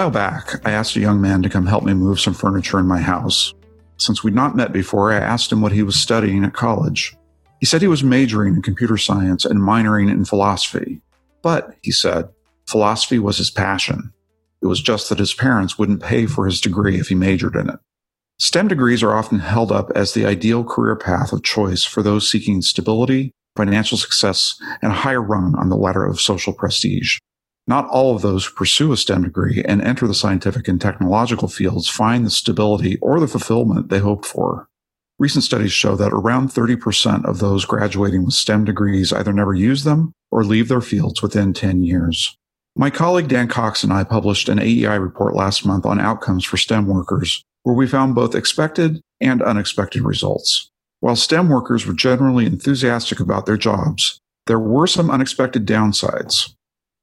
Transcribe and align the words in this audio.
while 0.00 0.10
back, 0.10 0.66
I 0.66 0.70
asked 0.70 0.96
a 0.96 1.00
young 1.00 1.20
man 1.20 1.42
to 1.42 1.50
come 1.50 1.66
help 1.66 1.84
me 1.84 1.92
move 1.92 2.18
some 2.18 2.32
furniture 2.32 2.78
in 2.78 2.86
my 2.86 3.00
house. 3.00 3.52
Since 3.98 4.24
we'd 4.24 4.34
not 4.34 4.56
met 4.56 4.72
before, 4.72 5.12
I 5.12 5.16
asked 5.16 5.52
him 5.52 5.60
what 5.60 5.72
he 5.72 5.82
was 5.82 5.94
studying 5.94 6.42
at 6.42 6.54
college. 6.54 7.14
He 7.58 7.66
said 7.66 7.82
he 7.82 7.86
was 7.86 8.02
majoring 8.02 8.54
in 8.54 8.62
computer 8.62 8.96
science 8.96 9.44
and 9.44 9.60
minoring 9.60 10.10
in 10.10 10.24
philosophy. 10.24 11.02
But, 11.42 11.74
he 11.82 11.92
said, 11.92 12.30
philosophy 12.66 13.18
was 13.18 13.36
his 13.36 13.50
passion. 13.50 14.10
It 14.62 14.68
was 14.68 14.80
just 14.80 15.10
that 15.10 15.18
his 15.18 15.34
parents 15.34 15.78
wouldn't 15.78 16.02
pay 16.02 16.24
for 16.24 16.46
his 16.46 16.62
degree 16.62 16.98
if 16.98 17.08
he 17.08 17.14
majored 17.14 17.54
in 17.54 17.68
it. 17.68 17.78
STEM 18.38 18.68
degrees 18.68 19.02
are 19.02 19.14
often 19.14 19.40
held 19.40 19.70
up 19.70 19.90
as 19.94 20.14
the 20.14 20.24
ideal 20.24 20.64
career 20.64 20.96
path 20.96 21.30
of 21.30 21.42
choice 21.42 21.84
for 21.84 22.02
those 22.02 22.30
seeking 22.30 22.62
stability, 22.62 23.32
financial 23.54 23.98
success, 23.98 24.58
and 24.80 24.92
a 24.92 24.96
higher 25.04 25.20
rung 25.20 25.54
on 25.56 25.68
the 25.68 25.76
ladder 25.76 26.06
of 26.06 26.22
social 26.22 26.54
prestige. 26.54 27.18
Not 27.70 27.86
all 27.86 28.16
of 28.16 28.22
those 28.22 28.46
who 28.46 28.54
pursue 28.56 28.90
a 28.90 28.96
STEM 28.96 29.22
degree 29.22 29.62
and 29.64 29.80
enter 29.80 30.08
the 30.08 30.12
scientific 30.12 30.66
and 30.66 30.80
technological 30.80 31.46
fields 31.46 31.88
find 31.88 32.26
the 32.26 32.30
stability 32.30 32.96
or 32.96 33.20
the 33.20 33.28
fulfillment 33.28 33.90
they 33.90 34.00
hoped 34.00 34.26
for. 34.26 34.68
Recent 35.20 35.44
studies 35.44 35.70
show 35.70 35.94
that 35.94 36.12
around 36.12 36.48
30% 36.48 37.24
of 37.24 37.38
those 37.38 37.64
graduating 37.64 38.24
with 38.24 38.34
STEM 38.34 38.64
degrees 38.64 39.12
either 39.12 39.32
never 39.32 39.54
use 39.54 39.84
them 39.84 40.10
or 40.32 40.42
leave 40.42 40.66
their 40.66 40.80
fields 40.80 41.22
within 41.22 41.52
10 41.52 41.84
years. 41.84 42.36
My 42.74 42.90
colleague 42.90 43.28
Dan 43.28 43.46
Cox 43.46 43.84
and 43.84 43.92
I 43.92 44.02
published 44.02 44.48
an 44.48 44.58
AEI 44.58 44.96
report 44.96 45.36
last 45.36 45.64
month 45.64 45.86
on 45.86 46.00
outcomes 46.00 46.44
for 46.44 46.56
STEM 46.56 46.88
workers, 46.88 47.44
where 47.62 47.76
we 47.76 47.86
found 47.86 48.16
both 48.16 48.34
expected 48.34 49.00
and 49.20 49.42
unexpected 49.42 50.02
results. 50.02 50.72
While 50.98 51.14
STEM 51.14 51.48
workers 51.48 51.86
were 51.86 51.94
generally 51.94 52.46
enthusiastic 52.46 53.20
about 53.20 53.46
their 53.46 53.56
jobs, 53.56 54.18
there 54.48 54.58
were 54.58 54.88
some 54.88 55.08
unexpected 55.08 55.66
downsides. 55.66 56.52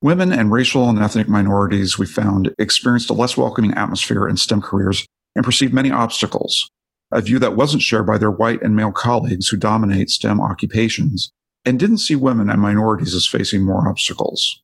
Women 0.02 0.32
and 0.32 0.52
racial 0.52 0.88
and 0.90 1.00
ethnic 1.00 1.28
minorities, 1.28 1.98
we 1.98 2.06
found, 2.06 2.54
experienced 2.60 3.10
a 3.10 3.14
less 3.14 3.36
welcoming 3.36 3.74
atmosphere 3.74 4.28
in 4.28 4.38
STEM 4.38 4.62
careers 4.62 5.08
and 5.36 5.44
perceived 5.44 5.74
many 5.74 5.90
obstacles, 5.90 6.70
a 7.12 7.20
view 7.20 7.40
that 7.40 7.56
wasn't 7.56 7.82
shared 7.82 8.06
by 8.06 8.20
their 8.20 8.30
white 8.30 8.62
and 8.62 8.76
male 8.76 8.92
colleagues 8.92 9.48
who 9.48 9.58
dominate 9.58 10.12
STEM 10.12 10.40
occupations 10.40 11.32
and 11.66 11.80
didn't 11.80 11.98
see 11.98 12.16
women 12.16 12.48
and 12.48 12.62
minorities 12.62 13.16
as 13.16 13.26
facing 13.26 13.66
more 13.66 13.90
obstacles. 13.90 14.62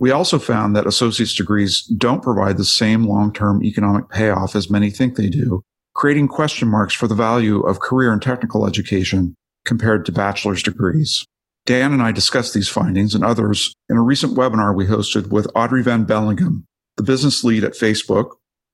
We 0.00 0.10
also 0.10 0.40
found 0.40 0.74
that 0.74 0.88
associate's 0.88 1.36
degrees 1.36 1.82
don't 1.82 2.22
provide 2.22 2.56
the 2.56 2.64
same 2.64 3.04
long-term 3.04 3.62
economic 3.62 4.08
payoff 4.08 4.56
as 4.56 4.68
many 4.68 4.90
think 4.90 5.14
they 5.14 5.28
do, 5.28 5.62
creating 5.94 6.26
question 6.26 6.66
marks 6.66 6.94
for 6.94 7.06
the 7.06 7.14
value 7.14 7.60
of 7.60 7.78
career 7.78 8.12
and 8.12 8.20
technical 8.20 8.66
education 8.66 9.36
compared 9.64 10.04
to 10.06 10.12
bachelor's 10.12 10.64
degrees. 10.64 11.24
Dan 11.66 11.94
and 11.94 12.02
I 12.02 12.12
discussed 12.12 12.52
these 12.52 12.68
findings 12.68 13.14
and 13.14 13.24
others 13.24 13.74
in 13.88 13.96
a 13.96 14.02
recent 14.02 14.36
webinar 14.36 14.76
we 14.76 14.86
hosted 14.86 15.28
with 15.28 15.50
Audrey 15.54 15.82
Van 15.82 16.04
Belleghem, 16.04 16.64
the 16.96 17.02
business 17.02 17.42
lead 17.42 17.64
at 17.64 17.72
Facebook, 17.72 18.32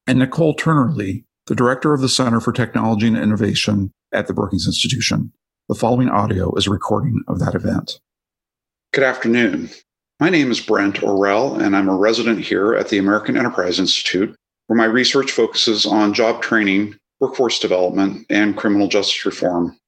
and 0.09 0.19
Nicole 0.19 0.55
Turner 0.55 0.91
Lee, 0.91 1.25
the 1.47 1.55
director 1.55 1.95
of 1.95 2.01
the 2.01 2.09
Center 2.09 2.41
for 2.41 2.53
Technology 2.53 3.07
and 3.07 3.17
Innovation 3.17 3.93
at 4.11 4.27
the 4.27 4.35
Brookings 4.35 4.67
Institution. 4.67 5.33
The 5.69 5.77
following 5.77 6.09
audio 6.09 6.53
is 6.57 6.67
a 6.67 6.71
recording 6.71 7.23
of 7.29 7.39
that 7.39 7.55
event. 7.55 8.01
Good 8.93 9.05
afternoon. 9.05 9.71
My 10.19 10.29
name 10.29 10.51
is 10.51 10.61
Brent 10.61 10.97
Orrell, 10.97 11.63
and 11.63 11.77
I'm 11.77 11.89
a 11.89 11.97
resident 11.97 12.41
here 12.41 12.75
at 12.75 12.89
the 12.89 12.99
American 12.99 13.37
Enterprise 13.37 13.79
Institute, 13.79 14.35
where 14.67 14.77
my 14.77 14.87
research 14.87 15.31
focuses 15.31 15.87
on 15.87 16.13
job 16.13 16.43
training, 16.43 16.97
workforce 17.21 17.61
development, 17.61 18.27
and 18.31 18.57
criminal 18.57 18.89
justice 18.89 19.25
reform. 19.25 19.79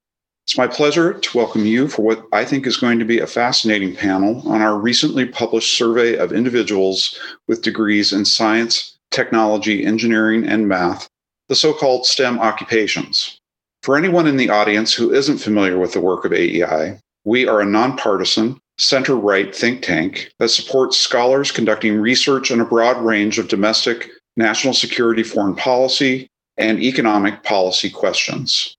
It's 0.45 0.59
my 0.59 0.67
pleasure 0.67 1.15
to 1.15 1.39
welcome 1.39 1.65
you 1.65 1.87
for 1.87 2.03
what 2.03 2.27
I 2.33 2.45
think 2.45 2.67
is 2.67 2.77
going 2.77 2.98
to 2.98 3.05
be 3.05 3.20
a 3.20 3.29
fascinating 3.29 3.95
panel 3.95 4.42
on 4.47 4.61
our 4.61 4.77
recently 4.77 5.25
published 5.25 5.77
survey 5.77 6.17
of 6.17 6.33
individuals 6.33 7.17
with 7.47 7.63
degrees 7.63 8.13
in 8.13 8.25
science, 8.25 8.98
technology, 9.13 9.85
engineering, 9.86 10.45
and 10.45 10.67
math, 10.67 11.08
the 11.48 11.55
so 11.55 11.73
called 11.73 12.07
STEM 12.07 12.41
occupations. 12.41 13.39
For 13.85 13.97
anyone 13.97 14.27
in 14.27 14.36
the 14.36 14.51
audience 14.51 14.92
who 14.92 15.13
isn't 15.13 15.39
familiar 15.39 15.79
with 15.79 15.92
the 15.92 16.01
work 16.01 16.25
of 16.25 16.33
AEI, 16.33 16.98
we 17.24 17.47
are 17.47 17.61
a 17.61 17.64
nonpartisan, 17.64 18.59
center 18.79 19.14
right 19.14 19.55
think 19.55 19.83
tank 19.83 20.33
that 20.41 20.48
supports 20.48 20.97
scholars 20.97 21.53
conducting 21.53 22.01
research 22.01 22.51
on 22.51 22.61
a 22.61 22.64
broad 22.64 23.01
range 23.01 23.39
of 23.39 23.47
domestic, 23.47 24.11
national 24.36 24.74
security, 24.74 25.23
foreign 25.23 25.55
policy, 25.55 26.29
and 26.57 26.83
economic 26.83 27.45
policy 27.45 27.89
questions. 27.89 28.77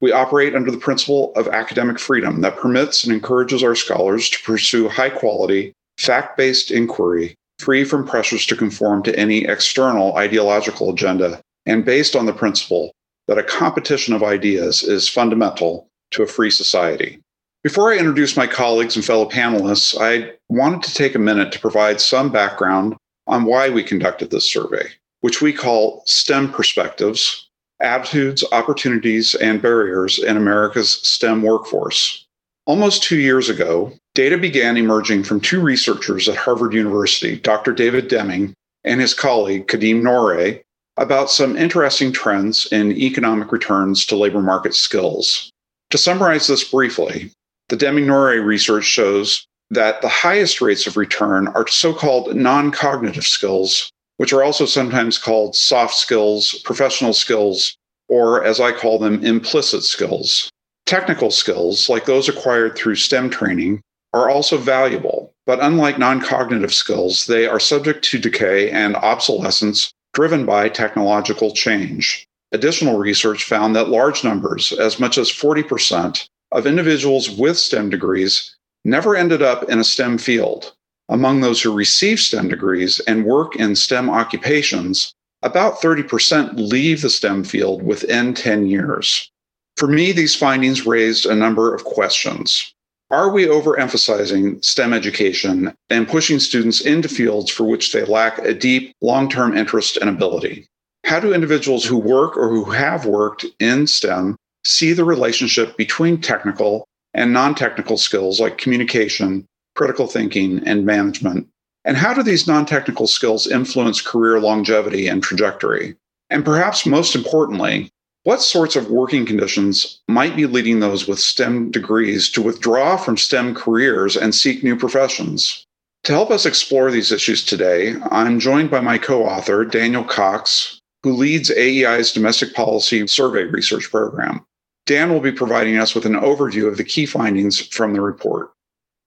We 0.00 0.12
operate 0.12 0.54
under 0.54 0.70
the 0.70 0.78
principle 0.78 1.32
of 1.36 1.48
academic 1.48 1.98
freedom 1.98 2.42
that 2.42 2.58
permits 2.58 3.04
and 3.04 3.12
encourages 3.12 3.62
our 3.62 3.74
scholars 3.74 4.28
to 4.30 4.42
pursue 4.42 4.88
high 4.88 5.10
quality, 5.10 5.72
fact 5.96 6.36
based 6.36 6.70
inquiry, 6.70 7.34
free 7.58 7.84
from 7.84 8.06
pressures 8.06 8.44
to 8.46 8.56
conform 8.56 9.02
to 9.04 9.18
any 9.18 9.46
external 9.46 10.14
ideological 10.16 10.90
agenda, 10.90 11.40
and 11.64 11.84
based 11.84 12.14
on 12.14 12.26
the 12.26 12.32
principle 12.32 12.92
that 13.26 13.38
a 13.38 13.42
competition 13.42 14.14
of 14.14 14.22
ideas 14.22 14.82
is 14.82 15.08
fundamental 15.08 15.88
to 16.10 16.22
a 16.22 16.26
free 16.26 16.50
society. 16.50 17.18
Before 17.62 17.92
I 17.92 17.98
introduce 17.98 18.36
my 18.36 18.46
colleagues 18.46 18.94
and 18.96 19.04
fellow 19.04 19.28
panelists, 19.28 19.96
I 19.98 20.34
wanted 20.48 20.82
to 20.84 20.94
take 20.94 21.14
a 21.14 21.18
minute 21.18 21.50
to 21.52 21.58
provide 21.58 22.00
some 22.00 22.30
background 22.30 22.96
on 23.26 23.44
why 23.44 23.70
we 23.70 23.82
conducted 23.82 24.30
this 24.30 24.48
survey, 24.48 24.88
which 25.22 25.42
we 25.42 25.52
call 25.52 26.02
STEM 26.06 26.52
Perspectives 26.52 27.45
Attitudes, 27.80 28.44
Opportunities, 28.52 29.34
and 29.34 29.60
Barriers 29.60 30.18
in 30.18 30.36
America's 30.36 30.92
STEM 31.02 31.42
Workforce. 31.42 32.24
Almost 32.64 33.02
two 33.02 33.18
years 33.18 33.48
ago, 33.48 33.92
data 34.14 34.38
began 34.38 34.76
emerging 34.76 35.24
from 35.24 35.40
two 35.40 35.60
researchers 35.60 36.28
at 36.28 36.36
Harvard 36.36 36.72
University, 36.72 37.38
Dr. 37.38 37.72
David 37.72 38.08
Deming 38.08 38.54
and 38.84 39.00
his 39.00 39.14
colleague 39.14 39.68
Kadeem 39.68 40.00
Noray, 40.00 40.62
about 40.96 41.30
some 41.30 41.56
interesting 41.56 42.12
trends 42.12 42.66
in 42.72 42.92
economic 42.92 43.52
returns 43.52 44.06
to 44.06 44.16
labor 44.16 44.40
market 44.40 44.74
skills. 44.74 45.50
To 45.90 45.98
summarize 45.98 46.46
this 46.46 46.64
briefly, 46.64 47.32
the 47.68 47.76
Deming-Noray 47.76 48.44
research 48.44 48.84
shows 48.84 49.46
that 49.70 50.00
the 50.00 50.08
highest 50.08 50.60
rates 50.60 50.86
of 50.86 50.96
return 50.96 51.48
are 51.48 51.64
to 51.64 51.72
so 51.72 51.92
called 51.92 52.34
non 52.34 52.70
cognitive 52.70 53.26
skills, 53.26 53.90
which 54.16 54.32
are 54.32 54.42
also 54.42 54.66
sometimes 54.66 55.18
called 55.18 55.54
soft 55.54 55.94
skills, 55.94 56.54
professional 56.64 57.12
skills, 57.12 57.76
or 58.08 58.44
as 58.44 58.60
I 58.60 58.72
call 58.72 58.98
them, 58.98 59.24
implicit 59.24 59.82
skills. 59.82 60.50
Technical 60.86 61.30
skills, 61.30 61.88
like 61.88 62.04
those 62.04 62.28
acquired 62.28 62.76
through 62.76 62.94
STEM 62.94 63.30
training, 63.30 63.80
are 64.12 64.30
also 64.30 64.56
valuable, 64.56 65.32
but 65.44 65.60
unlike 65.60 65.98
non 65.98 66.20
cognitive 66.20 66.72
skills, 66.72 67.26
they 67.26 67.46
are 67.46 67.60
subject 67.60 68.04
to 68.04 68.18
decay 68.18 68.70
and 68.70 68.96
obsolescence 68.96 69.92
driven 70.14 70.46
by 70.46 70.68
technological 70.68 71.52
change. 71.52 72.26
Additional 72.52 72.98
research 72.98 73.44
found 73.44 73.74
that 73.74 73.88
large 73.88 74.24
numbers, 74.24 74.72
as 74.72 74.98
much 74.98 75.18
as 75.18 75.28
40%, 75.30 76.26
of 76.52 76.66
individuals 76.66 77.28
with 77.28 77.58
STEM 77.58 77.90
degrees 77.90 78.56
never 78.84 79.16
ended 79.16 79.42
up 79.42 79.68
in 79.68 79.80
a 79.80 79.84
STEM 79.84 80.18
field. 80.18 80.72
Among 81.08 81.40
those 81.40 81.62
who 81.62 81.72
receive 81.72 82.18
STEM 82.18 82.48
degrees 82.48 83.00
and 83.00 83.24
work 83.24 83.54
in 83.56 83.76
STEM 83.76 84.10
occupations, 84.10 85.14
about 85.42 85.80
30% 85.80 86.54
leave 86.56 87.02
the 87.02 87.10
STEM 87.10 87.44
field 87.44 87.82
within 87.82 88.34
10 88.34 88.66
years. 88.66 89.30
For 89.76 89.86
me, 89.86 90.10
these 90.10 90.34
findings 90.34 90.86
raised 90.86 91.26
a 91.26 91.34
number 91.34 91.74
of 91.74 91.84
questions. 91.84 92.72
Are 93.10 93.30
we 93.30 93.46
overemphasizing 93.46 94.64
STEM 94.64 94.92
education 94.92 95.72
and 95.90 96.08
pushing 96.08 96.40
students 96.40 96.80
into 96.80 97.08
fields 97.08 97.52
for 97.52 97.62
which 97.62 97.92
they 97.92 98.04
lack 98.04 98.38
a 98.38 98.52
deep, 98.52 98.92
long 99.00 99.28
term 99.28 99.56
interest 99.56 99.96
and 99.98 100.10
ability? 100.10 100.66
How 101.04 101.20
do 101.20 101.32
individuals 101.32 101.84
who 101.84 101.98
work 101.98 102.36
or 102.36 102.48
who 102.48 102.64
have 102.64 103.06
worked 103.06 103.46
in 103.60 103.86
STEM 103.86 104.34
see 104.64 104.92
the 104.92 105.04
relationship 105.04 105.76
between 105.76 106.20
technical 106.20 106.88
and 107.14 107.32
non 107.32 107.54
technical 107.54 107.96
skills 107.96 108.40
like 108.40 108.58
communication, 108.58 109.46
critical 109.76 110.08
thinking, 110.08 110.62
and 110.66 110.84
management? 110.84 111.46
And 111.84 111.96
how 111.96 112.12
do 112.12 112.24
these 112.24 112.48
non 112.48 112.66
technical 112.66 113.06
skills 113.06 113.46
influence 113.46 114.00
career 114.00 114.40
longevity 114.40 115.06
and 115.06 115.22
trajectory? 115.22 115.94
And 116.28 116.44
perhaps 116.44 116.84
most 116.84 117.14
importantly, 117.14 117.90
what 118.24 118.42
sorts 118.42 118.74
of 118.74 118.90
working 118.90 119.24
conditions 119.24 120.00
might 120.08 120.34
be 120.34 120.46
leading 120.46 120.80
those 120.80 121.06
with 121.06 121.20
STEM 121.20 121.70
degrees 121.70 122.28
to 122.30 122.42
withdraw 122.42 122.96
from 122.96 123.16
STEM 123.16 123.54
careers 123.54 124.16
and 124.16 124.34
seek 124.34 124.64
new 124.64 124.74
professions? 124.74 125.64
To 126.02 126.12
help 126.12 126.32
us 126.32 126.44
explore 126.44 126.90
these 126.90 127.12
issues 127.12 127.44
today, 127.44 127.94
I'm 128.10 128.40
joined 128.40 128.68
by 128.68 128.80
my 128.80 128.98
co 128.98 129.24
author, 129.24 129.64
Daniel 129.64 130.02
Cox, 130.02 130.80
who 131.04 131.12
leads 131.12 131.50
AEI's 131.50 132.10
Domestic 132.10 132.52
Policy 132.52 133.06
Survey 133.06 133.44
Research 133.44 133.90
Program. 133.92 134.44
Dan 134.86 135.12
will 135.12 135.20
be 135.20 135.30
providing 135.30 135.76
us 135.76 135.94
with 135.94 136.04
an 136.04 136.14
overview 136.14 136.66
of 136.66 136.78
the 136.78 136.84
key 136.84 137.06
findings 137.06 137.60
from 137.60 137.92
the 137.92 138.00
report. 138.00 138.50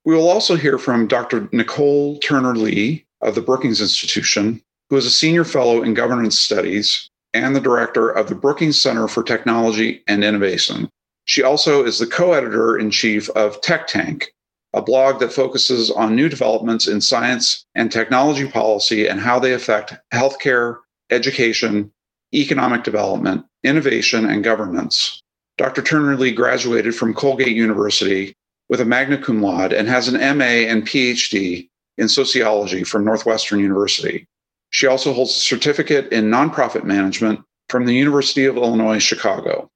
We 0.05 0.15
will 0.15 0.29
also 0.29 0.55
hear 0.55 0.77
from 0.77 1.07
Dr. 1.07 1.49
Nicole 1.51 2.19
Turner 2.19 2.55
Lee 2.55 3.05
of 3.21 3.35
the 3.35 3.41
Brookings 3.41 3.81
Institution, 3.81 4.61
who 4.89 4.97
is 4.97 5.05
a 5.05 5.11
senior 5.11 5.43
fellow 5.43 5.83
in 5.83 5.93
governance 5.93 6.39
studies 6.39 7.09
and 7.33 7.55
the 7.55 7.61
director 7.61 8.09
of 8.09 8.29
the 8.29 8.35
Brookings 8.35 8.81
Center 8.81 9.07
for 9.07 9.23
Technology 9.23 10.03
and 10.07 10.23
Innovation. 10.23 10.89
She 11.25 11.43
also 11.43 11.83
is 11.83 11.99
the 11.99 12.07
co 12.07 12.33
editor 12.33 12.77
in 12.77 12.89
chief 12.89 13.29
of 13.31 13.61
Tech 13.61 13.87
Tank, 13.87 14.31
a 14.73 14.81
blog 14.81 15.19
that 15.19 15.33
focuses 15.33 15.91
on 15.91 16.15
new 16.15 16.29
developments 16.29 16.87
in 16.87 17.01
science 17.01 17.65
and 17.75 17.91
technology 17.91 18.47
policy 18.47 19.07
and 19.07 19.19
how 19.19 19.37
they 19.37 19.53
affect 19.53 19.93
healthcare, 20.13 20.77
education, 21.11 21.91
economic 22.33 22.83
development, 22.83 23.45
innovation, 23.63 24.25
and 24.25 24.43
governance. 24.43 25.21
Dr. 25.57 25.81
Turner 25.81 26.15
Lee 26.15 26.31
graduated 26.31 26.95
from 26.95 27.13
Colgate 27.13 27.55
University 27.55 28.33
with 28.69 28.79
a 28.79 28.85
magna 28.85 29.17
cum 29.17 29.41
laude 29.41 29.73
and 29.73 29.87
has 29.87 30.07
an 30.07 30.37
MA 30.37 30.45
and 30.45 30.85
PhD 30.87 31.67
in 31.97 32.07
sociology 32.07 32.83
from 32.83 33.03
Northwestern 33.03 33.59
University. 33.59 34.27
She 34.69 34.87
also 34.87 35.11
holds 35.13 35.31
a 35.31 35.39
certificate 35.39 36.11
in 36.11 36.29
nonprofit 36.29 36.83
management 36.83 37.41
from 37.67 37.85
the 37.85 37.95
University 37.95 38.45
of 38.45 38.55
Illinois 38.55 38.99
Chicago. 38.99 39.69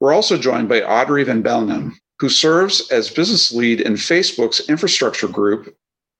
We're 0.00 0.12
also 0.12 0.36
joined 0.36 0.68
by 0.68 0.82
Audrey 0.82 1.24
Van 1.24 1.42
Belleghem, 1.42 1.92
who 2.18 2.28
serves 2.28 2.90
as 2.90 3.10
business 3.10 3.52
lead 3.52 3.80
in 3.80 3.94
Facebook's 3.94 4.68
infrastructure 4.68 5.28
group, 5.28 5.74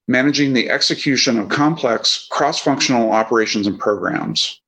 managing 0.07 0.53
the 0.53 0.71
execution 0.71 1.39
of 1.39 1.49
complex 1.49 2.27
cross 2.31 2.61
functional 2.61 3.11
operations 3.11 3.67
and 3.67 3.79
programs. 3.79 4.61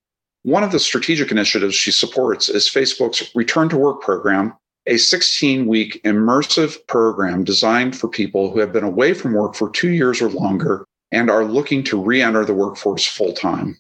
One 0.43 0.63
of 0.63 0.73
the 0.73 0.79
strategic 0.79 1.31
initiatives 1.31 1.75
she 1.75 1.91
supports 1.91 2.49
is 2.49 2.69
Facebook's 2.69 3.35
Return 3.35 3.69
to 3.71 3.77
Work 3.77 4.01
program, 4.01 4.55
a 4.87 4.97
16 4.97 5.67
week 5.67 6.01
immersive 6.05 6.87
program 6.87 7.45
designed 7.45 7.97
for 7.97 8.09
people 8.09 8.51
who 8.51 8.61
have 8.61 8.73
been 8.73 8.85
away 8.85 9.15
from 9.15 9.33
work 9.33 9.55
for 9.55 9.71
two 9.71 9.91
years 9.91 10.21
or 10.21 10.29
longer 10.31 10.87
and 11.11 11.31
are 11.31 11.45
looking 11.45 11.83
to 11.85 12.01
re 12.01 12.23
enter 12.23 12.45
the 12.45 12.55
workforce 12.55 13.07
full 13.07 13.33
time. 13.33 13.77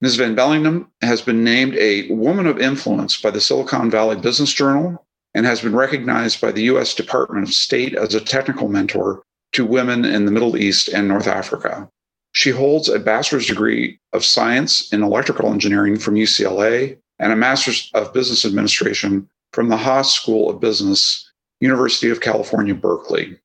Ms. 0.00 0.16
Van 0.16 0.34
Belleghem 0.34 0.86
has 1.02 1.20
been 1.20 1.44
named 1.44 1.76
a 1.76 2.10
Woman 2.10 2.46
of 2.46 2.58
Influence 2.58 3.20
by 3.20 3.30
the 3.30 3.40
Silicon 3.40 3.90
Valley 3.90 4.16
Business 4.16 4.52
Journal 4.52 5.04
and 5.34 5.46
has 5.46 5.60
been 5.60 5.76
recognized 5.76 6.40
by 6.40 6.50
the 6.50 6.62
U.S. 6.64 6.94
Department 6.94 7.46
of 7.46 7.52
State 7.52 7.94
as 7.94 8.14
a 8.14 8.20
technical 8.20 8.68
mentor 8.68 9.22
to 9.52 9.64
women 9.64 10.04
in 10.04 10.24
the 10.24 10.32
Middle 10.32 10.56
East 10.56 10.88
and 10.88 11.06
North 11.06 11.26
Africa. 11.26 11.88
She 12.32 12.50
holds 12.50 12.88
a 12.88 12.98
bachelor's 12.98 13.46
degree 13.46 13.98
of 14.12 14.24
science 14.24 14.92
in 14.92 15.02
electrical 15.02 15.52
engineering 15.52 15.98
from 15.98 16.14
UCLA 16.14 16.96
and 17.18 17.32
a 17.32 17.36
master's 17.36 17.90
of 17.92 18.12
business 18.12 18.44
administration 18.44 19.28
from 19.52 19.68
the 19.68 19.76
Haas 19.76 20.12
School 20.12 20.48
of 20.48 20.60
Business, 20.60 21.30
University 21.60 22.10
of 22.10 22.20
California, 22.20 22.74
Berkeley. 22.74 23.38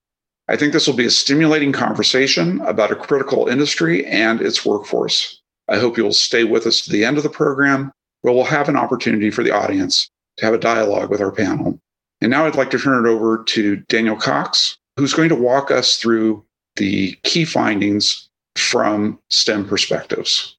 I 0.48 0.56
think 0.56 0.74
this 0.74 0.88
will 0.88 0.96
be 0.96 1.06
a 1.06 1.12
stimulating 1.12 1.72
conversation 1.72 2.62
about 2.62 2.92
a 2.92 2.96
critical 2.96 3.48
industry 3.48 4.06
and 4.06 4.42
its 4.42 4.66
workforce. 4.66 5.42
I 5.68 5.78
hope 5.78 5.98
you'll 5.98 6.13
stay 6.13 6.44
with 6.44 6.68
us 6.68 6.81
to 6.81 6.92
the 6.92 7.04
end 7.04 7.18
of 7.18 7.24
the 7.24 7.30
program, 7.30 7.92
where 8.22 8.34
we'll 8.34 8.44
have 8.44 8.69
an 8.69 8.78
opportunity 8.78 9.31
for 9.31 9.44
the 9.44 9.52
audience 9.52 10.10
to 10.38 10.46
have 10.46 10.54
a 10.54 10.60
dialogue 10.60 11.10
with 11.10 11.22
our 11.22 11.31
panel. 11.31 11.80
And 12.22 12.30
now 12.30 12.46
I'd 12.46 12.56
like 12.56 12.69
to 12.72 12.80
turn 12.80 13.06
it 13.06 13.10
over 13.10 13.44
to 13.44 13.78
Daniel 13.90 14.16
Cox, 14.16 14.78
who's 14.98 15.13
going 15.13 15.30
to 15.30 15.36
walk 15.36 15.72
us 15.72 15.98
through 15.98 16.46
the 16.75 17.13
key 17.24 17.46
findings 17.46 18.30
from 18.56 19.19
STEM 19.30 19.68
perspectives. 19.68 20.56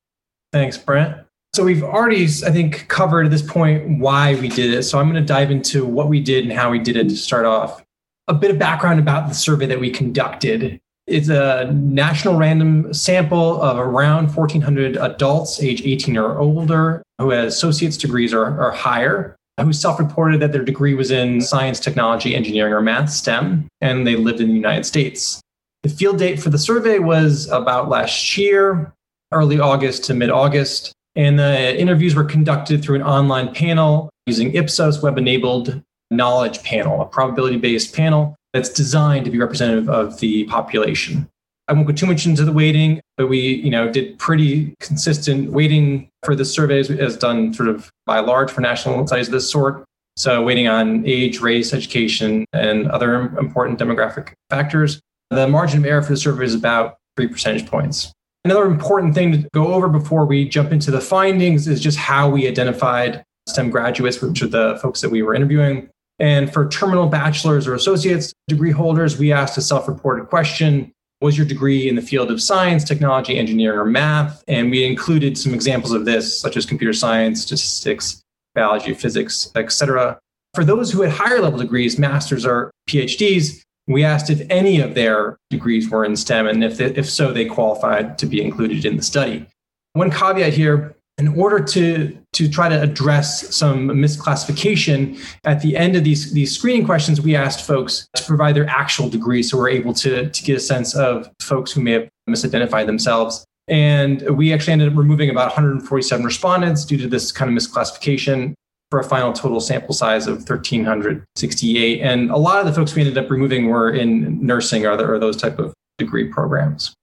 Thanks, 0.52 0.76
Brent. 0.78 1.25
So 1.56 1.64
we've 1.64 1.82
already, 1.82 2.24
I 2.24 2.50
think, 2.50 2.86
covered 2.88 3.24
at 3.24 3.30
this 3.30 3.40
point 3.40 3.98
why 3.98 4.34
we 4.34 4.48
did 4.48 4.74
it. 4.74 4.82
So 4.82 4.98
I'm 4.98 5.10
going 5.10 5.22
to 5.22 5.26
dive 5.26 5.50
into 5.50 5.86
what 5.86 6.10
we 6.10 6.20
did 6.20 6.44
and 6.44 6.52
how 6.52 6.70
we 6.70 6.78
did 6.78 6.98
it 6.98 7.08
to 7.08 7.16
start 7.16 7.46
off. 7.46 7.82
A 8.28 8.34
bit 8.34 8.50
of 8.50 8.58
background 8.58 9.00
about 9.00 9.30
the 9.30 9.34
survey 9.34 9.64
that 9.64 9.80
we 9.80 9.90
conducted. 9.90 10.78
It's 11.06 11.30
a 11.30 11.72
national 11.72 12.36
random 12.36 12.92
sample 12.92 13.62
of 13.62 13.78
around 13.78 14.36
1,400 14.36 14.98
adults 14.98 15.62
age 15.62 15.80
18 15.80 16.18
or 16.18 16.38
older 16.38 17.02
who 17.18 17.30
had 17.30 17.46
associate's 17.46 17.96
degrees 17.96 18.34
or, 18.34 18.44
or 18.62 18.72
higher 18.72 19.34
who 19.58 19.72
self-reported 19.72 20.40
that 20.40 20.52
their 20.52 20.62
degree 20.62 20.92
was 20.92 21.10
in 21.10 21.40
science, 21.40 21.80
technology, 21.80 22.36
engineering, 22.36 22.74
or 22.74 22.82
math, 22.82 23.08
STEM, 23.08 23.66
and 23.80 24.06
they 24.06 24.16
lived 24.16 24.42
in 24.42 24.48
the 24.48 24.52
United 24.54 24.84
States. 24.84 25.40
The 25.84 25.88
field 25.88 26.18
date 26.18 26.38
for 26.38 26.50
the 26.50 26.58
survey 26.58 26.98
was 26.98 27.48
about 27.48 27.88
last 27.88 28.36
year, 28.36 28.92
early 29.32 29.58
August 29.58 30.04
to 30.04 30.12
mid-August, 30.12 30.92
and 31.16 31.38
the 31.38 31.78
interviews 31.78 32.14
were 32.14 32.24
conducted 32.24 32.82
through 32.82 32.96
an 32.96 33.02
online 33.02 33.52
panel 33.52 34.10
using 34.26 34.54
Ipsos 34.54 35.02
web-enabled 35.02 35.82
knowledge 36.10 36.62
panel, 36.62 37.00
a 37.00 37.06
probability-based 37.06 37.94
panel 37.94 38.36
that's 38.52 38.68
designed 38.68 39.24
to 39.24 39.30
be 39.30 39.38
representative 39.38 39.88
of 39.88 40.20
the 40.20 40.44
population. 40.44 41.28
I 41.68 41.72
won't 41.72 41.86
go 41.86 41.92
too 41.92 42.06
much 42.06 42.26
into 42.26 42.44
the 42.44 42.52
weighting, 42.52 43.00
but 43.16 43.26
we, 43.26 43.40
you 43.40 43.70
know, 43.70 43.90
did 43.90 44.18
pretty 44.18 44.74
consistent 44.80 45.50
weighting 45.50 46.08
for 46.22 46.36
the 46.36 46.44
surveys 46.44 46.90
as 46.90 47.16
done 47.16 47.52
sort 47.52 47.68
of 47.68 47.90
by 48.04 48.20
large 48.20 48.50
for 48.50 48.60
national 48.60 49.04
studies 49.06 49.26
of 49.26 49.32
this 49.32 49.50
sort. 49.50 49.84
So 50.16 50.42
weighting 50.42 50.68
on 50.68 51.04
age, 51.06 51.40
race, 51.40 51.74
education, 51.74 52.44
and 52.52 52.88
other 52.88 53.36
important 53.38 53.78
demographic 53.78 54.32
factors. 54.48 55.00
The 55.30 55.48
margin 55.48 55.80
of 55.80 55.86
error 55.86 56.02
for 56.02 56.12
the 56.12 56.16
survey 56.16 56.44
is 56.44 56.54
about 56.54 56.98
three 57.16 57.26
percentage 57.26 57.66
points. 57.66 58.12
Another 58.46 58.66
important 58.66 59.12
thing 59.12 59.32
to 59.32 59.48
go 59.52 59.74
over 59.74 59.88
before 59.88 60.24
we 60.24 60.48
jump 60.48 60.70
into 60.70 60.92
the 60.92 61.00
findings 61.00 61.66
is 61.66 61.80
just 61.80 61.98
how 61.98 62.30
we 62.30 62.46
identified 62.46 63.24
STEM 63.48 63.70
graduates, 63.70 64.22
which 64.22 64.40
are 64.40 64.46
the 64.46 64.78
folks 64.80 65.00
that 65.00 65.08
we 65.08 65.20
were 65.20 65.34
interviewing. 65.34 65.88
And 66.20 66.52
for 66.52 66.68
terminal 66.68 67.08
bachelor's 67.08 67.66
or 67.66 67.74
associate's 67.74 68.32
degree 68.46 68.70
holders, 68.70 69.18
we 69.18 69.32
asked 69.32 69.58
a 69.58 69.60
self 69.60 69.88
reported 69.88 70.28
question 70.28 70.92
was 71.20 71.36
your 71.36 71.44
degree 71.44 71.88
in 71.88 71.96
the 71.96 72.02
field 72.02 72.30
of 72.30 72.40
science, 72.40 72.84
technology, 72.84 73.36
engineering, 73.36 73.80
or 73.80 73.84
math? 73.84 74.44
And 74.46 74.70
we 74.70 74.84
included 74.84 75.36
some 75.36 75.52
examples 75.52 75.90
of 75.90 76.04
this, 76.04 76.40
such 76.40 76.56
as 76.56 76.64
computer 76.64 76.92
science, 76.92 77.42
statistics, 77.42 78.22
biology, 78.54 78.94
physics, 78.94 79.50
etc. 79.56 80.20
For 80.54 80.64
those 80.64 80.92
who 80.92 81.02
had 81.02 81.10
higher 81.10 81.40
level 81.40 81.58
degrees, 81.58 81.98
masters 81.98 82.46
or 82.46 82.70
PhDs, 82.88 83.64
we 83.86 84.04
asked 84.04 84.30
if 84.30 84.46
any 84.50 84.80
of 84.80 84.94
their 84.94 85.38
degrees 85.50 85.88
were 85.88 86.04
in 86.04 86.16
STEM, 86.16 86.46
and 86.46 86.64
if, 86.64 86.76
they, 86.76 86.86
if 86.86 87.08
so, 87.08 87.32
they 87.32 87.44
qualified 87.44 88.18
to 88.18 88.26
be 88.26 88.42
included 88.42 88.84
in 88.84 88.96
the 88.96 89.02
study. 89.02 89.46
One 89.92 90.10
caveat 90.10 90.52
here 90.52 90.96
in 91.18 91.28
order 91.28 91.64
to, 91.64 92.18
to 92.34 92.48
try 92.48 92.68
to 92.68 92.80
address 92.80 93.54
some 93.54 93.88
misclassification, 93.88 95.18
at 95.44 95.62
the 95.62 95.76
end 95.76 95.96
of 95.96 96.04
these, 96.04 96.32
these 96.32 96.54
screening 96.54 96.84
questions, 96.84 97.20
we 97.20 97.34
asked 97.34 97.66
folks 97.66 98.06
to 98.14 98.24
provide 98.24 98.54
their 98.54 98.68
actual 98.68 99.08
degree. 99.08 99.42
So 99.42 99.56
we're 99.56 99.70
able 99.70 99.94
to, 99.94 100.28
to 100.28 100.42
get 100.42 100.56
a 100.56 100.60
sense 100.60 100.94
of 100.94 101.30
folks 101.40 101.72
who 101.72 101.80
may 101.80 101.92
have 101.92 102.08
misidentified 102.28 102.86
themselves. 102.86 103.46
And 103.68 104.22
we 104.36 104.52
actually 104.52 104.74
ended 104.74 104.92
up 104.92 104.98
removing 104.98 105.30
about 105.30 105.46
147 105.46 106.24
respondents 106.24 106.84
due 106.84 106.98
to 106.98 107.08
this 107.08 107.32
kind 107.32 107.50
of 107.50 107.56
misclassification 107.56 108.54
for 108.90 109.00
a 109.00 109.04
final 109.04 109.32
total 109.32 109.60
sample 109.60 109.94
size 109.94 110.26
of 110.26 110.48
1,368. 110.48 112.00
And 112.00 112.30
a 112.30 112.36
lot 112.36 112.60
of 112.60 112.66
the 112.66 112.72
folks 112.72 112.94
we 112.94 113.02
ended 113.02 113.18
up 113.18 113.30
removing 113.30 113.66
were 113.66 113.90
in 113.90 114.44
nursing 114.44 114.86
or, 114.86 114.96
the, 114.96 115.04
or 115.04 115.18
those 115.18 115.36
type 115.36 115.58
of 115.58 115.74
degree 115.98 116.28
programs. 116.28 116.94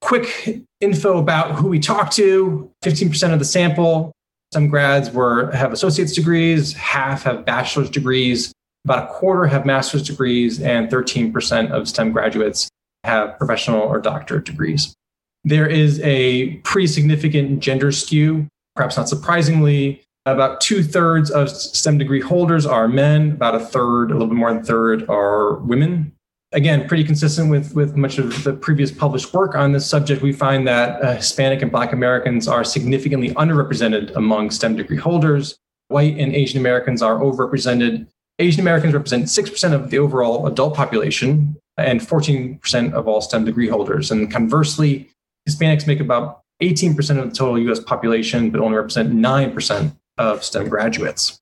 Quick 0.00 0.62
info 0.80 1.18
about 1.18 1.52
who 1.52 1.68
we 1.68 1.78
talked 1.78 2.12
to 2.16 2.70
15% 2.84 3.32
of 3.32 3.38
the 3.38 3.44
sample 3.44 4.12
some 4.52 4.68
grads 4.68 5.10
were 5.10 5.50
have 5.52 5.72
associate's 5.72 6.12
degrees 6.12 6.74
half 6.74 7.22
have 7.22 7.44
bachelor's 7.44 7.90
degrees 7.90 8.52
about 8.84 9.04
a 9.04 9.12
quarter 9.12 9.46
have 9.46 9.64
master's 9.64 10.02
degrees 10.02 10.60
and 10.60 10.90
13% 10.90 11.70
of 11.70 11.88
stem 11.88 12.12
graduates 12.12 12.68
have 13.04 13.36
professional 13.38 13.80
or 13.80 13.98
doctorate 13.98 14.44
degrees 14.44 14.94
there 15.44 15.66
is 15.66 16.00
a 16.00 16.56
pretty 16.58 16.86
significant 16.86 17.60
gender 17.60 17.90
skew 17.90 18.46
perhaps 18.76 18.96
not 18.96 19.08
surprisingly 19.08 20.02
about 20.24 20.60
two 20.60 20.82
thirds 20.82 21.30
of 21.30 21.50
STEM 21.50 21.98
degree 21.98 22.20
holders 22.20 22.64
are 22.64 22.86
men, 22.88 23.32
about 23.32 23.54
a 23.54 23.60
third, 23.60 24.10
a 24.10 24.14
little 24.14 24.28
bit 24.28 24.36
more 24.36 24.52
than 24.52 24.62
a 24.62 24.64
third 24.64 25.08
are 25.08 25.54
women 25.56 26.12
again, 26.52 26.86
pretty 26.86 27.04
consistent 27.04 27.50
with, 27.50 27.74
with 27.74 27.96
much 27.96 28.18
of 28.18 28.44
the 28.44 28.52
previous 28.52 28.90
published 28.90 29.32
work 29.34 29.54
on 29.54 29.72
this 29.72 29.88
subject, 29.88 30.22
we 30.22 30.32
find 30.32 30.66
that 30.68 31.02
uh, 31.02 31.16
Hispanic 31.16 31.62
and 31.62 31.72
Black 31.72 31.92
Americans 31.92 32.46
are 32.46 32.64
significantly 32.64 33.30
underrepresented 33.30 34.14
among 34.14 34.50
STEM 34.50 34.76
degree 34.76 34.98
holders. 34.98 35.58
White 35.88 36.16
and 36.18 36.34
Asian 36.34 36.60
Americans 36.60 37.02
are 37.02 37.18
overrepresented. 37.18 38.06
Asian 38.38 38.60
Americans 38.60 38.94
represent 38.94 39.24
6% 39.24 39.72
of 39.72 39.90
the 39.90 39.98
overall 39.98 40.46
adult 40.46 40.74
population 40.74 41.56
and 41.76 42.00
14% 42.00 42.92
of 42.92 43.08
all 43.08 43.20
STEM 43.20 43.44
degree 43.44 43.68
holders. 43.68 44.10
And 44.10 44.30
conversely, 44.30 45.10
Hispanics 45.48 45.86
make 45.86 46.00
about 46.00 46.42
18% 46.62 47.18
of 47.18 47.30
the 47.30 47.34
total 47.34 47.58
US 47.70 47.80
population, 47.80 48.50
but 48.50 48.60
only 48.60 48.76
represent 48.76 49.12
9% 49.12 49.96
of 50.18 50.44
STEM 50.44 50.68
graduates. 50.68 51.38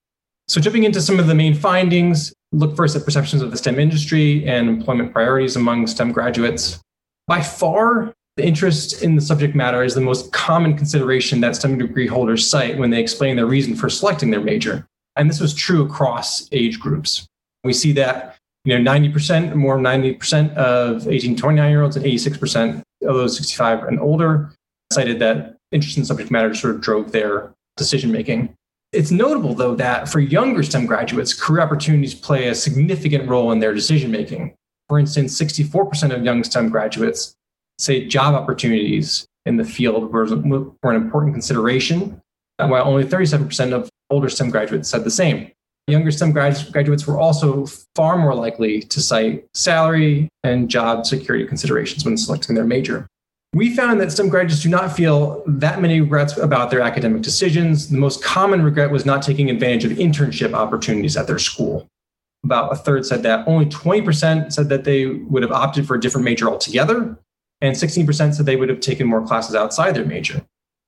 So, 0.48 0.60
jumping 0.60 0.84
into 0.84 1.00
some 1.00 1.18
of 1.18 1.26
the 1.26 1.34
main 1.34 1.54
findings, 1.54 2.32
look 2.52 2.76
first 2.76 2.96
at 2.96 3.04
perceptions 3.04 3.42
of 3.42 3.50
the 3.50 3.56
STEM 3.56 3.78
industry 3.78 4.44
and 4.46 4.68
employment 4.68 5.12
priorities 5.12 5.56
among 5.56 5.86
STEM 5.86 6.12
graduates. 6.12 6.80
By 7.26 7.40
far, 7.40 8.12
the 8.36 8.44
interest 8.44 9.02
in 9.02 9.14
the 9.14 9.20
subject 9.20 9.54
matter 9.54 9.82
is 9.82 9.94
the 9.94 10.00
most 10.00 10.32
common 10.32 10.76
consideration 10.76 11.40
that 11.40 11.56
STEM 11.56 11.78
degree 11.78 12.06
holders 12.06 12.48
cite 12.48 12.78
when 12.78 12.90
they 12.90 13.00
explain 13.00 13.36
their 13.36 13.46
reason 13.46 13.76
for 13.76 13.88
selecting 13.88 14.30
their 14.30 14.40
major. 14.40 14.86
And 15.16 15.28
this 15.28 15.40
was 15.40 15.54
true 15.54 15.84
across 15.84 16.48
age 16.52 16.80
groups. 16.80 17.26
We 17.64 17.72
see 17.72 17.92
that 17.92 18.36
you 18.64 18.78
know 18.78 18.90
90% 18.90 19.54
more 19.54 19.78
90% 19.78 20.54
of 20.54 21.08
18 21.08 21.36
29 21.36 21.70
year 21.70 21.82
olds 21.82 21.96
and 21.96 22.04
86% 22.04 22.82
of 23.02 23.14
those 23.14 23.36
65 23.36 23.84
and 23.84 24.00
older 24.00 24.52
cited 24.92 25.18
that 25.20 25.56
interest 25.72 25.96
in 25.96 26.04
subject 26.04 26.30
matter 26.30 26.54
sort 26.54 26.74
of 26.74 26.80
drove 26.80 27.12
their 27.12 27.52
decision 27.76 28.10
making. 28.10 28.54
It's 28.92 29.12
notable, 29.12 29.54
though, 29.54 29.76
that 29.76 30.08
for 30.08 30.18
younger 30.18 30.64
STEM 30.64 30.86
graduates, 30.86 31.32
career 31.32 31.62
opportunities 31.62 32.12
play 32.12 32.48
a 32.48 32.54
significant 32.54 33.28
role 33.28 33.52
in 33.52 33.60
their 33.60 33.72
decision 33.72 34.10
making. 34.10 34.54
For 34.88 34.98
instance, 34.98 35.40
64% 35.40 36.12
of 36.12 36.24
young 36.24 36.42
STEM 36.42 36.70
graduates 36.70 37.36
say 37.78 38.06
job 38.06 38.34
opportunities 38.34 39.26
in 39.46 39.56
the 39.56 39.64
field 39.64 40.12
were, 40.12 40.26
were 40.26 40.90
an 40.90 40.96
important 40.96 41.34
consideration, 41.34 42.20
while 42.58 42.84
only 42.86 43.04
37% 43.04 43.72
of 43.72 43.88
older 44.10 44.28
STEM 44.28 44.50
graduates 44.50 44.88
said 44.88 45.04
the 45.04 45.10
same. 45.10 45.52
Younger 45.86 46.10
STEM 46.10 46.32
graduates 46.32 47.06
were 47.06 47.18
also 47.18 47.66
far 47.94 48.18
more 48.18 48.34
likely 48.34 48.80
to 48.82 49.00
cite 49.00 49.46
salary 49.54 50.28
and 50.42 50.68
job 50.68 51.06
security 51.06 51.46
considerations 51.46 52.04
when 52.04 52.16
selecting 52.16 52.56
their 52.56 52.64
major. 52.64 53.06
We 53.52 53.74
found 53.74 54.00
that 54.00 54.12
some 54.12 54.28
graduates 54.28 54.62
do 54.62 54.68
not 54.68 54.96
feel 54.96 55.42
that 55.44 55.80
many 55.80 56.00
regrets 56.00 56.36
about 56.36 56.70
their 56.70 56.82
academic 56.82 57.22
decisions. 57.22 57.88
The 57.88 57.98
most 57.98 58.22
common 58.22 58.62
regret 58.62 58.92
was 58.92 59.04
not 59.04 59.22
taking 59.22 59.50
advantage 59.50 59.84
of 59.84 59.98
internship 59.98 60.52
opportunities 60.52 61.16
at 61.16 61.26
their 61.26 61.38
school. 61.38 61.88
About 62.44 62.72
a 62.72 62.76
third 62.76 63.04
said 63.04 63.24
that. 63.24 63.46
Only 63.48 63.66
20% 63.66 64.52
said 64.52 64.68
that 64.68 64.84
they 64.84 65.06
would 65.06 65.42
have 65.42 65.50
opted 65.50 65.86
for 65.86 65.96
a 65.96 66.00
different 66.00 66.24
major 66.24 66.48
altogether. 66.48 67.18
And 67.60 67.74
16% 67.74 68.34
said 68.34 68.46
they 68.46 68.56
would 68.56 68.68
have 68.68 68.80
taken 68.80 69.08
more 69.08 69.26
classes 69.26 69.56
outside 69.56 69.96
their 69.96 70.06
major. 70.06 70.42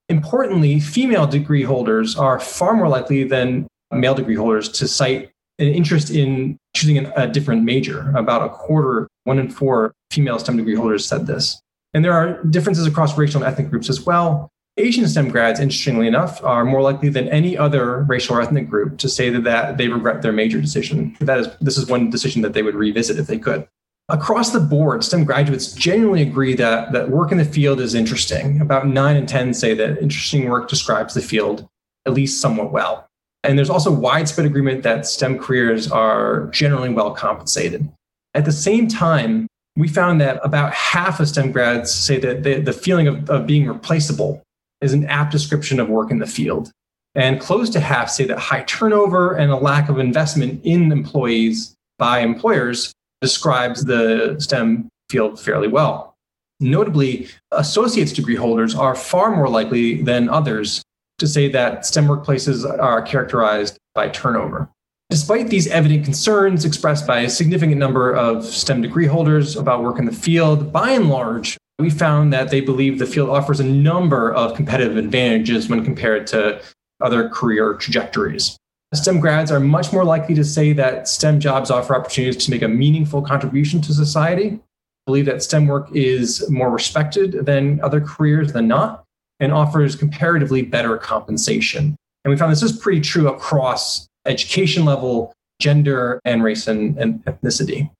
Importantly, 0.08 0.78
female 0.78 1.26
degree 1.26 1.64
holders 1.64 2.16
are 2.16 2.38
far 2.38 2.74
more 2.74 2.88
likely 2.88 3.24
than 3.24 3.66
male 3.90 4.14
degree 4.14 4.36
holders 4.36 4.68
to 4.68 4.86
cite 4.86 5.30
an 5.58 5.66
interest 5.66 6.10
in 6.10 6.56
choosing 6.74 6.98
a 6.98 7.26
different 7.26 7.64
major. 7.64 8.12
About 8.16 8.42
a 8.42 8.48
quarter, 8.48 9.08
one 9.24 9.38
in 9.38 9.50
four 9.50 9.92
female 10.10 10.38
STEM 10.38 10.56
degree 10.56 10.76
holders 10.76 11.04
said 11.04 11.26
this. 11.26 11.60
And 11.94 12.04
there 12.04 12.12
are 12.12 12.42
differences 12.44 12.86
across 12.86 13.16
racial 13.18 13.42
and 13.42 13.52
ethnic 13.52 13.70
groups 13.70 13.88
as 13.88 14.04
well. 14.04 14.48
Asian 14.78 15.06
STEM 15.06 15.28
grads, 15.28 15.60
interestingly 15.60 16.06
enough, 16.06 16.42
are 16.42 16.64
more 16.64 16.80
likely 16.80 17.10
than 17.10 17.28
any 17.28 17.58
other 17.58 18.02
racial 18.04 18.36
or 18.36 18.40
ethnic 18.40 18.70
group 18.70 18.96
to 18.98 19.08
say 19.08 19.28
that, 19.28 19.44
that 19.44 19.76
they 19.76 19.88
regret 19.88 20.22
their 20.22 20.32
major 20.32 20.60
decision. 20.60 21.14
That 21.20 21.38
is, 21.38 21.48
this 21.60 21.76
is 21.76 21.88
one 21.88 22.08
decision 22.08 22.40
that 22.42 22.54
they 22.54 22.62
would 22.62 22.74
revisit 22.74 23.18
if 23.18 23.26
they 23.26 23.38
could. 23.38 23.68
Across 24.08 24.50
the 24.50 24.60
board, 24.60 25.04
STEM 25.04 25.24
graduates 25.24 25.72
genuinely 25.72 26.22
agree 26.22 26.54
that, 26.54 26.92
that 26.92 27.10
work 27.10 27.32
in 27.32 27.38
the 27.38 27.44
field 27.44 27.80
is 27.80 27.94
interesting. 27.94 28.60
About 28.60 28.86
nine 28.86 29.16
in 29.16 29.26
10 29.26 29.52
say 29.52 29.74
that 29.74 30.02
interesting 30.02 30.48
work 30.48 30.68
describes 30.68 31.14
the 31.14 31.20
field 31.20 31.68
at 32.06 32.14
least 32.14 32.40
somewhat 32.40 32.72
well. 32.72 33.06
And 33.44 33.58
there's 33.58 33.70
also 33.70 33.90
widespread 33.92 34.46
agreement 34.46 34.82
that 34.84 35.06
STEM 35.06 35.38
careers 35.38 35.90
are 35.90 36.46
generally 36.48 36.88
well 36.88 37.12
compensated. 37.12 37.90
At 38.34 38.44
the 38.44 38.52
same 38.52 38.88
time, 38.88 39.48
we 39.76 39.88
found 39.88 40.20
that 40.20 40.40
about 40.44 40.72
half 40.72 41.20
of 41.20 41.28
STEM 41.28 41.52
grads 41.52 41.92
say 41.92 42.18
that 42.18 42.42
the, 42.42 42.72
feeling 42.72 43.08
of, 43.08 43.30
of 43.30 43.46
being 43.46 43.66
replaceable 43.66 44.42
is 44.80 44.92
an 44.92 45.06
apt 45.06 45.32
description 45.32 45.80
of 45.80 45.88
work 45.88 46.10
in 46.10 46.18
the 46.18 46.26
field. 46.26 46.70
And 47.14 47.40
close 47.40 47.70
to 47.70 47.80
half 47.80 48.10
say 48.10 48.24
that 48.24 48.38
high 48.38 48.62
turnover 48.64 49.34
and 49.34 49.50
a 49.50 49.56
lack 49.56 49.88
of 49.88 49.98
investment 49.98 50.60
in 50.64 50.90
employees 50.92 51.74
by 51.98 52.20
employers 52.20 52.92
describes 53.20 53.84
the 53.84 54.36
STEM 54.38 54.88
field 55.08 55.38
fairly 55.38 55.68
well. 55.68 56.14
Notably, 56.60 57.28
associate's 57.50 58.12
degree 58.12 58.36
holders 58.36 58.74
are 58.74 58.94
far 58.94 59.34
more 59.34 59.48
likely 59.48 60.02
than 60.02 60.28
others 60.28 60.82
to 61.18 61.26
say 61.26 61.48
that 61.48 61.86
STEM 61.86 62.06
workplaces 62.06 62.68
are 62.80 63.02
characterized 63.02 63.78
by 63.94 64.08
turnover. 64.08 64.68
Despite 65.12 65.48
these 65.48 65.66
evident 65.66 66.04
concerns 66.04 66.64
expressed 66.64 67.06
by 67.06 67.20
a 67.20 67.28
significant 67.28 67.78
number 67.78 68.16
of 68.16 68.46
STEM 68.46 68.80
degree 68.80 69.04
holders 69.04 69.56
about 69.56 69.82
work 69.82 69.98
in 69.98 70.06
the 70.06 70.10
field, 70.10 70.72
by 70.72 70.92
and 70.92 71.10
large, 71.10 71.58
we 71.78 71.90
found 71.90 72.32
that 72.32 72.48
they 72.48 72.62
believe 72.62 72.98
the 72.98 73.04
field 73.04 73.28
offers 73.28 73.60
a 73.60 73.64
number 73.64 74.32
of 74.32 74.56
competitive 74.56 74.96
advantages 74.96 75.68
when 75.68 75.84
compared 75.84 76.26
to 76.28 76.62
other 77.02 77.28
career 77.28 77.74
trajectories. 77.74 78.56
STEM 78.94 79.20
grads 79.20 79.52
are 79.52 79.60
much 79.60 79.92
more 79.92 80.02
likely 80.02 80.34
to 80.34 80.44
say 80.44 80.72
that 80.72 81.06
STEM 81.06 81.40
jobs 81.40 81.70
offer 81.70 81.94
opportunities 81.94 82.42
to 82.46 82.50
make 82.50 82.62
a 82.62 82.68
meaningful 82.68 83.20
contribution 83.20 83.82
to 83.82 83.92
society, 83.92 84.60
believe 85.04 85.26
that 85.26 85.42
STEM 85.42 85.66
work 85.66 85.94
is 85.94 86.48
more 86.48 86.70
respected 86.70 87.44
than 87.44 87.82
other 87.82 88.00
careers 88.00 88.54
than 88.54 88.66
not, 88.66 89.04
and 89.40 89.52
offers 89.52 89.94
comparatively 89.94 90.62
better 90.62 90.96
compensation. 90.96 91.96
And 92.24 92.32
we 92.32 92.38
found 92.38 92.50
this 92.50 92.62
is 92.62 92.78
pretty 92.78 93.02
true 93.02 93.28
across 93.28 94.08
education 94.26 94.84
level, 94.84 95.32
gender, 95.60 96.20
and 96.24 96.42
race 96.42 96.66
and, 96.66 96.98
and 96.98 97.24
ethnicity. 97.24 97.90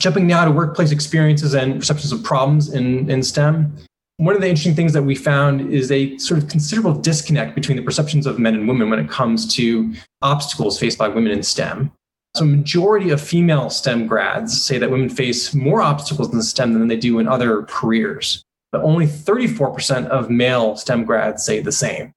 Jumping 0.00 0.26
now 0.26 0.44
to 0.44 0.50
workplace 0.50 0.90
experiences 0.90 1.54
and 1.54 1.78
perceptions 1.78 2.12
of 2.12 2.22
problems 2.22 2.72
in, 2.72 3.08
in 3.10 3.22
STEM. 3.22 3.74
One 4.18 4.34
of 4.34 4.40
the 4.40 4.48
interesting 4.48 4.74
things 4.74 4.92
that 4.92 5.02
we 5.02 5.14
found 5.14 5.72
is 5.72 5.90
a 5.90 6.16
sort 6.18 6.42
of 6.42 6.48
considerable 6.48 6.94
disconnect 6.94 7.54
between 7.54 7.76
the 7.76 7.82
perceptions 7.82 8.26
of 8.26 8.38
men 8.38 8.54
and 8.54 8.68
women 8.68 8.90
when 8.90 8.98
it 8.98 9.08
comes 9.08 9.52
to 9.56 9.92
obstacles 10.22 10.78
faced 10.78 10.98
by 10.98 11.08
women 11.08 11.32
in 11.32 11.42
STEM. 11.42 11.90
So, 12.36 12.44
majority 12.44 13.10
of 13.10 13.20
female 13.20 13.70
STEM 13.70 14.08
grads 14.08 14.60
say 14.60 14.76
that 14.78 14.90
women 14.90 15.08
face 15.08 15.54
more 15.54 15.80
obstacles 15.80 16.32
in 16.34 16.42
STEM 16.42 16.74
than 16.74 16.88
they 16.88 16.96
do 16.96 17.20
in 17.20 17.28
other 17.28 17.62
careers. 17.62 18.42
But 18.72 18.82
only 18.82 19.06
34% 19.06 20.06
of 20.08 20.30
male 20.30 20.76
STEM 20.76 21.04
grads 21.04 21.44
say 21.44 21.60
the 21.60 21.70
same. 21.70 22.12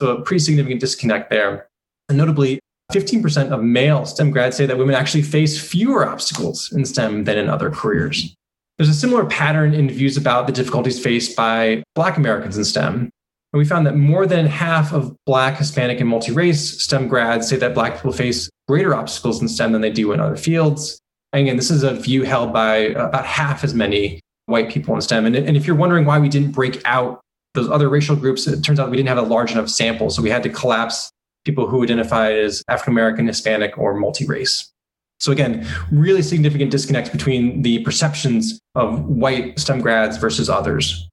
So, 0.00 0.16
a 0.16 0.22
pretty 0.22 0.40
significant 0.40 0.80
disconnect 0.80 1.30
there. 1.30 1.68
And 2.10 2.18
notably, 2.18 2.60
15% 2.92 3.50
of 3.50 3.62
male 3.62 4.04
STEM 4.04 4.30
grads 4.30 4.56
say 4.56 4.66
that 4.66 4.78
women 4.78 4.94
actually 4.94 5.22
face 5.22 5.60
fewer 5.60 6.06
obstacles 6.06 6.70
in 6.72 6.84
STEM 6.84 7.24
than 7.24 7.38
in 7.38 7.48
other 7.48 7.70
careers. 7.70 8.34
There's 8.78 8.88
a 8.88 8.94
similar 8.94 9.26
pattern 9.26 9.74
in 9.74 9.88
views 9.90 10.16
about 10.16 10.46
the 10.46 10.52
difficulties 10.52 11.02
faced 11.02 11.36
by 11.36 11.82
Black 11.94 12.16
Americans 12.16 12.56
in 12.56 12.64
STEM. 12.64 13.10
And 13.52 13.58
we 13.58 13.64
found 13.64 13.86
that 13.86 13.96
more 13.96 14.26
than 14.26 14.46
half 14.46 14.92
of 14.92 15.14
Black, 15.26 15.58
Hispanic, 15.58 16.00
and 16.00 16.08
multi 16.08 16.32
race 16.32 16.82
STEM 16.82 17.06
grads 17.06 17.48
say 17.48 17.56
that 17.56 17.74
Black 17.74 17.96
people 17.96 18.12
face 18.12 18.48
greater 18.66 18.94
obstacles 18.94 19.42
in 19.42 19.48
STEM 19.48 19.72
than 19.72 19.82
they 19.82 19.90
do 19.90 20.12
in 20.12 20.20
other 20.20 20.36
fields. 20.36 20.98
And 21.32 21.42
again, 21.42 21.56
this 21.56 21.70
is 21.70 21.82
a 21.82 21.94
view 21.94 22.22
held 22.24 22.52
by 22.52 22.88
uh, 22.88 23.06
about 23.06 23.26
half 23.26 23.62
as 23.62 23.74
many 23.74 24.20
white 24.46 24.70
people 24.70 24.94
in 24.94 25.00
STEM. 25.00 25.26
And, 25.26 25.36
and 25.36 25.56
if 25.56 25.66
you're 25.66 25.76
wondering 25.76 26.04
why 26.04 26.18
we 26.18 26.28
didn't 26.28 26.52
break 26.52 26.80
out 26.84 27.20
those 27.54 27.68
other 27.68 27.88
racial 27.88 28.16
groups, 28.16 28.46
it 28.46 28.62
turns 28.62 28.80
out 28.80 28.90
we 28.90 28.96
didn't 28.96 29.08
have 29.08 29.18
a 29.18 29.22
large 29.22 29.52
enough 29.52 29.68
sample. 29.68 30.10
So 30.10 30.22
we 30.22 30.30
had 30.30 30.42
to 30.44 30.48
collapse 30.48 31.10
people 31.44 31.66
who 31.66 31.82
identify 31.82 32.32
as 32.32 32.62
African 32.68 32.92
American, 32.92 33.26
Hispanic, 33.26 33.76
or 33.78 33.94
multi 33.94 34.26
race. 34.26 34.72
So, 35.20 35.30
again, 35.30 35.66
really 35.92 36.22
significant 36.22 36.70
disconnect 36.70 37.12
between 37.12 37.62
the 37.62 37.78
perceptions 37.84 38.60
of 38.74 39.04
white 39.04 39.58
STEM 39.58 39.80
grads 39.80 40.16
versus 40.16 40.50
others. 40.50 41.08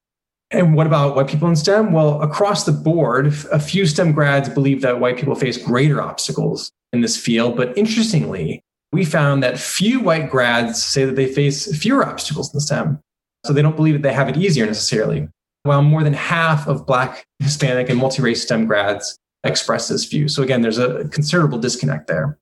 And 0.51 0.74
what 0.74 0.88
about 0.88 1.15
white 1.15 1.27
people 1.27 1.48
in 1.48 1.55
STEM? 1.55 1.91
Well, 1.91 2.19
across 2.21 2.63
the 2.63 2.71
board, 2.71 3.27
a 3.51 3.59
few 3.59 3.86
STEM 3.86 4.13
grads 4.13 4.50
believe 4.50 4.81
that 4.81 5.00
white 5.00 5.17
people 5.17 5.36
face 5.36 5.63
greater 5.63 6.01
obstacles 6.01 6.71
in 6.91 7.01
this 7.01 7.15
field. 7.15 7.55
But 7.55 7.77
interestingly, 7.77 8.63
we 8.91 9.05
found 9.05 9.43
that 9.43 9.59
few 9.59 10.00
white 10.00 10.31
grads 10.31 10.83
say 10.83 11.05
that 11.05 11.15
they 11.15 11.27
face 11.27 11.77
fewer 11.77 12.03
obstacles 12.03 12.51
in 12.51 12.59
STEM. 12.59 13.00
So 13.45 13.53
they 13.53 13.62
don't 13.62 13.75
believe 13.75 13.93
that 13.93 14.01
they 14.01 14.13
have 14.13 14.27
it 14.27 14.38
easier 14.38 14.65
necessarily. 14.65 15.27
While 15.63 15.83
more 15.83 16.03
than 16.03 16.13
half 16.13 16.67
of 16.67 16.88
Black, 16.88 17.25
Hispanic, 17.39 17.89
and 17.89 18.00
multi 18.00 18.24
race 18.24 18.41
STEM 18.41 18.65
grads 18.65 19.19
express 19.43 19.88
this 19.88 20.05
view. 20.05 20.27
So 20.27 20.43
again, 20.43 20.62
there's 20.62 20.77
a 20.77 21.08
considerable 21.10 21.58
disconnect 21.58 22.08
there. 22.08 22.38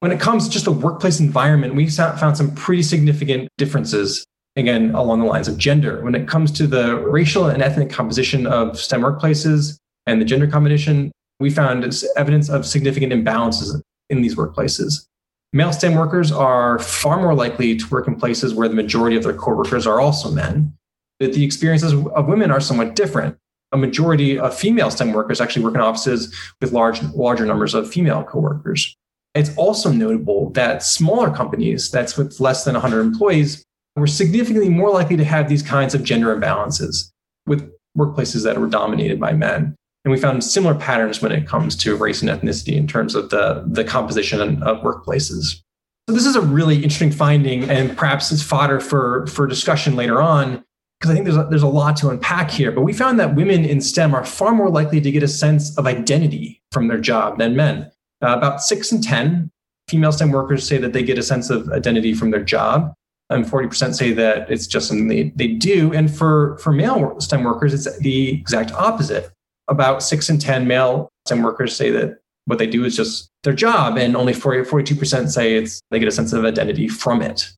When 0.00 0.12
it 0.12 0.20
comes 0.20 0.46
to 0.46 0.50
just 0.50 0.66
the 0.66 0.72
workplace 0.72 1.20
environment, 1.20 1.74
we 1.74 1.88
found 1.88 2.36
some 2.36 2.54
pretty 2.54 2.82
significant 2.82 3.48
differences, 3.56 4.26
again, 4.54 4.94
along 4.94 5.20
the 5.20 5.26
lines 5.26 5.48
of 5.48 5.56
gender. 5.58 6.02
When 6.02 6.14
it 6.14 6.28
comes 6.28 6.52
to 6.52 6.66
the 6.66 6.96
racial 6.96 7.46
and 7.46 7.62
ethnic 7.62 7.90
composition 7.90 8.46
of 8.46 8.78
STEM 8.78 9.00
workplaces 9.00 9.78
and 10.06 10.20
the 10.20 10.24
gender 10.24 10.46
combination, 10.46 11.10
we 11.40 11.50
found 11.50 11.84
evidence 12.16 12.48
of 12.48 12.64
significant 12.66 13.12
imbalances 13.12 13.80
in 14.10 14.22
these 14.22 14.36
workplaces. 14.36 15.06
Male 15.52 15.72
STEM 15.72 15.94
workers 15.94 16.30
are 16.30 16.78
far 16.78 17.18
more 17.18 17.34
likely 17.34 17.74
to 17.76 17.88
work 17.88 18.06
in 18.06 18.16
places 18.16 18.54
where 18.54 18.68
the 18.68 18.74
majority 18.74 19.16
of 19.16 19.22
their 19.22 19.34
coworkers 19.34 19.86
are 19.86 20.00
also 20.00 20.30
men. 20.30 20.74
But 21.18 21.32
the 21.32 21.44
experiences 21.44 21.92
of 21.92 22.26
women 22.26 22.50
are 22.50 22.60
somewhat 22.60 22.94
different 22.94 23.38
a 23.72 23.76
majority 23.76 24.38
of 24.38 24.56
female 24.56 24.90
STEM 24.90 25.12
workers 25.12 25.40
actually 25.40 25.64
work 25.64 25.74
in 25.74 25.80
offices 25.80 26.34
with 26.60 26.72
large, 26.72 27.02
larger 27.02 27.44
numbers 27.44 27.74
of 27.74 27.90
female 27.90 28.22
coworkers. 28.24 28.96
It's 29.34 29.54
also 29.56 29.90
notable 29.92 30.50
that 30.50 30.82
smaller 30.82 31.30
companies, 31.30 31.90
that's 31.90 32.16
with 32.16 32.40
less 32.40 32.64
than 32.64 32.74
100 32.74 33.00
employees, 33.00 33.64
were 33.96 34.06
significantly 34.06 34.68
more 34.68 34.90
likely 34.90 35.16
to 35.16 35.24
have 35.24 35.48
these 35.48 35.62
kinds 35.62 35.94
of 35.94 36.04
gender 36.04 36.34
imbalances 36.34 37.10
with 37.46 37.70
workplaces 37.96 38.44
that 38.44 38.58
were 38.58 38.66
dominated 38.66 39.18
by 39.18 39.32
men. 39.32 39.74
And 40.04 40.12
we 40.12 40.18
found 40.18 40.44
similar 40.44 40.74
patterns 40.74 41.20
when 41.20 41.32
it 41.32 41.46
comes 41.46 41.74
to 41.76 41.96
race 41.96 42.22
and 42.22 42.30
ethnicity 42.30 42.76
in 42.76 42.86
terms 42.86 43.14
of 43.14 43.30
the, 43.30 43.64
the 43.66 43.84
composition 43.84 44.62
of 44.62 44.78
workplaces. 44.78 45.60
So 46.08 46.14
this 46.14 46.26
is 46.26 46.36
a 46.36 46.40
really 46.40 46.76
interesting 46.76 47.10
finding, 47.10 47.68
and 47.68 47.96
perhaps 47.96 48.30
it's 48.30 48.42
fodder 48.42 48.78
for, 48.78 49.26
for 49.26 49.46
discussion 49.46 49.96
later 49.96 50.22
on 50.22 50.64
because 50.98 51.10
I 51.10 51.14
think 51.14 51.26
there's 51.26 51.36
a, 51.36 51.44
there's 51.44 51.62
a 51.62 51.68
lot 51.68 51.96
to 51.98 52.08
unpack 52.08 52.50
here. 52.50 52.72
But 52.72 52.82
we 52.82 52.92
found 52.92 53.20
that 53.20 53.34
women 53.34 53.64
in 53.64 53.80
STEM 53.80 54.14
are 54.14 54.24
far 54.24 54.52
more 54.54 54.70
likely 54.70 55.00
to 55.00 55.10
get 55.10 55.22
a 55.22 55.28
sense 55.28 55.76
of 55.76 55.86
identity 55.86 56.62
from 56.72 56.88
their 56.88 56.98
job 56.98 57.38
than 57.38 57.54
men. 57.54 57.90
Uh, 58.22 58.36
about 58.36 58.62
six 58.62 58.92
in 58.92 59.02
10 59.02 59.50
female 59.88 60.12
STEM 60.12 60.32
workers 60.32 60.66
say 60.66 60.78
that 60.78 60.92
they 60.92 61.02
get 61.02 61.18
a 61.18 61.22
sense 61.22 61.50
of 61.50 61.68
identity 61.70 62.14
from 62.14 62.30
their 62.30 62.42
job. 62.42 62.92
And 63.28 63.44
40% 63.44 63.94
say 63.94 64.12
that 64.12 64.50
it's 64.50 64.66
just 64.66 64.88
something 64.88 65.08
they, 65.08 65.30
they 65.34 65.48
do. 65.48 65.92
And 65.92 66.14
for, 66.14 66.58
for 66.58 66.72
male 66.72 67.20
STEM 67.20 67.44
workers, 67.44 67.74
it's 67.74 67.98
the 67.98 68.30
exact 68.30 68.72
opposite. 68.72 69.30
About 69.68 70.02
six 70.02 70.30
in 70.30 70.38
10 70.38 70.66
male 70.66 71.08
STEM 71.26 71.42
workers 71.42 71.74
say 71.74 71.90
that 71.90 72.18
what 72.44 72.58
they 72.58 72.68
do 72.68 72.84
is 72.84 72.96
just 72.96 73.28
their 73.42 73.52
job. 73.52 73.98
And 73.98 74.16
only 74.16 74.32
40, 74.32 74.70
42% 74.70 75.28
say 75.28 75.56
it's 75.56 75.80
they 75.90 75.98
get 75.98 76.08
a 76.08 76.12
sense 76.12 76.32
of 76.32 76.44
identity 76.44 76.88
from 76.88 77.20
it. 77.20 77.50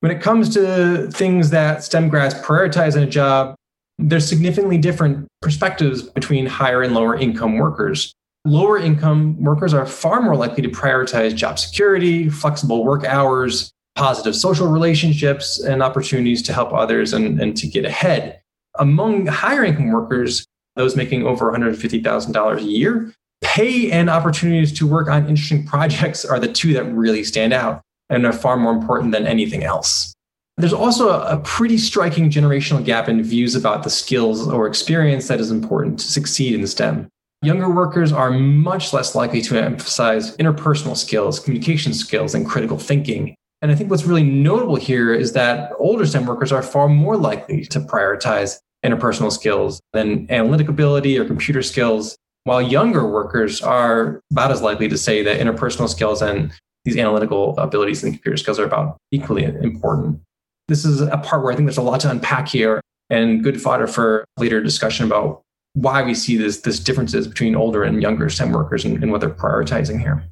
When 0.00 0.12
it 0.12 0.20
comes 0.20 0.52
to 0.54 1.08
things 1.10 1.50
that 1.50 1.82
STEM 1.82 2.08
grads 2.08 2.34
prioritize 2.34 2.96
in 2.96 3.02
a 3.02 3.06
job, 3.06 3.54
there's 3.98 4.28
significantly 4.28 4.78
different 4.78 5.26
perspectives 5.40 6.02
between 6.02 6.46
higher 6.46 6.82
and 6.82 6.94
lower 6.94 7.16
income 7.16 7.58
workers. 7.58 8.12
Lower 8.44 8.76
income 8.76 9.42
workers 9.42 9.72
are 9.72 9.86
far 9.86 10.20
more 10.20 10.36
likely 10.36 10.62
to 10.62 10.68
prioritize 10.68 11.34
job 11.34 11.58
security, 11.58 12.28
flexible 12.28 12.84
work 12.84 13.04
hours, 13.04 13.72
positive 13.94 14.36
social 14.36 14.66
relationships, 14.66 15.60
and 15.60 15.82
opportunities 15.82 16.42
to 16.42 16.52
help 16.52 16.72
others 16.72 17.12
and, 17.12 17.40
and 17.40 17.56
to 17.56 17.66
get 17.66 17.84
ahead. 17.84 18.40
Among 18.78 19.26
higher 19.26 19.64
income 19.64 19.92
workers, 19.92 20.44
those 20.76 20.96
making 20.96 21.24
over 21.24 21.50
$150,000 21.52 22.58
a 22.58 22.62
year, 22.62 23.14
pay 23.42 23.90
and 23.90 24.10
opportunities 24.10 24.72
to 24.72 24.86
work 24.86 25.08
on 25.08 25.28
interesting 25.28 25.64
projects 25.64 26.24
are 26.24 26.40
the 26.40 26.52
two 26.52 26.72
that 26.74 26.84
really 26.84 27.24
stand 27.24 27.52
out 27.52 27.80
and 28.10 28.26
are 28.26 28.32
far 28.32 28.56
more 28.56 28.72
important 28.72 29.12
than 29.12 29.26
anything 29.26 29.64
else. 29.64 30.14
There's 30.56 30.72
also 30.72 31.08
a, 31.10 31.38
pretty 31.38 31.78
striking 31.78 32.30
generational 32.30 32.84
gap 32.84 33.08
in 33.08 33.22
views 33.22 33.56
about 33.56 33.82
the 33.82 33.90
skills 33.90 34.46
or 34.46 34.68
experience 34.68 35.26
that 35.26 35.40
is 35.40 35.50
important 35.50 35.98
to 35.98 36.06
succeed 36.06 36.54
in 36.54 36.66
STEM. 36.66 37.08
Younger 37.42 37.68
workers 37.68 38.12
are 38.12 38.30
much 38.30 38.92
less 38.92 39.14
likely 39.14 39.42
to 39.42 39.60
emphasize 39.60 40.36
interpersonal 40.36 40.96
skills, 40.96 41.40
communication 41.40 41.92
skills, 41.92 42.34
and 42.34 42.46
critical 42.46 42.78
thinking. 42.78 43.34
And 43.62 43.72
I 43.72 43.74
think 43.74 43.90
what's 43.90 44.04
really 44.04 44.22
notable 44.22 44.76
here 44.76 45.12
is 45.12 45.32
that 45.32 45.72
older 45.78 46.06
STEM 46.06 46.26
workers 46.26 46.52
are 46.52 46.62
far 46.62 46.88
more 46.88 47.16
likely 47.16 47.64
to 47.66 47.80
prioritize 47.80 48.58
interpersonal 48.84 49.32
skills 49.32 49.80
than 49.92 50.30
analytic 50.30 50.68
ability 50.68 51.18
or 51.18 51.24
computer 51.24 51.62
skills, 51.62 52.16
while 52.44 52.62
younger 52.62 53.08
workers 53.08 53.60
are 53.60 54.20
about 54.30 54.52
as 54.52 54.62
likely 54.62 54.88
to 54.88 54.98
say 54.98 55.22
that 55.22 55.40
interpersonal 55.40 55.88
skills 55.88 56.22
and 56.22 56.52
these 56.84 56.96
analytical 56.96 57.56
abilities 57.58 58.02
and 58.02 58.12
computer 58.14 58.36
skills 58.36 58.58
are 58.58 58.64
about 58.64 58.96
equally 59.10 59.44
important. 59.44 60.20
This 60.68 60.84
is 60.84 61.00
a 61.00 61.18
part 61.18 61.42
where 61.42 61.52
I 61.52 61.56
think 61.56 61.66
there's 61.66 61.78
a 61.78 61.82
lot 61.82 62.00
to 62.00 62.10
unpack 62.10 62.48
here 62.48 62.80
and 63.10 63.42
good 63.42 63.60
fodder 63.60 63.86
for 63.86 64.24
later 64.38 64.62
discussion 64.62 65.04
about 65.04 65.42
why 65.74 66.02
we 66.02 66.14
see 66.14 66.36
this, 66.36 66.60
this 66.60 66.78
differences 66.80 67.26
between 67.26 67.54
older 67.54 67.82
and 67.82 68.00
younger 68.00 68.30
STEM 68.30 68.52
workers 68.52 68.84
and, 68.84 69.02
and 69.02 69.12
what 69.12 69.20
they're 69.20 69.30
prioritizing 69.30 70.00
here. 70.00 70.24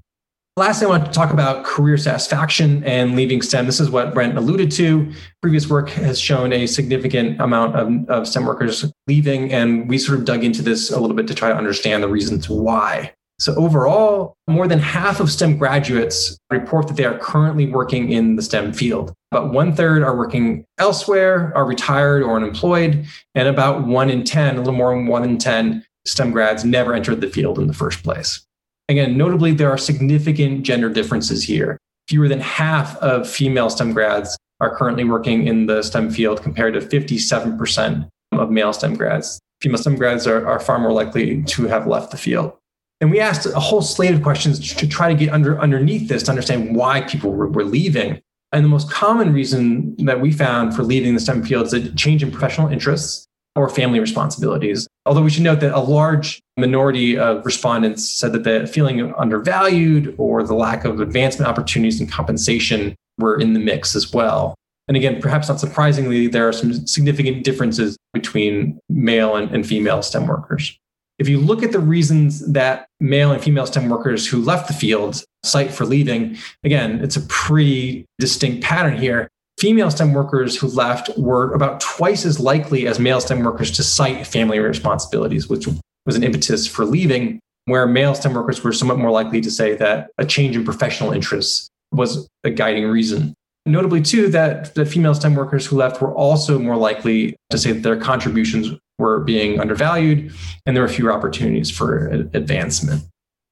Lastly, 0.56 0.87
I 0.87 0.90
want 0.90 1.06
to 1.06 1.12
talk 1.12 1.32
about 1.32 1.64
career 1.64 1.97
satisfaction 1.97 2.85
and 2.85 3.16
leaving 3.16 3.40
STEM. 3.40 3.64
This 3.64 3.80
is 3.80 3.88
what 3.88 4.12
Brent 4.12 4.37
alluded 4.37 4.71
to. 4.73 5.11
Previous 5.40 5.66
work 5.66 5.88
has 5.90 6.21
shown 6.21 6.52
a 6.52 6.66
significant 6.66 7.40
amount 7.40 7.75
of, 7.75 8.11
of 8.11 8.28
STEM 8.28 8.44
workers 8.44 8.85
leaving, 9.06 9.50
and 9.50 9.88
we 9.88 9.97
sort 9.97 10.18
of 10.18 10.26
dug 10.26 10.44
into 10.44 10.61
this 10.61 10.90
a 10.90 11.00
little 11.00 11.16
bit 11.16 11.26
to 11.28 11.35
try 11.35 11.49
to 11.49 11.56
understand 11.56 12.02
the 12.02 12.09
reasons 12.09 12.50
why. 12.50 13.14
So, 13.42 13.56
overall, 13.56 14.37
more 14.46 14.68
than 14.68 14.78
half 14.78 15.18
of 15.18 15.28
STEM 15.28 15.58
graduates 15.58 16.38
report 16.52 16.87
that 16.87 16.96
they 16.96 17.04
are 17.04 17.18
currently 17.18 17.66
working 17.66 18.12
in 18.12 18.37
the 18.37 18.42
STEM 18.42 18.72
field. 18.72 19.12
About 19.32 19.52
one 19.52 19.75
third 19.75 20.04
are 20.04 20.16
working 20.16 20.64
elsewhere, 20.78 21.52
are 21.56 21.64
retired 21.64 22.22
or 22.22 22.37
unemployed, 22.37 23.04
and 23.34 23.49
about 23.49 23.84
one 23.84 24.11
in 24.11 24.22
10, 24.22 24.54
a 24.54 24.58
little 24.58 24.72
more 24.72 24.94
than 24.94 25.08
one 25.08 25.25
in 25.25 25.38
10 25.38 25.84
STEM 26.06 26.30
grads 26.30 26.64
never 26.64 26.94
entered 26.94 27.20
the 27.20 27.28
field 27.28 27.58
in 27.58 27.66
the 27.66 27.75
first 27.75 28.04
place. 28.04 28.46
Again, 28.88 29.18
notably, 29.18 29.52
there 29.52 29.70
are 29.70 29.78
significant 29.78 30.62
gender 30.62 30.88
differences 30.88 31.42
here. 31.42 31.78
Fewer 32.06 32.28
than 32.28 32.38
half 32.38 32.96
of 32.99 33.28
female 33.28 33.70
STEM 33.70 33.92
grads 33.92 34.38
are 34.61 34.76
currently 34.76 35.02
working 35.02 35.49
in 35.49 35.66
the 35.66 35.82
STEM 35.82 36.12
field 36.12 36.40
compared 36.44 36.75
to 36.75 36.80
57% 36.80 38.08
of 38.34 38.50
male 38.52 38.72
STEM 38.72 38.94
grads. 38.94 39.40
Female 39.61 39.78
STEM 39.78 39.96
grads 39.96 40.28
are, 40.28 40.46
are 40.46 40.61
far 40.61 40.78
more 40.78 40.92
likely 40.92 41.42
to 41.42 41.66
have 41.66 41.88
left 41.88 42.12
the 42.12 42.16
field. 42.16 42.56
And 43.02 43.11
we 43.11 43.18
asked 43.18 43.47
a 43.47 43.59
whole 43.59 43.82
slate 43.82 44.14
of 44.14 44.23
questions 44.23 44.75
to 44.75 44.87
try 44.87 45.09
to 45.09 45.14
get 45.16 45.32
under 45.32 45.59
underneath 45.61 46.09
this 46.09 46.23
to 46.23 46.30
understand 46.30 46.76
why 46.76 47.00
people 47.00 47.32
were, 47.32 47.49
were 47.49 47.64
leaving. 47.64 48.22
And 48.53 48.64
the 48.64 48.68
most 48.68 48.92
common 48.92 49.33
reason 49.33 49.96
that 50.07 50.20
we 50.20 50.31
found 50.31 50.77
for 50.77 50.85
leaving 50.85 51.12
the 51.12 51.20
STEM 51.20 51.42
field 51.42 51.66
is 51.66 51.72
a 51.72 51.92
change 51.96 52.22
in 52.22 52.31
professional 52.31 52.68
interests 52.68 53.27
or 53.57 53.68
family 53.68 53.98
responsibilities. 53.98 54.87
Although 55.05 55.22
we 55.22 55.31
should 55.31 55.42
note 55.42 55.59
that 55.61 55.77
a 55.77 55.81
large 55.81 56.40
minority 56.57 57.18
of 57.18 57.44
respondents 57.44 58.09
said 58.09 58.33
that 58.35 58.44
the 58.44 58.68
feeling 58.68 59.12
undervalued 59.14 60.14
or 60.16 60.44
the 60.44 60.55
lack 60.55 60.85
of 60.85 61.00
advancement 61.00 61.50
opportunities 61.50 61.98
and 61.98 62.11
compensation 62.11 62.94
were 63.18 63.37
in 63.40 63.53
the 63.53 63.61
mix 63.61 63.96
as 63.96 64.12
well. 64.12 64.55
And 64.87 64.96
again, 64.96 65.20
perhaps 65.20 65.48
not 65.48 65.59
surprisingly, 65.59 66.29
there 66.29 66.46
are 66.46 66.53
some 66.53 66.87
significant 66.87 67.42
differences 67.42 67.96
between 68.12 68.79
male 68.88 69.35
and, 69.35 69.50
and 69.50 69.66
female 69.66 70.03
STEM 70.03 70.29
workers. 70.29 70.79
If 71.22 71.28
you 71.28 71.38
look 71.38 71.62
at 71.62 71.70
the 71.70 71.78
reasons 71.78 72.44
that 72.50 72.88
male 72.98 73.30
and 73.30 73.40
female 73.40 73.64
STEM 73.64 73.88
workers 73.88 74.26
who 74.26 74.42
left 74.42 74.66
the 74.66 74.74
field 74.74 75.22
cite 75.44 75.70
for 75.70 75.85
leaving, 75.85 76.37
again, 76.64 76.98
it's 77.00 77.14
a 77.14 77.20
pretty 77.28 78.06
distinct 78.18 78.64
pattern 78.64 78.98
here 78.98 79.28
female 79.61 79.88
STEM 79.88 80.14
workers 80.14 80.56
who 80.56 80.66
left 80.66 81.16
were 81.16 81.54
about 81.54 81.78
twice 81.78 82.26
as 82.26 82.40
likely 82.40 82.88
as 82.88 82.98
male 82.98 83.20
STEM 83.20 83.44
workers 83.44 83.70
to 83.70 83.85
cite 83.85 84.26
family 84.26 84.58
responsibilities, 84.58 85.48
which 85.48 85.68
was 86.04 86.16
an 86.16 86.24
impetus 86.24 86.66
for 86.66 86.85
leaving, 86.85 87.38
where 87.66 87.87
male 87.87 88.16
STEM 88.16 88.35
workers 88.35 88.64
were 88.64 88.72
somewhat 88.72 88.98
more 88.98 89.12
likely 89.12 89.40
to 89.40 89.52
say 89.52 89.76
that 89.76 90.11
a 90.18 90.26
change 90.26 90.56
in 90.56 90.64
professional 90.64 91.12
interests 91.12 91.68
was 91.92 92.28
a 92.42 92.50
guiding 92.50 92.87
reason. 92.87 93.32
Notably, 93.64 94.02
too, 94.02 94.26
that 94.30 94.74
the 94.74 94.85
female 94.85 95.14
STEM 95.14 95.37
workers 95.37 95.66
who 95.66 95.76
left 95.76 96.02
were 96.02 96.12
also 96.12 96.58
more 96.58 96.76
likely 96.76 97.37
to 97.50 97.58
say 97.58 97.70
that 97.70 97.85
their 97.85 97.96
contributions 97.96 98.76
were 99.03 99.21
being 99.21 99.61
undervalued 99.61 100.33
and 100.65 100.75
there 100.75 100.83
were 100.83 100.88
fewer 100.88 101.12
opportunities 101.12 101.71
for 101.71 102.07
advancement. 102.33 103.03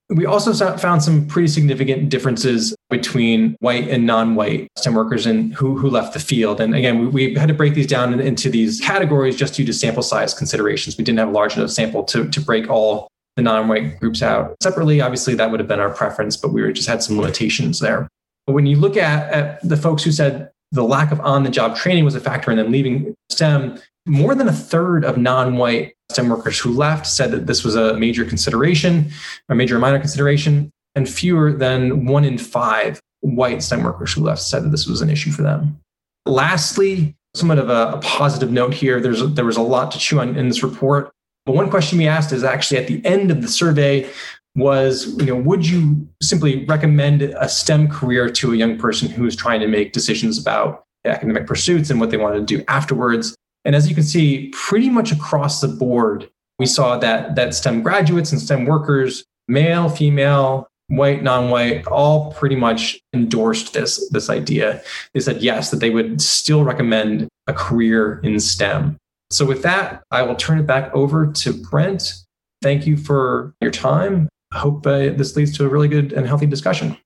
We 0.09 0.25
also 0.25 0.51
found 0.77 1.01
some 1.01 1.25
pretty 1.27 1.47
significant 1.47 2.09
differences 2.09 2.75
between 2.89 3.55
white 3.59 3.87
and 3.87 4.05
non-white 4.05 4.67
STEM 4.77 4.93
workers 4.93 5.25
and 5.25 5.53
who, 5.53 5.77
who 5.77 5.89
left 5.89 6.13
the 6.13 6.19
field. 6.19 6.59
And 6.59 6.75
again, 6.75 6.99
we, 6.99 7.07
we 7.07 7.35
had 7.35 7.47
to 7.47 7.53
break 7.53 7.75
these 7.75 7.87
down 7.87 8.19
into 8.19 8.49
these 8.49 8.81
categories 8.81 9.37
just 9.37 9.53
due 9.53 9.65
to 9.65 9.73
sample 9.73 10.03
size 10.03 10.33
considerations. 10.33 10.97
We 10.97 11.05
didn't 11.05 11.19
have 11.19 11.29
a 11.29 11.31
large 11.31 11.55
enough 11.55 11.69
sample 11.69 12.03
to, 12.11 12.27
to 12.29 12.41
break 12.41 12.69
all 12.69 13.07
the 13.37 13.41
non-white 13.41 14.01
groups 14.01 14.21
out 14.21 14.55
separately. 14.61 14.99
Obviously, 14.99 15.33
that 15.35 15.49
would 15.49 15.61
have 15.61 15.69
been 15.69 15.79
our 15.79 15.93
preference, 15.93 16.35
but 16.35 16.51
we 16.51 16.59
just 16.73 16.89
had 16.89 17.01
some 17.01 17.17
limitations 17.17 17.79
there. 17.79 18.09
But 18.45 18.53
when 18.53 18.65
you 18.65 18.75
look 18.75 18.97
at, 18.97 19.31
at 19.31 19.61
the 19.67 19.77
folks 19.77 20.03
who 20.03 20.11
said 20.11 20.51
the 20.73 20.83
lack 20.83 21.13
of 21.13 21.21
on-the-job 21.21 21.77
training 21.77 22.03
was 22.03 22.15
a 22.15 22.19
factor 22.19 22.51
in 22.51 22.57
them 22.57 22.71
leaving 22.71 23.15
STEM, 23.29 23.79
more 24.05 24.35
than 24.35 24.47
a 24.47 24.53
third 24.53 25.05
of 25.05 25.17
non-white 25.17 25.93
STEM 26.11 26.29
workers 26.29 26.59
who 26.59 26.71
left 26.71 27.07
said 27.07 27.31
that 27.31 27.47
this 27.47 27.63
was 27.63 27.75
a 27.75 27.97
major 27.97 28.25
consideration, 28.25 29.11
a 29.49 29.55
major 29.55 29.77
or 29.77 29.79
minor 29.79 29.99
consideration, 29.99 30.71
and 30.95 31.07
fewer 31.07 31.53
than 31.53 32.05
one 32.05 32.25
in 32.25 32.37
five 32.37 32.99
white 33.21 33.63
STEM 33.63 33.83
workers 33.83 34.13
who 34.13 34.21
left 34.21 34.41
said 34.41 34.63
that 34.63 34.69
this 34.69 34.87
was 34.87 35.01
an 35.01 35.09
issue 35.09 35.31
for 35.31 35.43
them. 35.43 35.79
Lastly, 36.25 37.15
somewhat 37.33 37.59
of 37.59 37.69
a, 37.69 37.93
a 37.93 38.01
positive 38.01 38.51
note 38.51 38.73
here, 38.73 38.99
there's 38.99 39.25
there 39.33 39.45
was 39.45 39.57
a 39.57 39.61
lot 39.61 39.91
to 39.91 39.99
chew 39.99 40.19
on 40.19 40.35
in 40.35 40.47
this 40.47 40.63
report. 40.63 41.11
But 41.45 41.55
one 41.55 41.69
question 41.69 41.97
we 41.97 42.07
asked 42.07 42.31
is 42.31 42.43
actually 42.43 42.77
at 42.77 42.87
the 42.87 43.03
end 43.05 43.31
of 43.31 43.41
the 43.41 43.47
survey 43.47 44.09
was, 44.55 45.15
you 45.17 45.25
know, 45.25 45.35
would 45.35 45.67
you 45.67 46.07
simply 46.21 46.65
recommend 46.65 47.21
a 47.21 47.47
STEM 47.47 47.87
career 47.87 48.29
to 48.29 48.53
a 48.53 48.55
young 48.55 48.77
person 48.77 49.09
who 49.09 49.25
is 49.25 49.35
trying 49.35 49.61
to 49.61 49.67
make 49.67 49.93
decisions 49.93 50.37
about 50.37 50.83
academic 51.05 51.47
pursuits 51.47 51.89
and 51.89 51.99
what 51.99 52.11
they 52.11 52.17
want 52.17 52.35
to 52.35 52.41
do 52.41 52.63
afterwards? 52.67 53.35
And 53.65 53.75
as 53.75 53.87
you 53.87 53.95
can 53.95 54.03
see, 54.03 54.49
pretty 54.53 54.89
much 54.89 55.11
across 55.11 55.61
the 55.61 55.67
board, 55.67 56.29
we 56.59 56.65
saw 56.65 56.97
that 56.97 57.35
that 57.35 57.53
STEM 57.53 57.81
graduates 57.81 58.31
and 58.31 58.41
STEM 58.41 58.65
workers, 58.65 59.23
male, 59.47 59.89
female, 59.89 60.67
white, 60.87 61.23
non-white, 61.23 61.87
all 61.87 62.33
pretty 62.33 62.55
much 62.55 62.99
endorsed 63.13 63.73
this, 63.73 64.09
this 64.09 64.29
idea. 64.29 64.81
They 65.13 65.21
said 65.21 65.41
yes, 65.41 65.71
that 65.71 65.79
they 65.79 65.89
would 65.89 66.21
still 66.21 66.63
recommend 66.63 67.27
a 67.47 67.53
career 67.53 68.19
in 68.23 68.39
STEM. 68.39 68.97
So 69.29 69.45
with 69.45 69.63
that, 69.63 70.03
I 70.11 70.21
will 70.23 70.35
turn 70.35 70.59
it 70.59 70.67
back 70.67 70.93
over 70.93 71.31
to 71.31 71.53
Brent. 71.53 72.13
Thank 72.61 72.85
you 72.85 72.97
for 72.97 73.53
your 73.61 73.71
time. 73.71 74.27
I 74.51 74.59
hope 74.59 74.85
uh, 74.85 75.11
this 75.11 75.35
leads 75.35 75.55
to 75.57 75.65
a 75.65 75.69
really 75.69 75.87
good 75.87 76.11
and 76.11 76.27
healthy 76.27 76.45
discussion. 76.45 76.97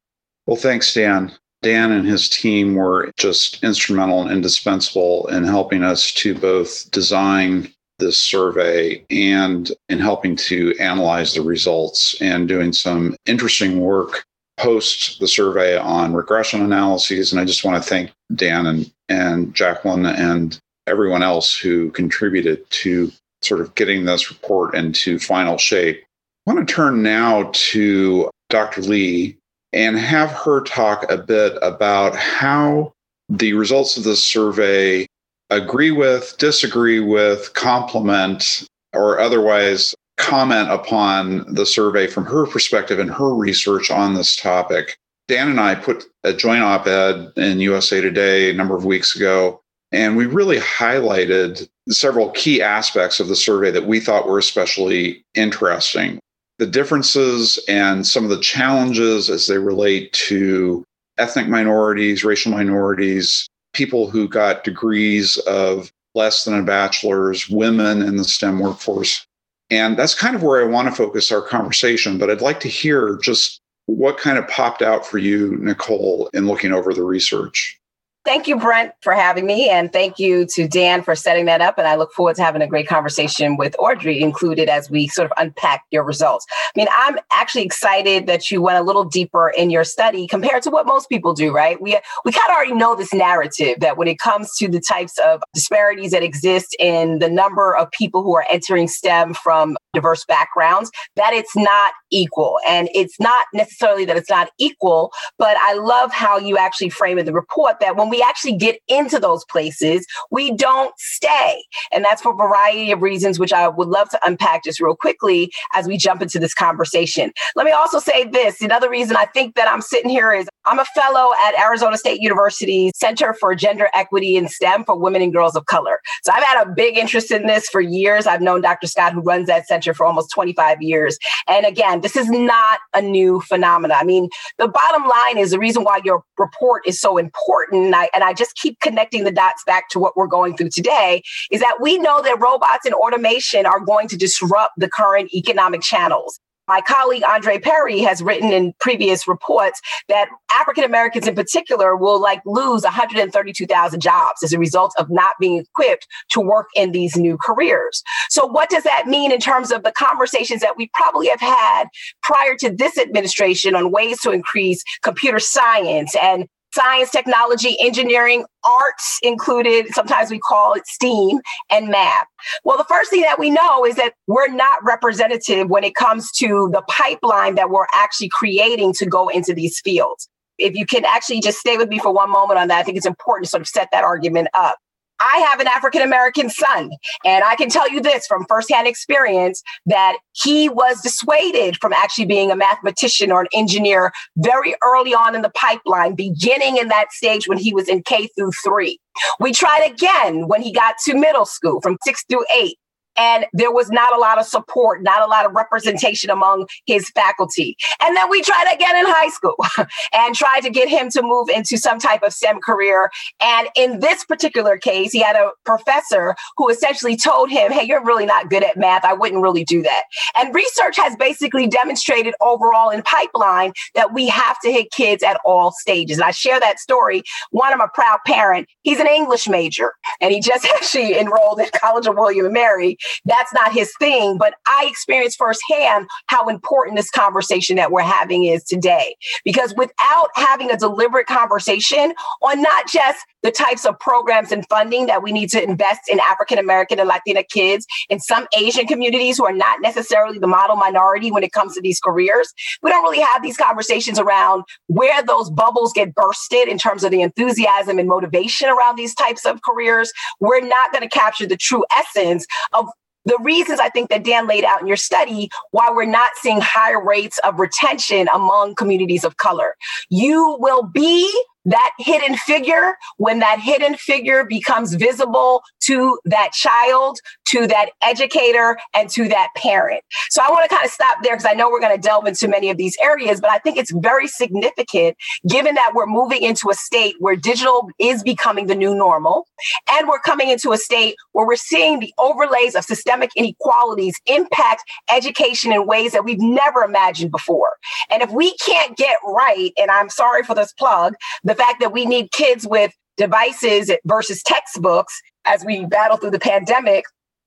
Well, 0.47 0.57
thanks, 0.57 0.93
Dan. 0.93 1.31
Dan 1.65 1.91
and 1.91 2.07
his 2.07 2.29
team 2.29 2.75
were 2.75 3.11
just 3.17 3.63
instrumental 3.63 4.21
and 4.21 4.31
indispensable 4.31 5.25
in 5.29 5.45
helping 5.45 5.81
us 5.81 6.11
to 6.11 6.35
both 6.35 6.91
design 6.91 7.73
this 7.97 8.19
survey 8.19 9.03
and 9.09 9.71
in 9.89 9.97
helping 9.97 10.35
to 10.35 10.75
analyze 10.79 11.33
the 11.33 11.41
results 11.41 12.21
and 12.21 12.47
doing 12.47 12.71
some 12.71 13.15
interesting 13.25 13.79
work 13.79 14.25
post 14.57 15.19
the 15.19 15.27
survey 15.27 15.75
on 15.75 16.13
regression 16.13 16.61
analyses. 16.61 17.31
And 17.31 17.41
I 17.41 17.45
just 17.45 17.65
want 17.65 17.81
to 17.81 17.89
thank 17.89 18.11
Dan 18.35 18.67
and, 18.67 18.91
and 19.09 19.55
Jacqueline 19.55 20.05
and 20.05 20.59
everyone 20.85 21.23
else 21.23 21.57
who 21.57 21.89
contributed 21.89 22.69
to 22.69 23.11
sort 23.41 23.61
of 23.61 23.73
getting 23.73 24.05
this 24.05 24.29
report 24.29 24.75
into 24.75 25.17
final 25.17 25.57
shape. 25.57 26.03
I 26.45 26.53
want 26.53 26.67
to 26.67 26.71
turn 26.71 27.01
now 27.01 27.49
to 27.51 28.29
Dr. 28.51 28.83
Lee 28.83 29.35
and 29.75 29.99
have 29.99 30.31
her 30.31 30.61
talk 30.61 31.05
a 31.11 31.17
bit 31.17 31.57
about 31.61 32.15
how 32.15 32.93
the 33.27 33.53
results 33.53 33.97
of 33.97 34.05
this 34.05 34.23
survey 34.23 35.05
agree 35.49 35.91
with, 35.91 36.35
disagree 36.39 37.01
with, 37.01 37.53
complement, 37.53 38.67
or 38.93 39.19
otherwise 39.19 39.93
comment 40.17 40.71
upon 40.71 41.53
the 41.53 41.65
survey 41.65 42.07
from 42.07 42.25
her 42.25 42.47
perspective 42.47 42.99
and 42.99 43.11
her 43.11 43.35
research 43.35 43.91
on 43.91 44.13
this 44.13 44.37
topic. 44.37 44.95
Dan 45.27 45.49
and 45.49 45.59
I 45.59 45.75
put 45.75 46.05
a 46.23 46.31
joint 46.31 46.63
op 46.63 46.87
ed 46.87 47.31
in 47.35 47.59
USA 47.59 47.99
Today 47.99 48.49
a 48.49 48.53
number 48.53 48.77
of 48.77 48.85
weeks 48.85 49.13
ago, 49.13 49.59
and 49.91 50.15
we 50.15 50.25
really 50.25 50.59
highlighted 50.59 51.67
several 51.89 52.29
key 52.31 52.61
aspects 52.61 53.19
of 53.19 53.27
the 53.27 53.35
survey 53.35 53.71
that 53.71 53.87
we 53.87 53.99
thought 53.99 54.27
were 54.27 54.39
especially 54.39 55.23
interesting. 55.33 56.19
The 56.57 56.67
differences 56.67 57.59
and 57.67 58.07
some 58.07 58.23
of 58.23 58.29
the 58.29 58.39
challenges 58.39 59.29
as 59.29 59.47
they 59.47 59.57
relate 59.57 60.13
to 60.13 60.83
ethnic 61.17 61.47
minorities, 61.47 62.23
racial 62.23 62.51
minorities, 62.51 63.47
people 63.73 64.09
who 64.09 64.27
got 64.27 64.63
degrees 64.63 65.37
of 65.39 65.91
less 66.13 66.45
than 66.45 66.57
a 66.57 66.63
bachelor's, 66.63 67.49
women 67.49 68.01
in 68.01 68.15
the 68.15 68.23
STEM 68.23 68.59
workforce. 68.59 69.25
And 69.69 69.97
that's 69.97 70.15
kind 70.15 70.35
of 70.35 70.43
where 70.43 70.63
I 70.63 70.67
want 70.67 70.87
to 70.87 70.95
focus 70.95 71.31
our 71.31 71.41
conversation. 71.41 72.17
But 72.17 72.29
I'd 72.29 72.41
like 72.41 72.61
to 72.61 72.69
hear 72.69 73.17
just 73.21 73.59
what 73.87 74.17
kind 74.17 74.37
of 74.37 74.47
popped 74.47 74.81
out 74.81 75.05
for 75.05 75.17
you, 75.17 75.57
Nicole, 75.57 76.29
in 76.33 76.47
looking 76.47 76.71
over 76.71 76.93
the 76.93 77.03
research. 77.03 77.77
Thank 78.25 78.47
you, 78.47 78.57
Brent, 78.57 78.91
for 79.01 79.13
having 79.13 79.45
me. 79.45 79.69
And 79.69 79.93
thank 79.93 80.17
you 80.17 80.47
to 80.47 80.67
Dan 80.67 81.03
for 81.03 81.15
setting 81.15 81.45
that 81.45 81.61
up. 81.61 81.77
And 81.77 81.87
I 81.87 81.95
look 81.95 82.11
forward 82.11 82.35
to 82.37 82.43
having 82.43 82.63
a 82.63 82.67
great 82.67 82.87
conversation 82.87 83.55
with 83.55 83.75
Audrey 83.77 84.19
included 84.19 84.67
as 84.67 84.89
we 84.89 85.07
sort 85.07 85.29
of 85.29 85.33
unpack 85.37 85.83
your 85.91 86.03
results. 86.03 86.47
I 86.49 86.79
mean, 86.79 86.87
I'm 86.97 87.19
actually 87.33 87.61
excited 87.61 88.25
that 88.25 88.49
you 88.49 88.63
went 88.63 88.79
a 88.79 88.81
little 88.81 89.03
deeper 89.03 89.49
in 89.55 89.69
your 89.69 89.83
study 89.83 90.25
compared 90.25 90.63
to 90.63 90.71
what 90.71 90.87
most 90.87 91.07
people 91.07 91.33
do, 91.35 91.53
right? 91.53 91.79
We, 91.79 91.99
we 92.25 92.31
kind 92.31 92.49
of 92.49 92.55
already 92.55 92.73
know 92.73 92.95
this 92.95 93.13
narrative 93.13 93.79
that 93.81 93.95
when 93.95 94.07
it 94.07 94.17
comes 94.17 94.55
to 94.57 94.67
the 94.67 94.79
types 94.79 95.19
of 95.19 95.43
disparities 95.53 96.09
that 96.09 96.23
exist 96.23 96.75
in 96.79 97.19
the 97.19 97.29
number 97.29 97.77
of 97.77 97.91
people 97.91 98.23
who 98.23 98.35
are 98.35 98.45
entering 98.49 98.87
STEM 98.87 99.35
from 99.35 99.77
diverse 99.95 100.25
backgrounds, 100.25 100.91
that 101.15 101.33
it's 101.33 101.55
not 101.55 101.93
equal. 102.11 102.59
And 102.67 102.89
it's 102.93 103.19
not 103.19 103.45
necessarily 103.53 104.05
that 104.05 104.17
it's 104.17 104.29
not 104.29 104.49
equal, 104.59 105.11
but 105.37 105.57
I 105.57 105.73
love 105.73 106.11
how 106.11 106.37
you 106.37 106.57
actually 106.57 106.89
frame 106.89 107.17
in 107.17 107.25
the 107.25 107.33
report 107.33 107.79
that 107.79 107.95
when 107.95 108.09
we 108.09 108.21
actually 108.21 108.55
get 108.55 108.79
into 108.87 109.19
those 109.19 109.43
places, 109.45 110.05
we 110.31 110.51
don't 110.51 110.93
stay. 110.97 111.63
And 111.91 112.05
that's 112.05 112.21
for 112.21 112.33
a 112.33 112.35
variety 112.35 112.91
of 112.91 113.01
reasons, 113.01 113.39
which 113.39 113.53
I 113.53 113.67
would 113.67 113.87
love 113.87 114.09
to 114.09 114.19
unpack 114.25 114.63
just 114.63 114.79
real 114.79 114.95
quickly 114.95 115.51
as 115.73 115.87
we 115.87 115.97
jump 115.97 116.21
into 116.21 116.39
this 116.39 116.53
conversation. 116.53 117.31
Let 117.55 117.65
me 117.65 117.71
also 117.71 117.99
say 117.99 118.25
this 118.25 118.61
another 118.61 118.89
reason 118.89 119.15
I 119.15 119.25
think 119.25 119.55
that 119.55 119.69
I'm 119.69 119.81
sitting 119.81 120.09
here 120.09 120.33
is 120.33 120.47
I'm 120.65 120.79
a 120.79 120.85
fellow 120.85 121.31
at 121.45 121.59
Arizona 121.59 121.97
State 121.97 122.21
University's 122.21 122.91
Center 122.95 123.33
for 123.33 123.53
Gender 123.55 123.89
Equity 123.93 124.35
in 124.35 124.47
STEM 124.47 124.83
for 124.85 124.97
Women 124.97 125.21
and 125.21 125.33
Girls 125.33 125.55
of 125.55 125.65
Color. 125.65 125.99
So 126.23 126.31
I've 126.33 126.43
had 126.43 126.65
a 126.65 126.71
big 126.71 126.97
interest 126.97 127.31
in 127.31 127.45
this 127.45 127.67
for 127.69 127.81
years. 127.81 128.25
I've 128.25 128.41
known 128.41 128.61
Dr. 128.61 128.87
Scott, 128.87 129.13
who 129.13 129.21
runs 129.21 129.47
that 129.47 129.67
center, 129.67 129.84
for 129.93 130.05
almost 130.05 130.31
25 130.31 130.81
years. 130.81 131.17
And 131.47 131.65
again, 131.65 132.01
this 132.01 132.15
is 132.15 132.29
not 132.29 132.79
a 132.93 133.01
new 133.01 133.41
phenomenon. 133.41 133.97
I 133.99 134.03
mean, 134.03 134.29
the 134.57 134.67
bottom 134.67 135.03
line 135.03 135.37
is 135.37 135.51
the 135.51 135.59
reason 135.59 135.83
why 135.83 136.01
your 136.03 136.23
report 136.37 136.83
is 136.85 136.99
so 136.99 137.17
important. 137.17 137.93
I, 137.93 138.09
and 138.13 138.23
I 138.23 138.33
just 138.33 138.55
keep 138.55 138.79
connecting 138.79 139.23
the 139.23 139.31
dots 139.31 139.63
back 139.65 139.89
to 139.89 139.99
what 139.99 140.15
we're 140.15 140.27
going 140.27 140.55
through 140.57 140.69
today 140.69 141.21
is 141.51 141.61
that 141.61 141.77
we 141.81 141.97
know 141.97 142.21
that 142.21 142.39
robots 142.39 142.85
and 142.85 142.93
automation 142.95 143.65
are 143.65 143.79
going 143.79 144.07
to 144.09 144.17
disrupt 144.17 144.73
the 144.77 144.89
current 144.89 145.33
economic 145.33 145.81
channels. 145.81 146.39
My 146.67 146.81
colleague 146.81 147.23
Andre 147.23 147.59
Perry 147.59 147.99
has 147.99 148.21
written 148.21 148.51
in 148.51 148.73
previous 148.79 149.27
reports 149.27 149.81
that 150.09 150.29
African 150.51 150.83
Americans 150.83 151.27
in 151.27 151.35
particular 151.35 151.95
will 151.95 152.19
like 152.19 152.41
lose 152.45 152.83
132,000 152.83 153.99
jobs 153.99 154.43
as 154.43 154.53
a 154.53 154.59
result 154.59 154.93
of 154.97 155.09
not 155.09 155.35
being 155.39 155.57
equipped 155.57 156.07
to 156.31 156.39
work 156.39 156.67
in 156.75 156.91
these 156.91 157.15
new 157.15 157.37
careers. 157.37 158.03
So 158.29 158.45
what 158.45 158.69
does 158.69 158.83
that 158.83 159.07
mean 159.07 159.31
in 159.31 159.39
terms 159.39 159.71
of 159.71 159.83
the 159.83 159.91
conversations 159.91 160.61
that 160.61 160.77
we 160.77 160.89
probably 160.93 161.27
have 161.27 161.41
had 161.41 161.85
prior 162.23 162.55
to 162.57 162.71
this 162.71 162.97
administration 162.97 163.75
on 163.75 163.91
ways 163.91 164.21
to 164.21 164.31
increase 164.31 164.83
computer 165.03 165.39
science 165.39 166.15
and 166.21 166.47
science, 166.75 167.09
technology, 167.09 167.77
engineering, 167.79 168.45
arts 168.63 169.19
included. 169.23 169.87
Sometimes 169.93 170.29
we 170.29 170.39
call 170.39 170.73
it 170.73 170.85
STEAM 170.85 171.39
and 171.71 171.87
math. 171.87 172.27
Well, 172.63 172.77
the 172.77 172.85
first 172.85 173.09
thing 173.09 173.21
that 173.21 173.39
we 173.39 173.49
know 173.49 173.85
is 173.85 173.95
that 173.95 174.13
we're 174.27 174.49
not 174.49 174.83
representative 174.83 175.69
when 175.69 175.83
it 175.83 175.95
comes 175.95 176.31
to 176.33 176.69
the 176.73 176.83
pipeline 176.87 177.55
that 177.55 177.69
we're 177.69 177.87
actually 177.95 178.29
creating 178.29 178.93
to 178.99 179.05
go 179.05 179.29
into 179.29 179.53
these 179.53 179.79
fields. 179.79 180.27
If 180.57 180.75
you 180.75 180.85
can 180.85 181.05
actually 181.05 181.41
just 181.41 181.59
stay 181.59 181.77
with 181.77 181.89
me 181.89 181.99
for 181.99 182.13
one 182.13 182.29
moment 182.29 182.59
on 182.59 182.67
that, 182.67 182.79
I 182.79 182.83
think 182.83 182.97
it's 182.97 183.05
important 183.05 183.45
to 183.45 183.49
sort 183.49 183.61
of 183.61 183.67
set 183.67 183.89
that 183.91 184.03
argument 184.03 184.49
up. 184.53 184.77
I 185.19 185.45
have 185.49 185.59
an 185.59 185.67
African 185.67 186.01
American 186.01 186.49
son, 186.49 186.91
and 187.23 187.43
I 187.43 187.55
can 187.55 187.69
tell 187.69 187.89
you 187.89 188.01
this 188.01 188.27
from 188.27 188.45
firsthand 188.47 188.87
experience 188.87 189.61
that 189.85 190.17
he 190.33 190.69
was 190.69 191.01
dissuaded 191.01 191.77
from 191.77 191.93
actually 191.93 192.25
being 192.25 192.51
a 192.51 192.55
mathematician 192.55 193.31
or 193.31 193.41
an 193.41 193.47
engineer 193.53 194.11
very 194.37 194.75
early 194.83 195.13
on 195.13 195.35
in 195.35 195.41
the 195.41 195.51
pipeline, 195.51 196.15
beginning 196.15 196.77
in 196.77 196.89
that 196.89 197.11
stage 197.11 197.47
when 197.47 197.57
he 197.57 197.73
was 197.73 197.87
in 197.87 198.03
K 198.03 198.27
through 198.35 198.51
three. 198.63 198.99
We 199.39 199.53
tried 199.53 199.89
again 199.89 200.47
when 200.47 200.61
he 200.61 200.73
got 200.73 200.95
to 201.05 201.15
middle 201.15 201.45
school 201.45 201.79
from 201.81 201.97
six 202.03 202.23
through 202.29 202.45
eight 202.53 202.77
and 203.17 203.45
there 203.53 203.71
was 203.71 203.89
not 203.89 204.15
a 204.15 204.19
lot 204.19 204.39
of 204.39 204.45
support, 204.45 205.03
not 205.03 205.21
a 205.21 205.27
lot 205.27 205.45
of 205.45 205.53
representation 205.53 206.29
among 206.29 206.67
his 206.85 207.09
faculty. 207.11 207.77
And 208.01 208.15
then 208.15 208.29
we 208.29 208.41
tried 208.41 208.73
again 208.73 208.97
in 208.97 209.05
high 209.05 209.29
school 209.29 209.57
and 210.13 210.35
tried 210.35 210.61
to 210.61 210.69
get 210.69 210.89
him 210.89 211.09
to 211.11 211.21
move 211.21 211.49
into 211.49 211.77
some 211.77 211.99
type 211.99 212.23
of 212.23 212.33
STEM 212.33 212.59
career. 212.61 213.09
And 213.41 213.67
in 213.75 213.99
this 213.99 214.25
particular 214.25 214.77
case, 214.77 215.11
he 215.11 215.21
had 215.21 215.35
a 215.35 215.51
professor 215.65 216.35
who 216.57 216.69
essentially 216.69 217.15
told 217.15 217.49
him, 217.49 217.71
Hey, 217.71 217.85
you're 217.85 218.03
really 218.03 218.25
not 218.25 218.49
good 218.49 218.63
at 218.63 218.77
math. 218.77 219.05
I 219.05 219.13
wouldn't 219.13 219.41
really 219.41 219.63
do 219.63 219.81
that. 219.83 220.03
And 220.35 220.53
research 220.53 220.97
has 220.97 221.15
basically 221.15 221.67
demonstrated 221.67 222.33
overall 222.41 222.89
in 222.89 223.01
pipeline 223.01 223.73
that 223.93 224.13
we 224.13 224.27
have 224.27 224.59
to 224.61 224.71
hit 224.71 224.91
kids 224.91 225.23
at 225.23 225.39
all 225.45 225.71
stages. 225.71 226.17
And 226.17 226.25
I 226.25 226.31
share 226.31 226.59
that 226.59 226.79
story. 226.79 227.23
One, 227.51 227.71
I'm 227.71 227.81
a 227.81 227.89
proud 227.93 228.19
parent. 228.25 228.67
He's 228.83 228.99
an 228.99 229.07
English 229.07 229.47
major 229.47 229.93
and 230.21 230.31
he 230.31 230.39
just 230.39 230.65
actually 230.75 231.17
enrolled 231.17 231.59
at 231.59 231.71
College 231.71 232.07
of 232.07 232.15
William 232.15 232.45
and 232.45 232.53
Mary 232.53 232.97
that's 233.25 233.53
not 233.53 233.73
his 233.73 233.91
thing. 233.99 234.37
But 234.37 234.55
I 234.67 234.87
experienced 234.89 235.37
firsthand 235.37 236.07
how 236.27 236.47
important 236.47 236.97
this 236.97 237.09
conversation 237.09 237.75
that 237.77 237.91
we're 237.91 238.01
having 238.01 238.45
is 238.45 238.63
today. 238.63 239.15
Because 239.43 239.73
without 239.75 240.29
having 240.35 240.71
a 240.71 240.77
deliberate 240.77 241.27
conversation 241.27 242.13
on 242.41 242.61
not 242.61 242.87
just 242.87 243.19
the 243.43 243.51
types 243.51 243.85
of 243.85 243.99
programs 243.99 244.51
and 244.51 244.65
funding 244.69 245.05
that 245.05 245.21
we 245.21 245.31
need 245.31 245.49
to 245.49 245.61
invest 245.61 246.01
in 246.09 246.19
African 246.19 246.57
American 246.57 246.99
and 246.99 247.07
Latina 247.07 247.43
kids, 247.43 247.85
in 248.09 248.19
some 248.19 248.47
Asian 248.57 248.87
communities 248.87 249.37
who 249.37 249.45
are 249.45 249.53
not 249.53 249.81
necessarily 249.81 250.39
the 250.39 250.47
model 250.47 250.75
minority 250.75 251.31
when 251.31 251.43
it 251.43 251.51
comes 251.51 251.75
to 251.75 251.81
these 251.81 251.99
careers, 251.99 252.53
we 252.81 252.89
don't 252.89 253.03
really 253.03 253.21
have 253.21 253.43
these 253.43 253.57
conversations 253.57 254.19
around 254.19 254.63
where 254.87 255.23
those 255.23 255.49
bubbles 255.49 255.93
get 255.93 256.13
bursted 256.15 256.67
in 256.67 256.77
terms 256.77 257.03
of 257.03 257.11
the 257.11 257.21
enthusiasm 257.21 257.99
and 257.99 258.09
motivation 258.09 258.69
around 258.69 258.95
these 258.95 259.13
types 259.13 259.45
of 259.45 259.61
careers. 259.61 260.11
We're 260.39 260.61
not 260.61 260.91
going 260.91 261.07
to 261.07 261.09
capture 261.09 261.45
the 261.45 261.57
true 261.57 261.85
essence 261.95 262.45
of 262.73 262.87
the 263.25 263.37
reasons 263.41 263.79
I 263.79 263.89
think 263.89 264.09
that 264.09 264.23
Dan 264.23 264.47
laid 264.47 264.63
out 264.63 264.81
in 264.81 264.87
your 264.87 264.97
study 264.97 265.49
why 265.71 265.89
we're 265.91 266.05
not 266.05 266.31
seeing 266.41 266.59
higher 266.61 267.03
rates 267.03 267.39
of 267.43 267.59
retention 267.59 268.27
among 268.33 268.75
communities 268.75 269.23
of 269.23 269.37
color. 269.37 269.75
You 270.09 270.57
will 270.59 270.83
be 270.83 271.31
that 271.65 271.91
hidden 271.99 272.37
figure, 272.37 272.95
when 273.17 273.39
that 273.39 273.59
hidden 273.59 273.95
figure 273.95 274.45
becomes 274.45 274.93
visible 274.93 275.61
to 275.81 276.19
that 276.25 276.51
child, 276.53 277.19
to 277.49 277.67
that 277.67 277.89
educator, 278.01 278.77
and 278.93 279.09
to 279.09 279.27
that 279.27 279.49
parent. 279.57 280.01
So 280.29 280.41
I 280.43 280.49
want 280.49 280.69
to 280.69 280.75
kind 280.75 280.85
of 280.85 280.91
stop 280.91 281.17
there 281.23 281.35
because 281.35 281.47
I 281.49 281.53
know 281.53 281.69
we're 281.69 281.79
going 281.79 281.95
to 281.95 282.01
delve 282.01 282.27
into 282.27 282.47
many 282.47 282.69
of 282.69 282.77
these 282.77 282.95
areas, 283.03 283.41
but 283.41 283.49
I 283.49 283.57
think 283.59 283.77
it's 283.77 283.91
very 283.91 284.27
significant 284.27 285.15
given 285.49 285.75
that 285.75 285.91
we're 285.95 286.05
moving 286.05 286.43
into 286.43 286.69
a 286.69 286.73
state 286.73 287.15
where 287.19 287.35
digital 287.35 287.89
is 287.99 288.23
becoming 288.23 288.67
the 288.67 288.75
new 288.75 288.95
normal. 288.95 289.47
And 289.91 290.07
we're 290.07 290.19
coming 290.19 290.49
into 290.49 290.71
a 290.71 290.77
state 290.77 291.15
where 291.31 291.45
we're 291.45 291.55
seeing 291.55 291.99
the 291.99 292.13
overlays 292.17 292.75
of 292.75 292.83
systemic 292.83 293.31
inequalities 293.35 294.15
impact 294.27 294.83
education 295.11 295.71
in 295.71 295.87
ways 295.87 296.11
that 296.11 296.25
we've 296.25 296.39
never 296.39 296.81
imagined 296.81 297.31
before. 297.31 297.73
And 298.11 298.21
if 298.21 298.31
we 298.31 298.55
can't 298.57 298.97
get 298.97 299.17
right, 299.25 299.71
and 299.77 299.89
I'm 299.91 300.09
sorry 300.09 300.43
for 300.43 300.55
this 300.55 300.73
plug, 300.73 301.15
the 301.43 301.54
the 301.55 301.63
fact 301.63 301.79
that 301.79 301.93
we 301.93 302.05
need 302.05 302.31
kids 302.31 302.67
with 302.67 302.91
devices 303.17 303.89
versus 304.05 304.43
textbooks 304.43 305.13
as 305.45 305.63
we 305.63 305.85
battle 305.85 306.17
through 306.17 306.31
the 306.31 306.39
pandemic 306.39 307.05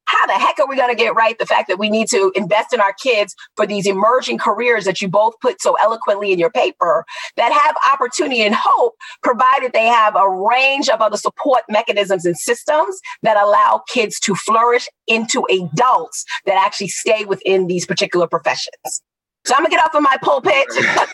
how 0.09 0.27
the 0.27 0.33
heck 0.33 0.59
are 0.59 0.67
we 0.67 0.75
going 0.75 0.89
to 0.89 0.97
get 0.97 1.15
right 1.15 1.39
the 1.39 1.45
fact 1.45 1.69
that 1.69 1.79
we 1.79 1.91
need 1.91 2.09
to 2.09 2.33
invest 2.35 2.73
in 2.73 2.81
our 2.81 2.95
kids 2.95 3.35
for 3.57 3.67
these 3.67 3.87
emerging 3.87 4.39
careers 4.39 4.87
that 4.87 5.03
you 5.03 5.09
both 5.09 5.35
put 5.43 5.61
so 5.61 5.75
eloquently 5.75 6.33
in 6.33 6.39
your 6.39 6.51
paper 6.51 7.05
that 7.37 7.53
have 7.53 7.77
opportunity 7.93 8.41
and 8.41 8.55
hope, 8.59 8.95
provided 9.23 9.75
they 9.75 9.85
have 9.85 10.17
a 10.17 10.29
range 10.29 10.89
of 10.89 11.03
other 11.03 11.19
support 11.19 11.63
mechanisms 11.69 12.25
and 12.25 12.39
systems 12.39 12.99
that 13.23 13.37
allow 13.37 13.83
kids 13.87 14.19
to 14.19 14.35
flourish 14.35 14.89
into 15.07 15.45
adults 15.51 16.25
that 16.47 16.57
actually 16.57 16.89
stay 16.89 17.27
within 17.27 17.67
these 17.67 17.85
particular 17.85 18.27
professions? 18.27 19.03
So 19.45 19.55
I'm 19.55 19.63
gonna 19.63 19.71
get 19.71 19.85
off 19.85 19.95
of 19.95 20.03
my 20.03 20.17
pulpit. 20.23 20.67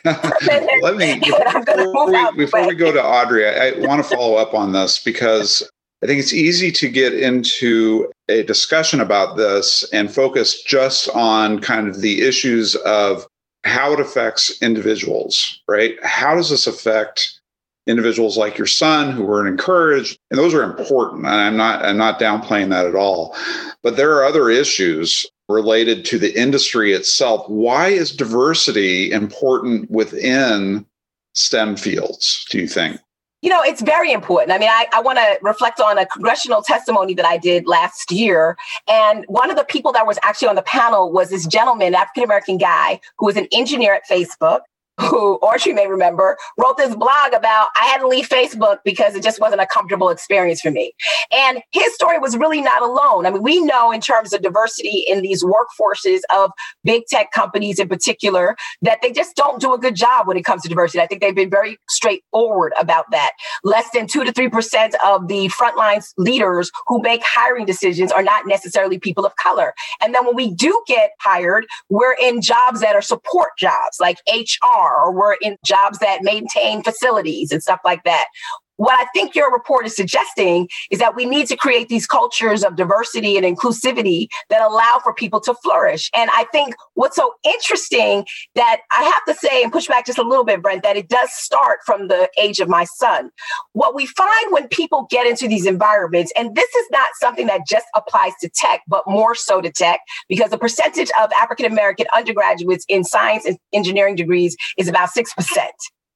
Let 0.82 0.96
me 0.96 1.20
before, 1.20 2.06
we, 2.10 2.37
before 2.37 2.66
we, 2.66 2.74
go 2.74 2.92
to 2.92 3.02
Audrey, 3.02 3.46
I, 3.46 3.68
I 3.68 3.87
want 3.87 4.02
to 4.04 4.16
follow 4.16 4.34
up 4.37 4.54
on 4.54 4.72
this 4.72 4.98
because 5.02 5.68
I 6.02 6.06
think 6.06 6.20
it's 6.20 6.32
easy 6.32 6.72
to 6.72 6.88
get 6.88 7.14
into 7.14 8.10
a 8.28 8.42
discussion 8.42 9.00
about 9.00 9.37
this 9.37 9.88
and 9.92 10.12
focus 10.12 10.62
just 10.62 11.08
on 11.10 11.60
kind 11.60 11.88
of 11.88 12.00
the 12.00 12.22
issues 12.22 12.74
of 12.76 13.26
how 13.64 13.92
it 13.92 14.00
affects 14.00 14.60
individuals, 14.62 15.62
right? 15.68 15.96
How 16.02 16.34
does 16.34 16.50
this 16.50 16.66
affect 16.66 17.40
individuals 17.87 18.37
like 18.37 18.58
your 18.58 18.66
son 18.66 19.12
who 19.12 19.24
weren't 19.24 19.48
encouraged? 19.48 20.18
And 20.30 20.38
those 20.38 20.54
are 20.54 20.62
important. 20.62 21.24
And 21.24 21.34
I'm 21.34 21.56
not 21.56 21.84
I'm 21.84 21.96
not 21.96 22.20
downplaying 22.20 22.70
that 22.70 22.87
at 22.87 22.94
all. 22.94 23.37
But 23.82 23.96
there 23.96 24.12
are 24.16 24.24
other 24.24 24.50
issues 24.50 25.24
related 25.48 26.04
to 26.07 26.18
the 26.18 26.38
industry 26.38 26.92
itself. 26.92 27.48
Why 27.48 27.88
is 27.88 28.14
diversity 28.14 29.11
important 29.11 29.90
within 29.90 30.87
STEM 31.35 31.76
fields, 31.76 32.46
do 32.50 32.59
you 32.59 32.68
think? 32.68 33.00
You 33.42 33.50
know, 33.50 33.61
it's 33.62 33.83
very 33.83 34.11
important. 34.11 34.52
I 34.52 34.59
mean, 34.59 34.70
I, 34.70 34.87
I 34.94 35.02
want 35.02 35.18
to 35.18 35.38
reflect 35.42 35.78
on 35.78 35.98
a 35.98 36.07
congressional 36.07 36.62
testimony 36.62 37.12
that 37.12 37.26
I 37.26 37.37
did 37.37 37.66
last 37.66 38.11
year. 38.11 38.57
And 38.88 39.26
one 39.28 39.50
of 39.50 39.57
the 39.57 39.64
people 39.64 39.92
that 39.92 40.07
was 40.07 40.18
actually 40.22 40.48
on 40.48 40.54
the 40.54 40.62
panel 40.62 41.12
was 41.12 41.28
this 41.28 41.46
gentleman, 41.46 41.94
African 41.94 42.24
American 42.24 42.57
guy, 42.57 43.00
who 43.18 43.26
was 43.26 43.37
an 43.37 43.46
engineer 43.52 43.92
at 43.92 44.09
Facebook 44.11 44.61
who, 45.00 45.37
or 45.37 45.59
she 45.59 45.72
may 45.72 45.88
remember, 45.88 46.37
wrote 46.59 46.76
this 46.76 46.94
blog 46.94 47.33
about 47.33 47.68
I 47.76 47.87
had 47.87 47.98
to 47.98 48.09
leave 48.09 48.28
Facebook 48.28 48.78
because 48.85 49.14
it 49.14 49.22
just 49.22 49.40
wasn't 49.40 49.61
a 49.61 49.66
comfortable 49.66 50.09
experience 50.09 50.61
for 50.61 50.70
me. 50.70 50.92
And 51.33 51.61
his 51.72 51.94
story 51.94 52.18
was 52.18 52.37
really 52.37 52.61
not 52.61 52.83
alone. 52.83 53.26
I 53.26 53.30
mean, 53.30 53.42
we 53.42 53.61
know 53.61 53.90
in 53.90 54.00
terms 54.00 54.33
of 54.33 54.42
diversity 54.42 55.04
in 55.09 55.22
these 55.22 55.44
workforces 55.44 56.20
of 56.35 56.50
big 56.85 57.04
tech 57.07 57.33
companies 57.33 57.78
in 57.78 57.88
particular 57.88 58.57
that 58.83 59.00
they 59.02 59.11
just 59.11 59.35
don't 59.35 59.61
do 59.61 59.74
a 59.74 59.78
good 59.78 59.96
job 59.96 60.28
when 60.28 60.37
it 60.37 60.44
comes 60.44 60.62
to 60.62 60.68
diversity. 60.68 61.00
I 61.00 61.07
think 61.07 61.20
they've 61.20 61.35
been 61.35 61.50
very 61.50 61.76
straightforward 61.88 62.72
about 62.78 63.11
that. 63.11 63.33
Less 63.64 63.90
than 63.92 64.07
two 64.07 64.24
to 64.24 64.33
three 64.33 64.48
percent 64.48 64.94
of 65.04 65.26
the 65.28 65.48
frontline 65.48 66.04
leaders 66.18 66.70
who 66.87 67.00
make 67.02 67.22
hiring 67.24 67.66
decisions 67.66 68.12
are 68.12 68.22
not 68.22 68.46
necessarily 68.46 68.98
people 68.98 69.26
of 69.26 69.35
color. 69.37 69.74
And 70.00 70.14
then 70.14 70.24
when 70.24 70.37
we 70.37 70.52
do 70.54 70.83
get 70.87 71.11
hired, 71.20 71.66
we're 71.88 72.14
in 72.20 72.40
jobs 72.40 72.80
that 72.80 72.94
are 72.94 73.02
support 73.02 73.50
jobs 73.59 73.98
like 74.00 74.18
HR 74.28 74.84
or 74.92 75.12
we're 75.12 75.35
in 75.35 75.57
jobs 75.64 75.99
that 75.99 76.23
maintain 76.23 76.83
facilities 76.83 77.53
and 77.53 77.62
stuff 77.62 77.81
like 77.85 78.05
that 78.05 78.27
what 78.76 78.98
I 78.98 79.06
think 79.14 79.34
your 79.34 79.52
report 79.52 79.87
is 79.87 79.94
suggesting 79.94 80.68
is 80.90 80.98
that 80.98 81.14
we 81.14 81.24
need 81.24 81.46
to 81.48 81.56
create 81.56 81.88
these 81.88 82.06
cultures 82.06 82.64
of 82.64 82.76
diversity 82.76 83.37
and 83.37 83.44
inclusivity 83.44 84.28
that 84.50 84.62
allow 84.62 85.00
for 85.02 85.14
people 85.14 85.40
to 85.40 85.54
flourish. 85.54 86.10
And 86.14 86.30
I 86.32 86.44
think 86.52 86.74
what's 86.94 87.16
so 87.16 87.32
interesting 87.44 88.24
that 88.54 88.80
I 88.96 89.02
have 89.04 89.24
to 89.26 89.34
say 89.34 89.62
and 89.62 89.72
push 89.72 89.87
back 89.87 90.06
just 90.06 90.18
a 90.18 90.22
little 90.22 90.44
bit, 90.44 90.62
Brent, 90.62 90.82
that 90.82 90.96
it 90.96 91.08
does 91.08 91.32
start 91.32 91.78
from 91.87 92.08
the 92.08 92.28
age 92.40 92.60
of 92.60 92.68
my 92.68 92.84
son. 92.84 93.30
What 93.72 93.94
we 93.94 94.06
find 94.06 94.52
when 94.52 94.68
people 94.68 95.06
get 95.10 95.26
into 95.26 95.48
these 95.48 95.66
environments, 95.66 96.32
and 96.37 96.54
this 96.54 96.74
is 96.74 96.87
not 96.90 97.08
something 97.20 97.46
that 97.46 97.66
just 97.68 97.87
applies 97.94 98.32
to 98.40 98.48
tech, 98.48 98.82
but 98.88 99.04
more 99.06 99.34
so 99.34 99.60
to 99.60 99.70
tech, 99.70 100.00
because 100.28 100.50
the 100.50 100.58
percentage 100.58 101.10
of 101.20 101.30
African 101.40 101.66
American 101.66 102.06
undergraduates 102.14 102.84
in 102.88 103.04
science 103.04 103.44
and 103.44 103.58
engineering 103.72 104.16
degrees 104.16 104.56
is 104.78 104.88
about 104.88 105.10
6% 105.10 105.26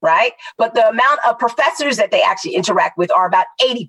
right? 0.03 0.33
But 0.57 0.75
the 0.75 0.89
amount 0.89 1.21
of 1.27 1.39
professors 1.39 1.97
that 1.97 2.11
they 2.11 2.23
actually 2.23 2.55
interact 2.55 2.99
with 2.99 3.11
are 3.13 3.27
about 3.27 3.47
80% 3.61 3.89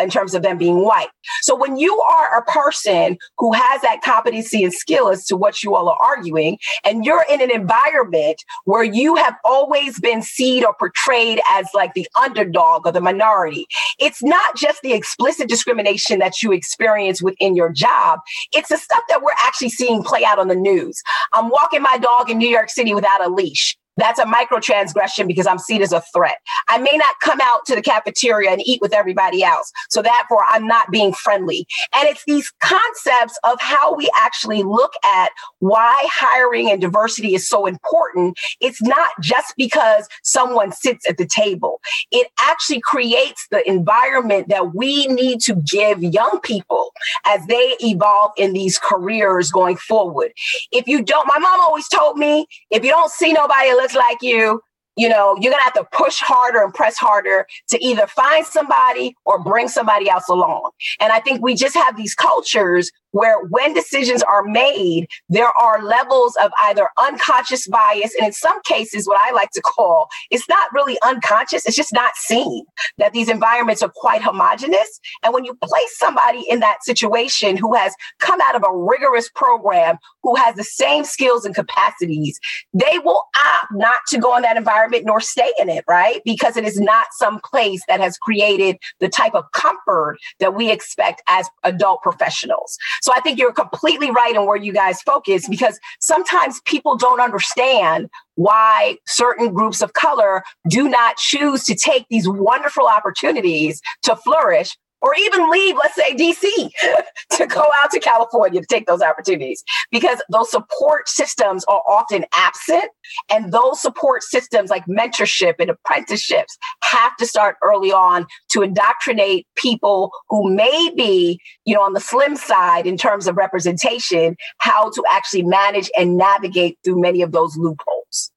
in 0.00 0.10
terms 0.10 0.34
of 0.34 0.42
them 0.42 0.58
being 0.58 0.84
white. 0.84 1.08
So 1.42 1.54
when 1.56 1.76
you 1.76 1.98
are 2.00 2.38
a 2.38 2.44
person 2.44 3.18
who 3.38 3.52
has 3.52 3.82
that 3.82 4.02
competency 4.02 4.64
and 4.64 4.72
skill 4.72 5.08
as 5.08 5.26
to 5.26 5.36
what 5.36 5.62
you 5.62 5.74
all 5.74 5.88
are 5.88 5.98
arguing, 6.02 6.58
and 6.84 7.04
you're 7.04 7.24
in 7.30 7.40
an 7.40 7.50
environment 7.50 8.42
where 8.64 8.84
you 8.84 9.16
have 9.16 9.36
always 9.44 9.98
been 10.00 10.22
seen 10.22 10.64
or 10.64 10.74
portrayed 10.78 11.40
as 11.50 11.66
like 11.74 11.94
the 11.94 12.06
underdog 12.20 12.86
or 12.86 12.92
the 12.92 13.00
minority, 13.00 13.66
it's 13.98 14.22
not 14.22 14.56
just 14.56 14.82
the 14.82 14.92
explicit 14.92 15.48
discrimination 15.48 16.18
that 16.18 16.42
you 16.42 16.52
experience 16.52 17.22
within 17.22 17.56
your 17.56 17.70
job, 17.70 18.20
it's 18.52 18.68
the 18.68 18.76
stuff 18.76 19.02
that 19.08 19.22
we're 19.22 19.32
actually 19.42 19.68
seeing 19.68 20.02
play 20.02 20.24
out 20.24 20.38
on 20.38 20.48
the 20.48 20.54
news. 20.54 21.02
I'm 21.32 21.48
walking 21.50 21.82
my 21.82 21.98
dog 21.98 22.30
in 22.30 22.38
New 22.38 22.48
York 22.48 22.70
City 22.70 22.94
without 22.94 23.24
a 23.24 23.28
leash. 23.28 23.76
That's 23.96 24.18
a 24.18 24.26
micro 24.26 24.58
transgression 24.60 25.26
because 25.26 25.46
I'm 25.46 25.58
seen 25.58 25.82
as 25.82 25.92
a 25.92 26.02
threat. 26.12 26.38
I 26.68 26.78
may 26.78 26.96
not 26.96 27.14
come 27.20 27.40
out 27.40 27.64
to 27.66 27.74
the 27.74 27.82
cafeteria 27.82 28.50
and 28.50 28.60
eat 28.64 28.80
with 28.80 28.92
everybody 28.92 29.42
else. 29.42 29.70
So 29.88 30.02
therefore, 30.02 30.44
I'm 30.48 30.66
not 30.66 30.90
being 30.90 31.12
friendly. 31.12 31.66
And 31.94 32.08
it's 32.08 32.24
these 32.26 32.52
concepts 32.62 33.38
of 33.44 33.60
how 33.60 33.94
we 33.94 34.10
actually 34.16 34.62
look 34.62 34.92
at 35.04 35.30
why 35.60 36.06
hiring 36.12 36.70
and 36.70 36.80
diversity 36.80 37.34
is 37.34 37.48
so 37.48 37.66
important. 37.66 38.36
It's 38.60 38.82
not 38.82 39.10
just 39.20 39.54
because 39.56 40.08
someone 40.22 40.72
sits 40.72 41.08
at 41.08 41.16
the 41.16 41.26
table. 41.26 41.80
It 42.10 42.28
actually 42.40 42.80
creates 42.80 43.46
the 43.50 43.66
environment 43.68 44.48
that 44.48 44.74
we 44.74 45.06
need 45.06 45.40
to 45.42 45.54
give 45.54 46.02
young 46.02 46.40
people 46.42 46.90
as 47.26 47.46
they 47.46 47.76
evolve 47.80 48.32
in 48.36 48.52
these 48.52 48.78
careers 48.78 49.50
going 49.50 49.76
forward. 49.76 50.32
If 50.72 50.88
you 50.88 51.02
don't, 51.02 51.26
my 51.26 51.38
mom 51.38 51.60
always 51.60 51.88
told 51.88 52.18
me, 52.18 52.46
if 52.70 52.84
you 52.84 52.90
don't 52.90 53.10
see 53.10 53.32
nobody 53.32 53.70
looks 53.84 53.94
like 53.94 54.22
you, 54.22 54.62
you 54.96 55.08
know, 55.10 55.36
you're 55.38 55.52
to 55.52 55.64
have 55.64 55.74
to 55.74 55.84
push 55.92 56.20
harder 56.20 56.62
and 56.62 56.72
press 56.72 56.96
harder 56.96 57.46
to 57.68 57.84
either 57.84 58.06
find 58.06 58.46
somebody 58.46 59.14
or 59.26 59.38
bring 59.42 59.68
somebody 59.68 60.08
else 60.08 60.26
along. 60.28 60.70
And 61.00 61.12
I 61.12 61.20
think 61.20 61.42
we 61.42 61.54
just 61.54 61.74
have 61.74 61.96
these 61.96 62.14
cultures 62.14 62.90
where 63.14 63.44
when 63.44 63.72
decisions 63.72 64.24
are 64.24 64.42
made, 64.42 65.06
there 65.28 65.50
are 65.60 65.82
levels 65.82 66.36
of 66.42 66.50
either 66.64 66.88
unconscious 66.98 67.68
bias. 67.68 68.12
And 68.18 68.26
in 68.26 68.32
some 68.32 68.60
cases, 68.62 69.06
what 69.06 69.20
I 69.24 69.32
like 69.32 69.50
to 69.52 69.60
call 69.60 70.08
it's 70.32 70.48
not 70.48 70.72
really 70.72 70.98
unconscious, 71.06 71.64
it's 71.64 71.76
just 71.76 71.92
not 71.92 72.16
seen 72.16 72.64
that 72.98 73.12
these 73.12 73.28
environments 73.28 73.84
are 73.84 73.92
quite 73.94 74.20
homogenous. 74.20 75.00
And 75.22 75.32
when 75.32 75.44
you 75.44 75.54
place 75.62 75.96
somebody 75.96 76.44
in 76.48 76.58
that 76.58 76.82
situation 76.82 77.56
who 77.56 77.74
has 77.74 77.94
come 78.18 78.40
out 78.42 78.56
of 78.56 78.64
a 78.64 78.76
rigorous 78.76 79.30
program, 79.30 79.96
who 80.24 80.34
has 80.34 80.56
the 80.56 80.64
same 80.64 81.04
skills 81.04 81.44
and 81.44 81.54
capacities, 81.54 82.40
they 82.72 82.98
will 83.04 83.22
opt 83.46 83.72
not 83.72 84.00
to 84.08 84.18
go 84.18 84.34
in 84.36 84.42
that 84.42 84.56
environment 84.56 85.04
nor 85.06 85.20
stay 85.20 85.52
in 85.60 85.68
it, 85.68 85.84
right? 85.86 86.20
Because 86.24 86.56
it 86.56 86.64
is 86.64 86.80
not 86.80 87.06
some 87.12 87.38
place 87.44 87.82
that 87.86 88.00
has 88.00 88.18
created 88.18 88.76
the 88.98 89.08
type 89.08 89.34
of 89.34 89.44
comfort 89.52 90.18
that 90.40 90.54
we 90.54 90.72
expect 90.72 91.22
as 91.28 91.48
adult 91.62 92.02
professionals. 92.02 92.76
So 93.04 93.12
I 93.14 93.20
think 93.20 93.38
you're 93.38 93.52
completely 93.52 94.10
right 94.10 94.34
in 94.34 94.46
where 94.46 94.56
you 94.56 94.72
guys 94.72 95.02
focus 95.02 95.46
because 95.46 95.78
sometimes 96.00 96.62
people 96.64 96.96
don't 96.96 97.20
understand 97.20 98.08
why 98.36 98.96
certain 99.06 99.52
groups 99.52 99.82
of 99.82 99.92
color 99.92 100.42
do 100.70 100.88
not 100.88 101.18
choose 101.18 101.64
to 101.64 101.74
take 101.74 102.06
these 102.08 102.26
wonderful 102.26 102.86
opportunities 102.86 103.82
to 104.04 104.16
flourish 104.16 104.74
or 105.04 105.14
even 105.18 105.50
leave, 105.50 105.76
let's 105.76 105.94
say 105.94 106.14
DC, 106.14 106.40
to 107.32 107.46
go 107.46 107.60
out 107.82 107.90
to 107.90 108.00
California 108.00 108.60
to 108.60 108.66
take 108.66 108.86
those 108.86 109.02
opportunities 109.02 109.62
because 109.92 110.22
those 110.30 110.50
support 110.50 111.10
systems 111.10 111.62
are 111.64 111.82
often 111.86 112.24
absent. 112.34 112.86
And 113.30 113.52
those 113.52 113.82
support 113.82 114.22
systems 114.22 114.70
like 114.70 114.86
mentorship 114.86 115.56
and 115.58 115.68
apprenticeships 115.68 116.56
have 116.84 117.14
to 117.18 117.26
start 117.26 117.56
early 117.62 117.92
on 117.92 118.26
to 118.52 118.62
indoctrinate 118.62 119.46
people 119.56 120.10
who 120.30 120.50
may 120.50 120.90
be, 120.96 121.38
you 121.66 121.74
know, 121.74 121.82
on 121.82 121.92
the 121.92 122.00
slim 122.00 122.34
side 122.34 122.86
in 122.86 122.96
terms 122.96 123.26
of 123.26 123.36
representation, 123.36 124.36
how 124.58 124.88
to 124.90 125.04
actually 125.12 125.42
manage 125.42 125.90
and 125.98 126.16
navigate 126.16 126.78
through 126.82 126.98
many 126.98 127.20
of 127.20 127.32
those 127.32 127.58
loopholes. 127.58 128.30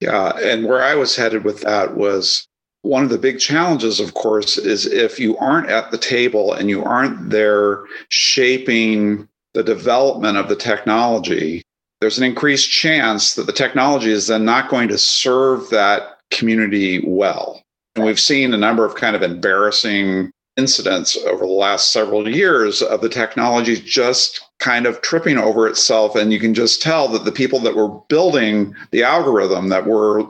Yeah. 0.00 0.30
And 0.38 0.64
where 0.64 0.82
I 0.82 0.94
was 0.94 1.14
headed 1.14 1.44
with 1.44 1.60
that 1.60 1.94
was 1.94 2.48
one 2.86 3.02
of 3.02 3.10
the 3.10 3.18
big 3.18 3.40
challenges, 3.40 3.98
of 3.98 4.14
course, 4.14 4.56
is 4.56 4.86
if 4.86 5.18
you 5.18 5.36
aren't 5.38 5.68
at 5.68 5.90
the 5.90 5.98
table 5.98 6.52
and 6.52 6.70
you 6.70 6.84
aren't 6.84 7.30
there 7.30 7.84
shaping 8.08 9.28
the 9.54 9.64
development 9.64 10.38
of 10.38 10.48
the 10.48 10.56
technology, 10.56 11.62
there's 12.00 12.18
an 12.18 12.24
increased 12.24 12.70
chance 12.70 13.34
that 13.34 13.46
the 13.46 13.52
technology 13.52 14.10
is 14.10 14.28
then 14.28 14.44
not 14.44 14.68
going 14.68 14.88
to 14.88 14.98
serve 14.98 15.68
that 15.70 16.18
community 16.30 17.02
well. 17.04 17.62
And 17.96 18.04
we've 18.04 18.20
seen 18.20 18.54
a 18.54 18.58
number 18.58 18.84
of 18.84 18.94
kind 18.94 19.16
of 19.16 19.22
embarrassing 19.22 20.30
incidents 20.56 21.16
over 21.26 21.46
the 21.46 21.52
last 21.52 21.92
several 21.92 22.28
years 22.28 22.80
of 22.82 23.00
the 23.02 23.08
technology 23.08 23.76
just 23.76 24.40
kind 24.58 24.86
of 24.86 25.02
tripping 25.02 25.36
over 25.36 25.68
itself. 25.68 26.16
And 26.16 26.32
you 26.32 26.40
can 26.40 26.54
just 26.54 26.80
tell 26.80 27.08
that 27.08 27.24
the 27.24 27.32
people 27.32 27.60
that 27.60 27.76
were 27.76 28.00
building 28.08 28.74
the 28.90 29.02
algorithm, 29.02 29.68
that 29.68 29.86
were 29.86 30.24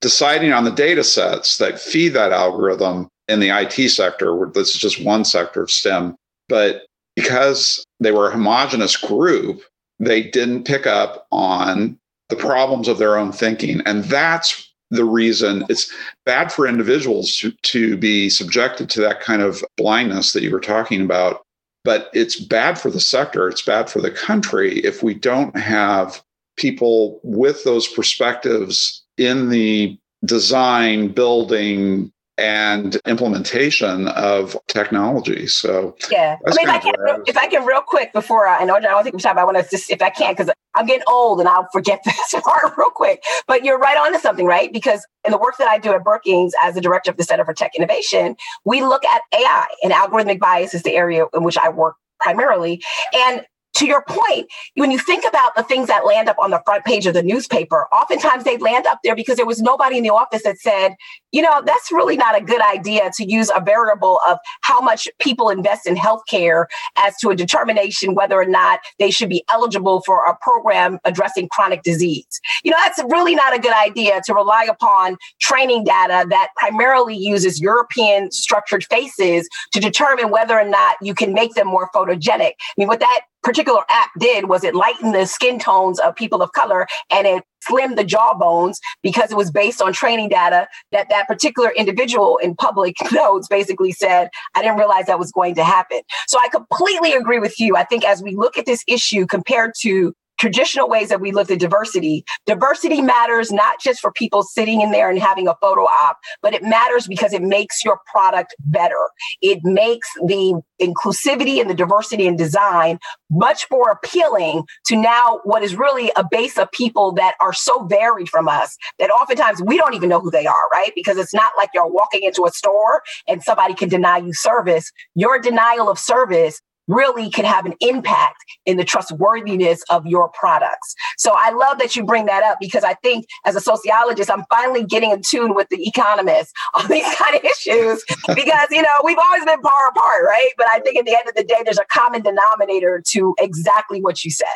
deciding 0.00 0.52
on 0.52 0.64
the 0.64 0.70
data 0.70 1.02
sets 1.02 1.56
that 1.56 1.80
feed 1.80 2.10
that 2.10 2.32
algorithm 2.32 3.08
in 3.28 3.40
the 3.40 3.48
IT 3.48 3.88
sector, 3.88 4.50
this 4.52 4.74
is 4.74 4.80
just 4.80 5.02
one 5.02 5.24
sector 5.24 5.62
of 5.62 5.70
STEM, 5.70 6.16
but 6.48 6.84
because 7.16 7.84
they 8.00 8.12
were 8.12 8.28
a 8.28 8.32
homogenous 8.32 8.96
group, 8.96 9.62
they 9.98 10.22
didn't 10.22 10.64
pick 10.64 10.86
up 10.86 11.26
on 11.30 11.98
the 12.28 12.36
problems 12.36 12.88
of 12.88 12.98
their 12.98 13.16
own 13.16 13.32
thinking. 13.32 13.80
And 13.86 14.04
that's 14.04 14.71
the 14.92 15.04
reason 15.04 15.64
it's 15.70 15.90
bad 16.26 16.52
for 16.52 16.66
individuals 16.66 17.36
to, 17.38 17.50
to 17.62 17.96
be 17.96 18.28
subjected 18.28 18.90
to 18.90 19.00
that 19.00 19.20
kind 19.20 19.40
of 19.40 19.64
blindness 19.76 20.34
that 20.34 20.42
you 20.42 20.50
were 20.50 20.60
talking 20.60 21.00
about. 21.00 21.42
But 21.82 22.10
it's 22.12 22.38
bad 22.38 22.78
for 22.78 22.90
the 22.90 23.00
sector, 23.00 23.48
it's 23.48 23.62
bad 23.62 23.90
for 23.90 24.00
the 24.00 24.10
country 24.10 24.78
if 24.80 25.02
we 25.02 25.14
don't 25.14 25.56
have 25.56 26.22
people 26.56 27.18
with 27.24 27.64
those 27.64 27.88
perspectives 27.88 29.02
in 29.16 29.48
the 29.48 29.98
design, 30.24 31.08
building, 31.08 32.12
and 32.42 32.96
implementation 33.06 34.08
of 34.08 34.56
technology. 34.66 35.46
So 35.46 35.96
yeah, 36.10 36.36
I 36.44 36.50
mean, 36.50 36.68
if 36.68 36.68
I, 36.68 36.78
can, 36.78 36.94
if 37.26 37.36
I 37.36 37.46
can, 37.46 37.64
real 37.64 37.82
quick 37.86 38.12
before 38.12 38.48
I, 38.48 38.58
I 38.58 38.64
know 38.64 38.74
I 38.74 38.80
don't 38.80 39.04
think 39.04 39.14
we're 39.14 39.20
time, 39.20 39.38
I 39.38 39.44
want 39.44 39.58
to 39.58 39.70
just 39.70 39.90
if 39.90 40.02
I 40.02 40.10
can 40.10 40.32
because 40.32 40.50
I'm 40.74 40.86
getting 40.86 41.04
old 41.08 41.38
and 41.38 41.48
I'll 41.48 41.68
forget 41.72 42.00
this 42.04 42.34
part 42.42 42.76
real 42.76 42.90
quick. 42.90 43.22
But 43.46 43.64
you're 43.64 43.78
right 43.78 43.96
on 43.96 44.12
to 44.12 44.18
something, 44.18 44.44
right? 44.44 44.72
Because 44.72 45.06
in 45.24 45.30
the 45.30 45.38
work 45.38 45.56
that 45.58 45.68
I 45.68 45.78
do 45.78 45.92
at 45.92 46.02
Brookings 46.02 46.52
as 46.62 46.74
the 46.74 46.80
director 46.80 47.12
of 47.12 47.16
the 47.16 47.24
Center 47.24 47.44
for 47.44 47.54
Tech 47.54 47.72
Innovation, 47.76 48.34
we 48.64 48.82
look 48.82 49.04
at 49.04 49.22
AI 49.32 49.66
and 49.84 49.92
algorithmic 49.92 50.40
bias 50.40 50.74
is 50.74 50.82
the 50.82 50.96
area 50.96 51.26
in 51.32 51.44
which 51.44 51.56
I 51.56 51.68
work 51.68 51.94
primarily. 52.20 52.82
And 53.14 53.44
to 53.74 53.86
your 53.86 54.04
point, 54.06 54.48
when 54.74 54.90
you 54.90 54.98
think 54.98 55.24
about 55.26 55.54
the 55.56 55.62
things 55.62 55.88
that 55.88 56.06
land 56.06 56.28
up 56.28 56.36
on 56.38 56.50
the 56.50 56.62
front 56.64 56.84
page 56.84 57.06
of 57.06 57.14
the 57.14 57.22
newspaper, 57.22 57.88
oftentimes 57.92 58.44
they 58.44 58.58
land 58.58 58.86
up 58.86 58.98
there 59.02 59.16
because 59.16 59.36
there 59.36 59.46
was 59.46 59.60
nobody 59.60 59.96
in 59.96 60.02
the 60.02 60.10
office 60.10 60.42
that 60.42 60.58
said, 60.58 60.94
you 61.30 61.40
know, 61.40 61.62
that's 61.64 61.90
really 61.90 62.16
not 62.16 62.36
a 62.36 62.44
good 62.44 62.60
idea 62.62 63.10
to 63.14 63.30
use 63.30 63.50
a 63.54 63.60
variable 63.60 64.20
of 64.28 64.38
how 64.62 64.80
much 64.80 65.08
people 65.18 65.48
invest 65.48 65.86
in 65.86 65.94
healthcare 65.94 66.66
as 66.98 67.16
to 67.18 67.30
a 67.30 67.36
determination 67.36 68.14
whether 68.14 68.40
or 68.40 68.44
not 68.44 68.80
they 68.98 69.10
should 69.10 69.28
be 69.28 69.44
eligible 69.52 70.02
for 70.04 70.24
a 70.24 70.36
program 70.42 70.98
addressing 71.04 71.48
chronic 71.48 71.82
disease. 71.82 72.40
You 72.64 72.70
know, 72.70 72.76
that's 72.84 73.02
really 73.10 73.34
not 73.34 73.54
a 73.54 73.58
good 73.58 73.74
idea 73.74 74.20
to 74.26 74.34
rely 74.34 74.66
upon 74.68 75.16
training 75.40 75.84
data 75.84 76.26
that 76.28 76.48
primarily 76.56 77.16
uses 77.16 77.60
European 77.60 78.30
structured 78.30 78.84
faces 78.84 79.48
to 79.72 79.80
determine 79.80 80.30
whether 80.30 80.58
or 80.58 80.68
not 80.68 80.96
you 81.00 81.14
can 81.14 81.32
make 81.32 81.54
them 81.54 81.66
more 81.66 81.88
photogenic. 81.94 82.52
I 82.52 82.74
mean, 82.76 82.88
what 82.88 83.00
that 83.00 83.22
particular 83.42 83.82
app 83.90 84.10
did 84.18 84.48
was 84.48 84.64
it 84.64 84.74
lightened 84.74 85.14
the 85.14 85.26
skin 85.26 85.58
tones 85.58 85.98
of 86.00 86.14
people 86.14 86.42
of 86.42 86.52
color 86.52 86.86
and 87.10 87.26
it 87.26 87.44
slimmed 87.68 87.96
the 87.96 88.04
jawbones 88.04 88.80
because 89.02 89.30
it 89.30 89.36
was 89.36 89.50
based 89.50 89.80
on 89.80 89.92
training 89.92 90.28
data 90.28 90.66
that 90.90 91.08
that 91.10 91.26
particular 91.26 91.70
individual 91.76 92.38
in 92.38 92.54
public 92.54 92.96
notes 93.12 93.48
basically 93.48 93.92
said, 93.92 94.28
I 94.54 94.62
didn't 94.62 94.78
realize 94.78 95.06
that 95.06 95.18
was 95.18 95.32
going 95.32 95.54
to 95.56 95.64
happen. 95.64 96.00
So 96.26 96.38
I 96.42 96.48
completely 96.48 97.12
agree 97.12 97.38
with 97.38 97.58
you. 97.60 97.76
I 97.76 97.84
think 97.84 98.04
as 98.04 98.22
we 98.22 98.34
look 98.34 98.58
at 98.58 98.66
this 98.66 98.84
issue 98.88 99.26
compared 99.26 99.72
to 99.80 100.14
traditional 100.42 100.88
ways 100.88 101.08
that 101.08 101.20
we 101.20 101.30
look 101.30 101.52
at 101.52 101.60
diversity. 101.60 102.24
Diversity 102.46 103.00
matters 103.00 103.52
not 103.52 103.80
just 103.80 104.00
for 104.00 104.10
people 104.10 104.42
sitting 104.42 104.80
in 104.80 104.90
there 104.90 105.08
and 105.08 105.20
having 105.20 105.46
a 105.46 105.54
photo 105.60 105.82
op, 105.82 106.18
but 106.42 106.52
it 106.52 106.64
matters 106.64 107.06
because 107.06 107.32
it 107.32 107.42
makes 107.42 107.84
your 107.84 108.00
product 108.10 108.52
better. 108.58 109.08
It 109.40 109.60
makes 109.62 110.08
the 110.26 110.60
inclusivity 110.80 111.60
and 111.60 111.70
the 111.70 111.74
diversity 111.74 112.26
in 112.26 112.34
design 112.34 112.98
much 113.30 113.66
more 113.70 113.92
appealing 113.92 114.64
to 114.86 114.96
now 114.96 115.38
what 115.44 115.62
is 115.62 115.76
really 115.76 116.10
a 116.16 116.24
base 116.28 116.58
of 116.58 116.68
people 116.72 117.12
that 117.12 117.36
are 117.40 117.52
so 117.52 117.84
varied 117.84 118.28
from 118.28 118.48
us 118.48 118.76
that 118.98 119.10
oftentimes 119.10 119.62
we 119.62 119.76
don't 119.76 119.94
even 119.94 120.08
know 120.08 120.18
who 120.18 120.32
they 120.32 120.44
are, 120.44 120.68
right? 120.72 120.90
Because 120.96 121.18
it's 121.18 121.32
not 121.32 121.52
like 121.56 121.68
you're 121.72 121.86
walking 121.86 122.24
into 122.24 122.46
a 122.46 122.50
store 122.50 123.00
and 123.28 123.44
somebody 123.44 123.74
can 123.74 123.88
deny 123.88 124.18
you 124.18 124.32
service. 124.32 124.90
Your 125.14 125.38
denial 125.38 125.88
of 125.88 126.00
service 126.00 126.60
really 126.88 127.30
can 127.30 127.44
have 127.44 127.66
an 127.66 127.74
impact 127.80 128.44
in 128.66 128.76
the 128.76 128.84
trustworthiness 128.84 129.82
of 129.90 130.06
your 130.06 130.28
products. 130.30 130.94
So 131.16 131.32
I 131.36 131.50
love 131.50 131.78
that 131.78 131.96
you 131.96 132.04
bring 132.04 132.26
that 132.26 132.42
up 132.42 132.58
because 132.60 132.84
I 132.84 132.94
think 132.94 133.26
as 133.44 133.56
a 133.56 133.60
sociologist, 133.60 134.30
I'm 134.30 134.44
finally 134.50 134.84
getting 134.84 135.10
in 135.10 135.22
tune 135.22 135.54
with 135.54 135.68
the 135.68 135.86
economists 135.86 136.52
on 136.74 136.86
these 136.90 137.06
kind 137.14 137.36
of 137.36 137.44
issues 137.44 138.04
because, 138.34 138.68
you 138.70 138.82
know, 138.82 139.00
we've 139.04 139.18
always 139.18 139.44
been 139.44 139.62
far 139.62 139.88
apart, 139.88 140.24
right? 140.26 140.50
But 140.56 140.66
I 140.72 140.80
think 140.80 140.98
at 140.98 141.04
the 141.04 141.16
end 141.16 141.28
of 141.28 141.34
the 141.34 141.44
day, 141.44 141.62
there's 141.64 141.78
a 141.78 141.86
common 141.86 142.22
denominator 142.22 143.02
to 143.10 143.34
exactly 143.38 144.00
what 144.00 144.24
you 144.24 144.30
said. 144.30 144.46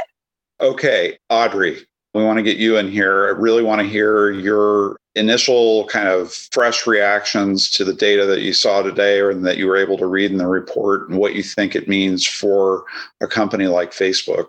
Okay, 0.60 1.18
Audrey, 1.28 1.86
we 2.16 2.24
want 2.24 2.38
to 2.38 2.42
get 2.42 2.56
you 2.56 2.78
in 2.78 2.90
here. 2.90 3.26
I 3.26 3.38
really 3.38 3.62
want 3.62 3.82
to 3.82 3.86
hear 3.86 4.30
your 4.30 4.96
initial 5.14 5.86
kind 5.86 6.08
of 6.08 6.32
fresh 6.32 6.86
reactions 6.86 7.70
to 7.70 7.84
the 7.84 7.92
data 7.92 8.26
that 8.26 8.40
you 8.40 8.52
saw 8.52 8.82
today 8.82 9.20
or 9.20 9.34
that 9.34 9.58
you 9.58 9.66
were 9.66 9.76
able 9.76 9.98
to 9.98 10.06
read 10.06 10.30
in 10.30 10.38
the 10.38 10.46
report 10.46 11.08
and 11.08 11.18
what 11.18 11.34
you 11.34 11.42
think 11.42 11.74
it 11.74 11.88
means 11.88 12.26
for 12.26 12.84
a 13.20 13.26
company 13.26 13.66
like 13.66 13.92
Facebook. 13.92 14.46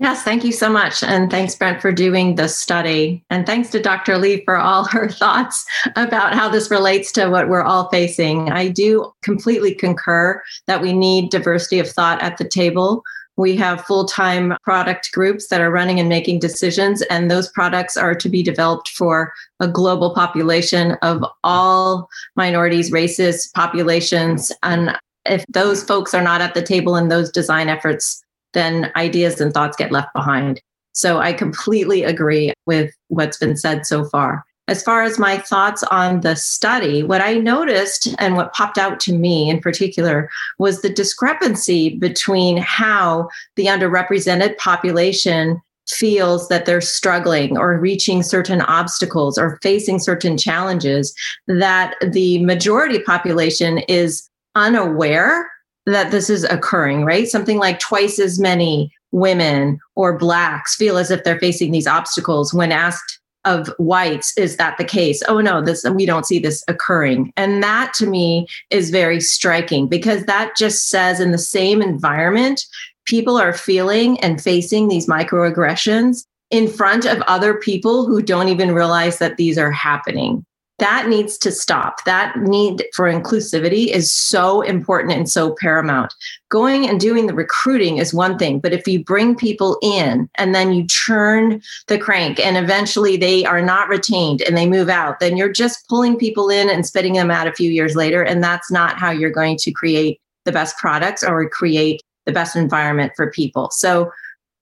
Yes, 0.00 0.22
thank 0.22 0.44
you 0.44 0.52
so 0.52 0.70
much. 0.70 1.02
And 1.02 1.28
thanks, 1.28 1.56
Brent, 1.56 1.82
for 1.82 1.90
doing 1.90 2.36
the 2.36 2.48
study. 2.48 3.24
And 3.30 3.44
thanks 3.46 3.70
to 3.70 3.82
Dr. 3.82 4.16
Lee 4.16 4.44
for 4.44 4.56
all 4.56 4.84
her 4.84 5.08
thoughts 5.08 5.66
about 5.96 6.34
how 6.34 6.48
this 6.48 6.70
relates 6.70 7.10
to 7.12 7.28
what 7.28 7.48
we're 7.48 7.62
all 7.62 7.88
facing. 7.88 8.50
I 8.50 8.68
do 8.68 9.12
completely 9.22 9.74
concur 9.74 10.40
that 10.66 10.82
we 10.82 10.92
need 10.92 11.30
diversity 11.30 11.80
of 11.80 11.88
thought 11.88 12.22
at 12.22 12.36
the 12.36 12.48
table 12.48 13.02
we 13.38 13.56
have 13.56 13.86
full 13.86 14.04
time 14.04 14.54
product 14.62 15.12
groups 15.12 15.46
that 15.46 15.60
are 15.60 15.70
running 15.70 15.98
and 16.00 16.08
making 16.08 16.40
decisions, 16.40 17.02
and 17.02 17.30
those 17.30 17.48
products 17.48 17.96
are 17.96 18.14
to 18.14 18.28
be 18.28 18.42
developed 18.42 18.90
for 18.90 19.32
a 19.60 19.68
global 19.68 20.12
population 20.12 20.96
of 21.02 21.24
all 21.44 22.10
minorities, 22.34 22.92
races, 22.92 23.48
populations. 23.54 24.52
And 24.62 24.98
if 25.24 25.44
those 25.48 25.84
folks 25.84 26.12
are 26.14 26.22
not 26.22 26.40
at 26.40 26.54
the 26.54 26.62
table 26.62 26.96
in 26.96 27.08
those 27.08 27.30
design 27.30 27.68
efforts, 27.68 28.22
then 28.54 28.90
ideas 28.96 29.40
and 29.40 29.54
thoughts 29.54 29.76
get 29.76 29.92
left 29.92 30.12
behind. 30.14 30.60
So 30.92 31.20
I 31.20 31.32
completely 31.32 32.02
agree 32.02 32.52
with 32.66 32.92
what's 33.06 33.38
been 33.38 33.56
said 33.56 33.86
so 33.86 34.04
far. 34.04 34.44
As 34.68 34.82
far 34.82 35.02
as 35.02 35.18
my 35.18 35.38
thoughts 35.38 35.82
on 35.84 36.20
the 36.20 36.36
study, 36.36 37.02
what 37.02 37.22
I 37.22 37.34
noticed 37.34 38.14
and 38.18 38.36
what 38.36 38.52
popped 38.52 38.76
out 38.76 39.00
to 39.00 39.14
me 39.14 39.48
in 39.48 39.60
particular 39.60 40.30
was 40.58 40.82
the 40.82 40.90
discrepancy 40.90 41.96
between 41.96 42.58
how 42.58 43.30
the 43.56 43.66
underrepresented 43.66 44.58
population 44.58 45.60
feels 45.88 46.48
that 46.48 46.66
they're 46.66 46.82
struggling 46.82 47.56
or 47.56 47.78
reaching 47.78 48.22
certain 48.22 48.60
obstacles 48.60 49.38
or 49.38 49.58
facing 49.62 49.98
certain 49.98 50.36
challenges 50.36 51.14
that 51.46 51.94
the 52.06 52.44
majority 52.44 52.98
population 52.98 53.78
is 53.88 54.28
unaware 54.54 55.50
that 55.86 56.10
this 56.10 56.28
is 56.28 56.44
occurring, 56.44 57.06
right? 57.06 57.26
Something 57.26 57.56
like 57.56 57.78
twice 57.78 58.18
as 58.18 58.38
many 58.38 58.92
women 59.12 59.78
or 59.96 60.18
blacks 60.18 60.76
feel 60.76 60.98
as 60.98 61.10
if 61.10 61.24
they're 61.24 61.40
facing 61.40 61.72
these 61.72 61.86
obstacles 61.86 62.52
when 62.52 62.70
asked 62.70 63.17
of 63.44 63.68
whites 63.78 64.36
is 64.36 64.56
that 64.56 64.76
the 64.78 64.84
case? 64.84 65.22
Oh 65.28 65.40
no 65.40 65.62
this 65.62 65.84
we 65.84 66.06
don't 66.06 66.26
see 66.26 66.38
this 66.38 66.62
occurring. 66.68 67.32
And 67.36 67.62
that 67.62 67.92
to 67.94 68.06
me 68.06 68.46
is 68.70 68.90
very 68.90 69.20
striking 69.20 69.88
because 69.88 70.24
that 70.24 70.56
just 70.56 70.88
says 70.88 71.20
in 71.20 71.32
the 71.32 71.38
same 71.38 71.80
environment 71.82 72.64
people 73.04 73.38
are 73.38 73.54
feeling 73.54 74.20
and 74.20 74.40
facing 74.40 74.88
these 74.88 75.06
microaggressions 75.06 76.26
in 76.50 76.68
front 76.68 77.04
of 77.04 77.22
other 77.22 77.54
people 77.54 78.06
who 78.06 78.22
don't 78.22 78.48
even 78.48 78.72
realize 78.72 79.18
that 79.18 79.36
these 79.36 79.58
are 79.58 79.70
happening 79.70 80.44
that 80.78 81.08
needs 81.08 81.36
to 81.38 81.50
stop. 81.50 82.04
That 82.04 82.36
need 82.36 82.84
for 82.94 83.06
inclusivity 83.06 83.88
is 83.88 84.12
so 84.12 84.62
important 84.62 85.12
and 85.12 85.28
so 85.28 85.54
paramount. 85.60 86.14
Going 86.50 86.88
and 86.88 87.00
doing 87.00 87.26
the 87.26 87.34
recruiting 87.34 87.98
is 87.98 88.14
one 88.14 88.38
thing, 88.38 88.60
but 88.60 88.72
if 88.72 88.86
you 88.86 89.02
bring 89.02 89.34
people 89.34 89.78
in 89.82 90.30
and 90.36 90.54
then 90.54 90.72
you 90.72 90.86
churn 90.88 91.60
the 91.88 91.98
crank 91.98 92.38
and 92.38 92.56
eventually 92.56 93.16
they 93.16 93.44
are 93.44 93.60
not 93.60 93.88
retained 93.88 94.40
and 94.42 94.56
they 94.56 94.68
move 94.68 94.88
out, 94.88 95.18
then 95.18 95.36
you're 95.36 95.52
just 95.52 95.86
pulling 95.88 96.16
people 96.16 96.48
in 96.48 96.70
and 96.70 96.86
spitting 96.86 97.14
them 97.14 97.30
out 97.30 97.48
a 97.48 97.52
few 97.52 97.70
years 97.70 97.96
later. 97.96 98.22
And 98.22 98.42
that's 98.42 98.70
not 98.70 98.98
how 98.98 99.10
you're 99.10 99.30
going 99.30 99.56
to 99.58 99.72
create 99.72 100.20
the 100.44 100.52
best 100.52 100.76
products 100.78 101.24
or 101.24 101.48
create 101.48 102.02
the 102.24 102.32
best 102.32 102.54
environment 102.54 103.12
for 103.16 103.30
people. 103.30 103.70
So 103.70 104.12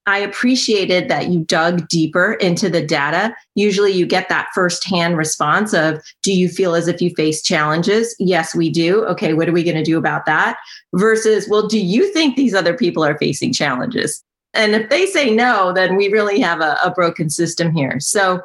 I 0.07 0.19
appreciated 0.19 1.09
that 1.09 1.27
you 1.27 1.41
dug 1.41 1.87
deeper 1.89 2.33
into 2.35 2.69
the 2.69 2.81
data. 2.81 3.35
Usually 3.55 3.91
you 3.91 4.05
get 4.05 4.29
that 4.29 4.47
firsthand 4.55 5.17
response 5.17 5.73
of, 5.73 6.01
do 6.23 6.31
you 6.31 6.47
feel 6.47 6.75
as 6.75 6.87
if 6.87 7.01
you 7.01 7.13
face 7.13 7.41
challenges? 7.41 8.15
Yes, 8.17 8.55
we 8.55 8.69
do. 8.69 9.03
Okay, 9.05 9.33
what 9.33 9.49
are 9.49 9.51
we 9.51 9.65
going 9.65 9.75
to 9.75 9.83
do 9.83 9.97
about 9.97 10.25
that? 10.25 10.57
Versus, 10.95 11.49
well, 11.49 11.67
do 11.67 11.77
you 11.77 12.11
think 12.13 12.37
these 12.37 12.55
other 12.55 12.73
people 12.73 13.03
are 13.03 13.17
facing 13.17 13.51
challenges? 13.51 14.23
And 14.53 14.73
if 14.75 14.89
they 14.89 15.05
say 15.05 15.29
no, 15.29 15.73
then 15.73 15.97
we 15.97 16.07
really 16.07 16.39
have 16.39 16.61
a, 16.61 16.77
a 16.83 16.91
broken 16.91 17.29
system 17.29 17.73
here. 17.73 17.99
So 17.99 18.39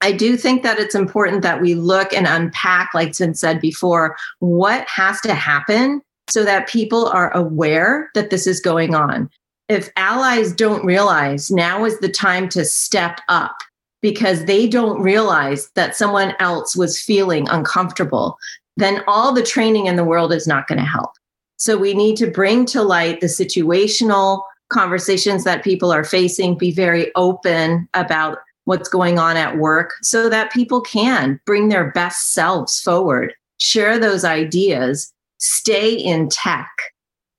I 0.00 0.12
do 0.12 0.38
think 0.38 0.62
that 0.62 0.78
it's 0.78 0.94
important 0.94 1.42
that 1.42 1.60
we 1.60 1.74
look 1.74 2.14
and 2.14 2.26
unpack, 2.26 2.90
like 2.94 3.08
it's 3.08 3.18
been 3.18 3.34
said 3.34 3.60
before, 3.60 4.16
what 4.38 4.88
has 4.88 5.20
to 5.20 5.34
happen 5.34 6.00
so 6.30 6.44
that 6.44 6.68
people 6.68 7.08
are 7.08 7.34
aware 7.36 8.10
that 8.14 8.30
this 8.30 8.46
is 8.46 8.60
going 8.60 8.94
on 8.94 9.28
if 9.68 9.90
allies 9.96 10.52
don't 10.52 10.84
realize 10.84 11.50
now 11.50 11.84
is 11.84 11.98
the 12.00 12.08
time 12.08 12.48
to 12.50 12.64
step 12.64 13.20
up 13.28 13.56
because 14.00 14.44
they 14.44 14.66
don't 14.66 15.00
realize 15.00 15.70
that 15.74 15.96
someone 15.96 16.32
else 16.40 16.76
was 16.76 17.00
feeling 17.00 17.48
uncomfortable, 17.48 18.38
then 18.76 19.02
all 19.06 19.32
the 19.32 19.42
training 19.42 19.86
in 19.86 19.96
the 19.96 20.04
world 20.04 20.32
is 20.32 20.46
not 20.46 20.68
going 20.68 20.78
to 20.78 20.84
help. 20.84 21.10
So 21.56 21.76
we 21.76 21.92
need 21.92 22.16
to 22.18 22.30
bring 22.30 22.64
to 22.66 22.82
light 22.82 23.20
the 23.20 23.26
situational 23.26 24.42
conversations 24.70 25.44
that 25.44 25.64
people 25.64 25.92
are 25.92 26.04
facing, 26.04 26.56
be 26.56 26.70
very 26.70 27.12
open 27.16 27.88
about 27.94 28.38
what's 28.64 28.88
going 28.88 29.18
on 29.18 29.36
at 29.36 29.58
work 29.58 29.94
so 30.02 30.28
that 30.28 30.52
people 30.52 30.80
can 30.80 31.40
bring 31.44 31.68
their 31.68 31.90
best 31.90 32.32
selves 32.32 32.80
forward, 32.80 33.34
share 33.58 33.98
those 33.98 34.24
ideas, 34.24 35.12
stay 35.38 35.92
in 35.92 36.28
tech 36.28 36.70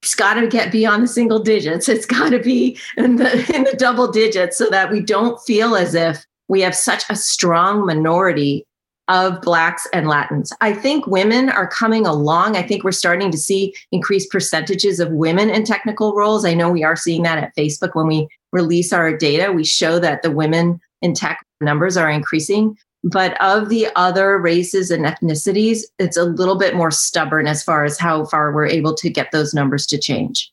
it's 0.02 0.16
got 0.16 0.36
to 0.36 0.48
get 0.48 0.72
beyond 0.72 1.04
the 1.04 1.08
single 1.08 1.40
digits. 1.40 1.90
It's 1.90 2.06
got 2.06 2.30
to 2.30 2.40
be 2.40 2.78
in 2.98 3.18
the 3.18 3.56
in 3.56 3.64
the 3.64 3.76
double 3.78 4.12
digits 4.12 4.58
so 4.58 4.70
that 4.70 4.92
we 4.92 5.02
don't 5.02 5.42
feel 5.42 5.76
as 5.76 5.94
if 5.96 6.26
we 6.48 6.62
have 6.62 6.76
such 6.76 7.04
a 7.10 7.16
strong 7.16 7.86
minority 7.86 8.66
of 9.10 9.42
Blacks 9.42 9.88
and 9.92 10.08
Latins. 10.08 10.54
I 10.62 10.72
think 10.72 11.08
women 11.08 11.50
are 11.50 11.68
coming 11.68 12.06
along. 12.06 12.56
I 12.56 12.62
think 12.62 12.84
we're 12.84 12.92
starting 12.92 13.32
to 13.32 13.38
see 13.38 13.74
increased 13.92 14.30
percentages 14.32 15.00
of 15.00 15.12
women 15.12 15.50
in 15.50 15.64
technical 15.64 16.14
roles. 16.14 16.46
I 16.46 16.54
know 16.54 16.70
we 16.70 16.84
are 16.84 16.96
seeing 16.96 17.24
that 17.24 17.40
at 17.40 17.56
Facebook 17.56 17.96
when 17.96 18.08
we 18.08 18.28
release 18.52 18.94
our 18.94 19.16
data. 19.16 19.52
We 19.52 19.64
show 19.64 19.98
that 20.00 20.22
the 20.22 20.32
women 20.32 20.80
in 21.02 21.16
tech 21.16 21.44
numbers 21.60 21.98
are 21.98 22.10
increasing. 22.10 22.78
But 23.04 23.40
of 23.42 23.70
the 23.70 23.88
other 23.96 24.38
races 24.38 24.92
and 24.92 25.06
ethnicities, 25.06 25.84
it's 26.00 26.18
a 26.18 26.26
little 26.26 26.58
bit 26.58 26.76
more 26.76 26.92
stubborn 26.92 27.48
as 27.48 27.64
far 27.64 27.86
as 27.86 27.98
how 27.98 28.26
far 28.26 28.54
we're 28.54 28.68
able 28.68 28.94
to 28.96 29.10
get 29.10 29.32
those 29.32 29.54
numbers 29.54 29.86
to 29.88 29.98
change. 29.98 30.52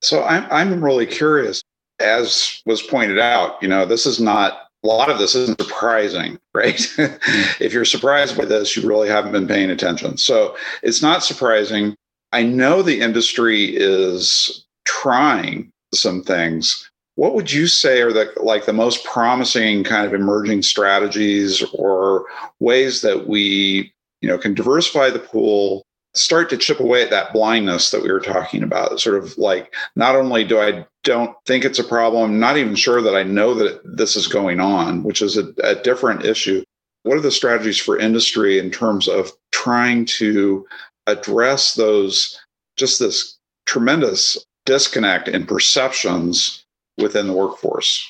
So 0.00 0.22
I'm, 0.24 0.46
I'm 0.50 0.84
really 0.84 1.06
curious. 1.06 1.62
As 2.00 2.62
was 2.64 2.82
pointed 2.82 3.18
out, 3.18 3.60
you 3.60 3.68
know, 3.68 3.84
this 3.84 4.06
is 4.06 4.20
not 4.20 4.68
a 4.84 4.86
lot 4.86 5.10
of 5.10 5.18
this 5.18 5.34
isn't 5.34 5.60
surprising, 5.60 6.38
right? 6.54 6.76
Mm-hmm. 6.76 7.62
if 7.62 7.72
you're 7.72 7.84
surprised 7.84 8.36
by 8.36 8.44
this, 8.44 8.76
you 8.76 8.88
really 8.88 9.08
haven't 9.08 9.32
been 9.32 9.48
paying 9.48 9.70
attention. 9.70 10.16
So 10.16 10.56
it's 10.82 11.02
not 11.02 11.24
surprising. 11.24 11.96
I 12.32 12.42
know 12.42 12.82
the 12.82 13.00
industry 13.00 13.76
is 13.76 14.64
trying 14.84 15.72
some 15.94 16.22
things. 16.22 16.87
What 17.18 17.34
would 17.34 17.50
you 17.50 17.66
say 17.66 18.00
are 18.00 18.12
the 18.12 18.32
like 18.36 18.64
the 18.64 18.72
most 18.72 19.02
promising 19.02 19.82
kind 19.82 20.06
of 20.06 20.14
emerging 20.14 20.62
strategies 20.62 21.64
or 21.72 22.26
ways 22.60 23.00
that 23.00 23.26
we, 23.26 23.92
you 24.20 24.28
know, 24.28 24.38
can 24.38 24.54
diversify 24.54 25.10
the 25.10 25.18
pool, 25.18 25.84
start 26.14 26.48
to 26.50 26.56
chip 26.56 26.78
away 26.78 27.02
at 27.02 27.10
that 27.10 27.32
blindness 27.32 27.90
that 27.90 28.04
we 28.04 28.12
were 28.12 28.20
talking 28.20 28.62
about? 28.62 29.00
Sort 29.00 29.16
of 29.16 29.36
like 29.36 29.74
not 29.96 30.14
only 30.14 30.44
do 30.44 30.60
I 30.60 30.86
don't 31.02 31.34
think 31.44 31.64
it's 31.64 31.80
a 31.80 31.84
problem. 31.84 32.38
not 32.38 32.56
even 32.56 32.76
sure 32.76 33.02
that 33.02 33.16
I 33.16 33.24
know 33.24 33.52
that 33.52 33.80
this 33.84 34.14
is 34.14 34.28
going 34.28 34.60
on, 34.60 35.02
which 35.02 35.20
is 35.20 35.36
a, 35.36 35.52
a 35.64 35.74
different 35.74 36.24
issue. 36.24 36.62
What 37.02 37.16
are 37.16 37.20
the 37.20 37.32
strategies 37.32 37.78
for 37.78 37.98
industry 37.98 38.60
in 38.60 38.70
terms 38.70 39.08
of 39.08 39.32
trying 39.50 40.04
to 40.18 40.64
address 41.08 41.74
those, 41.74 42.38
just 42.76 43.00
this 43.00 43.36
tremendous 43.66 44.38
disconnect 44.66 45.26
in 45.26 45.46
perceptions 45.46 46.64
within 46.98 47.26
the 47.26 47.32
workforce? 47.32 48.04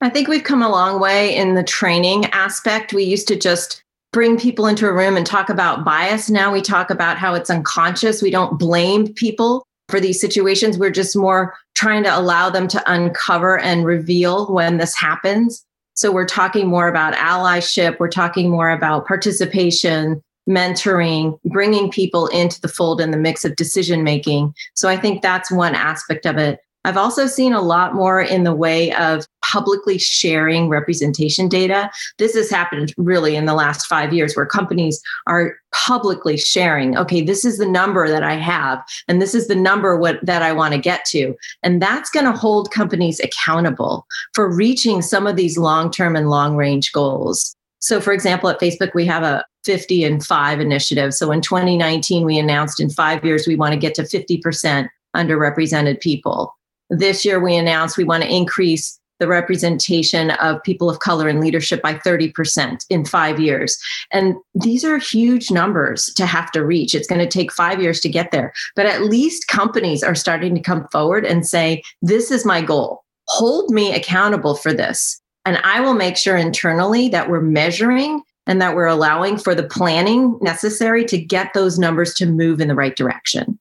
I 0.00 0.08
think 0.08 0.26
we've 0.26 0.44
come 0.44 0.62
a 0.62 0.68
long 0.68 1.00
way 1.00 1.34
in 1.34 1.54
the 1.54 1.62
training 1.62 2.26
aspect. 2.26 2.92
We 2.92 3.04
used 3.04 3.28
to 3.28 3.36
just 3.36 3.82
bring 4.12 4.38
people 4.38 4.66
into 4.66 4.86
a 4.86 4.92
room 4.92 5.16
and 5.16 5.24
talk 5.24 5.48
about 5.48 5.84
bias. 5.84 6.28
Now 6.28 6.52
we 6.52 6.60
talk 6.60 6.90
about 6.90 7.18
how 7.18 7.34
it's 7.34 7.50
unconscious. 7.50 8.20
We 8.20 8.30
don't 8.30 8.58
blame 8.58 9.12
people 9.14 9.64
for 9.88 10.00
these 10.00 10.20
situations. 10.20 10.76
We're 10.76 10.90
just 10.90 11.16
more 11.16 11.54
trying 11.74 12.02
to 12.04 12.18
allow 12.18 12.50
them 12.50 12.68
to 12.68 12.92
uncover 12.92 13.58
and 13.58 13.86
reveal 13.86 14.52
when 14.52 14.78
this 14.78 14.94
happens. 14.96 15.64
So 15.94 16.10
we're 16.10 16.26
talking 16.26 16.66
more 16.66 16.88
about 16.88 17.14
allyship, 17.14 17.98
we're 17.98 18.08
talking 18.08 18.50
more 18.50 18.70
about 18.70 19.06
participation, 19.06 20.22
mentoring, 20.48 21.38
bringing 21.44 21.90
people 21.90 22.26
into 22.28 22.60
the 22.60 22.68
fold 22.68 23.00
and 23.00 23.12
the 23.12 23.18
mix 23.18 23.44
of 23.44 23.56
decision 23.56 24.02
making. 24.02 24.54
So 24.74 24.88
I 24.88 24.96
think 24.96 25.22
that's 25.22 25.50
one 25.50 25.74
aspect 25.74 26.26
of 26.26 26.38
it. 26.38 26.60
I've 26.84 26.96
also 26.96 27.26
seen 27.26 27.52
a 27.52 27.60
lot 27.60 27.94
more 27.94 28.20
in 28.20 28.44
the 28.44 28.54
way 28.54 28.92
of 28.94 29.26
publicly 29.44 29.98
sharing 29.98 30.68
representation 30.68 31.48
data. 31.48 31.90
This 32.18 32.34
has 32.34 32.50
happened 32.50 32.92
really 32.96 33.36
in 33.36 33.44
the 33.44 33.54
last 33.54 33.86
five 33.86 34.12
years 34.12 34.34
where 34.34 34.46
companies 34.46 35.00
are 35.26 35.54
publicly 35.72 36.36
sharing, 36.36 36.96
okay, 36.96 37.22
this 37.22 37.44
is 37.44 37.58
the 37.58 37.66
number 37.66 38.08
that 38.08 38.22
I 38.22 38.34
have, 38.34 38.82
and 39.08 39.20
this 39.20 39.34
is 39.34 39.48
the 39.48 39.54
number 39.54 39.96
what, 39.96 40.24
that 40.24 40.42
I 40.42 40.52
want 40.52 40.74
to 40.74 40.80
get 40.80 41.04
to. 41.06 41.34
And 41.62 41.80
that's 41.80 42.10
going 42.10 42.26
to 42.26 42.32
hold 42.32 42.70
companies 42.70 43.20
accountable 43.20 44.06
for 44.34 44.52
reaching 44.52 45.02
some 45.02 45.26
of 45.26 45.36
these 45.36 45.58
long 45.58 45.90
term 45.90 46.16
and 46.16 46.30
long 46.30 46.56
range 46.56 46.92
goals. 46.92 47.54
So, 47.78 48.00
for 48.00 48.12
example, 48.12 48.48
at 48.48 48.60
Facebook, 48.60 48.94
we 48.94 49.04
have 49.06 49.24
a 49.24 49.44
50 49.64 50.04
and 50.04 50.24
5 50.24 50.60
initiative. 50.60 51.14
So 51.14 51.30
in 51.30 51.40
2019, 51.40 52.24
we 52.24 52.38
announced 52.38 52.80
in 52.80 52.90
five 52.90 53.24
years, 53.24 53.46
we 53.46 53.56
want 53.56 53.72
to 53.72 53.78
get 53.78 53.94
to 53.96 54.02
50% 54.02 54.88
underrepresented 55.16 56.00
people. 56.00 56.54
This 56.92 57.24
year, 57.24 57.40
we 57.40 57.56
announced 57.56 57.96
we 57.96 58.04
want 58.04 58.22
to 58.22 58.28
increase 58.28 59.00
the 59.18 59.26
representation 59.26 60.32
of 60.32 60.62
people 60.62 60.90
of 60.90 60.98
color 60.98 61.26
in 61.26 61.40
leadership 61.40 61.80
by 61.80 61.94
30% 61.94 62.84
in 62.90 63.04
five 63.06 63.40
years. 63.40 63.78
And 64.10 64.34
these 64.54 64.84
are 64.84 64.98
huge 64.98 65.50
numbers 65.50 66.06
to 66.16 66.26
have 66.26 66.50
to 66.52 66.62
reach. 66.62 66.94
It's 66.94 67.06
going 67.06 67.20
to 67.20 67.26
take 67.26 67.50
five 67.50 67.80
years 67.80 68.00
to 68.00 68.10
get 68.10 68.30
there. 68.30 68.52
But 68.76 68.86
at 68.86 69.04
least 69.04 69.48
companies 69.48 70.02
are 70.02 70.14
starting 70.14 70.54
to 70.54 70.60
come 70.60 70.86
forward 70.88 71.24
and 71.24 71.46
say, 71.46 71.82
This 72.02 72.30
is 72.30 72.44
my 72.44 72.60
goal. 72.60 73.04
Hold 73.28 73.70
me 73.70 73.94
accountable 73.94 74.54
for 74.54 74.74
this. 74.74 75.18
And 75.46 75.58
I 75.64 75.80
will 75.80 75.94
make 75.94 76.18
sure 76.18 76.36
internally 76.36 77.08
that 77.08 77.30
we're 77.30 77.40
measuring 77.40 78.22
and 78.46 78.60
that 78.60 78.74
we're 78.74 78.86
allowing 78.86 79.38
for 79.38 79.54
the 79.54 79.62
planning 79.62 80.36
necessary 80.42 81.06
to 81.06 81.16
get 81.16 81.54
those 81.54 81.78
numbers 81.78 82.12
to 82.14 82.26
move 82.26 82.60
in 82.60 82.68
the 82.68 82.74
right 82.74 82.96
direction. 82.96 83.58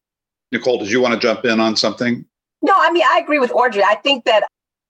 Nicole, 0.51 0.79
did 0.79 0.91
you 0.91 0.99
want 0.99 1.13
to 1.13 1.19
jump 1.19 1.45
in 1.45 1.61
on 1.61 1.77
something? 1.77 2.25
No, 2.61 2.73
I 2.75 2.91
mean, 2.91 3.03
I 3.05 3.19
agree 3.19 3.39
with 3.39 3.51
Audrey. 3.51 3.83
I 3.83 3.95
think 3.95 4.25
that 4.25 4.43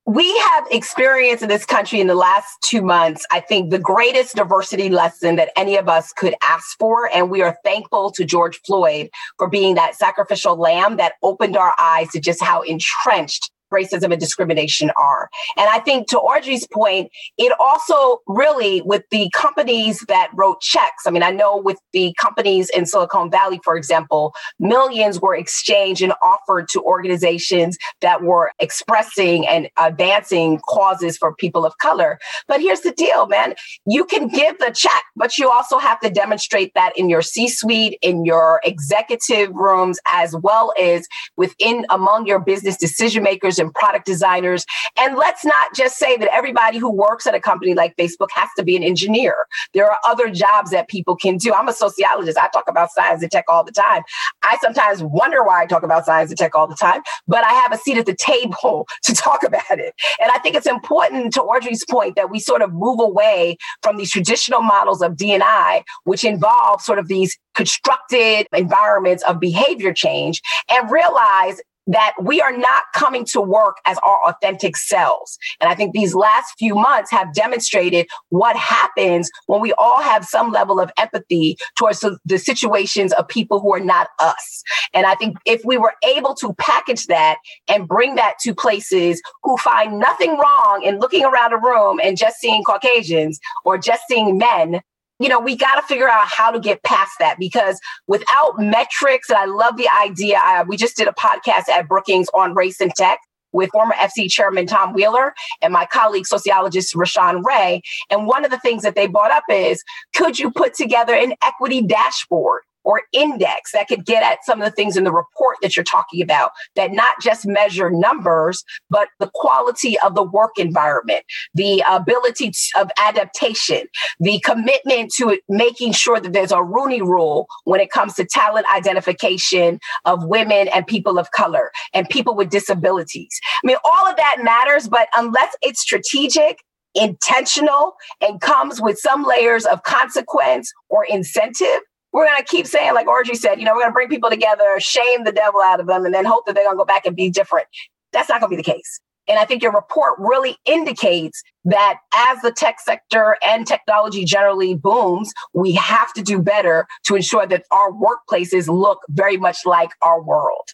we 0.06 0.38
have 0.40 0.66
experienced 0.72 1.44
in 1.44 1.50
this 1.50 1.66
country 1.66 2.02
in 2.02 2.08
the 2.08 2.16
last 2.16 2.58
two 2.64 2.82
months, 2.82 3.26
I 3.32 3.40
think, 3.40 3.70
the 3.70 3.80
greatest 3.80 4.36
diversity 4.36 4.90
lesson 4.90 5.36
that 5.36 5.52
any 5.56 5.78
of 5.78 5.88
us 5.88 6.12
could 6.12 6.36
ask 6.44 6.78
for. 6.80 7.10
And 7.14 7.30
we 7.30 7.42
are 7.42 7.56
thankful 7.64 8.12
to 8.12 8.26
George 8.26 8.60
Floyd 8.66 9.10
for 9.38 9.48
being 9.48 9.76
that 9.76 9.96
sacrificial 9.96 10.58
lamb 10.58 10.98
that 10.98 11.14
opened 11.22 11.56
our 11.56 11.74
eyes 11.80 12.10
to 12.10 12.20
just 12.20 12.42
how 12.42 12.62
entrenched 12.62 13.52
racism 13.72 14.12
and 14.12 14.20
discrimination 14.20 14.92
are. 14.98 15.30
And 15.58 15.70
I 15.70 15.80
think 15.80 16.08
to 16.10 16.20
Audrey's 16.20 16.68
point, 16.68 17.10
it 17.38 17.54
also 17.60 18.20
really 18.28 18.82
with 18.82 19.04
the 19.12 19.30
companies 19.36 20.00
that 20.08 20.30
wrote 20.34 20.62
checks. 20.62 21.06
I 21.06 21.12
mean, 21.12 21.24
I 21.24 21.32
know 21.32 21.58
with 21.58 21.80
the 21.94 22.14
companies 22.20 22.70
in 22.70 22.86
Silicon 22.86 23.32
Valley, 23.32 23.60
for 23.64 23.76
example, 23.76 24.34
millions 24.60 25.20
were 25.20 25.36
exchanged 25.36 26.02
and 26.02 26.14
offered 26.24 26.68
to 26.70 26.82
organizations 26.82 27.78
that 28.02 28.24
were 28.24 28.52
expressing 28.60 29.48
and 29.48 29.70
advancing 29.80 30.60
causes 30.68 31.18
for 31.18 31.34
people 31.36 31.66
of 31.66 31.78
color. 31.80 32.20
But 32.48 32.62
here's 32.62 32.82
the 32.82 32.92
deal, 32.92 33.28
man. 33.28 33.56
You 33.86 34.06
can 34.06 34.28
give 34.28 34.58
the 34.60 34.72
check, 34.72 35.04
but 35.16 35.38
you 35.38 35.50
also 35.50 35.78
have 35.78 36.00
to 36.02 36.10
demonstrate 36.10 36.74
that 36.76 36.98
in 36.98 37.10
your 37.10 37.22
C 37.22 37.48
suite, 37.48 37.98
in 38.02 38.26
your 38.26 38.60
executive 38.64 39.54
rooms, 39.54 40.00
as 40.08 40.36
well 40.36 40.74
as 40.80 41.08
within 41.38 41.86
among 41.90 42.28
your 42.28 42.40
business 42.40 42.78
decision 42.78 43.24
makers 43.24 43.60
and 43.62 43.74
product 43.74 44.06
designers. 44.06 44.66
And 45.00 45.16
let's 45.16 45.46
not 45.46 45.74
just 45.74 45.98
say 45.98 46.18
that 46.18 46.30
everybody 46.34 46.78
who 46.78 46.92
works 46.92 47.26
at 47.26 47.36
a 47.36 47.40
company 47.40 47.74
like 47.74 47.96
Facebook 47.96 48.30
has 48.34 48.50
to 48.58 48.64
be 48.64 48.76
an 48.76 48.84
engineer. 48.84 49.36
There 49.74 49.90
are 49.90 49.98
other 50.06 50.30
jobs 50.30 50.72
that 50.72 50.90
people 50.90 51.16
can 51.16 51.38
do. 51.38 51.54
I'm 51.54 51.70
a 51.70 51.74
sociologist. 51.74 52.38
I 52.38 52.50
talk 52.50 52.66
about 52.68 52.92
science 52.92 53.22
and 53.22 53.32
tech 53.32 53.46
all 53.48 53.64
the 53.64 53.72
time. 53.72 54.04
I 54.44 54.58
sometimes 54.62 55.04
wonder 55.04 55.44
why 55.44 55.62
I 55.62 55.66
talk 55.66 55.84
about 55.84 56.06
science 56.06 56.32
and 56.32 56.38
tech 56.38 56.56
all 56.56 56.68
the 56.68 56.76
time, 56.76 57.02
but 57.28 57.46
I 57.46 57.54
have 57.54 57.72
a 57.72 57.78
seat 57.78 57.98
at 57.98 58.06
the 58.06 58.16
table 58.16 58.88
to 59.04 59.14
talk 59.14 59.44
about 59.44 59.80
it. 59.80 59.94
And 60.20 60.32
I 60.32 60.40
think 60.40 60.56
it's 60.56 60.68
important 60.68 61.34
to 61.34 61.42
Audrey's 61.42 61.86
point 61.86 62.16
that 62.16 62.30
we 62.30 62.40
sort 62.40 62.62
of 62.62 62.74
move 62.74 63.00
away 63.00 63.58
from 63.82 63.98
these 63.98 64.12
traditional 64.12 64.62
models 64.62 65.02
of 65.02 65.16
D&I, 65.16 65.84
which 66.04 66.24
involve 66.24 66.82
sort 66.82 67.00
of 67.00 67.08
these 67.08 67.38
constructed 67.56 68.48
environments 68.54 69.24
of 69.24 69.40
behavior 69.40 69.94
change 69.94 70.42
and 70.70 70.90
realize 70.90 71.62
that 71.88 72.14
we 72.22 72.42
are 72.42 72.56
not 72.56 72.84
coming 72.94 73.26
to 73.26 73.42
work 73.42 73.78
as 73.86 73.98
our 74.06 74.20
authentic 74.28 74.78
selves. 74.78 75.38
And 75.60 75.70
I 75.70 75.76
think 75.76 75.94
these 75.94 76.14
last 76.14 76.54
few 76.58 76.76
months 76.76 77.12
have 77.12 77.34
demonstrated 77.34 78.08
what 78.30 78.56
happens 78.56 79.30
when 79.48 79.62
we 79.62 79.74
all 79.74 80.02
have 80.02 80.26
some 80.26 80.52
level 80.52 80.80
of 80.80 80.92
empathy 80.98 81.58
towards 81.78 82.06
the 82.26 82.38
situations 82.38 83.14
of 83.14 83.28
people 83.28 83.60
who 83.60 83.74
are 83.74 83.80
not 83.80 84.10
us. 84.20 84.64
And 84.94 85.06
I 85.06 85.16
think 85.16 85.38
if 85.46 85.62
we 85.66 85.78
were 85.78 85.94
able 86.04 86.36
to 86.36 86.54
package 86.54 87.08
that 87.08 87.38
and 87.68 87.88
bring 87.88 88.16
that 88.16 88.36
to 88.42 88.54
places 88.54 89.22
who 89.44 89.58
find 89.58 90.00
nothing 90.00 90.38
wrong 90.38 90.82
in 90.84 91.00
looking 91.00 91.26
around 91.26 91.54
a 91.54 91.58
room 91.58 92.00
and 92.04 92.18
just 92.18 92.38
seeing 92.40 92.64
Caucasians 92.64 93.40
or 93.66 93.78
just 93.78 94.04
seeing 94.08 94.38
men, 94.38 94.82
you 95.22 95.30
know, 95.30 95.40
we 95.40 95.56
got 95.56 95.76
to 95.76 95.84
figure 95.84 96.10
out 96.10 96.28
how 96.28 96.50
to 96.50 96.60
get 96.60 96.82
past 96.82 97.12
that 97.20 97.38
because 97.38 97.80
without 98.08 98.58
metrics, 98.58 99.30
and 99.30 99.38
I 99.38 99.46
love 99.46 99.78
the 99.78 99.88
idea. 99.88 100.40
I, 100.42 100.64
we 100.64 100.78
just 100.78 100.98
did 100.98 101.08
a 101.08 101.12
podcast 101.12 101.70
at 101.70 101.88
Brookings 101.88 102.28
on 102.34 102.56
race 102.56 102.82
and 102.82 102.92
tech 102.96 103.20
with 103.52 103.70
former 103.72 103.94
FCC 103.96 104.32
chairman 104.32 104.66
Tom 104.66 104.94
Wheeler 104.94 105.34
and 105.62 105.74
my 105.74 105.86
colleague 105.86 106.26
sociologist 106.26 106.96
Rashawn 106.96 107.44
Ray. 107.46 107.82
And 108.10 108.26
one 108.26 108.46
of 108.46 108.50
the 108.52 108.58
things 108.60 108.82
that 108.82 108.96
they 108.96 109.08
brought 109.08 109.32
up 109.32 109.44
is 109.50 109.84
could 110.16 110.40
you 110.40 110.50
put 110.50 110.74
together 110.74 111.14
an 111.14 111.34
equity 111.44 111.82
dashboard 111.82 112.62
or 112.84 113.02
index 113.14 113.72
that 113.72 113.88
could 113.88 114.06
get 114.06 114.24
at 114.24 114.44
some 114.44 114.62
of 114.62 114.66
the 114.66 114.76
things 114.76 114.98
in 114.98 115.04
the 115.04 115.12
report 115.12 115.58
that 115.62 115.76
you're 115.76 115.84
talking 115.84 116.22
about 116.22 116.52
that 116.76 116.92
not 116.92 117.16
just 117.22 117.46
measure 117.46 117.90
numbers, 117.90 118.64
but 118.90 119.10
the 119.20 119.30
quality 119.34 120.00
of 120.00 120.16
the 120.16 120.24
work 120.24 120.58
environment, 120.58 121.24
the 121.54 121.84
ability 121.90 122.52
of 122.76 122.90
adaptation, 122.98 123.84
the 124.20 124.40
commitment 124.40 125.12
to 125.14 125.38
making 125.50 125.92
sure 125.92 126.20
that 126.20 126.34
there's 126.34 126.52
a 126.52 126.64
Rooney 126.64 127.02
rule 127.02 127.48
when 127.66 127.80
it 127.80 127.92
comes 127.92 128.16
to 128.16 128.26
talent 128.26 128.66
identification 128.74 129.80
of 130.06 130.26
women 130.26 130.68
and 130.70 130.88
people 130.88 131.20
of 131.20 131.32
color 131.32 131.72
and 131.94 132.10
people 132.10 132.36
with 132.36 132.50
disabilities. 132.50 133.40
I 133.64 133.68
mean, 133.68 133.78
all 133.84 134.08
of 134.08 134.16
that 134.18 134.38
matters, 134.42 134.88
but 134.88 135.08
unless 135.14 135.56
it's 135.62 135.82
strategic, 135.82 136.60
intentional 136.96 137.94
and 138.20 138.42
comes 138.42 138.82
with 138.82 138.98
some 138.98 139.24
layers 139.24 139.66
of 139.66 139.84
consequence 139.84 140.72
or 140.90 141.06
incentive, 141.06 141.82
we're 142.14 142.26
going 142.26 142.38
to 142.38 142.46
keep 142.46 142.68
saying, 142.68 142.94
like 142.94 143.08
Audrey 143.08 143.36
said, 143.36 143.60
you 143.60 143.66
know, 143.66 143.74
we're 143.74 143.82
going 143.82 143.92
to 143.92 143.94
bring 143.94 144.10
people 144.10 144.30
together, 144.30 144.80
shame 144.80 145.24
the 145.24 145.32
devil 145.32 145.62
out 145.62 145.80
of 145.80 145.88
them, 145.88 146.06
and 146.06 146.14
then 146.14 146.26
hope 146.26 146.46
that 146.46 146.56
they're 146.56 146.66
going 146.66 146.76
to 146.76 146.82
go 146.82 146.86
back 146.86 147.06
and 147.06 147.16
be 147.16 147.30
different. 147.30 147.68
That's 148.12 148.30
not 148.30 148.42
going 148.42 148.52
to 148.52 148.58
be 148.58 148.62
the 148.62 148.72
case. 148.72 149.00
And 149.28 149.40
I 149.40 149.46
think 149.46 149.62
your 149.62 149.72
report 149.72 150.16
really 150.18 150.58
indicates 150.66 151.42
that 151.66 152.00
as 152.14 152.42
the 152.42 152.52
tech 152.52 152.80
sector 152.80 153.38
and 153.44 153.66
technology 153.66 154.26
generally 154.26 154.76
booms, 154.76 155.32
we 155.54 155.74
have 155.74 156.12
to 156.14 156.22
do 156.22 156.40
better 156.40 156.88
to 157.06 157.16
ensure 157.16 157.46
that 157.48 157.64
our 157.72 157.92
workplaces 157.92 158.68
look 158.68 159.00
very 159.10 159.38
much 159.38 159.60
like 159.66 159.92
our 160.02 160.22
world. 160.22 160.68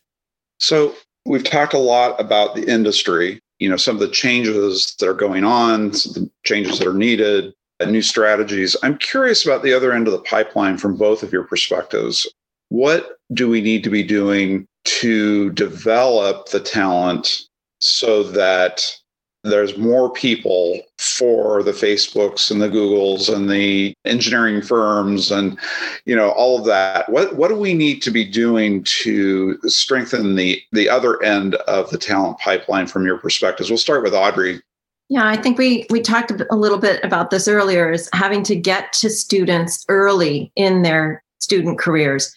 So, 0.60 0.96
we've 1.26 1.44
talked 1.44 1.74
a 1.74 1.78
lot 1.78 2.20
about 2.20 2.56
the 2.56 2.64
industry, 2.72 3.40
you 3.60 3.70
know, 3.70 3.78
some 3.78 3.96
of 3.96 4.00
the 4.00 4.08
changes 4.08 4.96
that 5.00 5.08
are 5.08 5.14
going 5.14 5.44
on, 5.44 5.90
the 5.90 6.30
changes 6.46 6.80
that 6.80 6.88
are 6.88 6.94
needed, 6.94 7.54
Uh, 7.80 7.86
new 7.86 8.02
strategies. 8.02 8.76
I'm 8.82 8.98
curious 8.98 9.46
about 9.46 9.62
the 9.62 9.74
other 9.74 9.94
end 9.94 10.08
of 10.08 10.14
the 10.14 10.22
pipeline 10.22 10.78
from 10.78 10.98
both 10.98 11.22
of 11.22 11.32
your 11.32 11.44
perspectives. 11.44 12.28
What 12.70 13.18
do 13.34 13.48
we 13.48 13.62
need 13.62 13.84
to 13.84 13.92
be 13.92 14.02
doing 14.02 14.66
to 14.86 15.52
develop 15.52 16.50
the 16.50 16.60
talent 16.60 17.44
so 17.80 18.24
that 18.24 18.84
there's 19.44 19.78
more 19.78 20.12
people 20.12 20.82
for 20.98 21.62
the 21.62 21.72
facebooks 21.72 22.50
and 22.50 22.62
the 22.62 22.68
googles 22.68 23.34
and 23.34 23.50
the 23.50 23.94
engineering 24.04 24.62
firms 24.62 25.32
and 25.32 25.58
you 26.06 26.16
know 26.16 26.32
all 26.32 26.58
of 26.58 26.66
that 26.66 27.08
what 27.10 27.36
what 27.36 27.48
do 27.50 27.56
we 27.56 27.74
need 27.74 28.02
to 28.02 28.12
be 28.12 28.26
doing 28.26 28.84
to 28.84 29.58
strengthen 29.66 30.36
the 30.36 30.60
the 30.72 30.90
other 30.90 31.22
end 31.24 31.56
of 31.68 31.90
the 31.92 31.98
talent 31.98 32.38
pipeline 32.40 32.88
from 32.88 33.06
your 33.06 33.18
perspectives 33.18 33.70
we'll 33.70 33.78
start 33.78 34.04
with 34.04 34.14
audrey 34.14 34.60
yeah, 35.10 35.26
I 35.26 35.38
think 35.38 35.58
we 35.58 35.86
we 35.90 36.02
talked 36.02 36.32
a 36.32 36.56
little 36.56 36.78
bit 36.78 37.04
about 37.04 37.30
this 37.30 37.48
earlier 37.48 37.92
is 37.92 38.10
having 38.14 38.44
to 38.44 38.56
get 38.56 38.92
to 38.94 39.10
students 39.10 39.86
early 39.88 40.52
in 40.56 40.82
their 40.82 41.24
student 41.40 41.80
careers. 41.80 42.36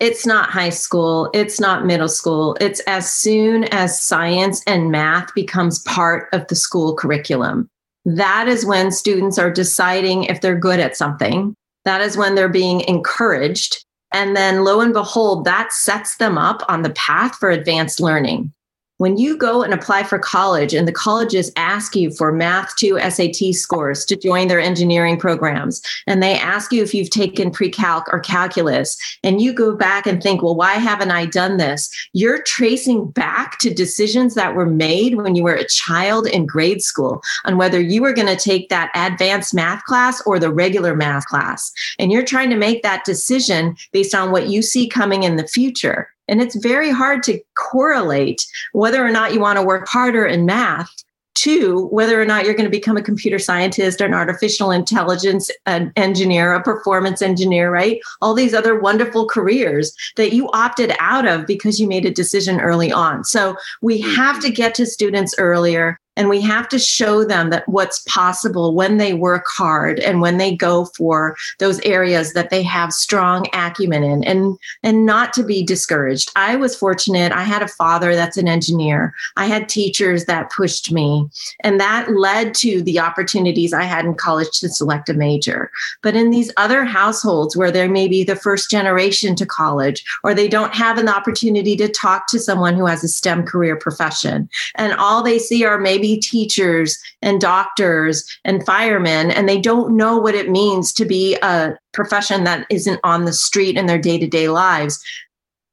It's 0.00 0.26
not 0.26 0.50
high 0.50 0.70
school, 0.70 1.30
it's 1.32 1.60
not 1.60 1.86
middle 1.86 2.08
school. 2.08 2.56
It's 2.60 2.80
as 2.80 3.12
soon 3.12 3.64
as 3.64 4.00
science 4.00 4.62
and 4.66 4.90
math 4.90 5.34
becomes 5.34 5.80
part 5.80 6.28
of 6.32 6.46
the 6.48 6.56
school 6.56 6.94
curriculum. 6.94 7.68
That 8.04 8.48
is 8.48 8.64
when 8.66 8.92
students 8.92 9.38
are 9.38 9.50
deciding 9.50 10.24
if 10.24 10.40
they're 10.40 10.58
good 10.58 10.80
at 10.80 10.96
something. 10.96 11.54
That 11.84 12.00
is 12.00 12.16
when 12.16 12.34
they're 12.34 12.48
being 12.48 12.82
encouraged. 12.82 13.84
And 14.12 14.36
then 14.36 14.64
lo 14.64 14.80
and 14.80 14.92
behold, 14.92 15.44
that 15.44 15.72
sets 15.72 16.16
them 16.16 16.36
up 16.36 16.62
on 16.68 16.82
the 16.82 16.90
path 16.90 17.36
for 17.36 17.50
advanced 17.50 18.00
learning 18.00 18.52
when 19.00 19.16
you 19.16 19.34
go 19.34 19.62
and 19.62 19.72
apply 19.72 20.02
for 20.02 20.18
college 20.18 20.74
and 20.74 20.86
the 20.86 20.92
colleges 20.92 21.50
ask 21.56 21.96
you 21.96 22.10
for 22.10 22.32
math 22.32 22.76
2 22.76 23.00
SAT 23.08 23.54
scores 23.54 24.04
to 24.04 24.14
join 24.14 24.46
their 24.46 24.60
engineering 24.60 25.16
programs 25.18 25.80
and 26.06 26.22
they 26.22 26.38
ask 26.38 26.70
you 26.70 26.82
if 26.82 26.92
you've 26.92 27.08
taken 27.08 27.50
pre-calc 27.50 28.04
or 28.12 28.20
calculus 28.20 28.98
and 29.22 29.40
you 29.40 29.54
go 29.54 29.74
back 29.74 30.06
and 30.06 30.22
think 30.22 30.42
well 30.42 30.54
why 30.54 30.74
haven't 30.74 31.10
I 31.10 31.24
done 31.24 31.56
this? 31.56 31.88
You're 32.12 32.42
tracing 32.42 33.10
back 33.10 33.58
to 33.60 33.72
decisions 33.72 34.34
that 34.34 34.54
were 34.54 34.66
made 34.66 35.14
when 35.14 35.34
you 35.34 35.44
were 35.44 35.54
a 35.54 35.66
child 35.66 36.26
in 36.26 36.44
grade 36.44 36.82
school 36.82 37.22
on 37.46 37.56
whether 37.56 37.80
you 37.80 38.02
were 38.02 38.12
going 38.12 38.28
to 38.28 38.36
take 38.36 38.68
that 38.68 38.90
advanced 38.94 39.54
math 39.54 39.82
class 39.84 40.20
or 40.26 40.38
the 40.38 40.52
regular 40.52 40.94
math 40.94 41.24
class. 41.24 41.72
And 41.98 42.12
you're 42.12 42.22
trying 42.22 42.50
to 42.50 42.56
make 42.56 42.82
that 42.82 43.06
decision 43.06 43.76
based 43.92 44.14
on 44.14 44.30
what 44.30 44.48
you 44.48 44.60
see 44.60 44.86
coming 44.86 45.22
in 45.22 45.36
the 45.36 45.48
future 45.48 46.10
and 46.30 46.40
it's 46.40 46.54
very 46.54 46.90
hard 46.90 47.22
to 47.24 47.40
correlate 47.56 48.46
whether 48.72 49.04
or 49.04 49.10
not 49.10 49.34
you 49.34 49.40
want 49.40 49.58
to 49.58 49.62
work 49.62 49.86
harder 49.88 50.24
in 50.24 50.46
math 50.46 50.90
to 51.34 51.86
whether 51.86 52.20
or 52.20 52.26
not 52.26 52.44
you're 52.44 52.54
going 52.54 52.66
to 52.66 52.70
become 52.70 52.98
a 52.98 53.02
computer 53.02 53.38
scientist 53.38 54.00
or 54.00 54.04
an 54.04 54.12
artificial 54.12 54.70
intelligence 54.70 55.50
an 55.64 55.90
engineer, 55.96 56.52
a 56.52 56.62
performance 56.62 57.22
engineer, 57.22 57.70
right? 57.70 57.98
All 58.20 58.34
these 58.34 58.52
other 58.52 58.78
wonderful 58.78 59.26
careers 59.26 59.94
that 60.16 60.34
you 60.34 60.50
opted 60.50 60.92
out 60.98 61.26
of 61.26 61.46
because 61.46 61.80
you 61.80 61.88
made 61.88 62.04
a 62.04 62.10
decision 62.10 62.60
early 62.60 62.92
on. 62.92 63.24
So 63.24 63.56
we 63.80 64.02
hmm. 64.02 64.10
have 64.10 64.40
to 64.42 64.50
get 64.50 64.74
to 64.74 64.86
students 64.86 65.34
earlier. 65.38 65.98
And 66.16 66.28
we 66.28 66.40
have 66.40 66.68
to 66.68 66.78
show 66.78 67.24
them 67.24 67.50
that 67.50 67.68
what's 67.68 68.00
possible 68.00 68.74
when 68.74 68.98
they 68.98 69.14
work 69.14 69.46
hard 69.48 70.00
and 70.00 70.20
when 70.20 70.38
they 70.38 70.54
go 70.54 70.86
for 70.96 71.36
those 71.58 71.80
areas 71.80 72.32
that 72.32 72.50
they 72.50 72.62
have 72.62 72.92
strong 72.92 73.46
acumen 73.52 74.02
in 74.02 74.24
and, 74.24 74.58
and 74.82 75.06
not 75.06 75.32
to 75.34 75.42
be 75.42 75.62
discouraged. 75.62 76.30
I 76.36 76.56
was 76.56 76.76
fortunate. 76.76 77.32
I 77.32 77.44
had 77.44 77.62
a 77.62 77.68
father 77.68 78.14
that's 78.14 78.36
an 78.36 78.48
engineer. 78.48 79.14
I 79.36 79.46
had 79.46 79.68
teachers 79.68 80.26
that 80.26 80.50
pushed 80.50 80.92
me 80.92 81.28
and 81.62 81.80
that 81.80 82.12
led 82.12 82.54
to 82.56 82.82
the 82.82 82.98
opportunities 82.98 83.72
I 83.72 83.84
had 83.84 84.04
in 84.04 84.14
college 84.14 84.58
to 84.60 84.68
select 84.68 85.08
a 85.08 85.14
major. 85.14 85.70
But 86.02 86.16
in 86.16 86.30
these 86.30 86.52
other 86.56 86.84
households 86.84 87.56
where 87.56 87.70
they're 87.70 87.88
maybe 87.88 88.24
the 88.24 88.36
first 88.36 88.70
generation 88.70 89.36
to 89.36 89.46
college 89.46 90.04
or 90.24 90.34
they 90.34 90.48
don't 90.48 90.74
have 90.74 90.98
an 90.98 91.08
opportunity 91.08 91.76
to 91.76 91.88
talk 91.88 92.26
to 92.28 92.38
someone 92.38 92.74
who 92.74 92.86
has 92.86 93.04
a 93.04 93.08
STEM 93.08 93.44
career 93.44 93.76
profession 93.76 94.48
and 94.74 94.92
all 94.94 95.22
they 95.22 95.38
see 95.38 95.64
are 95.64 95.78
maybe 95.78 96.09
teachers 96.18 96.98
and 97.22 97.40
doctors 97.40 98.24
and 98.44 98.64
firemen, 98.64 99.30
and 99.30 99.48
they 99.48 99.60
don't 99.60 99.96
know 99.96 100.18
what 100.18 100.34
it 100.34 100.50
means 100.50 100.92
to 100.94 101.04
be 101.04 101.36
a 101.42 101.76
profession 101.92 102.44
that 102.44 102.66
isn't 102.70 103.00
on 103.04 103.24
the 103.24 103.32
street 103.32 103.76
in 103.76 103.86
their 103.86 103.98
day 103.98 104.18
to 104.18 104.26
day 104.26 104.48
lives 104.48 105.00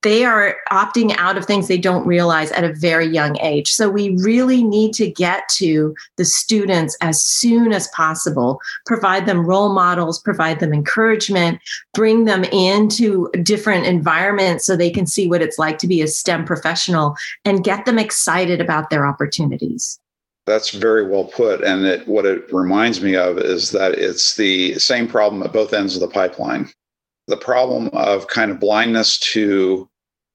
they 0.04 0.24
are 0.24 0.56
opting 0.72 1.16
out 1.18 1.38
of 1.38 1.46
things 1.46 1.68
they 1.68 1.78
don't 1.78 2.06
realize 2.06 2.52
at 2.52 2.64
a 2.64 2.74
very 2.74 3.08
young 3.08 3.38
age. 3.42 3.72
So 3.72 3.90
we 3.90 4.16
really 4.18 4.64
need 4.64 4.94
to 4.94 5.10
get 5.10 5.50
to 5.56 5.96
the 6.18 6.26
students 6.26 6.96
as 7.02 7.22
soon 7.22 7.74
as 7.74 7.88
possible, 7.90 8.62
provide 8.86 9.26
them 9.26 9.46
role 9.46 9.74
models, 9.74 10.20
provide 10.20 10.60
them 10.60 10.74
encouragement, 10.74 11.60
bring 11.94 12.26
them 12.26 12.44
into 12.46 13.30
different 13.44 13.86
environments 13.86 14.66
so 14.66 14.76
they 14.76 14.92
can 14.92 15.08
see 15.08 15.28
what 15.28 15.42
it's 15.42 15.58
like 15.58 15.80
to 15.80 15.88
be 15.88 16.02
a 16.02 16.08
STEM 16.08 16.46
professional 16.46 17.16
and 17.44 17.64
get 17.64 17.86
them 17.86 17.98
excited 17.98 18.62
about 18.62 18.90
their 18.90 19.06
opportunities. 19.06 20.00
That's 20.48 20.70
very 20.70 21.06
well 21.06 21.26
put. 21.26 21.62
And 21.62 21.86
it, 21.86 22.08
what 22.08 22.26
it 22.26 22.52
reminds 22.54 23.02
me 23.02 23.16
of 23.16 23.38
is 23.38 23.72
that 23.72 23.94
it's 23.96 24.38
the 24.38 24.80
same 24.80 25.08
problem 25.08 25.44
at 25.44 25.52
both 25.52 25.74
ends 25.74 25.94
of 25.94 26.02
the 26.02 26.08
pipeline. 26.08 26.70
The 27.28 27.38
problem 27.38 27.90
of 27.92 28.28
kind 28.28 28.50
of 28.50 28.60
blindness 28.60 29.20
to 29.34 29.90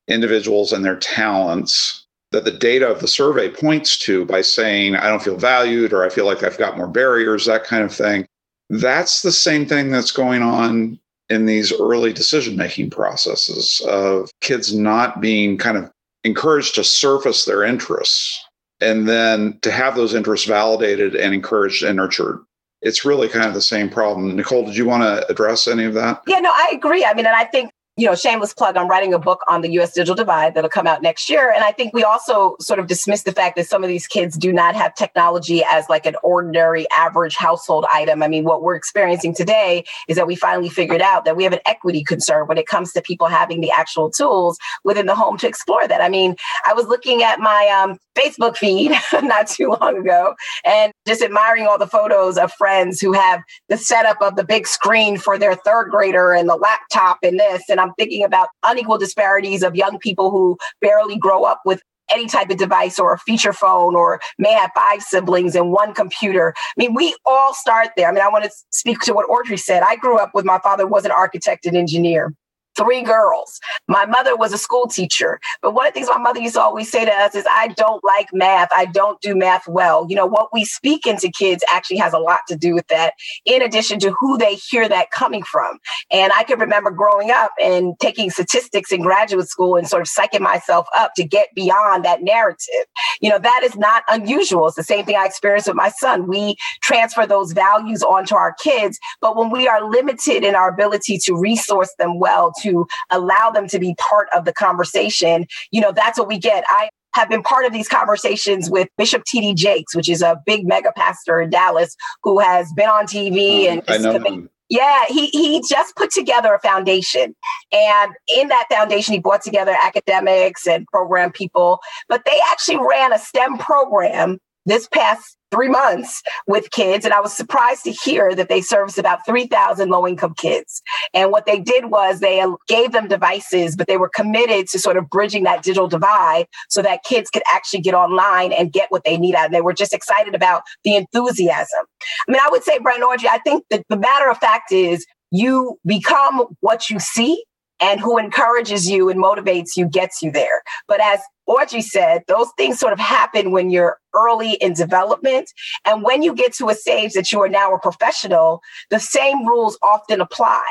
individuals 0.09 0.73
and 0.73 0.85
their 0.85 0.97
talents 0.97 2.07
that 2.31 2.45
the 2.45 2.51
data 2.51 2.87
of 2.87 3.01
the 3.01 3.09
survey 3.09 3.49
points 3.49 3.97
to 3.99 4.27
by 4.27 4.43
saying, 4.43 4.97
I 4.97 5.09
don't 5.09 5.23
feel 5.23 5.37
valued 5.37 5.93
or 5.95 6.05
I 6.05 6.11
feel 6.11 6.27
like 6.27 6.43
I've 6.43 6.59
got 6.59 6.77
more 6.77 6.89
barriers, 6.89 7.47
that 7.47 7.65
kind 7.65 7.83
of 7.83 7.95
thing. 7.95 8.27
That's 8.69 9.23
the 9.23 9.33
same 9.33 9.67
thing 9.67 9.91
that's 9.91 10.11
going 10.11 10.43
on 10.43 10.99
in 11.31 11.47
these 11.47 11.73
early 11.73 12.13
decision 12.13 12.57
making 12.57 12.91
processes 12.91 13.81
of 13.89 14.31
kids 14.43 14.75
not 14.75 15.23
being 15.23 15.57
kind 15.57 15.79
of 15.79 15.91
encouraged 16.25 16.75
to 16.75 16.85
surface 16.85 17.47
their 17.47 17.65
interests 17.65 18.39
and 18.83 19.09
then 19.09 19.59
to 19.63 19.71
have 19.71 19.97
those 19.97 20.15
interests 20.15 20.47
validated 20.47 21.15
and 21.15 21.33
encouraged 21.35 21.83
and 21.83 21.97
nurtured. 21.97 22.41
It's 22.83 23.05
really 23.05 23.29
kind 23.29 23.47
of 23.47 23.55
the 23.55 23.63
same 23.63 23.89
problem. 23.89 24.35
Nicole 24.35 24.67
did 24.67 24.77
you 24.77 24.85
want 24.87 25.05
to 25.05 25.31
address 25.31 25.69
any 25.69 25.85
of 25.85 25.95
that? 25.95 26.23
Yeah 26.27 26.41
no 26.41 26.51
i 26.53 26.73
agree. 26.75 27.05
I 27.05 27.15
mean 27.15 27.27
and 27.27 27.37
i 27.37 27.45
think 27.45 27.73
you 27.99 28.07
know, 28.07 28.15
shameless 28.15 28.55
plug, 28.55 28.79
I'm 28.79 28.89
writing 28.89 29.13
a 29.13 29.19
book 29.19 29.43
on 29.49 29.61
the 29.61 29.71
US 29.73 29.93
digital 29.93 30.15
divide 30.15 30.55
that'll 30.55 30.71
come 30.71 30.87
out 30.87 31.03
next 31.03 31.29
year. 31.29 31.53
And 31.53 31.63
I 31.63 31.73
think 31.73 31.93
we 31.93 32.03
also 32.03 32.57
sort 32.59 32.79
of 32.79 32.87
dismiss 32.87 33.25
the 33.25 33.33
fact 33.33 33.55
that 33.57 33.67
some 33.67 33.85
of 33.85 33.89
these 33.89 34.07
kids 34.07 34.39
do 34.39 34.51
not 34.51 34.75
have 34.75 34.95
technology 34.95 35.63
as 35.71 35.85
like 35.91 36.07
an 36.07 36.17
ordinary 36.23 36.87
average 36.97 37.37
household 37.37 37.85
item. 37.93 38.23
I 38.23 38.29
mean, 38.29 38.45
what 38.45 38.63
we're 38.63 38.77
experiencing 38.77 39.35
today 39.35 39.85
is 40.09 40.17
that 40.17 40.27
we 40.27 40.37
finally 40.37 40.71
figured 40.71 41.03
out 41.03 41.27
that 41.27 41.37
we 41.37 41.45
have 41.45 41.53
an 41.53 41.61
equity 41.67 42.03
concern 42.03 42.47
when 42.47 42.57
it 42.57 42.67
comes 42.67 42.93
to 42.93 43.03
people 43.03 43.27
having 43.27 43.61
the 43.61 43.71
actual 43.71 44.11
tools 44.11 44.59
within 44.85 45.05
the 45.05 45.15
home 45.15 45.37
to 45.39 45.47
explore 45.47 45.87
that. 45.87 46.01
I 46.01 46.09
mean, 46.09 46.35
I 46.67 46.73
was 46.73 46.87
looking 46.87 47.23
at 47.23 47.41
my 47.41 47.69
um, 47.69 47.99
Facebook 48.17 48.57
feed 48.57 48.93
not 49.23 49.49
too 49.49 49.77
long 49.81 49.99
ago 49.99 50.35
and 50.65 50.93
just 51.07 51.21
admiring 51.21 51.67
all 51.67 51.79
the 51.79 51.87
photos 51.87 52.39
of 52.39 52.53
friends 52.55 53.01
who 53.01 53.13
have 53.13 53.43
the 53.69 53.77
setup 53.77 54.21
of 54.23 54.37
the 54.37 54.45
big 54.45 54.67
screen 54.67 55.19
for 55.19 55.39
their 55.39 55.55
third 55.55 55.91
grader 55.91 56.33
and 56.33 56.49
the 56.49 56.57
laptop 56.57 57.19
and 57.23 57.39
this. 57.39 57.65
And 57.69 57.82
I'm 57.83 57.93
thinking 57.95 58.25
about 58.25 58.49
unequal 58.63 58.99
disparities 58.99 59.63
of 59.63 59.75
young 59.77 59.99
people 59.99 60.31
who 60.31 60.57
barely 60.81 61.17
grow 61.17 61.45
up 61.45 61.61
with 61.65 61.83
any 62.13 62.27
type 62.27 62.51
of 62.51 62.59
device 62.59 62.99
or 62.99 63.13
a 63.13 63.19
feature 63.19 63.53
phone 63.53 63.95
or 63.95 64.21
may 64.39 64.53
have 64.53 64.71
five 64.75 65.03
siblings 65.03 65.55
and 65.55 65.73
one 65.73 65.95
computer. 65.95 66.55
I 66.57 66.73
mean, 66.77 66.95
we 66.95 67.15
all 67.25 67.55
start 67.55 67.91
there. 67.97 68.09
I 68.09 68.13
mean, 68.13 68.23
I 68.23 68.29
want 68.29 68.45
to 68.45 68.51
speak 68.71 69.01
to 69.01 69.15
what 69.15 69.29
Audrey 69.29 69.57
said. 69.57 69.83
I 69.83 69.97
grew 69.97 70.19
up 70.19 70.33
with 70.35 70.45
my 70.45 70.59
father 70.59 70.87
was 70.87 71.05
an 71.05 71.11
architect 71.11 71.67
and 71.67 71.77
engineer. 71.77 72.35
Three 72.77 73.03
girls. 73.03 73.61
My 73.89 74.07
mother 74.07 74.37
was 74.37 74.53
a 74.53 74.59
school 74.59 74.87
teacher. 74.87 75.41
But 75.61 75.75
one 75.75 75.87
of 75.87 75.95
the 75.95 76.01
things 76.01 76.09
my 76.09 76.19
mother 76.19 76.41
used 76.41 76.55
to 76.55 76.63
always 76.63 76.91
say 76.91 77.05
to 77.05 77.13
us 77.13 77.35
is, 77.35 77.45
I 77.51 77.69
don't 77.69 78.03
like 78.05 78.29
math. 78.33 78.69
I 78.75 78.87
don't 78.87 79.21
do 79.21 79.35
math 79.35 79.67
well. 79.69 80.07
You 80.09 80.17
know, 80.17 80.27
what 80.27 80.49
we 80.53 80.65
speak 80.65 81.07
into 81.07 81.31
kids 81.31 81.65
actually 81.73 81.99
has 81.99 82.13
a 82.13 82.19
lot 82.19 82.41
to 82.49 82.57
do 82.57 82.75
with 82.75 82.87
that, 82.89 83.15
in 83.45 83.63
addition 83.63 83.99
to 84.01 84.15
who 84.19 84.39
they 84.39 84.55
hear 84.55 84.89
that 84.89 85.11
coming 85.11 85.43
from. 85.43 85.79
And 86.11 86.33
I 86.33 86.45
can 86.45 86.59
remember 86.59 86.91
growing 86.91 87.31
up 87.31 87.53
and 87.63 87.95
taking 88.01 88.31
statistics 88.31 88.93
in 88.93 89.03
graduate 89.03 89.49
school 89.49 89.77
and 89.77 89.89
sort 89.89 90.03
of 90.03 90.09
psyching 90.09 90.41
myself 90.41 90.87
up 90.97 91.13
to 91.17 91.25
get 91.25 91.49
beyond 91.55 92.05
that 92.05 92.23
narrative. 92.23 92.87
You 93.21 93.31
know, 93.31 93.39
that 93.39 93.61
is 93.63 93.77
not 93.77 94.03
unusual. 94.09 94.67
It's 94.67 94.77
the 94.77 94.83
same 94.83 95.05
thing 95.05 95.17
I 95.17 95.27
experienced 95.27 95.69
with 95.69 95.77
my 95.77 95.91
son. 95.91 96.27
We 96.27 96.57
transfer 96.83 97.27
those 97.27 97.53
values 97.53 98.03
onto 98.03 98.35
our 98.35 98.55
kids, 98.55 98.99
but 99.21 99.37
when 99.37 99.51
we 99.51 99.69
are 99.69 99.89
limited 99.89 100.45
in 100.45 100.55
our 100.55 100.69
ability 100.69 101.19
to 101.19 101.35
resource 101.35 101.95
them 101.99 102.19
well, 102.19 102.53
to 102.63 102.87
allow 103.11 103.51
them 103.51 103.67
to 103.69 103.79
be 103.79 103.95
part 103.99 104.29
of 104.35 104.45
the 104.45 104.53
conversation, 104.53 105.47
you 105.71 105.81
know, 105.81 105.93
that's 105.93 106.19
what 106.19 106.29
we 106.29 106.39
get. 106.39 106.65
I 106.69 106.91
have 107.15 107.29
been 107.29 107.43
part 107.43 107.67
of 107.67 107.73
these 107.73 107.89
conversations 107.89 108.71
with 108.71 108.89
Bishop 108.97 109.25
T.D. 109.25 109.55
Jakes, 109.55 109.95
which 109.95 110.09
is 110.09 110.23
a 110.23 110.41
big 110.47 110.67
mega 110.67 110.93
pastor 110.97 111.41
in 111.41 111.51
Dallas 111.51 111.95
who 112.23 112.39
has 112.39 112.73
been 112.73 112.89
on 112.89 113.07
TV 113.07 113.69
um, 113.71 113.79
and 113.79 113.83
I 113.89 113.99
know 113.99 114.19
him. 114.19 114.49
Yeah, 114.69 115.05
he 115.07 115.27
he 115.27 115.63
just 115.69 115.95
put 115.97 116.11
together 116.11 116.55
a 116.55 116.59
foundation. 116.61 117.35
And 117.73 118.13
in 118.35 118.49
that 118.49 118.69
foundation, 118.71 119.13
he 119.13 119.21
brought 119.21 119.43
together 119.43 119.77
academics 119.83 120.67
and 120.67 120.87
program 120.87 121.31
people, 121.31 121.81
but 122.09 122.25
they 122.25 122.39
actually 122.51 122.79
ran 122.79 123.13
a 123.13 123.19
STEM 123.19 123.59
program 123.59 124.39
this 124.65 124.89
past 124.89 125.37
three 125.53 125.69
months 125.69 126.23
with 126.47 126.71
kids. 126.71 127.05
And 127.05 127.15
I 127.15 127.21
was 127.21 127.37
surprised 127.37 127.85
to 127.85 127.93
hear 127.93 128.35
that 128.35 128.49
they 128.49 128.61
serviced 128.61 128.99
about 128.99 129.25
3,000 129.27 129.91
low 129.91 130.07
income 130.07 130.35
kids. 130.35 130.83
And 131.15 131.31
what 131.31 131.47
they 131.47 131.61
did 131.61 131.87
was 131.87 132.21
they 132.21 132.41
uh, 132.41 132.53
gave 132.67 132.93
them 132.93 133.07
devices, 133.07 133.77
but 133.77 133.87
they 133.87 133.99
were 133.99 134.09
committed 134.09 134.69
to 134.69 134.79
sort 134.79 134.97
of 134.97 135.09
bridging 135.11 135.45
that 135.45 135.63
digital 135.63 135.87
divide 135.87 136.47
so 136.69 136.83
that 136.83 137.05
kids 137.05 137.31
could 137.31 137.43
actually 137.53 137.83
get 137.83 137.95
online 137.95 138.53
and 138.53 138.73
get 138.73 138.91
what 138.91 139.05
they 139.05 139.17
need 139.17 139.35
out. 139.35 139.47
And 139.47 139.55
they 139.55 139.61
were 139.61 139.75
just 139.75 139.93
excited 139.93 140.35
about 140.35 140.63
the 140.83 140.97
enthusiasm. 140.97 141.85
I 142.29 142.33
mean, 142.33 142.41
I 142.43 142.49
would 142.51 142.65
say, 142.65 142.79
Brent 142.79 143.03
Audrey, 143.03 143.29
I 143.29 143.39
think 143.39 143.65
that 143.71 143.85
the 143.89 143.97
matter 143.97 144.31
of 144.31 144.39
fact 144.39 144.73
is 144.73 145.07
you 145.31 145.79
become 145.85 146.47
what 146.61 146.89
you 146.89 146.99
see 146.99 147.45
and 147.81 148.01
who 148.01 148.17
encourages 148.17 148.89
you 148.89 149.09
and 149.09 149.23
motivates 149.23 149.77
you 149.77 149.89
gets 149.89 150.23
you 150.23 150.31
there. 150.31 150.63
But 150.87 151.01
as 151.03 151.21
Audrey 151.47 151.83
said, 151.83 152.23
those 152.29 152.49
things 152.57 152.79
sort 152.79 152.93
of 152.93 152.99
happen 152.99 153.51
when 153.51 153.71
you're 153.71 153.99
early 154.15 154.55
in 154.55 154.75
development. 154.75 155.51
And 155.85 156.03
when 156.03 156.23
you 156.23 156.35
get 156.35 156.53
to 156.55 156.69
a 156.69 156.75
stage 156.75 157.13
that 157.13 157.33
you 157.33 157.41
are 157.43 157.49
now 157.49 157.75
a 157.75 157.79
professional, 157.79 158.61
the 158.91 159.01
same 159.01 159.47
rules 159.47 159.79
often 159.83 160.21
apply. 160.21 160.65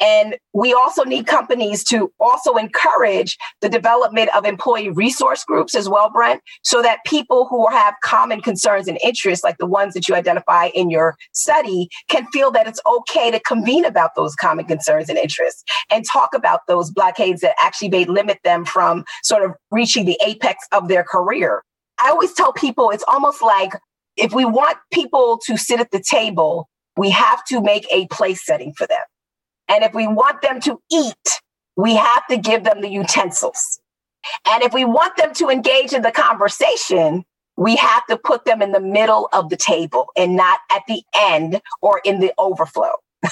And 0.00 0.36
we 0.52 0.72
also 0.72 1.04
need 1.04 1.26
companies 1.26 1.84
to 1.84 2.12
also 2.18 2.56
encourage 2.56 3.38
the 3.60 3.68
development 3.68 4.30
of 4.36 4.44
employee 4.44 4.90
resource 4.90 5.44
groups 5.44 5.74
as 5.74 5.88
well, 5.88 6.10
Brent, 6.10 6.42
so 6.62 6.82
that 6.82 7.04
people 7.06 7.46
who 7.48 7.68
have 7.68 7.94
common 8.02 8.40
concerns 8.40 8.88
and 8.88 8.98
interests, 9.02 9.44
like 9.44 9.58
the 9.58 9.66
ones 9.66 9.94
that 9.94 10.08
you 10.08 10.14
identify 10.14 10.66
in 10.74 10.90
your 10.90 11.16
study, 11.32 11.88
can 12.08 12.26
feel 12.32 12.50
that 12.50 12.66
it's 12.66 12.80
okay 12.86 13.30
to 13.30 13.40
convene 13.40 13.84
about 13.84 14.14
those 14.16 14.34
common 14.34 14.64
concerns 14.64 15.08
and 15.08 15.18
interests 15.18 15.62
and 15.90 16.04
talk 16.04 16.34
about 16.34 16.60
those 16.66 16.90
blockades 16.90 17.40
that 17.40 17.54
actually 17.60 17.88
may 17.88 18.04
limit 18.04 18.38
them 18.44 18.64
from 18.64 19.04
sort 19.22 19.44
of 19.44 19.52
reaching 19.70 20.04
the 20.04 20.17
apex 20.24 20.66
of 20.72 20.88
their 20.88 21.04
career. 21.04 21.62
I 21.98 22.10
always 22.10 22.32
tell 22.32 22.52
people 22.52 22.90
it's 22.90 23.04
almost 23.08 23.42
like 23.42 23.72
if 24.16 24.32
we 24.32 24.44
want 24.44 24.78
people 24.92 25.38
to 25.46 25.56
sit 25.56 25.80
at 25.80 25.90
the 25.90 26.02
table, 26.02 26.68
we 26.96 27.10
have 27.10 27.44
to 27.46 27.60
make 27.60 27.86
a 27.92 28.06
place 28.08 28.44
setting 28.44 28.72
for 28.72 28.86
them. 28.86 29.02
And 29.68 29.84
if 29.84 29.94
we 29.94 30.06
want 30.06 30.42
them 30.42 30.60
to 30.62 30.80
eat, 30.90 31.40
we 31.76 31.94
have 31.94 32.26
to 32.28 32.36
give 32.36 32.64
them 32.64 32.80
the 32.80 32.88
utensils. 32.88 33.80
And 34.46 34.62
if 34.62 34.72
we 34.72 34.84
want 34.84 35.16
them 35.16 35.32
to 35.34 35.48
engage 35.48 35.92
in 35.92 36.02
the 36.02 36.10
conversation, 36.10 37.24
we 37.56 37.76
have 37.76 38.06
to 38.06 38.16
put 38.16 38.44
them 38.44 38.62
in 38.62 38.72
the 38.72 38.80
middle 38.80 39.28
of 39.32 39.48
the 39.48 39.56
table 39.56 40.06
and 40.16 40.36
not 40.36 40.60
at 40.70 40.82
the 40.88 41.02
end 41.16 41.60
or 41.82 42.00
in 42.04 42.20
the 42.20 42.32
overflow. 42.38 42.92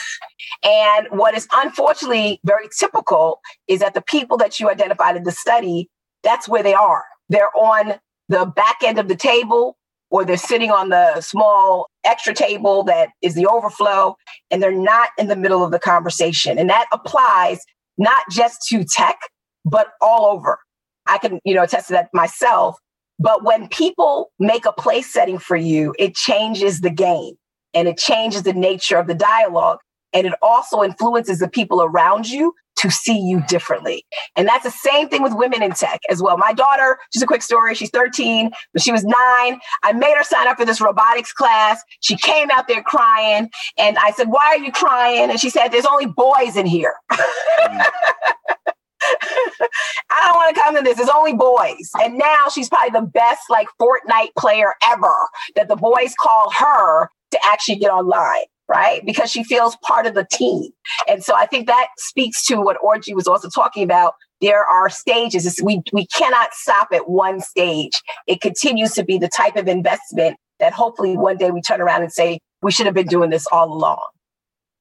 and 0.64 1.07
what 1.11 1.37
is 1.37 1.47
unfortunately 1.53 2.41
very 2.45 2.68
typical 2.76 3.41
is 3.68 3.80
that 3.80 3.95
the 3.95 4.03
people 4.03 4.37
that 4.37 4.59
you 4.59 4.68
identified 4.68 5.16
in 5.16 5.22
the 5.22 5.32
study, 5.32 5.89
that's 6.27 6.49
where 6.49 6.62
they 6.62 6.74
are. 6.74 7.05
They're 7.29 7.57
on 7.57 7.95
the 8.29 8.45
back 8.45 8.79
end 8.85 8.99
of 8.99 9.09
the 9.09 9.16
table 9.16 9.77
or 10.11 10.24
they're 10.24 10.37
sitting 10.37 10.70
on 10.70 10.89
the 10.89 11.20
small 11.20 11.89
extra 12.05 12.35
table 12.35 12.83
that 12.85 13.11
is 13.22 13.35
the 13.35 13.47
overflow 13.47 14.16
and 14.51 14.62
they're 14.62 14.72
not 14.72 15.11
in 15.18 15.29
the 15.29 15.37
middle 15.37 15.64
of 15.64 15.70
the 15.70 15.79
conversation. 15.79 16.59
And 16.59 16.68
that 16.68 16.87
applies 16.93 17.61
not 17.97 18.24
just 18.31 18.59
to 18.68 18.85
tech 18.85 19.16
but 19.64 19.89
all 20.01 20.27
over. 20.27 20.59
I 21.07 21.18
can 21.18 21.41
you 21.45 21.55
know 21.55 21.62
attest 21.62 21.89
to 21.89 21.93
that 21.95 22.09
myself. 22.12 22.77
But 23.18 23.45
when 23.45 23.68
people 23.68 24.31
make 24.39 24.66
a 24.66 24.72
place 24.72 25.12
setting 25.12 25.39
for 25.39 25.57
you 25.57 25.95
it 25.99 26.14
changes 26.14 26.81
the 26.81 26.91
game 26.91 27.35
and 27.72 27.89
it 27.89 27.99
changes 27.99 28.43
the 28.43 28.53
nature 28.53 28.97
of 28.97 29.07
the 29.07 29.14
dialogue 29.14 29.79
and 30.17 30.27
it 30.27 30.33
also 30.41 30.83
influences 30.83 31.41
the 31.41 31.49
people 31.49 31.83
around 31.83 32.27
you 32.27 32.55
to 32.79 32.91
see 32.91 33.19
you 33.19 33.43
differently. 33.49 34.07
And 34.35 34.49
that's 34.49 34.64
the 34.64 34.71
same 34.71 35.11
thing 35.11 35.23
with 35.23 35.35
women 35.35 35.62
in 35.62 35.73
tech 35.73 36.01
as 36.09 36.23
well. 36.23 36.39
My 36.39 36.55
daughter, 36.55 36.99
just 37.12 37.23
a 37.23 37.27
quick 37.27 37.43
story, 37.43 37.75
she's 37.75 37.91
13, 37.91 38.51
but 38.73 38.81
she 38.81 38.93
was 38.93 39.05
nine. 39.05 39.61
I 39.83 39.93
made 39.93 40.17
her 40.17 40.25
sign 40.25 40.49
up 40.49 40.57
for 40.57 40.64
this 40.64 40.81
robotics 40.81 41.35
class. 41.35 41.83
She 42.01 42.17
came 42.17 42.51
out 42.51 42.67
there 42.67 42.83
crying. 42.83 43.51
And 43.77 43.99
I 43.99 44.12
said, 44.12 44.29
Why 44.29 44.47
are 44.47 44.59
you 44.59 44.73
crying? 44.73 45.31
And 45.31 45.39
she 45.39 45.51
said, 45.51 45.69
There's 45.69 45.85
only 45.85 46.07
boys 46.07 46.57
in 46.57 46.64
here. 46.64 46.95
I 47.11 47.21
don't 50.25 50.35
want 50.35 50.55
to 50.55 50.62
come 50.62 50.77
to 50.77 50.83
this. 50.83 50.99
It's 50.99 51.11
only 51.14 51.35
boys. 51.35 51.91
And 52.01 52.17
now 52.17 52.47
she's 52.51 52.71
probably 52.71 52.99
the 52.99 53.07
best 53.07 53.51
like 53.51 53.69
Fortnite 53.81 54.35
player 54.39 54.73
ever 54.91 55.14
that 55.57 55.69
the 55.69 55.77
boys 55.77 56.14
call 56.19 56.51
her 56.53 57.11
to 57.33 57.39
actually 57.45 57.77
get 57.77 57.91
online 57.91 58.47
right? 58.69 59.05
Because 59.05 59.31
she 59.31 59.45
feels 59.45 59.77
part 59.83 60.07
of 60.07 60.14
the 60.14 60.27
team. 60.31 60.71
And 61.09 61.23
so 61.23 61.35
I 61.35 61.47
think 61.47 61.67
that 61.67 61.89
speaks 61.99 62.45
to 62.47 62.57
what 62.57 62.77
Audrey 62.83 63.14
was 63.14 63.27
also 63.27 63.49
talking 63.49 63.83
about. 63.83 64.14
There 64.41 64.64
are 64.64 64.91
stages. 64.91 65.47
It's, 65.47 65.62
we, 65.62 65.83
we 65.93 66.07
cannot 66.07 66.53
stop 66.53 66.89
at 66.93 67.09
one 67.09 67.41
stage. 67.41 67.93
It 68.27 68.41
continues 68.41 68.93
to 68.93 69.05
be 69.05 69.19
the 69.19 69.29
type 69.29 69.57
of 69.57 69.69
investment 69.69 70.37
that 70.59 70.73
hopefully 70.73 71.17
one 71.17 71.37
day 71.37 71.51
we 71.51 71.61
turn 71.61 71.81
around 71.81 72.03
and 72.03 72.12
say, 72.12 72.39
we 72.62 72.73
should 72.73 72.87
have 72.87 72.95
been 72.95 73.07
doing 73.07 73.31
this 73.31 73.47
all 73.53 73.73
along. 73.73 74.05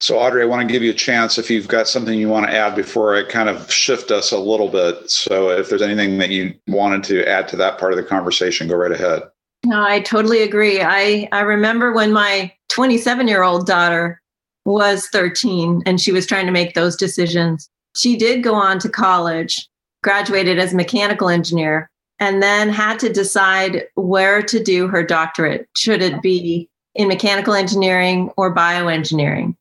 So, 0.02 0.20
Audrey, 0.20 0.42
I 0.42 0.46
want 0.46 0.68
to 0.68 0.72
give 0.72 0.84
you 0.84 0.92
a 0.92 0.96
chance 0.96 1.38
if 1.38 1.50
you've 1.50 1.70
got 1.70 1.88
something 1.88 2.20
you 2.20 2.28
want 2.28 2.46
to 2.48 2.54
add 2.54 2.76
before 2.76 3.16
I 3.16 3.24
kind 3.24 3.48
of 3.48 3.72
shift 3.72 4.12
us 4.12 4.32
a 4.32 4.38
little 4.38 4.68
bit. 4.68 5.10
So, 5.10 5.50
if 5.50 5.70
there's 5.70 5.82
anything 5.82 6.18
that 6.18 6.30
you 6.30 6.54
wanted 6.68 7.04
to 7.06 7.26
add 7.26 7.48
to 7.50 7.56
that 7.58 7.80
part 7.80 7.94
of 7.94 7.98
the 7.98 8.04
conversation, 8.04 8.68
go 8.68 8.76
right 8.76 8.92
ahead. 8.92 9.24
No, 9.66 9.84
I 9.84 9.99
totally 10.01 10.43
agree. 10.43 10.80
I, 10.82 11.28
I 11.32 11.41
remember 11.41 11.91
when 11.91 12.13
my 12.13 12.53
27 12.70 13.28
year 13.28 13.41
old 13.41 13.66
daughter 13.66 14.22
was 14.63 15.07
13 15.07 15.82
and 15.88 15.99
she 15.99 16.11
was 16.11 16.28
trying 16.28 16.45
to 16.45 16.51
make 16.51 16.76
those 16.76 16.95
decisions. 16.95 17.68
She 17.95 18.16
did 18.16 18.43
go 18.43 18.53
on 18.53 18.78
to 18.80 18.89
college, 18.89 19.68
graduated 20.03 20.59
as 20.59 20.72
a 20.72 20.76
mechanical 20.76 21.30
engineer, 21.30 21.89
and 22.20 22.43
then 22.43 22.70
had 22.70 22.99
to 22.99 23.11
decide 23.11 23.88
where 23.95 24.43
to 24.43 24.63
do 24.63 24.88
her 24.88 25.03
doctorate. 25.03 25.68
Should 25.76 26.03
it 26.03 26.22
be 26.22 26.70
in 26.93 27.07
mechanical 27.07 27.55
engineering 27.55 28.30
or 28.38 28.53
bioengineering? 28.53 29.55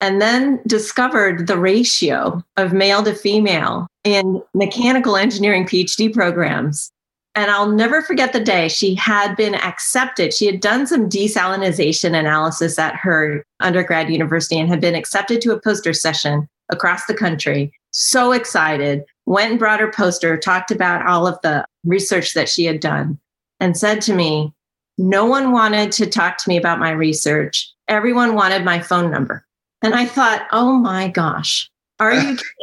And 0.00 0.20
then 0.20 0.60
discovered 0.66 1.46
the 1.46 1.58
ratio 1.58 2.42
of 2.56 2.72
male 2.72 3.02
to 3.02 3.14
female 3.14 3.86
in 4.02 4.42
mechanical 4.54 5.16
engineering 5.16 5.66
PhD 5.66 6.12
programs 6.12 6.90
and 7.34 7.50
I'll 7.50 7.70
never 7.70 8.02
forget 8.02 8.32
the 8.32 8.40
day 8.40 8.68
she 8.68 8.94
had 8.94 9.36
been 9.36 9.54
accepted. 9.54 10.34
She 10.34 10.46
had 10.46 10.60
done 10.60 10.86
some 10.86 11.08
desalination 11.08 12.18
analysis 12.18 12.78
at 12.78 12.94
her 12.96 13.44
undergrad 13.60 14.10
university 14.10 14.58
and 14.58 14.68
had 14.68 14.80
been 14.80 14.94
accepted 14.94 15.40
to 15.42 15.52
a 15.52 15.60
poster 15.60 15.94
session 15.94 16.48
across 16.70 17.06
the 17.06 17.14
country. 17.14 17.72
So 17.90 18.32
excited, 18.32 19.04
went 19.26 19.50
and 19.50 19.58
brought 19.58 19.80
her 19.80 19.90
poster, 19.90 20.36
talked 20.36 20.70
about 20.70 21.06
all 21.06 21.26
of 21.26 21.38
the 21.42 21.64
research 21.84 22.34
that 22.34 22.48
she 22.48 22.64
had 22.64 22.80
done, 22.80 23.18
and 23.60 23.76
said 23.76 24.00
to 24.02 24.14
me, 24.14 24.52
No 24.98 25.24
one 25.24 25.52
wanted 25.52 25.92
to 25.92 26.06
talk 26.06 26.36
to 26.38 26.48
me 26.48 26.56
about 26.56 26.80
my 26.80 26.90
research. 26.90 27.72
Everyone 27.88 28.34
wanted 28.34 28.64
my 28.64 28.80
phone 28.80 29.10
number. 29.10 29.46
And 29.82 29.94
I 29.94 30.04
thought, 30.04 30.46
Oh 30.52 30.78
my 30.78 31.08
gosh, 31.08 31.70
are 31.98 32.12
you 32.12 32.36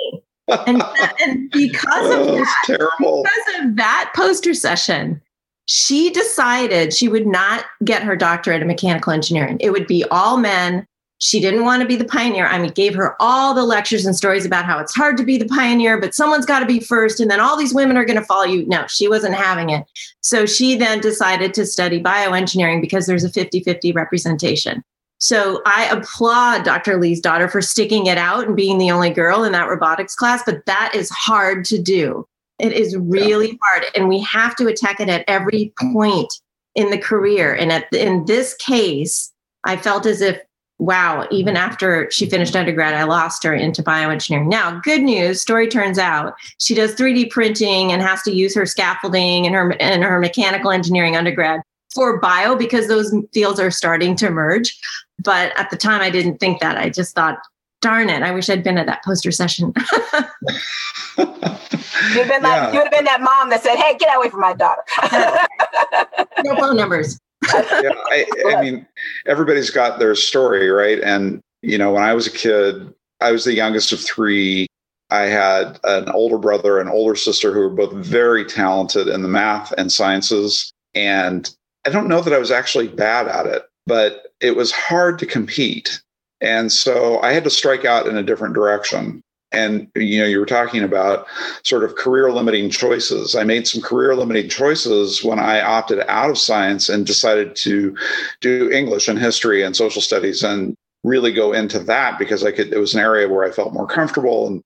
and, 0.68 0.84
and 1.22 1.50
because 1.52 2.12
of 2.12 2.20
Oh, 2.28 2.36
that, 2.36 2.64
terrible. 2.66 3.24
because 3.24 3.64
of 3.66 3.76
that 3.76 4.12
poster 4.16 4.54
session, 4.54 5.22
she 5.66 6.10
decided 6.10 6.94
she 6.94 7.08
would 7.08 7.28
not 7.28 7.66
get 7.84 8.04
her 8.04 8.16
doctorate 8.16 8.62
in 8.62 8.68
mechanical 8.68 9.14
engineering. 9.14 9.58
It 9.60 9.72
would 9.72 9.88
be 9.88 10.04
all 10.06 10.38
men. 10.38 10.86
She 11.22 11.42
didn't 11.42 11.66
want 11.66 11.82
to 11.82 11.88
be 11.88 11.98
the 11.98 12.06
pioneer. 12.06 12.48
I 12.48 12.58
mean, 12.58 12.72
gave 12.72 12.96
her 12.96 13.16
all 13.22 13.54
the 13.54 13.66
lectures 13.66 14.06
and 14.06 14.16
stories 14.16 14.46
about 14.46 14.64
how 14.66 14.80
it's 14.80 14.96
hard 14.96 15.18
to 15.18 15.24
be 15.26 15.38
the 15.38 15.48
pioneer, 15.48 16.00
but 16.00 16.16
someone's 16.16 16.46
got 16.46 16.62
to 16.62 16.66
be 16.66 16.80
first, 16.80 17.20
and 17.20 17.30
then 17.30 17.42
all 17.42 17.58
these 17.58 17.74
women 17.74 17.98
are 17.98 18.06
going 18.06 18.18
to 18.18 18.24
follow 18.26 18.46
you. 18.46 18.66
No, 18.68 18.88
she 18.88 19.08
wasn't 19.10 19.36
having 19.36 19.70
it. 19.70 19.86
So 20.22 20.46
she 20.46 20.76
then 20.76 21.02
decided 21.02 21.54
to 21.56 21.66
study 21.66 22.02
bioengineering 22.02 22.80
because 22.80 23.06
there's 23.06 23.26
a 23.26 23.30
50 23.30 23.60
50 23.64 23.92
representation. 23.92 24.82
So 25.20 25.62
I 25.66 25.86
applaud 25.86 26.64
Dr. 26.64 27.00
Lee's 27.00 27.20
daughter 27.20 27.50
for 27.50 27.62
sticking 27.62 28.08
it 28.08 28.18
out 28.18 28.48
and 28.48 28.56
being 28.56 28.78
the 28.78 28.92
only 28.92 29.10
girl 29.10 29.44
in 29.44 29.52
that 29.52 29.68
robotics 29.68 30.16
class, 30.16 30.42
but 30.46 30.66
that 30.66 30.94
is 30.96 31.10
hard 31.10 31.66
to 31.66 31.82
do. 31.82 32.26
It 32.58 32.74
is 32.74 32.96
really 32.98 33.50
yeah. 33.50 33.58
hard. 33.64 33.86
And 33.96 34.08
we 34.08 34.22
have 34.22 34.56
to 34.58 34.68
attack 34.68 35.00
it 35.00 35.10
at 35.10 35.26
every 35.28 35.74
mm. 35.82 35.94
point 35.94 36.34
in 36.76 36.90
the 36.90 36.98
career. 36.98 37.54
And 37.54 37.72
at, 37.72 37.92
in 37.94 38.26
this 38.26 38.56
case, 38.56 39.32
I 39.66 39.76
felt 39.76 40.06
as 40.06 40.22
if, 40.22 40.40
wow, 40.78 41.28
even 41.32 41.56
mm. 41.56 41.60
after 41.60 42.10
she 42.12 42.30
finished 42.30 42.56
undergrad, 42.56 42.94
I 42.94 43.04
lost 43.04 43.44
her 43.44 43.54
into 43.54 43.84
bioengineering. 43.84 44.48
Now, 44.48 44.80
good 44.80 45.02
news, 45.02 45.42
story 45.42 45.68
turns 45.68 45.98
out 45.98 46.36
she 46.60 46.74
does 46.74 46.96
3D 46.96 47.30
printing 47.30 47.92
and 47.92 48.02
has 48.02 48.22
to 48.24 48.32
use 48.32 48.56
her 48.56 48.66
scaffolding 48.66 49.46
and 49.46 49.54
her 49.54 49.74
and 49.82 50.04
her 50.04 50.20
mechanical 50.20 50.72
engineering 50.72 51.18
undergrad 51.18 51.62
for 51.94 52.20
bio 52.20 52.56
because 52.56 52.88
those 52.88 53.14
fields 53.34 53.60
are 53.60 53.72
starting 53.72 54.16
to 54.18 54.30
merge. 54.30 54.78
But 55.24 55.58
at 55.58 55.70
the 55.70 55.78
time, 55.78 56.02
I 56.02 56.10
didn't 56.10 56.38
think 56.40 56.62
that. 56.62 56.78
I 56.78 56.90
just 56.90 57.16
thought, 57.16 57.38
darn 57.82 58.10
it, 58.10 58.24
I 58.24 58.32
wish 58.32 58.50
I'd 58.50 58.64
been 58.64 58.78
at 58.78 58.86
that 58.88 59.04
poster 59.04 59.32
session. 59.32 59.74
you'd 61.18 61.28
have 61.28 62.28
been 62.28 62.44
like, 62.44 62.44
yeah. 62.44 62.72
you'd 62.72 62.84
have 62.84 62.92
been 62.92 63.06
that 63.06 63.22
mom 63.22 63.50
that 63.50 63.64
said, 63.64 63.76
"Hey, 63.76 63.98
get 63.98 64.16
away 64.16 64.30
from 64.30 64.42
my 64.42 64.54
daughter." 64.54 64.84
no 66.44 66.56
phone 66.56 66.76
numbers. 66.76 67.20
yeah, 67.54 67.92
I, 68.12 68.26
I 68.48 68.62
mean, 68.62 68.86
everybody's 69.26 69.70
got 69.70 70.00
their 70.00 70.16
story, 70.16 70.70
right? 70.70 71.00
And 71.02 71.42
you 71.62 71.78
know, 71.78 71.92
when 71.92 72.04
I 72.04 72.14
was 72.14 72.28
a 72.28 72.32
kid, 72.32 72.94
I 73.22 73.32
was 73.32 73.46
the 73.46 73.54
youngest 73.54 73.92
of 73.92 74.00
three. 74.00 74.68
I 75.12 75.22
had 75.24 75.80
an 75.84 76.10
older 76.10 76.38
brother 76.38 76.80
and 76.80 76.90
older 76.90 77.16
sister 77.16 77.52
who 77.54 77.62
were 77.62 77.70
both 77.70 77.94
very 77.94 78.46
talented 78.46 79.08
in 79.08 79.24
the 79.24 79.28
math 79.28 79.74
and 79.78 79.92
sciences. 79.92 80.72
And 80.94 81.50
I 81.86 81.90
don't 81.90 82.08
know 82.08 82.22
that 82.22 82.34
I 82.34 82.38
was 82.38 82.52
actually 82.52 82.90
bad 82.90 83.28
at 83.28 83.48
it, 83.48 83.64
but 83.90 84.28
it 84.40 84.56
was 84.56 84.72
hard 84.72 85.18
to 85.20 85.26
compete. 85.26 86.02
And 86.40 86.72
so 86.72 87.20
I 87.22 87.34
had 87.34 87.44
to 87.44 87.50
strike 87.50 87.84
out 87.84 88.08
in 88.08 88.16
a 88.16 88.24
different 88.24 88.54
direction. 88.54 89.22
And 89.52 89.90
you 89.96 90.20
know, 90.20 90.28
you 90.28 90.40
were 90.40 90.46
talking 90.46 90.84
about 90.84 91.26
sort 91.64 91.84
of 91.84 91.96
career 91.96 92.32
limiting 92.32 92.70
choices. 92.70 93.36
I 93.36 93.44
made 93.44 93.68
some 93.68 93.82
career 93.82 94.16
limiting 94.16 94.48
choices 94.48 95.24
when 95.24 95.40
I 95.40 95.60
opted 95.60 96.02
out 96.08 96.30
of 96.30 96.38
science 96.38 96.88
and 96.88 97.06
decided 97.06 97.56
to 97.58 97.98
do 98.42 98.70
English 98.70 99.08
and 99.08 99.18
history 99.18 99.64
and 99.64 99.76
social 99.76 100.04
studies 100.04 100.44
and 100.44 100.76
really 101.04 101.34
go 101.34 101.52
into 101.52 101.80
that 101.80 102.20
because 102.20 102.44
I 102.44 102.52
could 102.52 102.72
it 102.72 102.78
was 102.78 102.94
an 102.94 103.02
area 103.02 103.28
where 103.28 103.44
I 103.44 103.52
felt 103.52 103.74
more 103.74 103.88
comfortable 103.88 104.46
and 104.48 104.62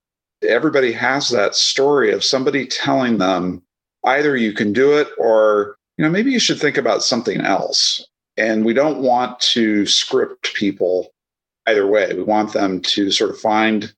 everybody 0.46 0.92
has 0.92 1.30
that 1.30 1.56
story 1.56 2.12
of 2.12 2.24
somebody 2.24 2.66
telling 2.66 3.20
them 3.20 3.64
either 4.04 4.36
you 4.36 4.52
can 4.52 4.74
do 4.74 4.98
it 4.98 5.08
or 5.18 5.78
you 5.98 6.04
know 6.04 6.12
maybe 6.12 6.32
you 6.32 6.40
should 6.40 6.60
think 6.60 6.76
about 6.76 7.04
something 7.04 7.40
else 7.40 8.06
and 8.38 8.66
we 8.66 8.74
don't 8.74 9.02
want 9.02 9.40
to 9.40 9.86
script 9.86 10.54
people 10.54 11.14
either 11.68 11.88
way. 11.88 12.14
We 12.14 12.24
want 12.24 12.54
them 12.54 12.82
to 12.82 13.12
sort 13.12 13.32
of 13.32 13.40
find 13.40 13.94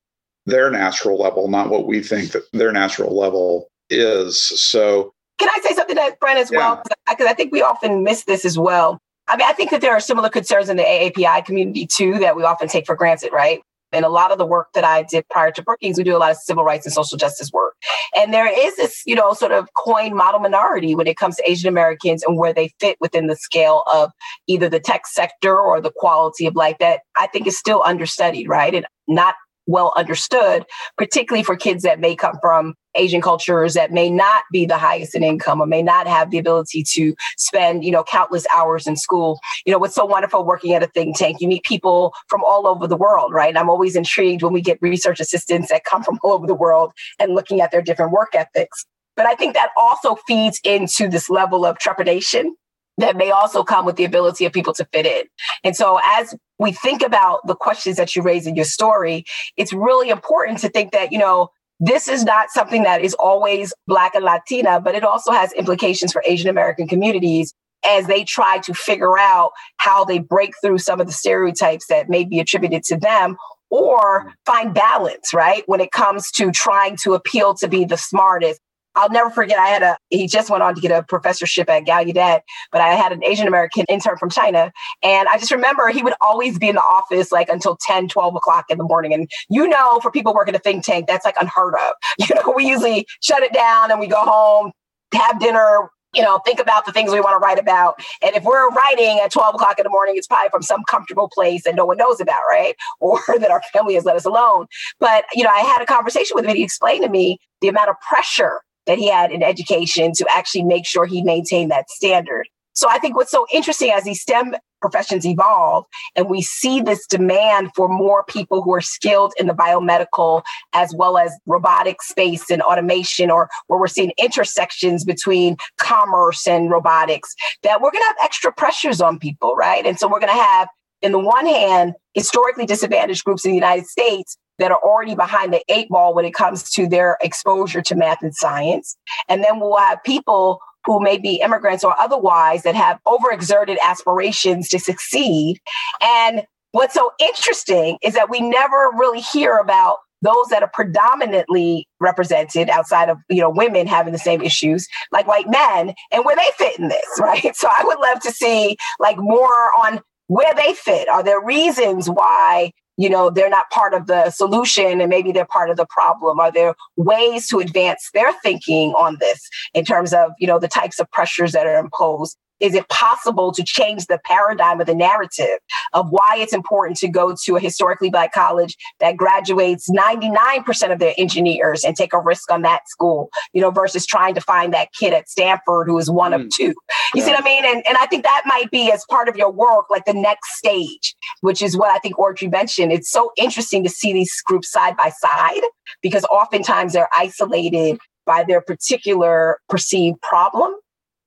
their 0.45 0.69
natural 0.69 1.19
level, 1.19 1.47
not 1.47 1.69
what 1.69 1.87
we 1.87 2.01
think 2.01 2.31
that 2.31 2.43
their 2.53 2.71
natural 2.71 3.17
level 3.17 3.69
is. 3.89 4.39
So, 4.39 5.13
can 5.39 5.49
I 5.49 5.59
say 5.61 5.75
something 5.75 5.95
that 5.95 6.19
Brent 6.19 6.39
as 6.39 6.51
yeah. 6.51 6.57
well? 6.57 6.83
Because 7.09 7.27
I 7.27 7.33
think 7.33 7.51
we 7.51 7.61
often 7.61 8.03
miss 8.03 8.23
this 8.23 8.45
as 8.45 8.57
well. 8.57 8.99
I 9.27 9.37
mean, 9.37 9.47
I 9.47 9.53
think 9.53 9.71
that 9.71 9.81
there 9.81 9.91
are 9.91 9.99
similar 9.99 10.29
concerns 10.29 10.69
in 10.69 10.77
the 10.77 10.83
AAPI 10.83 11.45
community 11.45 11.87
too 11.87 12.19
that 12.19 12.35
we 12.35 12.43
often 12.43 12.67
take 12.67 12.85
for 12.85 12.95
granted, 12.95 13.31
right? 13.33 13.61
And 13.95 14.05
a 14.05 14.09
lot 14.09 14.31
of 14.31 14.37
the 14.37 14.45
work 14.45 14.67
that 14.73 14.83
I 14.83 15.03
did 15.03 15.27
prior 15.29 15.51
to 15.51 15.63
Brookings, 15.63 15.97
we 15.97 16.03
do 16.03 16.15
a 16.15 16.19
lot 16.19 16.31
of 16.31 16.37
civil 16.37 16.63
rights 16.63 16.85
and 16.85 16.93
social 16.93 17.17
justice 17.17 17.51
work. 17.51 17.75
And 18.15 18.33
there 18.33 18.47
is 18.47 18.75
this, 18.75 19.01
you 19.05 19.15
know, 19.15 19.33
sort 19.33 19.51
of 19.51 19.67
coin 19.75 20.15
model 20.15 20.39
minority 20.39 20.95
when 20.95 21.07
it 21.07 21.17
comes 21.17 21.37
to 21.37 21.49
Asian 21.49 21.69
Americans 21.69 22.23
and 22.23 22.37
where 22.37 22.53
they 22.53 22.73
fit 22.79 22.97
within 22.99 23.27
the 23.27 23.35
scale 23.35 23.83
of 23.91 24.11
either 24.47 24.69
the 24.69 24.79
tech 24.79 25.07
sector 25.07 25.57
or 25.57 25.81
the 25.81 25.91
quality 25.95 26.45
of 26.45 26.55
life 26.55 26.77
that 26.79 27.01
I 27.17 27.27
think 27.27 27.47
is 27.47 27.57
still 27.57 27.81
understudied, 27.85 28.47
right? 28.47 28.73
And 28.75 28.85
not 29.07 29.35
well 29.67 29.93
understood, 29.95 30.65
particularly 30.97 31.43
for 31.43 31.55
kids 31.55 31.83
that 31.83 31.99
may 31.99 32.15
come 32.15 32.37
from 32.41 32.75
Asian 32.95 33.21
cultures 33.21 33.73
that 33.73 33.91
may 33.91 34.09
not 34.09 34.43
be 34.51 34.65
the 34.65 34.77
highest 34.77 35.15
in 35.15 35.23
income 35.23 35.61
or 35.61 35.65
may 35.65 35.81
not 35.81 36.07
have 36.07 36.31
the 36.31 36.37
ability 36.37 36.83
to 36.83 37.13
spend, 37.37 37.83
you 37.83 37.91
know, 37.91 38.03
countless 38.03 38.45
hours 38.55 38.87
in 38.87 38.95
school. 38.95 39.39
You 39.65 39.73
know, 39.73 39.79
what's 39.79 39.95
so 39.95 40.05
wonderful 40.05 40.45
working 40.45 40.73
at 40.73 40.83
a 40.83 40.87
think 40.87 41.17
tank, 41.17 41.41
you 41.41 41.47
meet 41.47 41.63
people 41.63 42.13
from 42.27 42.43
all 42.43 42.67
over 42.67 42.87
the 42.87 42.97
world, 42.97 43.33
right? 43.33 43.49
And 43.49 43.57
I'm 43.57 43.69
always 43.69 43.95
intrigued 43.95 44.43
when 44.43 44.53
we 44.53 44.61
get 44.61 44.77
research 44.81 45.19
assistants 45.19 45.69
that 45.69 45.83
come 45.83 46.03
from 46.03 46.19
all 46.23 46.33
over 46.33 46.47
the 46.47 46.55
world 46.55 46.91
and 47.19 47.33
looking 47.33 47.61
at 47.61 47.71
their 47.71 47.81
different 47.81 48.11
work 48.11 48.33
ethics. 48.33 48.85
But 49.15 49.25
I 49.25 49.35
think 49.35 49.53
that 49.53 49.69
also 49.77 50.17
feeds 50.27 50.59
into 50.63 51.07
this 51.07 51.29
level 51.29 51.65
of 51.65 51.77
trepidation 51.77 52.55
that 52.97 53.17
may 53.17 53.31
also 53.31 53.63
come 53.63 53.85
with 53.85 53.95
the 53.95 54.05
ability 54.05 54.45
of 54.45 54.53
people 54.53 54.73
to 54.73 54.85
fit 54.93 55.05
in. 55.05 55.23
And 55.63 55.75
so 55.75 55.99
as 56.03 56.35
we 56.59 56.71
think 56.71 57.01
about 57.01 57.45
the 57.45 57.55
questions 57.55 57.97
that 57.97 58.15
you 58.15 58.21
raise 58.21 58.47
in 58.47 58.55
your 58.55 58.65
story, 58.65 59.25
it's 59.57 59.73
really 59.73 60.09
important 60.09 60.59
to 60.59 60.69
think 60.69 60.91
that, 60.91 61.11
you 61.11 61.19
know, 61.19 61.49
this 61.79 62.07
is 62.07 62.23
not 62.23 62.49
something 62.51 62.83
that 62.83 63.01
is 63.01 63.13
always 63.15 63.73
Black 63.85 64.15
and 64.15 64.23
Latina, 64.23 64.79
but 64.79 64.95
it 64.95 65.03
also 65.03 65.31
has 65.31 65.51
implications 65.53 66.13
for 66.13 66.23
Asian 66.25 66.49
American 66.49 66.87
communities 66.87 67.53
as 67.85 68.07
they 68.07 68.23
try 68.23 68.59
to 68.59 68.73
figure 68.73 69.17
out 69.19 69.51
how 69.77 70.05
they 70.05 70.19
break 70.19 70.53
through 70.63 70.77
some 70.77 71.01
of 71.01 71.07
the 71.07 71.13
stereotypes 71.13 71.87
that 71.87 72.09
may 72.09 72.23
be 72.23 72.39
attributed 72.39 72.83
to 72.83 72.97
them 72.97 73.35
or 73.69 74.33
find 74.45 74.73
balance, 74.73 75.33
right? 75.33 75.63
When 75.65 75.81
it 75.81 75.91
comes 75.91 76.31
to 76.31 76.51
trying 76.51 76.97
to 77.03 77.13
appeal 77.13 77.53
to 77.55 77.67
be 77.67 77.83
the 77.83 77.97
smartest, 77.97 78.61
I'll 78.95 79.09
never 79.09 79.29
forget. 79.29 79.59
I 79.59 79.67
had 79.67 79.83
a, 79.83 79.97
he 80.09 80.27
just 80.27 80.49
went 80.49 80.63
on 80.63 80.75
to 80.75 80.81
get 80.81 80.91
a 80.91 81.03
professorship 81.03 81.69
at 81.69 81.83
Gallaudet, 81.83 82.41
but 82.71 82.81
I 82.81 82.93
had 82.93 83.11
an 83.11 83.23
Asian 83.23 83.47
American 83.47 83.85
intern 83.89 84.17
from 84.17 84.29
China. 84.29 84.71
And 85.03 85.27
I 85.27 85.37
just 85.37 85.51
remember 85.51 85.89
he 85.89 86.01
would 86.01 86.13
always 86.21 86.57
be 86.57 86.69
in 86.69 86.75
the 86.75 86.81
office 86.81 87.31
like 87.31 87.49
until 87.49 87.77
10, 87.81 88.07
12 88.07 88.35
o'clock 88.35 88.65
in 88.69 88.77
the 88.77 88.83
morning. 88.83 89.13
And 89.13 89.29
you 89.49 89.67
know, 89.67 89.99
for 89.99 90.11
people 90.11 90.33
working 90.33 90.55
a 90.55 90.59
think 90.59 90.85
tank, 90.85 91.07
that's 91.07 91.25
like 91.25 91.35
unheard 91.39 91.75
of. 91.75 91.93
You 92.25 92.33
know, 92.33 92.53
we 92.55 92.67
usually 92.67 93.05
shut 93.21 93.43
it 93.43 93.53
down 93.53 93.91
and 93.91 93.99
we 93.99 94.07
go 94.07 94.19
home, 94.19 94.71
have 95.13 95.39
dinner, 95.39 95.89
you 96.15 96.23
know, 96.23 96.39
think 96.45 96.59
about 96.59 96.85
the 96.85 96.91
things 96.91 97.11
we 97.11 97.19
want 97.19 97.39
to 97.39 97.45
write 97.45 97.59
about. 97.59 97.99
And 98.23 98.35
if 98.35 98.43
we're 98.43 98.69
writing 98.69 99.19
at 99.23 99.31
12 99.31 99.55
o'clock 99.55 99.77
in 99.77 99.83
the 99.83 99.89
morning, 99.89 100.15
it's 100.17 100.27
probably 100.27 100.49
from 100.49 100.61
some 100.61 100.83
comfortable 100.89 101.29
place 101.31 101.63
that 101.65 101.75
no 101.75 101.85
one 101.85 101.97
knows 101.97 102.19
about, 102.19 102.41
right? 102.49 102.75
Or 102.99 103.19
that 103.27 103.51
our 103.51 103.61
family 103.73 103.93
has 103.95 104.05
let 104.05 104.15
us 104.15 104.25
alone. 104.25 104.65
But, 104.99 105.25
you 105.33 105.43
know, 105.43 105.49
I 105.49 105.59
had 105.59 105.81
a 105.81 105.85
conversation 105.85 106.33
with 106.33 106.45
him 106.45 106.51
and 106.51 106.57
he 106.57 106.63
explained 106.63 107.03
to 107.03 107.09
me 107.09 107.37
the 107.61 107.67
amount 107.67 107.89
of 107.89 107.95
pressure 108.07 108.61
that 108.85 108.97
he 108.97 109.09
had 109.09 109.31
in 109.31 109.43
education 109.43 110.11
to 110.13 110.25
actually 110.29 110.63
make 110.63 110.85
sure 110.85 111.05
he 111.05 111.23
maintained 111.23 111.71
that 111.71 111.89
standard. 111.89 112.47
So 112.73 112.87
I 112.89 112.99
think 112.99 113.15
what's 113.15 113.31
so 113.31 113.45
interesting 113.53 113.91
as 113.91 114.03
these 114.03 114.21
STEM 114.21 114.55
professions 114.81 115.25
evolve 115.25 115.85
and 116.15 116.29
we 116.29 116.41
see 116.41 116.79
this 116.79 117.07
demand 117.07 117.71
for 117.75 117.87
more 117.87 118.23
people 118.25 118.61
who 118.61 118.71
are 118.73 118.81
skilled 118.81 119.33
in 119.39 119.47
the 119.47 119.53
biomedical 119.53 120.43
as 120.73 120.93
well 120.95 121.17
as 121.17 121.31
robotic 121.47 122.03
space 122.03 122.51
and 122.51 122.61
automation 122.61 123.31
or 123.31 123.49
where 123.65 123.79
we're 123.79 123.87
seeing 123.87 124.11
intersections 124.19 125.03
between 125.03 125.55
commerce 125.77 126.47
and 126.47 126.69
robotics 126.69 127.33
that 127.63 127.81
we're 127.81 127.89
going 127.89 128.03
to 128.03 128.07
have 128.07 128.17
extra 128.23 128.53
pressures 128.53 129.01
on 129.01 129.17
people 129.17 129.55
right 129.55 129.87
and 129.87 129.97
so 129.97 130.07
we're 130.07 130.19
going 130.19 130.31
to 130.31 130.39
have 130.39 130.67
in 131.01 131.11
the 131.11 131.19
one 131.19 131.45
hand 131.45 131.93
historically 132.13 132.65
disadvantaged 132.65 133.23
groups 133.23 133.45
in 133.45 133.51
the 133.51 133.55
united 133.55 133.85
states 133.85 134.37
that 134.59 134.71
are 134.71 134.79
already 134.83 135.15
behind 135.15 135.53
the 135.53 135.63
eight 135.69 135.89
ball 135.89 136.13
when 136.13 136.25
it 136.25 136.33
comes 136.33 136.69
to 136.71 136.87
their 136.87 137.17
exposure 137.21 137.81
to 137.81 137.95
math 137.95 138.21
and 138.21 138.33
science. 138.33 138.95
And 139.27 139.43
then 139.43 139.59
we'll 139.59 139.77
have 139.77 140.03
people 140.03 140.59
who 140.85 141.01
may 141.01 141.17
be 141.17 141.41
immigrants 141.41 141.83
or 141.83 141.99
otherwise 141.99 142.63
that 142.63 142.75
have 142.75 142.99
overexerted 143.05 143.77
aspirations 143.83 144.69
to 144.69 144.79
succeed. 144.79 145.59
And 146.01 146.43
what's 146.71 146.93
so 146.93 147.11
interesting 147.19 147.97
is 148.01 148.13
that 148.13 148.29
we 148.29 148.39
never 148.39 148.91
really 148.97 149.21
hear 149.21 149.57
about 149.57 149.97
those 150.21 150.47
that 150.49 150.63
are 150.63 150.71
predominantly 150.73 151.87
represented 151.99 152.69
outside 152.69 153.09
of 153.09 153.17
you 153.29 153.41
know 153.41 153.49
women 153.49 153.85
having 153.85 154.13
the 154.13 154.19
same 154.19 154.41
issues 154.41 154.87
like 155.11 155.27
white 155.27 155.47
men 155.49 155.93
and 156.11 156.23
where 156.23 156.35
they 156.35 156.47
fit 156.57 156.79
in 156.79 156.87
this 156.87 157.05
right 157.19 157.55
so 157.55 157.67
i 157.69 157.83
would 157.83 157.99
love 157.99 158.19
to 158.21 158.31
see 158.31 158.77
like 158.97 159.17
more 159.17 159.69
on 159.83 159.99
where 160.27 160.53
they 160.55 160.73
fit? 160.73 161.07
Are 161.09 161.23
there 161.23 161.43
reasons 161.43 162.09
why 162.09 162.71
you 162.97 163.09
know 163.09 163.29
they're 163.29 163.49
not 163.49 163.69
part 163.71 163.93
of 163.93 164.07
the 164.07 164.29
solution 164.29 165.01
and 165.01 165.09
maybe 165.09 165.31
they're 165.31 165.45
part 165.45 165.69
of 165.69 165.77
the 165.77 165.85
problem? 165.87 166.39
Are 166.39 166.51
there 166.51 166.75
ways 166.95 167.47
to 167.49 167.59
advance 167.59 168.09
their 168.13 168.33
thinking 168.41 168.91
on 168.93 169.17
this 169.19 169.49
in 169.73 169.85
terms 169.85 170.13
of 170.13 170.31
you 170.39 170.47
know 170.47 170.59
the 170.59 170.67
types 170.67 170.99
of 170.99 171.09
pressures 171.11 171.51
that 171.51 171.67
are 171.67 171.77
imposed 171.77 172.37
is 172.65 172.73
it 172.73 172.89
possible 172.89 173.51
to 173.51 173.63
change 173.63 174.07
the 174.07 174.19
paradigm 174.25 174.81
of 174.81 174.87
the 174.87 174.95
narrative 174.95 175.59
of 175.93 176.07
why 176.09 176.35
it's 176.37 176.53
important 176.53 176.97
to 176.97 177.07
go 177.07 177.35
to 177.43 177.55
a 177.55 177.59
historically 177.59 178.09
black 178.09 178.33
college 178.33 178.75
that 178.99 179.15
graduates 179.15 179.89
99% 179.89 180.91
of 180.91 180.97
their 180.97 181.13
engineers 181.17 181.83
and 181.83 181.95
take 181.95 182.11
a 182.11 182.19
risk 182.19 182.51
on 182.51 182.63
that 182.63 182.89
school, 182.89 183.29
you 183.53 183.61
know, 183.61 183.69
versus 183.69 184.05
trying 184.05 184.33
to 184.33 184.41
find 184.41 184.73
that 184.73 184.89
kid 184.99 185.13
at 185.13 185.29
Stanford 185.29 185.87
who 185.87 185.97
is 185.99 186.09
one 186.09 186.31
mm. 186.31 186.43
of 186.43 186.49
two. 186.49 186.63
You 186.63 186.75
yeah. 187.15 187.25
see 187.25 187.31
what 187.31 187.41
I 187.41 187.45
mean? 187.45 187.65
And, 187.65 187.83
and 187.87 187.97
I 187.97 188.07
think 188.07 188.23
that 188.23 188.41
might 188.47 188.71
be 188.71 188.91
as 188.91 189.05
part 189.09 189.29
of 189.29 189.35
your 189.35 189.51
work, 189.51 189.85
like 189.91 190.05
the 190.05 190.13
next 190.13 190.57
stage, 190.57 191.15
which 191.41 191.61
is 191.61 191.77
what 191.77 191.91
I 191.91 191.99
think 191.99 192.17
Audrey 192.17 192.47
mentioned. 192.47 192.91
It's 192.91 193.11
so 193.11 193.31
interesting 193.37 193.83
to 193.83 193.89
see 193.89 194.11
these 194.11 194.33
groups 194.45 194.71
side 194.71 194.97
by 194.97 195.11
side 195.11 195.61
because 196.01 196.25
oftentimes 196.25 196.93
they're 196.93 197.09
isolated 197.13 197.99
by 198.25 198.43
their 198.43 198.61
particular 198.61 199.59
perceived 199.69 200.19
problem 200.21 200.73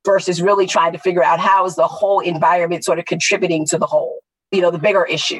versus 0.09 0.41
really 0.41 0.65
trying 0.65 0.91
to 0.91 0.97
figure 0.97 1.23
out 1.23 1.39
how 1.39 1.63
is 1.65 1.75
the 1.75 1.85
whole 1.85 2.19
environment 2.19 2.83
sort 2.83 2.97
of 2.97 3.05
contributing 3.05 3.63
to 3.63 3.77
the 3.77 3.85
whole. 3.85 4.19
you 4.51 4.59
know, 4.59 4.71
the 4.71 4.79
bigger 4.79 5.05
issue. 5.05 5.39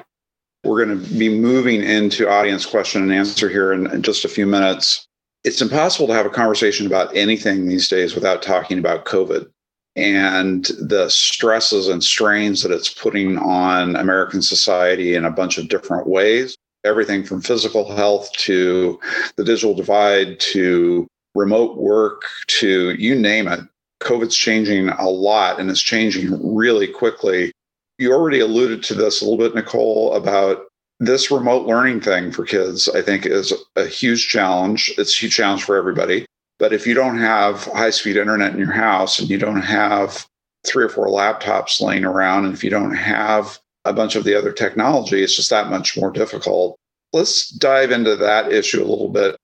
We're 0.63 0.85
going 0.85 1.03
to 1.03 1.13
be 1.17 1.29
moving 1.29 1.81
into 1.81 2.29
audience 2.29 2.67
question 2.67 3.01
and 3.01 3.11
answer 3.11 3.49
here 3.49 3.73
in 3.73 4.03
just 4.03 4.25
a 4.25 4.29
few 4.29 4.45
minutes. 4.45 5.07
It's 5.43 5.61
impossible 5.61 6.05
to 6.07 6.13
have 6.13 6.27
a 6.27 6.29
conversation 6.29 6.85
about 6.85 7.15
anything 7.15 7.67
these 7.67 7.87
days 7.87 8.13
without 8.13 8.43
talking 8.43 8.77
about 8.77 9.05
COVID 9.05 9.49
and 9.95 10.65
the 10.79 11.09
stresses 11.09 11.87
and 11.87 12.03
strains 12.03 12.61
that 12.61 12.71
it's 12.71 12.93
putting 12.93 13.39
on 13.39 13.95
American 13.95 14.43
society 14.43 15.15
in 15.15 15.25
a 15.25 15.31
bunch 15.31 15.57
of 15.57 15.69
different 15.69 16.05
ways. 16.05 16.55
Everything 16.85 17.23
from 17.23 17.41
physical 17.41 17.91
health 17.95 18.31
to 18.33 18.99
the 19.35 19.43
digital 19.43 19.73
divide 19.73 20.39
to 20.39 21.07
remote 21.33 21.77
work 21.77 22.21
to 22.59 22.91
you 22.91 23.15
name 23.15 23.47
it. 23.47 23.61
COVID's 24.01 24.35
changing 24.35 24.89
a 24.89 25.09
lot 25.09 25.59
and 25.59 25.69
it's 25.69 25.81
changing 25.81 26.55
really 26.55 26.87
quickly. 26.87 27.51
You 27.97 28.13
already 28.13 28.39
alluded 28.39 28.83
to 28.83 28.93
this 28.93 29.21
a 29.21 29.25
little 29.25 29.37
bit, 29.37 29.55
Nicole, 29.55 30.13
about 30.13 30.65
this 30.99 31.31
remote 31.31 31.65
learning 31.65 32.01
thing 32.01 32.31
for 32.31 32.45
kids, 32.45 32.89
I 32.89 33.01
think 33.01 33.25
is 33.25 33.53
a 33.75 33.85
huge 33.85 34.27
challenge. 34.27 34.93
It's 34.97 35.15
a 35.15 35.21
huge 35.21 35.35
challenge 35.35 35.63
for 35.63 35.75
everybody. 35.75 36.25
But 36.59 36.73
if 36.73 36.85
you 36.85 36.93
don't 36.93 37.17
have 37.17 37.65
high 37.65 37.89
speed 37.89 38.17
internet 38.17 38.51
in 38.53 38.59
your 38.59 38.71
house 38.71 39.19
and 39.19 39.29
you 39.29 39.37
don't 39.37 39.61
have 39.61 40.27
three 40.67 40.83
or 40.83 40.89
four 40.89 41.07
laptops 41.07 41.81
laying 41.81 42.03
around, 42.03 42.45
and 42.45 42.53
if 42.53 42.63
you 42.63 42.69
don't 42.69 42.95
have 42.95 43.59
a 43.85 43.93
bunch 43.93 44.15
of 44.15 44.25
the 44.25 44.35
other 44.35 44.51
technology, 44.51 45.23
it's 45.23 45.35
just 45.35 45.49
that 45.49 45.69
much 45.69 45.97
more 45.97 46.11
difficult. 46.11 46.77
Let's 47.13 47.49
dive 47.49 47.91
into 47.91 48.15
that 48.17 48.51
issue 48.51 48.83
a 48.83 48.87
little 48.87 49.09
bit. 49.09 49.37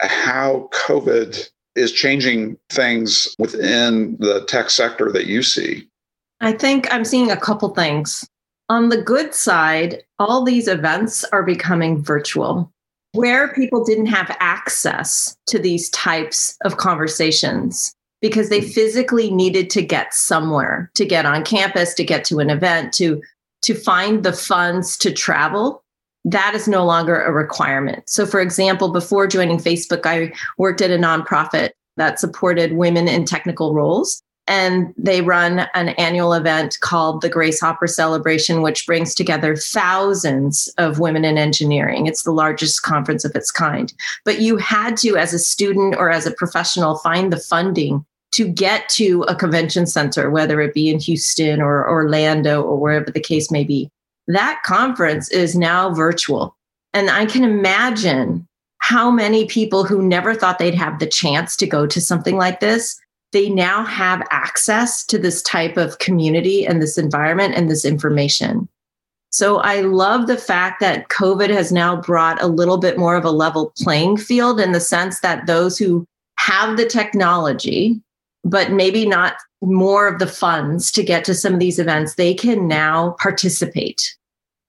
How 0.00 0.68
COVID 0.72 1.50
is 1.76 1.92
changing 1.92 2.58
things 2.68 3.34
within 3.38 4.16
the 4.18 4.44
tech 4.46 4.70
sector 4.70 5.10
that 5.12 5.26
you 5.26 5.42
see? 5.42 5.88
I 6.40 6.52
think 6.52 6.92
I'm 6.92 7.04
seeing 7.04 7.30
a 7.30 7.36
couple 7.36 7.68
things. 7.70 8.28
On 8.68 8.88
the 8.88 9.02
good 9.02 9.34
side, 9.34 10.02
all 10.18 10.44
these 10.44 10.68
events 10.68 11.24
are 11.24 11.42
becoming 11.42 12.02
virtual. 12.02 12.72
Where 13.12 13.52
people 13.52 13.84
didn't 13.84 14.06
have 14.06 14.36
access 14.38 15.36
to 15.48 15.58
these 15.58 15.90
types 15.90 16.56
of 16.64 16.76
conversations 16.76 17.92
because 18.22 18.48
they 18.48 18.60
hmm. 18.60 18.68
physically 18.68 19.30
needed 19.30 19.70
to 19.70 19.82
get 19.82 20.14
somewhere, 20.14 20.90
to 20.94 21.04
get 21.04 21.26
on 21.26 21.44
campus, 21.44 21.94
to 21.94 22.04
get 22.04 22.24
to 22.26 22.38
an 22.38 22.50
event, 22.50 22.92
to 22.94 23.20
to 23.62 23.74
find 23.74 24.22
the 24.22 24.32
funds 24.32 24.96
to 24.96 25.12
travel, 25.12 25.82
that 26.24 26.54
is 26.54 26.68
no 26.68 26.84
longer 26.84 27.20
a 27.20 27.32
requirement. 27.32 28.08
So, 28.08 28.26
for 28.26 28.40
example, 28.40 28.90
before 28.90 29.26
joining 29.26 29.58
Facebook, 29.58 30.04
I 30.04 30.32
worked 30.58 30.80
at 30.80 30.90
a 30.90 30.98
nonprofit 30.98 31.70
that 31.96 32.20
supported 32.20 32.72
women 32.72 33.08
in 33.08 33.24
technical 33.24 33.74
roles. 33.74 34.22
And 34.46 34.92
they 34.96 35.20
run 35.20 35.60
an 35.74 35.90
annual 35.90 36.32
event 36.32 36.78
called 36.80 37.20
the 37.20 37.28
Grace 37.28 37.60
Hopper 37.60 37.86
Celebration, 37.86 38.62
which 38.62 38.84
brings 38.84 39.14
together 39.14 39.54
thousands 39.54 40.68
of 40.76 40.98
women 40.98 41.24
in 41.24 41.38
engineering. 41.38 42.06
It's 42.06 42.24
the 42.24 42.32
largest 42.32 42.82
conference 42.82 43.24
of 43.24 43.36
its 43.36 43.52
kind. 43.52 43.92
But 44.24 44.40
you 44.40 44.56
had 44.56 44.96
to, 44.98 45.16
as 45.16 45.32
a 45.32 45.38
student 45.38 45.94
or 45.96 46.10
as 46.10 46.26
a 46.26 46.32
professional, 46.32 46.98
find 46.98 47.32
the 47.32 47.38
funding 47.38 48.04
to 48.32 48.48
get 48.48 48.88
to 48.88 49.22
a 49.28 49.36
convention 49.36 49.86
center, 49.86 50.30
whether 50.30 50.60
it 50.60 50.74
be 50.74 50.88
in 50.90 50.98
Houston 50.98 51.60
or 51.60 51.88
Orlando 51.88 52.60
or 52.62 52.76
wherever 52.76 53.10
the 53.10 53.20
case 53.20 53.52
may 53.52 53.62
be. 53.62 53.88
That 54.32 54.62
conference 54.64 55.28
is 55.30 55.56
now 55.56 55.92
virtual. 55.92 56.56
And 56.92 57.10
I 57.10 57.26
can 57.26 57.42
imagine 57.42 58.46
how 58.78 59.10
many 59.10 59.44
people 59.44 59.84
who 59.84 60.02
never 60.02 60.34
thought 60.34 60.58
they'd 60.58 60.74
have 60.74 60.98
the 60.98 61.06
chance 61.06 61.56
to 61.56 61.66
go 61.66 61.86
to 61.86 62.00
something 62.00 62.36
like 62.36 62.60
this, 62.60 62.98
they 63.32 63.48
now 63.48 63.84
have 63.84 64.26
access 64.30 65.04
to 65.06 65.18
this 65.18 65.42
type 65.42 65.76
of 65.76 65.98
community 65.98 66.66
and 66.66 66.80
this 66.80 66.96
environment 66.96 67.54
and 67.54 67.68
this 67.68 67.84
information. 67.84 68.68
So 69.30 69.58
I 69.58 69.80
love 69.80 70.26
the 70.26 70.38
fact 70.38 70.80
that 70.80 71.08
COVID 71.08 71.50
has 71.50 71.70
now 71.70 72.00
brought 72.00 72.42
a 72.42 72.48
little 72.48 72.78
bit 72.78 72.98
more 72.98 73.16
of 73.16 73.24
a 73.24 73.30
level 73.30 73.72
playing 73.78 74.16
field 74.16 74.60
in 74.60 74.72
the 74.72 74.80
sense 74.80 75.20
that 75.20 75.46
those 75.46 75.76
who 75.78 76.04
have 76.36 76.76
the 76.76 76.86
technology 76.86 78.00
but 78.44 78.72
maybe 78.72 79.06
not 79.06 79.34
more 79.62 80.06
of 80.06 80.18
the 80.18 80.26
funds 80.26 80.90
to 80.92 81.02
get 81.02 81.24
to 81.24 81.34
some 81.34 81.54
of 81.54 81.60
these 81.60 81.78
events, 81.78 82.14
they 82.14 82.34
can 82.34 82.66
now 82.66 83.16
participate. 83.20 84.16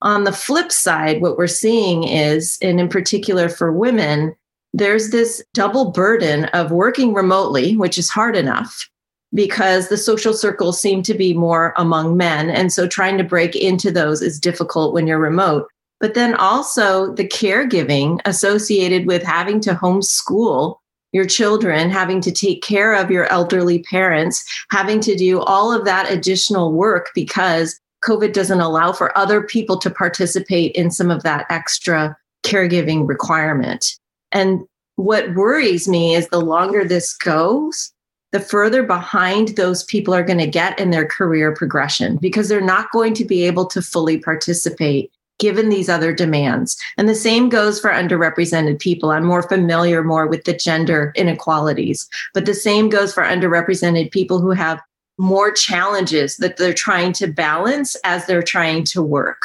On 0.02 0.24
the 0.24 0.32
flip 0.32 0.72
side, 0.72 1.20
what 1.22 1.38
we're 1.38 1.46
seeing 1.46 2.04
is, 2.04 2.58
and 2.60 2.80
in 2.80 2.88
particular 2.88 3.48
for 3.48 3.72
women, 3.72 4.34
there's 4.72 5.10
this 5.10 5.42
double 5.54 5.90
burden 5.90 6.46
of 6.46 6.72
working 6.72 7.14
remotely, 7.14 7.76
which 7.76 7.98
is 7.98 8.08
hard 8.08 8.36
enough 8.36 8.88
because 9.34 9.88
the 9.88 9.96
social 9.96 10.34
circles 10.34 10.80
seem 10.80 11.02
to 11.04 11.14
be 11.14 11.34
more 11.34 11.72
among 11.76 12.16
men. 12.16 12.50
And 12.50 12.72
so 12.72 12.86
trying 12.86 13.16
to 13.18 13.24
break 13.24 13.54
into 13.56 13.90
those 13.90 14.22
is 14.22 14.40
difficult 14.40 14.92
when 14.92 15.06
you're 15.06 15.18
remote. 15.18 15.68
But 16.00 16.14
then 16.14 16.34
also 16.34 17.14
the 17.14 17.26
caregiving 17.26 18.20
associated 18.24 19.06
with 19.06 19.22
having 19.22 19.60
to 19.60 19.74
homeschool 19.74 20.76
your 21.12 21.26
children, 21.26 21.90
having 21.90 22.20
to 22.22 22.32
take 22.32 22.62
care 22.62 22.94
of 22.94 23.10
your 23.10 23.26
elderly 23.26 23.82
parents, 23.84 24.44
having 24.70 24.98
to 25.00 25.14
do 25.14 25.40
all 25.40 25.72
of 25.72 25.84
that 25.84 26.10
additional 26.10 26.72
work 26.72 27.10
because 27.14 27.78
COVID 28.02 28.32
doesn't 28.32 28.60
allow 28.60 28.92
for 28.92 29.16
other 29.16 29.42
people 29.42 29.78
to 29.78 29.90
participate 29.90 30.72
in 30.72 30.90
some 30.90 31.10
of 31.10 31.22
that 31.22 31.46
extra 31.50 32.16
caregiving 32.44 33.06
requirement. 33.06 33.96
And 34.32 34.62
what 34.96 35.34
worries 35.34 35.88
me 35.88 36.14
is 36.14 36.28
the 36.28 36.40
longer 36.40 36.84
this 36.84 37.14
goes, 37.14 37.92
the 38.32 38.40
further 38.40 38.82
behind 38.82 39.48
those 39.48 39.84
people 39.84 40.14
are 40.14 40.24
going 40.24 40.38
to 40.38 40.46
get 40.46 40.78
in 40.78 40.90
their 40.90 41.06
career 41.06 41.54
progression 41.54 42.16
because 42.16 42.48
they're 42.48 42.60
not 42.60 42.90
going 42.90 43.14
to 43.14 43.24
be 43.24 43.44
able 43.46 43.66
to 43.66 43.82
fully 43.82 44.18
participate 44.18 45.10
given 45.38 45.68
these 45.68 45.88
other 45.88 46.12
demands. 46.12 46.76
And 46.96 47.08
the 47.08 47.14
same 47.14 47.48
goes 47.48 47.80
for 47.80 47.90
underrepresented 47.90 48.78
people. 48.78 49.10
I'm 49.10 49.24
more 49.24 49.42
familiar 49.42 50.02
more 50.04 50.26
with 50.26 50.44
the 50.44 50.52
gender 50.52 51.12
inequalities, 51.16 52.08
but 52.32 52.46
the 52.46 52.54
same 52.54 52.88
goes 52.88 53.12
for 53.12 53.24
underrepresented 53.24 54.12
people 54.12 54.40
who 54.40 54.50
have 54.50 54.80
more 55.22 55.52
challenges 55.52 56.36
that 56.38 56.56
they're 56.56 56.74
trying 56.74 57.12
to 57.12 57.28
balance 57.28 57.96
as 58.02 58.26
they're 58.26 58.42
trying 58.42 58.84
to 58.84 59.00
work. 59.00 59.40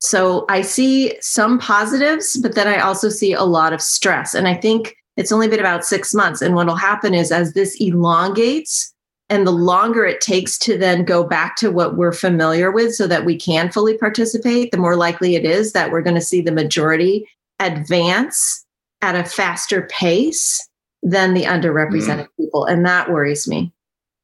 So 0.00 0.46
I 0.48 0.62
see 0.62 1.18
some 1.20 1.58
positives, 1.58 2.36
but 2.36 2.54
then 2.54 2.68
I 2.68 2.78
also 2.78 3.08
see 3.08 3.32
a 3.32 3.42
lot 3.42 3.72
of 3.72 3.82
stress. 3.82 4.32
And 4.32 4.46
I 4.46 4.54
think 4.54 4.96
it's 5.16 5.32
only 5.32 5.48
been 5.48 5.58
about 5.58 5.84
six 5.84 6.14
months. 6.14 6.40
And 6.40 6.54
what 6.54 6.68
will 6.68 6.76
happen 6.76 7.14
is 7.14 7.32
as 7.32 7.52
this 7.52 7.76
elongates, 7.80 8.94
and 9.28 9.46
the 9.46 9.50
longer 9.50 10.06
it 10.06 10.20
takes 10.20 10.56
to 10.58 10.78
then 10.78 11.04
go 11.04 11.24
back 11.24 11.56
to 11.56 11.70
what 11.70 11.96
we're 11.96 12.12
familiar 12.12 12.70
with 12.70 12.94
so 12.94 13.06
that 13.08 13.24
we 13.24 13.36
can 13.36 13.70
fully 13.70 13.98
participate, 13.98 14.70
the 14.70 14.78
more 14.78 14.96
likely 14.96 15.34
it 15.34 15.44
is 15.44 15.72
that 15.72 15.90
we're 15.90 16.00
going 16.00 16.14
to 16.14 16.20
see 16.20 16.40
the 16.40 16.52
majority 16.52 17.28
advance 17.58 18.64
at 19.02 19.16
a 19.16 19.24
faster 19.24 19.82
pace 19.90 20.66
than 21.02 21.34
the 21.34 21.42
underrepresented 21.42 22.26
mm. 22.26 22.36
people. 22.38 22.64
And 22.64 22.86
that 22.86 23.10
worries 23.10 23.46
me. 23.46 23.72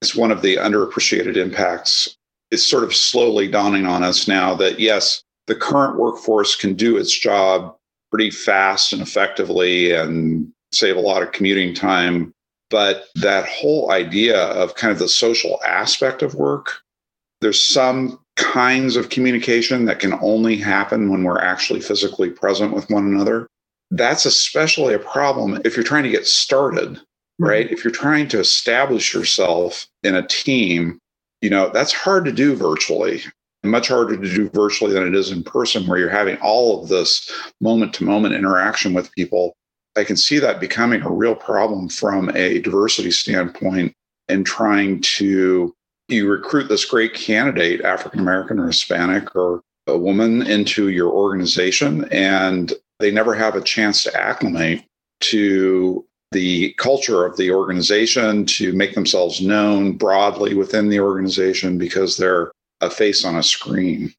It's 0.04 0.14
one 0.14 0.30
of 0.30 0.42
the 0.42 0.56
underappreciated 0.56 1.36
impacts. 1.36 2.16
It's 2.50 2.66
sort 2.66 2.84
of 2.84 2.94
slowly 2.94 3.48
dawning 3.48 3.86
on 3.86 4.02
us 4.02 4.28
now 4.28 4.54
that, 4.56 4.78
yes, 4.78 5.22
the 5.46 5.54
current 5.54 5.98
workforce 5.98 6.54
can 6.56 6.74
do 6.74 6.96
its 6.96 7.16
job 7.16 7.74
pretty 8.10 8.30
fast 8.30 8.92
and 8.92 9.02
effectively 9.02 9.92
and 9.92 10.52
save 10.72 10.96
a 10.96 11.00
lot 11.00 11.22
of 11.22 11.32
commuting 11.32 11.74
time 11.74 12.34
but 12.70 13.06
that 13.14 13.46
whole 13.46 13.92
idea 13.92 14.46
of 14.46 14.74
kind 14.74 14.92
of 14.92 14.98
the 14.98 15.08
social 15.08 15.60
aspect 15.64 16.22
of 16.22 16.34
work, 16.34 16.80
there's 17.40 17.62
some 17.62 18.18
kinds 18.34 18.96
of 18.96 19.10
communication 19.10 19.84
that 19.84 20.00
can 20.00 20.14
only 20.14 20.56
happen 20.56 21.08
when 21.08 21.22
we're 21.22 21.40
actually 21.40 21.80
physically 21.80 22.30
present 22.30 22.74
with 22.74 22.90
one 22.90 23.06
another. 23.06 23.46
That's 23.92 24.26
especially 24.26 24.92
a 24.92 24.98
problem 24.98 25.60
if 25.64 25.76
you're 25.76 25.84
trying 25.84 26.02
to 26.02 26.10
get 26.10 26.26
started, 26.26 27.00
Mm-hmm. 27.40 27.44
right? 27.44 27.70
If 27.70 27.84
you're 27.84 27.92
trying 27.92 28.28
to 28.28 28.40
establish 28.40 29.14
yourself 29.14 29.86
in 30.02 30.14
a 30.14 30.26
team, 30.26 30.98
you 31.40 31.50
know, 31.50 31.70
that's 31.70 31.92
hard 31.92 32.24
to 32.26 32.32
do 32.32 32.54
virtually. 32.54 33.22
Much 33.62 33.88
harder 33.88 34.14
to 34.14 34.34
do 34.34 34.50
virtually 34.50 34.92
than 34.92 35.06
it 35.06 35.14
is 35.14 35.30
in 35.30 35.42
person, 35.42 35.86
where 35.86 35.98
you're 35.98 36.10
having 36.10 36.36
all 36.42 36.82
of 36.82 36.90
this 36.90 37.30
moment 37.62 37.94
to 37.94 38.04
moment 38.04 38.34
interaction 38.34 38.92
with 38.92 39.10
people 39.12 39.54
I 39.96 40.04
can 40.04 40.16
see 40.16 40.38
that 40.40 40.60
becoming 40.60 41.02
a 41.02 41.10
real 41.10 41.34
problem 41.34 41.88
from 41.88 42.30
a 42.34 42.60
diversity 42.60 43.10
standpoint 43.10 43.94
and 44.28 44.44
trying 44.44 45.00
to 45.00 45.74
you 46.08 46.28
recruit 46.28 46.68
this 46.68 46.84
great 46.84 47.14
candidate, 47.14 47.80
African 47.82 48.20
American 48.20 48.58
or 48.58 48.66
Hispanic 48.66 49.34
or 49.34 49.62
a 49.86 49.96
woman 49.96 50.46
into 50.46 50.88
your 50.88 51.10
organization, 51.10 52.04
and 52.10 52.72
they 52.98 53.10
never 53.10 53.34
have 53.34 53.54
a 53.54 53.60
chance 53.60 54.02
to 54.02 54.14
acclimate 54.20 54.84
to 55.20 56.04
the 56.34 56.74
culture 56.74 57.24
of 57.24 57.38
the 57.38 57.50
organization, 57.50 58.44
to 58.46 58.74
make 58.74 58.94
themselves 58.94 59.40
known 59.40 59.92
broadly 59.96 60.54
within 60.54 60.90
the 60.90 61.00
organization 61.00 61.78
because 61.78 62.18
they're 62.18 62.52
a 62.82 62.90
face 62.90 63.24
on 63.24 63.36
a 63.36 63.42
screen. 63.42 64.12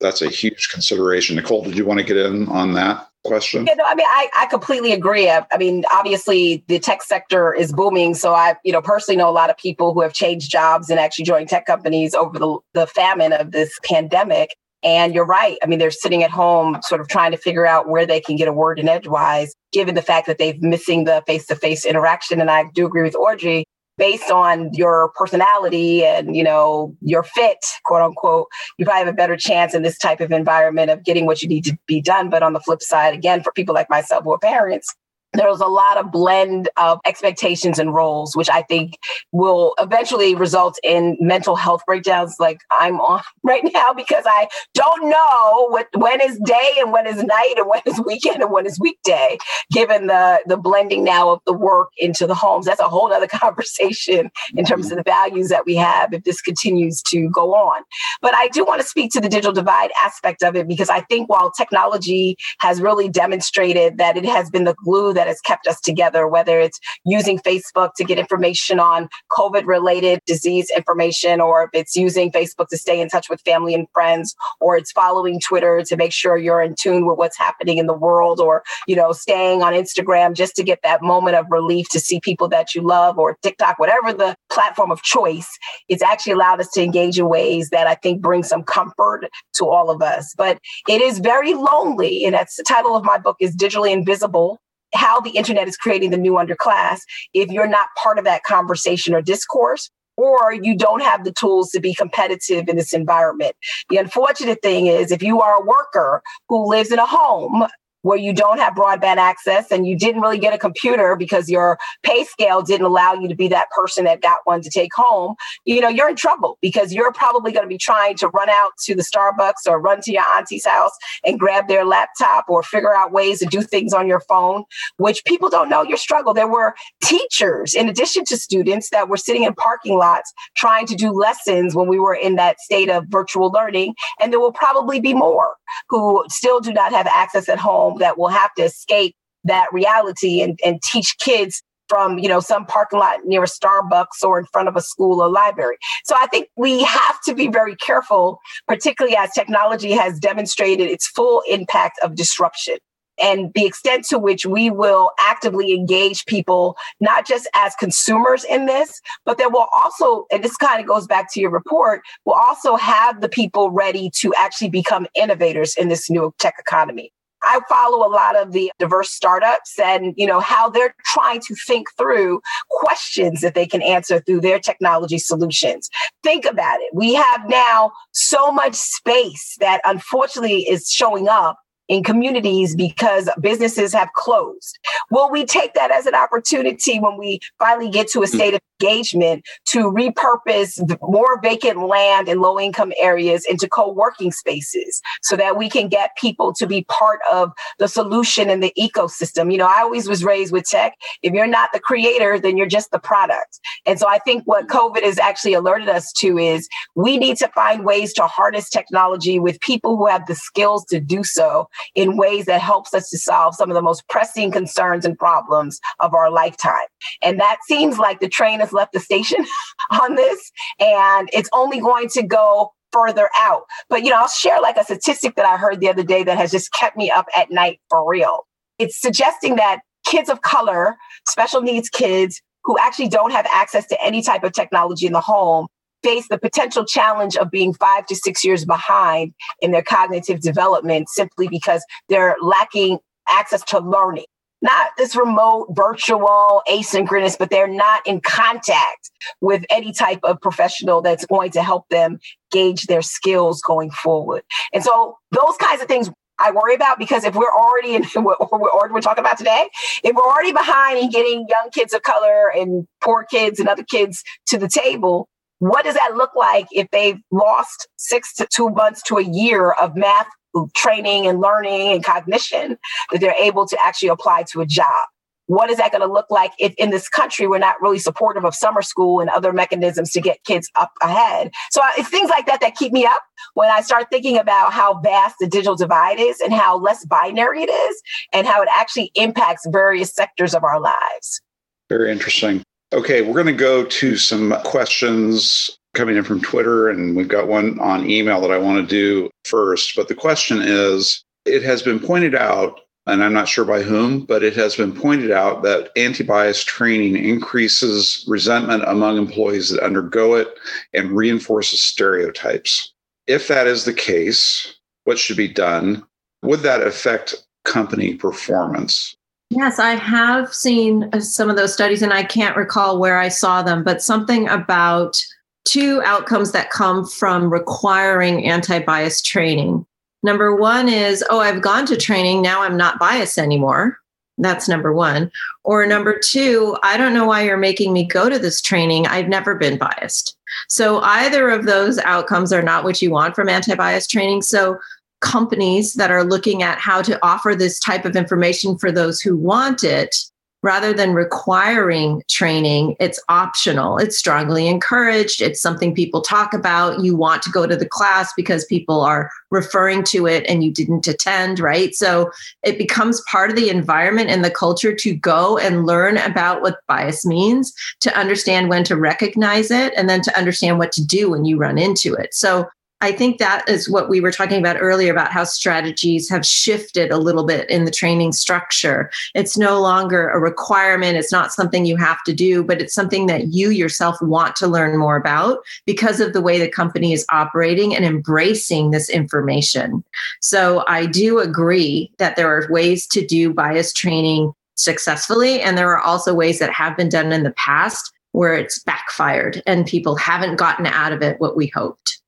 That's 0.00 0.22
a 0.22 0.28
huge 0.28 0.68
consideration. 0.70 1.34
Nicole, 1.34 1.64
did 1.64 1.76
you 1.76 1.84
want 1.84 1.98
to 1.98 2.06
get 2.06 2.16
in 2.16 2.48
on 2.48 2.74
that? 2.74 3.08
question? 3.24 3.66
Yeah, 3.66 3.74
no, 3.74 3.84
I 3.84 3.94
mean, 3.94 4.06
I, 4.08 4.28
I 4.36 4.46
completely 4.46 4.92
agree. 4.92 5.30
I, 5.30 5.46
I, 5.52 5.58
mean, 5.58 5.84
obviously 5.92 6.64
the 6.66 6.78
tech 6.78 7.02
sector 7.02 7.54
is 7.54 7.72
booming. 7.72 8.14
So 8.14 8.34
I, 8.34 8.56
you 8.64 8.72
know, 8.72 8.82
personally 8.82 9.16
know 9.16 9.28
a 9.28 9.32
lot 9.32 9.50
of 9.50 9.56
people 9.56 9.94
who 9.94 10.00
have 10.00 10.12
changed 10.12 10.50
jobs 10.50 10.90
and 10.90 10.98
actually 10.98 11.24
joined 11.24 11.48
tech 11.48 11.66
companies 11.66 12.14
over 12.14 12.38
the, 12.38 12.58
the 12.74 12.86
famine 12.86 13.32
of 13.32 13.52
this 13.52 13.78
pandemic. 13.84 14.56
And 14.84 15.14
you're 15.14 15.26
right. 15.26 15.56
I 15.62 15.66
mean, 15.66 15.78
they're 15.78 15.90
sitting 15.90 16.22
at 16.22 16.30
home, 16.30 16.78
sort 16.82 17.00
of 17.00 17.08
trying 17.08 17.30
to 17.30 17.36
figure 17.36 17.66
out 17.66 17.88
where 17.88 18.04
they 18.04 18.20
can 18.20 18.36
get 18.36 18.48
a 18.48 18.52
word 18.52 18.80
in 18.80 18.88
edgewise, 18.88 19.54
given 19.72 19.94
the 19.94 20.02
fact 20.02 20.26
that 20.26 20.38
they've 20.38 20.60
missing 20.60 21.04
the 21.04 21.22
face 21.26 21.46
to 21.46 21.56
face 21.56 21.84
interaction. 21.84 22.40
And 22.40 22.50
I 22.50 22.64
do 22.74 22.86
agree 22.86 23.02
with 23.02 23.14
Audrey 23.14 23.64
based 23.98 24.30
on 24.30 24.72
your 24.72 25.12
personality 25.14 26.04
and 26.04 26.34
you 26.34 26.42
know 26.42 26.96
your 27.02 27.22
fit 27.22 27.58
quote 27.84 28.00
unquote 28.00 28.48
you 28.78 28.84
probably 28.84 29.04
have 29.04 29.12
a 29.12 29.12
better 29.12 29.36
chance 29.36 29.74
in 29.74 29.82
this 29.82 29.98
type 29.98 30.20
of 30.20 30.32
environment 30.32 30.90
of 30.90 31.04
getting 31.04 31.26
what 31.26 31.42
you 31.42 31.48
need 31.48 31.64
to 31.64 31.76
be 31.86 32.00
done 32.00 32.30
but 32.30 32.42
on 32.42 32.52
the 32.52 32.60
flip 32.60 32.82
side 32.82 33.12
again 33.12 33.42
for 33.42 33.52
people 33.52 33.74
like 33.74 33.90
myself 33.90 34.24
who 34.24 34.32
are 34.32 34.38
parents 34.38 34.94
there's 35.32 35.60
a 35.60 35.66
lot 35.66 35.96
of 35.96 36.12
blend 36.12 36.68
of 36.76 37.00
expectations 37.04 37.78
and 37.78 37.94
roles, 37.94 38.36
which 38.36 38.50
I 38.50 38.62
think 38.62 38.98
will 39.32 39.74
eventually 39.78 40.34
result 40.34 40.78
in 40.82 41.16
mental 41.20 41.56
health 41.56 41.82
breakdowns 41.86 42.36
like 42.38 42.60
I'm 42.70 43.00
on 43.00 43.22
right 43.42 43.62
now 43.72 43.92
because 43.92 44.24
I 44.26 44.48
don't 44.74 45.08
know 45.08 45.68
what 45.68 45.88
when 45.94 46.20
is 46.20 46.38
day 46.44 46.74
and 46.78 46.92
when 46.92 47.06
is 47.06 47.22
night 47.22 47.54
and 47.56 47.68
when 47.68 47.82
is 47.86 48.00
weekend 48.06 48.42
and 48.42 48.52
when 48.52 48.66
is 48.66 48.78
weekday, 48.78 49.38
given 49.70 50.06
the 50.06 50.40
the 50.46 50.56
blending 50.56 51.04
now 51.04 51.30
of 51.30 51.40
the 51.46 51.52
work 51.52 51.90
into 51.98 52.26
the 52.26 52.34
homes. 52.34 52.66
That's 52.66 52.80
a 52.80 52.88
whole 52.88 53.12
other 53.12 53.26
conversation 53.42 54.30
in 54.54 54.64
terms 54.64 54.90
of 54.90 54.98
the 54.98 55.02
values 55.02 55.48
that 55.48 55.64
we 55.64 55.74
have 55.76 56.12
if 56.12 56.24
this 56.24 56.40
continues 56.40 57.02
to 57.02 57.28
go 57.30 57.54
on. 57.54 57.82
But 58.20 58.34
I 58.34 58.48
do 58.48 58.64
want 58.64 58.80
to 58.80 58.86
speak 58.86 59.10
to 59.12 59.20
the 59.20 59.28
digital 59.28 59.52
divide 59.52 59.90
aspect 60.02 60.42
of 60.42 60.56
it 60.56 60.68
because 60.68 60.90
I 60.90 61.00
think 61.00 61.28
while 61.28 61.50
technology 61.50 62.36
has 62.58 62.80
really 62.80 63.08
demonstrated 63.08 63.98
that 63.98 64.16
it 64.16 64.24
has 64.24 64.50
been 64.50 64.64
the 64.64 64.74
glue 64.74 65.12
that 65.12 65.21
that 65.22 65.28
has 65.28 65.40
kept 65.40 65.68
us 65.68 65.80
together, 65.80 66.26
whether 66.26 66.58
it's 66.58 66.80
using 67.04 67.38
Facebook 67.38 67.90
to 67.96 68.02
get 68.02 68.18
information 68.18 68.80
on 68.80 69.08
COVID 69.30 69.66
related 69.66 70.18
disease 70.26 70.68
information, 70.76 71.40
or 71.40 71.62
if 71.62 71.70
it's 71.72 71.94
using 71.94 72.32
Facebook 72.32 72.66
to 72.68 72.76
stay 72.76 73.00
in 73.00 73.08
touch 73.08 73.30
with 73.30 73.40
family 73.42 73.72
and 73.72 73.86
friends, 73.92 74.34
or 74.60 74.76
it's 74.76 74.90
following 74.90 75.38
Twitter 75.38 75.82
to 75.86 75.96
make 75.96 76.12
sure 76.12 76.36
you're 76.36 76.60
in 76.60 76.74
tune 76.74 77.06
with 77.06 77.18
what's 77.18 77.38
happening 77.38 77.78
in 77.78 77.86
the 77.86 77.94
world, 77.94 78.40
or, 78.40 78.64
you 78.88 78.96
know, 78.96 79.12
staying 79.12 79.62
on 79.62 79.74
Instagram 79.74 80.34
just 80.34 80.56
to 80.56 80.64
get 80.64 80.80
that 80.82 81.02
moment 81.02 81.36
of 81.36 81.46
relief 81.50 81.88
to 81.90 82.00
see 82.00 82.18
people 82.18 82.48
that 82.48 82.74
you 82.74 82.82
love, 82.82 83.16
or 83.16 83.38
TikTok, 83.42 83.78
whatever 83.78 84.12
the 84.12 84.34
platform 84.50 84.90
of 84.90 85.02
choice, 85.02 85.48
it's 85.88 86.02
actually 86.02 86.32
allowed 86.32 86.60
us 86.60 86.68
to 86.70 86.82
engage 86.82 87.16
in 87.16 87.28
ways 87.28 87.70
that 87.70 87.86
I 87.86 87.94
think 87.94 88.20
bring 88.20 88.42
some 88.42 88.64
comfort 88.64 89.28
to 89.54 89.68
all 89.68 89.88
of 89.88 90.02
us. 90.02 90.34
But 90.36 90.58
it 90.88 91.00
is 91.00 91.20
very 91.20 91.54
lonely. 91.54 92.24
And 92.24 92.34
that's 92.34 92.56
the 92.56 92.64
title 92.64 92.96
of 92.96 93.04
my 93.04 93.18
book 93.18 93.36
is 93.38 93.56
Digitally 93.56 93.92
Invisible 93.92 94.58
how 94.94 95.20
the 95.20 95.30
internet 95.30 95.68
is 95.68 95.76
creating 95.76 96.10
the 96.10 96.16
new 96.16 96.32
underclass 96.32 97.00
if 97.34 97.50
you're 97.50 97.66
not 97.66 97.88
part 98.02 98.18
of 98.18 98.24
that 98.24 98.42
conversation 98.44 99.14
or 99.14 99.22
discourse 99.22 99.90
or 100.16 100.52
you 100.52 100.76
don't 100.76 101.02
have 101.02 101.24
the 101.24 101.32
tools 101.32 101.70
to 101.70 101.80
be 101.80 101.94
competitive 101.94 102.68
in 102.68 102.76
this 102.76 102.92
environment. 102.92 103.56
The 103.88 103.96
unfortunate 103.96 104.60
thing 104.62 104.86
is, 104.86 105.10
if 105.10 105.22
you 105.22 105.40
are 105.40 105.56
a 105.60 105.64
worker 105.64 106.22
who 106.48 106.68
lives 106.68 106.92
in 106.92 106.98
a 106.98 107.06
home 107.06 107.64
where 108.02 108.18
you 108.18 108.32
don't 108.32 108.58
have 108.58 108.74
broadband 108.74 109.16
access 109.16 109.70
and 109.70 109.86
you 109.86 109.96
didn't 109.96 110.20
really 110.20 110.38
get 110.38 110.52
a 110.52 110.58
computer 110.58 111.16
because 111.16 111.48
your 111.48 111.78
pay 112.02 112.24
scale 112.24 112.62
didn't 112.62 112.86
allow 112.86 113.14
you 113.14 113.28
to 113.28 113.34
be 113.34 113.48
that 113.48 113.70
person 113.70 114.04
that 114.04 114.20
got 114.20 114.38
one 114.44 114.60
to 114.60 114.70
take 114.70 114.92
home, 114.94 115.34
you 115.64 115.80
know, 115.80 115.88
you're 115.88 116.08
in 116.08 116.16
trouble 116.16 116.58
because 116.60 116.92
you're 116.92 117.12
probably 117.12 117.52
going 117.52 117.64
to 117.64 117.68
be 117.68 117.78
trying 117.78 118.16
to 118.16 118.28
run 118.28 118.48
out 118.50 118.70
to 118.82 118.94
the 118.94 119.02
Starbucks 119.02 119.66
or 119.68 119.80
run 119.80 120.00
to 120.02 120.12
your 120.12 120.24
auntie's 120.36 120.66
house 120.66 120.92
and 121.24 121.38
grab 121.38 121.68
their 121.68 121.84
laptop 121.84 122.44
or 122.48 122.62
figure 122.62 122.94
out 122.94 123.12
ways 123.12 123.38
to 123.38 123.46
do 123.46 123.62
things 123.62 123.92
on 123.92 124.06
your 124.06 124.20
phone, 124.20 124.64
which 124.96 125.24
people 125.24 125.48
don't 125.48 125.68
know 125.68 125.82
your 125.82 125.96
struggle. 125.96 126.34
There 126.34 126.48
were 126.48 126.74
teachers, 127.02 127.74
in 127.74 127.88
addition 127.88 128.24
to 128.26 128.36
students, 128.36 128.90
that 128.90 129.08
were 129.08 129.16
sitting 129.16 129.44
in 129.44 129.54
parking 129.54 129.96
lots 129.96 130.32
trying 130.56 130.86
to 130.86 130.94
do 130.94 131.12
lessons 131.12 131.74
when 131.74 131.88
we 131.88 131.98
were 131.98 132.14
in 132.14 132.36
that 132.36 132.60
state 132.60 132.90
of 132.90 133.04
virtual 133.08 133.50
learning. 133.50 133.94
And 134.20 134.32
there 134.32 134.40
will 134.40 134.52
probably 134.52 135.00
be 135.00 135.14
more 135.14 135.54
who 135.88 136.24
still 136.28 136.60
do 136.60 136.72
not 136.72 136.92
have 136.92 137.06
access 137.06 137.48
at 137.48 137.58
home 137.58 137.91
home 137.92 137.98
that 138.00 138.18
will 138.18 138.28
have 138.28 138.52
to 138.54 138.62
escape 138.62 139.14
that 139.44 139.66
reality 139.72 140.40
and, 140.40 140.58
and 140.64 140.80
teach 140.82 141.16
kids 141.18 141.62
from 141.88 142.18
you 142.18 142.28
know 142.28 142.40
some 142.40 142.64
parking 142.64 142.98
lot 142.98 143.18
near 143.24 143.42
a 143.42 143.46
starbucks 143.46 144.22
or 144.22 144.38
in 144.38 144.46
front 144.52 144.68
of 144.68 144.76
a 144.76 144.80
school 144.80 145.20
or 145.20 145.28
library 145.28 145.76
so 146.04 146.14
i 146.16 146.26
think 146.28 146.48
we 146.56 146.82
have 146.82 147.20
to 147.22 147.34
be 147.34 147.48
very 147.48 147.74
careful 147.76 148.38
particularly 148.68 149.16
as 149.16 149.30
technology 149.32 149.90
has 149.90 150.18
demonstrated 150.18 150.88
its 150.88 151.08
full 151.08 151.42
impact 151.50 151.98
of 152.02 152.14
disruption 152.14 152.76
and 153.20 153.52
the 153.54 153.66
extent 153.66 154.04
to 154.06 154.18
which 154.18 154.46
we 154.46 154.70
will 154.70 155.10
actively 155.20 155.74
engage 155.74 156.24
people, 156.24 156.76
not 156.98 157.26
just 157.26 157.46
as 157.54 157.74
consumers 157.74 158.42
in 158.42 158.64
this, 158.64 159.02
but 159.26 159.36
that 159.36 159.52
will 159.52 159.66
also, 159.76 160.24
and 160.32 160.42
this 160.42 160.56
kind 160.56 160.80
of 160.80 160.86
goes 160.86 161.06
back 161.06 161.30
to 161.34 161.40
your 161.40 161.50
report, 161.50 162.00
will 162.24 162.34
also 162.34 162.74
have 162.74 163.20
the 163.20 163.28
people 163.28 163.70
ready 163.70 164.10
to 164.14 164.32
actually 164.38 164.70
become 164.70 165.06
innovators 165.14 165.76
in 165.76 165.88
this 165.88 166.08
new 166.08 166.32
tech 166.38 166.54
economy. 166.58 167.12
I 167.44 167.60
follow 167.68 168.06
a 168.06 168.10
lot 168.10 168.36
of 168.36 168.52
the 168.52 168.70
diverse 168.78 169.10
startups 169.10 169.78
and, 169.78 170.14
you 170.16 170.26
know, 170.26 170.40
how 170.40 170.68
they're 170.68 170.94
trying 171.04 171.40
to 171.40 171.54
think 171.66 171.88
through 171.96 172.40
questions 172.70 173.40
that 173.40 173.54
they 173.54 173.66
can 173.66 173.82
answer 173.82 174.20
through 174.20 174.40
their 174.40 174.58
technology 174.58 175.18
solutions. 175.18 175.88
Think 176.22 176.44
about 176.44 176.80
it. 176.80 176.90
We 176.94 177.14
have 177.14 177.48
now 177.48 177.92
so 178.12 178.52
much 178.52 178.74
space 178.74 179.56
that 179.60 179.80
unfortunately 179.84 180.68
is 180.68 180.90
showing 180.90 181.28
up 181.28 181.58
in 181.88 182.02
communities 182.02 182.74
because 182.74 183.28
businesses 183.40 183.92
have 183.92 184.12
closed. 184.14 184.78
Will 185.10 185.30
we 185.30 185.44
take 185.44 185.74
that 185.74 185.90
as 185.90 186.06
an 186.06 186.14
opportunity 186.14 186.98
when 186.98 187.18
we 187.18 187.40
finally 187.58 187.90
get 187.90 188.08
to 188.08 188.22
a 188.22 188.26
hmm. 188.26 188.34
state 188.34 188.54
of 188.54 188.60
engagement 188.82 189.44
to 189.66 189.90
repurpose 189.90 190.80
more 191.02 191.40
vacant 191.40 191.86
land 191.86 192.28
in 192.28 192.40
low 192.40 192.58
income 192.58 192.92
areas 192.98 193.44
into 193.48 193.68
co-working 193.68 194.32
spaces 194.32 195.00
so 195.22 195.36
that 195.36 195.56
we 195.56 195.68
can 195.68 195.88
get 195.88 196.10
people 196.16 196.52
to 196.52 196.66
be 196.66 196.84
part 196.84 197.20
of 197.32 197.52
the 197.78 197.88
solution 197.88 198.50
in 198.50 198.60
the 198.60 198.72
ecosystem. 198.78 199.52
You 199.52 199.58
know, 199.58 199.66
I 199.66 199.80
always 199.80 200.08
was 200.08 200.24
raised 200.24 200.52
with 200.52 200.64
tech. 200.64 200.96
If 201.22 201.32
you're 201.32 201.46
not 201.46 201.70
the 201.72 201.80
creator, 201.80 202.38
then 202.38 202.56
you're 202.56 202.66
just 202.66 202.90
the 202.90 202.98
product. 202.98 203.60
And 203.86 203.98
so 203.98 204.08
I 204.08 204.18
think 204.18 204.44
what 204.44 204.66
COVID 204.68 205.02
has 205.02 205.18
actually 205.18 205.54
alerted 205.54 205.88
us 205.88 206.12
to 206.14 206.38
is 206.38 206.68
we 206.94 207.16
need 207.16 207.36
to 207.38 207.48
find 207.48 207.84
ways 207.84 208.12
to 208.14 208.26
harness 208.26 208.68
technology 208.68 209.38
with 209.38 209.60
people 209.60 209.96
who 209.96 210.06
have 210.06 210.26
the 210.26 210.34
skills 210.34 210.84
to 210.86 211.00
do 211.00 211.22
so 211.22 211.68
in 211.94 212.16
ways 212.16 212.46
that 212.46 212.60
helps 212.60 212.94
us 212.94 213.08
to 213.10 213.18
solve 213.18 213.54
some 213.54 213.70
of 213.70 213.74
the 213.74 213.82
most 213.82 214.06
pressing 214.08 214.50
concerns 214.50 215.04
and 215.04 215.18
problems 215.18 215.80
of 216.00 216.14
our 216.14 216.30
lifetime. 216.30 216.86
And 217.22 217.40
that 217.40 217.58
seems 217.66 217.98
like 217.98 218.20
the 218.20 218.28
train 218.28 218.60
has 218.60 218.72
left 218.72 218.92
the 218.92 219.00
station 219.00 219.44
on 220.00 220.14
this, 220.14 220.50
and 220.80 221.28
it's 221.32 221.50
only 221.52 221.80
going 221.80 222.08
to 222.10 222.22
go 222.22 222.72
further 222.92 223.28
out. 223.36 223.62
But 223.88 224.04
you 224.04 224.10
know, 224.10 224.18
I'll 224.18 224.28
share 224.28 224.60
like 224.60 224.76
a 224.76 224.84
statistic 224.84 225.34
that 225.36 225.46
I 225.46 225.56
heard 225.56 225.80
the 225.80 225.88
other 225.88 226.02
day 226.02 226.22
that 226.24 226.36
has 226.36 226.50
just 226.50 226.72
kept 226.72 226.96
me 226.96 227.10
up 227.10 227.26
at 227.36 227.50
night 227.50 227.80
for 227.88 228.08
real. 228.08 228.40
It's 228.78 229.00
suggesting 229.00 229.56
that 229.56 229.80
kids 230.04 230.28
of 230.28 230.42
color, 230.42 230.96
special 231.26 231.62
needs 231.62 231.88
kids 231.88 232.40
who 232.64 232.76
actually 232.78 233.08
don't 233.08 233.32
have 233.32 233.46
access 233.52 233.86
to 233.88 234.02
any 234.02 234.22
type 234.22 234.44
of 234.44 234.52
technology 234.52 235.06
in 235.06 235.12
the 235.12 235.20
home 235.20 235.66
face 236.02 236.28
the 236.28 236.38
potential 236.38 236.84
challenge 236.84 237.36
of 237.36 237.50
being 237.50 237.74
five 237.74 238.06
to 238.06 238.16
six 238.16 238.44
years 238.44 238.64
behind 238.64 239.34
in 239.60 239.70
their 239.70 239.82
cognitive 239.82 240.40
development 240.40 241.08
simply 241.08 241.48
because 241.48 241.84
they're 242.08 242.36
lacking 242.40 242.98
access 243.28 243.62
to 243.64 243.78
learning. 243.78 244.24
Not 244.62 244.90
this 244.96 245.16
remote, 245.16 245.68
virtual, 245.72 246.62
asynchronous, 246.68 247.36
but 247.36 247.50
they're 247.50 247.66
not 247.66 248.06
in 248.06 248.20
contact 248.20 249.10
with 249.40 249.64
any 249.70 249.92
type 249.92 250.20
of 250.22 250.40
professional 250.40 251.02
that's 251.02 251.26
going 251.26 251.50
to 251.52 251.62
help 251.64 251.88
them 251.88 252.20
gauge 252.52 252.84
their 252.84 253.02
skills 253.02 253.60
going 253.60 253.90
forward. 253.90 254.42
And 254.72 254.84
so 254.84 255.16
those 255.32 255.56
kinds 255.58 255.82
of 255.82 255.88
things 255.88 256.10
I 256.38 256.50
worry 256.50 256.74
about 256.74 256.98
because 256.98 257.24
if 257.24 257.34
we're 257.34 257.52
already 257.52 257.94
in 257.94 258.04
what 258.22 258.52
we're, 258.52 258.92
we're 258.92 259.00
talking 259.00 259.22
about 259.22 259.38
today, 259.38 259.68
if 260.04 260.14
we're 260.14 260.22
already 260.22 260.52
behind 260.52 260.98
in 260.98 261.10
getting 261.10 261.46
young 261.48 261.70
kids 261.72 261.92
of 261.92 262.02
color 262.02 262.48
and 262.54 262.86
poor 263.00 263.24
kids 263.24 263.60
and 263.60 263.68
other 263.68 263.84
kids 263.84 264.22
to 264.46 264.58
the 264.58 264.68
table, 264.68 265.28
what 265.62 265.84
does 265.84 265.94
that 265.94 266.16
look 266.16 266.34
like 266.34 266.66
if 266.72 266.90
they've 266.90 267.20
lost 267.30 267.86
six 267.96 268.34
to 268.34 268.48
two 268.52 268.68
months 268.70 269.00
to 269.00 269.16
a 269.16 269.22
year 269.22 269.70
of 269.70 269.94
math 269.94 270.26
training 270.74 271.28
and 271.28 271.40
learning 271.40 271.92
and 271.92 272.04
cognition 272.04 272.76
that 273.12 273.20
they're 273.20 273.40
able 273.40 273.64
to 273.68 273.78
actually 273.80 274.08
apply 274.08 274.42
to 274.50 274.60
a 274.60 274.66
job? 274.66 275.06
What 275.46 275.70
is 275.70 275.76
that 275.76 275.92
going 275.92 276.00
to 276.00 276.12
look 276.12 276.26
like 276.30 276.50
if 276.58 276.74
in 276.78 276.90
this 276.90 277.08
country 277.08 277.46
we're 277.46 277.58
not 277.58 277.80
really 277.80 278.00
supportive 278.00 278.44
of 278.44 278.56
summer 278.56 278.82
school 278.82 279.20
and 279.20 279.30
other 279.30 279.52
mechanisms 279.52 280.10
to 280.14 280.20
get 280.20 280.42
kids 280.42 280.68
up 280.74 280.90
ahead? 281.00 281.52
So 281.70 281.80
uh, 281.80 281.90
it's 281.96 282.08
things 282.08 282.28
like 282.28 282.46
that 282.46 282.60
that 282.60 282.74
keep 282.74 282.92
me 282.92 283.06
up 283.06 283.22
when 283.54 283.70
I 283.70 283.82
start 283.82 284.08
thinking 284.10 284.38
about 284.38 284.72
how 284.72 284.98
vast 284.98 285.36
the 285.38 285.46
digital 285.46 285.76
divide 285.76 286.18
is 286.18 286.40
and 286.40 286.52
how 286.52 286.76
less 286.76 287.04
binary 287.04 287.62
it 287.62 287.70
is 287.70 288.02
and 288.32 288.48
how 288.48 288.62
it 288.62 288.68
actually 288.72 289.12
impacts 289.14 289.64
various 289.70 290.12
sectors 290.12 290.56
of 290.56 290.64
our 290.64 290.80
lives. 290.80 291.40
Very 291.88 292.10
interesting. 292.10 292.64
Okay, 292.92 293.22
we're 293.22 293.32
going 293.32 293.46
to 293.46 293.52
go 293.54 293.86
to 293.86 294.18
some 294.18 294.54
questions 294.64 295.78
coming 295.94 296.14
in 296.14 296.24
from 296.24 296.42
Twitter, 296.42 296.90
and 296.90 297.16
we've 297.16 297.26
got 297.26 297.48
one 297.48 297.80
on 297.80 298.08
email 298.08 298.38
that 298.42 298.50
I 298.50 298.58
want 298.58 298.86
to 298.86 298.94
do 298.94 299.30
first. 299.46 299.96
But 299.96 300.08
the 300.08 300.14
question 300.14 300.60
is 300.60 301.24
it 301.46 301.62
has 301.62 301.82
been 301.82 301.98
pointed 301.98 302.34
out, 302.34 302.80
and 303.06 303.24
I'm 303.24 303.32
not 303.32 303.48
sure 303.48 303.64
by 303.64 303.80
whom, 303.80 304.26
but 304.26 304.42
it 304.42 304.54
has 304.56 304.76
been 304.76 304.92
pointed 304.92 305.30
out 305.30 305.62
that 305.62 305.90
anti 305.96 306.22
bias 306.22 306.62
training 306.64 307.16
increases 307.16 308.26
resentment 308.28 308.84
among 308.86 309.16
employees 309.16 309.70
that 309.70 309.82
undergo 309.82 310.34
it 310.34 310.48
and 310.92 311.16
reinforces 311.16 311.80
stereotypes. 311.80 312.92
If 313.26 313.48
that 313.48 313.66
is 313.66 313.86
the 313.86 313.94
case, 313.94 314.74
what 315.04 315.18
should 315.18 315.38
be 315.38 315.48
done? 315.48 316.04
Would 316.42 316.60
that 316.60 316.86
affect 316.86 317.42
company 317.64 318.16
performance? 318.16 319.16
Yes, 319.54 319.78
I 319.78 319.96
have 319.96 320.54
seen 320.54 321.10
uh, 321.12 321.20
some 321.20 321.50
of 321.50 321.56
those 321.56 321.74
studies 321.74 322.00
and 322.00 322.10
I 322.10 322.22
can't 322.22 322.56
recall 322.56 322.98
where 322.98 323.18
I 323.18 323.28
saw 323.28 323.62
them, 323.62 323.84
but 323.84 324.00
something 324.00 324.48
about 324.48 325.22
two 325.64 326.00
outcomes 326.06 326.52
that 326.52 326.70
come 326.70 327.04
from 327.04 327.52
requiring 327.52 328.46
anti 328.46 328.78
bias 328.78 329.20
training. 329.20 329.84
Number 330.22 330.56
one 330.56 330.88
is, 330.88 331.22
oh, 331.28 331.40
I've 331.40 331.60
gone 331.60 331.84
to 331.86 331.98
training. 331.98 332.40
Now 332.40 332.62
I'm 332.62 332.78
not 332.78 332.98
biased 332.98 333.36
anymore. 333.36 333.98
That's 334.38 334.70
number 334.70 334.94
one. 334.94 335.30
Or 335.64 335.84
number 335.84 336.18
two, 336.18 336.78
I 336.82 336.96
don't 336.96 337.12
know 337.12 337.26
why 337.26 337.42
you're 337.42 337.58
making 337.58 337.92
me 337.92 338.06
go 338.06 338.30
to 338.30 338.38
this 338.38 338.62
training. 338.62 339.06
I've 339.06 339.28
never 339.28 339.54
been 339.54 339.76
biased. 339.76 340.34
So 340.68 341.00
either 341.00 341.50
of 341.50 341.66
those 341.66 341.98
outcomes 341.98 342.54
are 342.54 342.62
not 342.62 342.84
what 342.84 343.02
you 343.02 343.10
want 343.10 343.34
from 343.34 343.50
anti 343.50 343.74
bias 343.74 344.06
training. 344.06 344.40
So 344.40 344.78
companies 345.22 345.94
that 345.94 346.10
are 346.10 346.24
looking 346.24 346.62
at 346.62 346.78
how 346.78 347.00
to 347.00 347.18
offer 347.24 347.54
this 347.54 347.80
type 347.80 348.04
of 348.04 348.16
information 348.16 348.76
for 348.76 348.92
those 348.92 349.20
who 349.20 349.36
want 349.36 349.82
it 349.82 350.14
rather 350.62 350.92
than 350.92 351.12
requiring 351.12 352.22
training, 352.28 352.94
it's 353.00 353.20
optional. 353.28 353.98
It's 353.98 354.16
strongly 354.16 354.68
encouraged. 354.68 355.42
It's 355.42 355.60
something 355.60 355.94
people 355.94 356.20
talk 356.20 356.54
about. 356.54 357.00
You 357.00 357.16
want 357.16 357.42
to 357.42 357.50
go 357.50 357.66
to 357.66 357.76
the 357.76 357.88
class 357.88 358.32
because 358.36 358.64
people 358.66 359.00
are 359.00 359.28
referring 359.50 360.04
to 360.04 360.26
it 360.26 360.44
and 360.48 360.62
you 360.62 360.72
didn't 360.72 361.08
attend, 361.08 361.58
right? 361.58 361.94
So 361.94 362.30
it 362.62 362.78
becomes 362.78 363.22
part 363.22 363.50
of 363.50 363.56
the 363.56 363.70
environment 363.70 364.30
and 364.30 364.44
the 364.44 364.50
culture 364.50 364.94
to 364.94 365.14
go 365.14 365.58
and 365.58 365.84
learn 365.84 366.16
about 366.18 366.62
what 366.62 366.78
bias 366.86 367.26
means, 367.26 367.74
to 368.00 368.16
understand 368.16 368.68
when 368.68 368.84
to 368.84 368.96
recognize 368.96 369.70
it, 369.70 369.92
and 369.96 370.08
then 370.08 370.20
to 370.22 370.38
understand 370.38 370.78
what 370.78 370.92
to 370.92 371.04
do 371.04 371.30
when 371.30 371.44
you 371.44 371.56
run 371.56 371.76
into 371.76 372.14
it. 372.14 372.34
So 372.34 372.68
I 373.02 373.10
think 373.10 373.38
that 373.38 373.68
is 373.68 373.90
what 373.90 374.08
we 374.08 374.20
were 374.20 374.30
talking 374.30 374.60
about 374.60 374.76
earlier 374.80 375.10
about 375.10 375.32
how 375.32 375.42
strategies 375.42 376.30
have 376.30 376.46
shifted 376.46 377.10
a 377.10 377.18
little 377.18 377.44
bit 377.44 377.68
in 377.68 377.84
the 377.84 377.90
training 377.90 378.30
structure. 378.30 379.10
It's 379.34 379.58
no 379.58 379.80
longer 379.80 380.28
a 380.28 380.38
requirement, 380.38 381.16
it's 381.16 381.32
not 381.32 381.52
something 381.52 381.84
you 381.84 381.96
have 381.96 382.22
to 382.22 382.32
do, 382.32 382.62
but 382.62 382.80
it's 382.80 382.94
something 382.94 383.26
that 383.26 383.48
you 383.48 383.70
yourself 383.70 384.22
want 384.22 384.54
to 384.56 384.68
learn 384.68 384.96
more 384.96 385.16
about 385.16 385.58
because 385.84 386.20
of 386.20 386.32
the 386.32 386.40
way 386.40 386.60
the 386.60 386.68
company 386.68 387.12
is 387.12 387.26
operating 387.30 387.92
and 387.92 388.04
embracing 388.04 388.92
this 388.92 389.10
information. 389.10 390.04
So 390.40 390.84
I 390.86 391.06
do 391.06 391.40
agree 391.40 392.12
that 392.18 392.36
there 392.36 392.48
are 392.48 392.70
ways 392.70 393.08
to 393.08 393.26
do 393.26 393.52
bias 393.52 393.92
training 393.92 394.52
successfully, 394.76 395.60
and 395.60 395.76
there 395.76 395.90
are 395.90 396.00
also 396.00 396.34
ways 396.34 396.60
that 396.60 396.72
have 396.72 396.96
been 396.96 397.08
done 397.08 397.32
in 397.32 397.42
the 397.42 397.50
past 397.52 398.12
where 398.30 398.54
it's 398.54 398.78
backfired 398.78 399.60
and 399.66 399.86
people 399.86 400.14
haven't 400.14 400.56
gotten 400.56 400.86
out 400.86 401.12
of 401.12 401.20
it 401.20 401.40
what 401.40 401.56
we 401.56 401.66
hoped. 401.66 402.21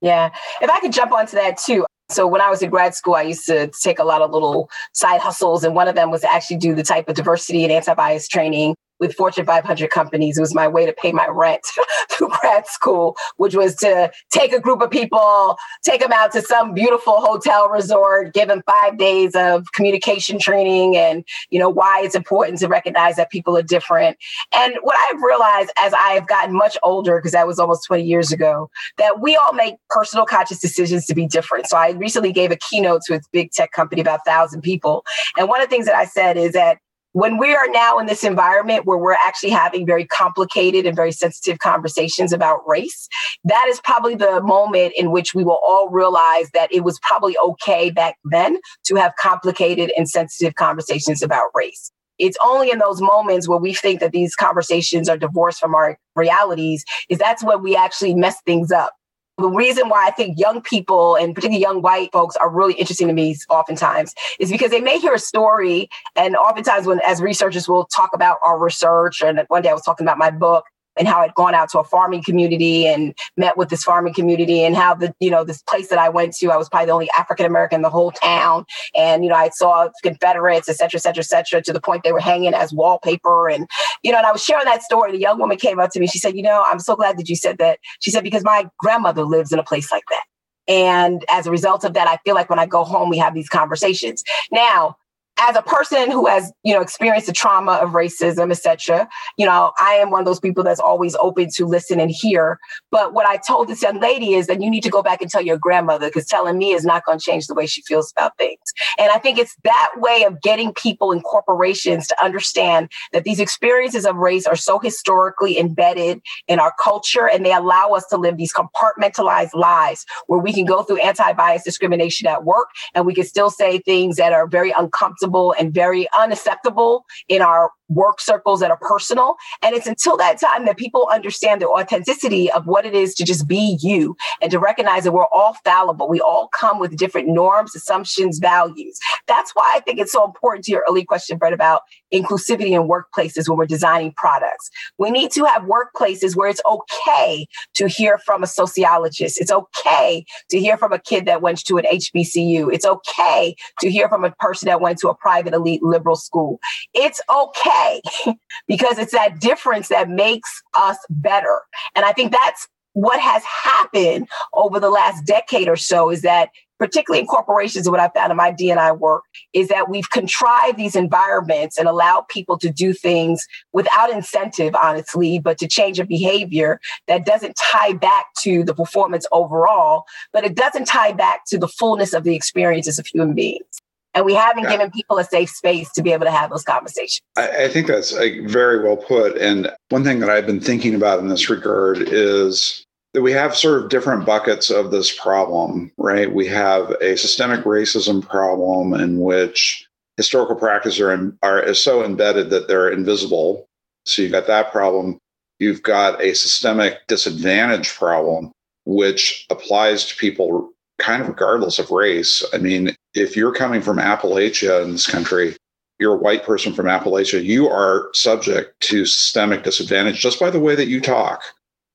Yeah. 0.00 0.30
If 0.60 0.70
I 0.70 0.80
could 0.80 0.92
jump 0.92 1.12
onto 1.12 1.36
that 1.36 1.58
too. 1.58 1.84
So 2.08 2.26
when 2.26 2.40
I 2.40 2.50
was 2.50 2.60
in 2.60 2.70
grad 2.70 2.94
school, 2.94 3.14
I 3.14 3.22
used 3.22 3.46
to 3.46 3.70
take 3.82 4.00
a 4.00 4.04
lot 4.04 4.20
of 4.20 4.32
little 4.32 4.68
side 4.94 5.20
hustles, 5.20 5.62
and 5.62 5.76
one 5.76 5.86
of 5.86 5.94
them 5.94 6.10
was 6.10 6.22
to 6.22 6.32
actually 6.32 6.56
do 6.56 6.74
the 6.74 6.82
type 6.82 7.08
of 7.08 7.14
diversity 7.14 7.62
and 7.62 7.72
anti-bias 7.72 8.26
training 8.26 8.74
with 9.00 9.14
Fortune 9.14 9.46
500 9.46 9.90
companies. 9.90 10.36
It 10.38 10.42
was 10.42 10.54
my 10.54 10.68
way 10.68 10.86
to 10.86 10.92
pay 10.92 11.10
my 11.10 11.26
rent 11.26 11.66
through 12.10 12.28
grad 12.40 12.66
school, 12.66 13.16
which 13.38 13.54
was 13.54 13.74
to 13.76 14.12
take 14.30 14.52
a 14.52 14.60
group 14.60 14.82
of 14.82 14.90
people, 14.90 15.56
take 15.82 16.00
them 16.00 16.12
out 16.12 16.32
to 16.32 16.42
some 16.42 16.74
beautiful 16.74 17.20
hotel 17.20 17.68
resort, 17.68 18.34
give 18.34 18.48
them 18.48 18.62
five 18.66 18.98
days 18.98 19.34
of 19.34 19.72
communication 19.72 20.38
training 20.38 20.96
and, 20.96 21.24
you 21.48 21.58
know, 21.58 21.68
why 21.68 22.02
it's 22.04 22.14
important 22.14 22.58
to 22.58 22.68
recognize 22.68 23.16
that 23.16 23.30
people 23.30 23.56
are 23.56 23.62
different. 23.62 24.16
And 24.54 24.74
what 24.82 24.96
I've 25.08 25.22
realized 25.22 25.70
as 25.78 25.92
I've 25.96 26.26
gotten 26.26 26.54
much 26.54 26.76
older, 26.82 27.18
because 27.18 27.32
that 27.32 27.46
was 27.46 27.58
almost 27.58 27.86
20 27.86 28.04
years 28.04 28.32
ago, 28.32 28.70
that 28.98 29.20
we 29.20 29.36
all 29.36 29.52
make 29.52 29.76
personal 29.88 30.26
conscious 30.26 30.60
decisions 30.60 31.06
to 31.06 31.14
be 31.14 31.26
different. 31.26 31.66
So 31.66 31.76
I 31.76 31.90
recently 31.92 32.32
gave 32.32 32.50
a 32.50 32.56
keynote 32.56 33.02
to 33.06 33.14
a 33.14 33.20
big 33.32 33.52
tech 33.52 33.72
company, 33.72 34.00
about 34.00 34.20
thousand 34.26 34.60
people. 34.60 35.04
And 35.36 35.48
one 35.48 35.60
of 35.60 35.68
the 35.68 35.70
things 35.70 35.86
that 35.86 35.94
I 35.94 36.04
said 36.04 36.36
is 36.36 36.52
that 36.52 36.78
when 37.12 37.38
we 37.38 37.54
are 37.54 37.68
now 37.68 37.98
in 37.98 38.06
this 38.06 38.22
environment 38.22 38.86
where 38.86 38.98
we're 38.98 39.12
actually 39.12 39.50
having 39.50 39.86
very 39.86 40.06
complicated 40.06 40.86
and 40.86 40.94
very 40.94 41.12
sensitive 41.12 41.58
conversations 41.58 42.32
about 42.32 42.60
race, 42.66 43.08
that 43.44 43.66
is 43.68 43.80
probably 43.82 44.14
the 44.14 44.40
moment 44.42 44.92
in 44.96 45.10
which 45.10 45.34
we 45.34 45.44
will 45.44 45.60
all 45.66 45.88
realize 45.88 46.50
that 46.54 46.72
it 46.72 46.84
was 46.84 46.98
probably 47.00 47.36
okay 47.38 47.90
back 47.90 48.16
then 48.24 48.58
to 48.84 48.94
have 48.94 49.12
complicated 49.18 49.92
and 49.96 50.08
sensitive 50.08 50.54
conversations 50.54 51.22
about 51.22 51.50
race. 51.54 51.90
It's 52.18 52.36
only 52.44 52.70
in 52.70 52.78
those 52.78 53.00
moments 53.00 53.48
where 53.48 53.58
we 53.58 53.72
think 53.72 54.00
that 54.00 54.12
these 54.12 54.36
conversations 54.36 55.08
are 55.08 55.16
divorced 55.16 55.58
from 55.58 55.74
our 55.74 55.98
realities, 56.14 56.84
is 57.08 57.18
that's 57.18 57.42
when 57.42 57.62
we 57.62 57.74
actually 57.74 58.14
mess 58.14 58.36
things 58.44 58.70
up 58.70 58.92
the 59.40 59.48
reason 59.48 59.88
why 59.88 60.06
I 60.06 60.10
think 60.10 60.38
young 60.38 60.60
people 60.60 61.16
and 61.16 61.34
particularly 61.34 61.62
young 61.62 61.82
white 61.82 62.12
folks 62.12 62.36
are 62.36 62.50
really 62.50 62.74
interesting 62.74 63.08
to 63.08 63.14
me 63.14 63.36
oftentimes 63.48 64.14
is 64.38 64.50
because 64.50 64.70
they 64.70 64.80
may 64.80 64.98
hear 64.98 65.14
a 65.14 65.18
story 65.18 65.88
and 66.16 66.36
oftentimes 66.36 66.86
when 66.86 67.00
as 67.06 67.20
researchers 67.20 67.68
will 67.68 67.86
talk 67.86 68.10
about 68.14 68.38
our 68.44 68.58
research 68.58 69.22
and 69.22 69.44
one 69.48 69.62
day 69.62 69.70
I 69.70 69.74
was 69.74 69.82
talking 69.82 70.04
about 70.06 70.18
my 70.18 70.30
book 70.30 70.64
and 70.98 71.06
how 71.08 71.20
I'd 71.20 71.34
gone 71.34 71.54
out 71.54 71.70
to 71.70 71.78
a 71.78 71.84
farming 71.84 72.22
community 72.22 72.86
and 72.86 73.14
met 73.36 73.56
with 73.56 73.68
this 73.68 73.82
farming 73.82 74.14
community 74.14 74.64
and 74.64 74.76
how 74.76 74.94
the, 74.94 75.14
you 75.20 75.30
know, 75.30 75.44
this 75.44 75.62
place 75.62 75.88
that 75.88 75.98
I 75.98 76.08
went 76.08 76.34
to, 76.36 76.50
I 76.50 76.56
was 76.56 76.68
probably 76.68 76.86
the 76.86 76.92
only 76.92 77.08
African 77.16 77.46
American 77.46 77.76
in 77.76 77.82
the 77.82 77.90
whole 77.90 78.10
town. 78.10 78.64
And, 78.96 79.24
you 79.24 79.30
know, 79.30 79.36
I 79.36 79.50
saw 79.50 79.88
Confederates, 80.02 80.68
et 80.68 80.76
cetera, 80.76 80.98
et 80.98 81.02
cetera, 81.02 81.20
et 81.20 81.26
cetera, 81.26 81.62
to 81.62 81.72
the 81.72 81.80
point 81.80 82.02
they 82.02 82.12
were 82.12 82.20
hanging 82.20 82.54
as 82.54 82.72
wallpaper. 82.72 83.48
And, 83.48 83.68
you 84.02 84.12
know, 84.12 84.18
and 84.18 84.26
I 84.26 84.32
was 84.32 84.44
sharing 84.44 84.64
that 84.66 84.82
story. 84.82 85.12
The 85.12 85.18
young 85.18 85.38
woman 85.38 85.56
came 85.56 85.78
up 85.78 85.90
to 85.92 86.00
me. 86.00 86.06
She 86.06 86.18
said, 86.18 86.36
you 86.36 86.42
know, 86.42 86.64
I'm 86.66 86.80
so 86.80 86.96
glad 86.96 87.18
that 87.18 87.28
you 87.28 87.36
said 87.36 87.58
that. 87.58 87.78
She 88.00 88.10
said, 88.10 88.24
because 88.24 88.44
my 88.44 88.68
grandmother 88.78 89.24
lives 89.24 89.52
in 89.52 89.58
a 89.58 89.64
place 89.64 89.90
like 89.92 90.04
that. 90.10 90.24
And 90.68 91.24
as 91.30 91.46
a 91.46 91.50
result 91.50 91.84
of 91.84 91.94
that, 91.94 92.06
I 92.06 92.18
feel 92.24 92.34
like 92.34 92.50
when 92.50 92.58
I 92.58 92.66
go 92.66 92.84
home, 92.84 93.08
we 93.08 93.18
have 93.18 93.34
these 93.34 93.48
conversations. 93.48 94.22
Now, 94.52 94.96
as 95.40 95.56
a 95.56 95.62
person 95.62 96.10
who 96.10 96.26
has 96.26 96.52
you 96.62 96.74
know 96.74 96.80
experienced 96.80 97.26
the 97.26 97.32
trauma 97.32 97.72
of 97.72 97.90
racism 97.90 98.50
etc 98.50 99.08
you 99.36 99.46
know 99.46 99.72
i 99.78 99.94
am 99.94 100.10
one 100.10 100.20
of 100.20 100.26
those 100.26 100.40
people 100.40 100.62
that's 100.62 100.80
always 100.80 101.16
open 101.16 101.48
to 101.50 101.64
listen 101.66 101.98
and 102.00 102.10
hear. 102.10 102.58
But 102.90 103.14
what 103.14 103.26
i 103.26 103.38
told 103.38 103.68
this 103.68 103.82
young 103.82 104.00
lady 104.00 104.34
is 104.34 104.46
that 104.46 104.60
you 104.60 104.70
need 104.70 104.82
to 104.82 104.90
go 104.90 105.02
back 105.02 105.22
and 105.22 105.30
tell 105.30 105.42
your 105.42 105.58
grandmother 105.58 106.08
because 106.08 106.26
telling 106.26 106.58
me 106.58 106.72
is 106.72 106.84
not 106.84 107.04
going 107.04 107.18
to 107.18 107.24
change 107.24 107.46
the 107.46 107.54
way 107.54 107.66
she 107.66 107.82
feels 107.82 108.12
about 108.12 108.36
things. 108.36 108.60
And 108.98 109.10
i 109.10 109.18
think 109.18 109.38
it's 109.38 109.56
that 109.64 109.90
way 109.96 110.24
of 110.24 110.40
getting 110.42 110.72
people 110.74 111.12
in 111.12 111.20
corporations 111.22 112.06
to 112.08 112.24
understand 112.24 112.90
that 113.12 113.24
these 113.24 113.40
experiences 113.40 114.04
of 114.04 114.16
race 114.16 114.46
are 114.46 114.56
so 114.56 114.78
historically 114.78 115.58
embedded 115.58 116.20
in 116.48 116.60
our 116.60 116.72
culture 116.82 117.28
and 117.28 117.44
they 117.44 117.52
allow 117.52 117.90
us 117.90 118.06
to 118.06 118.16
live 118.16 118.36
these 118.36 118.52
compartmentalized 118.52 119.54
lives 119.54 120.04
where 120.26 120.40
we 120.40 120.52
can 120.52 120.64
go 120.64 120.82
through 120.82 120.98
anti-bias 120.98 121.62
discrimination 121.62 122.26
at 122.26 122.44
work 122.44 122.68
and 122.94 123.06
we 123.06 123.14
can 123.14 123.24
still 123.24 123.50
say 123.50 123.78
things 123.78 124.16
that 124.16 124.32
are 124.32 124.46
very 124.46 124.72
uncomfortable 124.76 125.29
and 125.58 125.72
very 125.72 126.08
unacceptable 126.18 127.04
in 127.28 127.42
our 127.42 127.70
work 127.90 128.20
circles 128.20 128.60
that 128.60 128.70
are 128.70 128.78
personal. 128.80 129.34
And 129.62 129.74
it's 129.74 129.86
until 129.86 130.16
that 130.16 130.40
time 130.40 130.64
that 130.64 130.76
people 130.76 131.08
understand 131.12 131.60
the 131.60 131.68
authenticity 131.68 132.50
of 132.50 132.66
what 132.66 132.86
it 132.86 132.94
is 132.94 133.14
to 133.16 133.24
just 133.24 133.46
be 133.46 133.78
you 133.82 134.16
and 134.40 134.50
to 134.50 134.58
recognize 134.58 135.04
that 135.04 135.12
we're 135.12 135.26
all 135.26 135.56
fallible. 135.64 136.08
We 136.08 136.20
all 136.20 136.48
come 136.48 136.78
with 136.78 136.96
different 136.96 137.28
norms, 137.28 137.74
assumptions, 137.74 138.38
values. 138.38 138.98
That's 139.26 139.50
why 139.54 139.72
I 139.74 139.80
think 139.80 139.98
it's 139.98 140.12
so 140.12 140.24
important 140.24 140.64
to 140.66 140.72
your 140.72 140.84
early 140.88 141.04
question, 141.04 141.36
Brett, 141.36 141.52
about 141.52 141.82
inclusivity 142.14 142.70
in 142.70 142.88
workplaces 142.88 143.48
when 143.48 143.58
we're 143.58 143.66
designing 143.66 144.12
products. 144.16 144.70
We 144.98 145.10
need 145.10 145.32
to 145.32 145.44
have 145.44 145.62
workplaces 145.62 146.36
where 146.36 146.48
it's 146.48 146.62
okay 146.64 147.46
to 147.74 147.88
hear 147.88 148.18
from 148.18 148.42
a 148.42 148.46
sociologist. 148.46 149.40
It's 149.40 149.52
okay 149.52 150.24
to 150.50 150.60
hear 150.60 150.76
from 150.76 150.92
a 150.92 150.98
kid 150.98 151.26
that 151.26 151.42
went 151.42 151.64
to 151.64 151.78
an 151.78 151.84
HBCU. 151.92 152.72
It's 152.72 152.84
okay 152.86 153.56
to 153.80 153.90
hear 153.90 154.08
from 154.08 154.24
a 154.24 154.30
person 154.32 154.66
that 154.66 154.80
went 154.80 154.98
to 154.98 155.08
a 155.08 155.14
private 155.20 155.54
elite 155.54 155.82
liberal 155.82 156.16
school. 156.16 156.60
It's 156.94 157.20
okay 157.30 158.00
because 158.68 158.98
it's 158.98 159.12
that 159.12 159.40
difference 159.40 159.88
that 159.88 160.08
makes 160.08 160.62
us 160.76 160.98
better. 161.08 161.62
And 161.94 162.04
I 162.04 162.12
think 162.12 162.32
that's 162.32 162.66
what 162.92 163.20
has 163.20 163.42
happened 163.44 164.28
over 164.52 164.80
the 164.80 164.90
last 164.90 165.24
decade 165.24 165.68
or 165.68 165.76
so 165.76 166.10
is 166.10 166.22
that 166.22 166.50
particularly 166.78 167.20
in 167.20 167.26
corporations, 167.26 167.88
what 167.88 168.00
I 168.00 168.08
found 168.08 168.30
in 168.30 168.36
my 168.38 168.50
DNI 168.50 168.98
work 168.98 169.24
is 169.52 169.68
that 169.68 169.90
we've 169.90 170.08
contrived 170.10 170.78
these 170.78 170.96
environments 170.96 171.78
and 171.78 171.86
allowed 171.86 172.26
people 172.28 172.58
to 172.58 172.70
do 172.70 172.94
things 172.94 173.46
without 173.72 174.10
incentive, 174.10 174.74
honestly, 174.74 175.38
but 175.38 175.58
to 175.58 175.68
change 175.68 176.00
a 176.00 176.06
behavior 176.06 176.80
that 177.06 177.26
doesn't 177.26 177.54
tie 177.70 177.92
back 177.92 178.26
to 178.40 178.64
the 178.64 178.74
performance 178.74 179.26
overall, 179.30 180.04
but 180.32 180.42
it 180.42 180.56
doesn't 180.56 180.86
tie 180.86 181.12
back 181.12 181.44
to 181.48 181.58
the 181.58 181.68
fullness 181.68 182.14
of 182.14 182.24
the 182.24 182.34
experiences 182.34 182.98
of 182.98 183.06
human 183.06 183.34
beings 183.34 183.80
and 184.14 184.24
we 184.24 184.34
haven't 184.34 184.64
yeah. 184.64 184.72
given 184.72 184.90
people 184.90 185.18
a 185.18 185.24
safe 185.24 185.50
space 185.50 185.90
to 185.92 186.02
be 186.02 186.12
able 186.12 186.26
to 186.26 186.30
have 186.30 186.50
those 186.50 186.64
conversations. 186.64 187.20
I, 187.36 187.64
I 187.64 187.68
think 187.68 187.86
that's 187.86 188.12
like, 188.12 188.42
very 188.46 188.82
well 188.82 188.96
put. 188.96 189.36
And 189.36 189.72
one 189.88 190.04
thing 190.04 190.20
that 190.20 190.30
I've 190.30 190.46
been 190.46 190.60
thinking 190.60 190.94
about 190.94 191.20
in 191.20 191.28
this 191.28 191.48
regard 191.48 191.98
is 192.00 192.84
that 193.14 193.22
we 193.22 193.32
have 193.32 193.56
sort 193.56 193.82
of 193.82 193.90
different 193.90 194.24
buckets 194.24 194.70
of 194.70 194.90
this 194.90 195.16
problem, 195.16 195.92
right? 195.96 196.32
We 196.32 196.46
have 196.46 196.90
a 197.00 197.16
systemic 197.16 197.64
racism 197.64 198.26
problem 198.26 198.94
in 198.94 199.20
which 199.20 199.86
historical 200.16 200.56
practices 200.56 201.00
are, 201.00 201.12
in, 201.12 201.36
are 201.42 201.74
so 201.74 202.04
embedded 202.04 202.50
that 202.50 202.68
they're 202.68 202.90
invisible. 202.90 203.66
So 204.06 204.22
you've 204.22 204.32
got 204.32 204.46
that 204.46 204.70
problem. 204.70 205.18
You've 205.58 205.82
got 205.82 206.20
a 206.22 206.34
systemic 206.34 207.06
disadvantage 207.06 207.94
problem 207.94 208.52
which 208.86 209.46
applies 209.50 210.06
to 210.06 210.16
people 210.16 210.72
kind 211.00 211.22
of 211.22 211.28
regardless 211.28 211.78
of 211.78 211.90
race. 211.90 212.44
I 212.52 212.58
mean, 212.58 212.94
if 213.14 213.36
you're 213.36 213.54
coming 213.54 213.82
from 213.82 213.98
Appalachia 213.98 214.82
in 214.84 214.92
this 214.92 215.06
country, 215.06 215.56
you're 215.98 216.14
a 216.14 216.18
white 216.18 216.44
person 216.44 216.72
from 216.72 216.86
Appalachia, 216.86 217.44
you 217.44 217.68
are 217.68 218.08
subject 218.14 218.78
to 218.80 219.04
systemic 219.04 219.64
disadvantage 219.64 220.20
just 220.20 220.40
by 220.40 220.50
the 220.50 220.60
way 220.60 220.74
that 220.74 220.88
you 220.88 221.00
talk. 221.00 221.42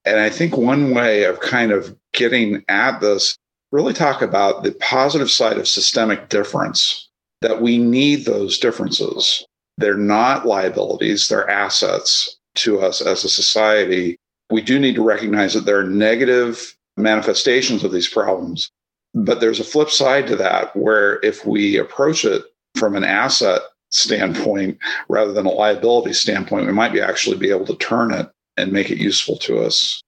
And 0.06 0.20
I 0.20 0.30
think 0.30 0.56
one 0.56 0.94
way 0.94 1.24
of 1.24 1.40
kind 1.40 1.72
of 1.72 1.96
getting 2.14 2.64
at 2.70 3.00
this, 3.00 3.38
really 3.72 3.94
talk 3.94 4.22
about 4.22 4.64
the 4.64 4.74
positive 4.74 5.32
side 5.32 5.58
of 5.58 5.68
systemic 5.68 6.30
difference, 6.30 7.10
that 7.42 7.62
we 7.62 7.78
need 7.78 8.26
those 8.26 8.60
differences. 8.60 9.46
They're 9.78 9.98
not 9.98 10.46
liabilities, 10.46 11.28
they're 11.28 11.50
assets 11.50 12.38
to 12.56 12.80
us 12.80 13.02
as 13.02 13.24
a 13.24 13.30
society. 13.30 14.18
We 14.52 14.62
do 14.62 14.80
need 14.80 14.96
to 14.96 15.04
recognize 15.04 15.54
that 15.56 15.66
there 15.66 15.80
are 15.80 15.84
negative 15.84 16.76
manifestations 16.96 17.84
of 17.84 17.92
these 17.92 18.08
problems. 18.08 18.70
But 19.16 19.40
there's 19.40 19.60
a 19.60 19.66
flip 19.66 19.90
side 19.90 20.28
to 20.28 20.36
that 20.36 20.76
where 20.76 21.20
if 21.24 21.46
we 21.46 21.78
approach 21.78 22.26
it 22.26 22.44
from 22.76 22.96
an 22.96 23.06
asset 23.06 23.62
standpoint 23.90 24.78
rather 25.08 25.32
than 25.32 25.46
a 25.46 25.52
liability 25.52 26.14
standpoint, 26.14 26.68
we 26.68 26.74
might 26.74 26.92
be 26.92 27.02
actually 27.02 27.38
be 27.38 27.50
able 27.50 27.66
to 27.66 27.78
turn 27.78 28.14
it 28.14 28.30
and 28.58 28.72
make 28.74 28.92
it 28.92 28.98
useful 28.98 29.38
to 29.38 29.60
us. 29.60 30.02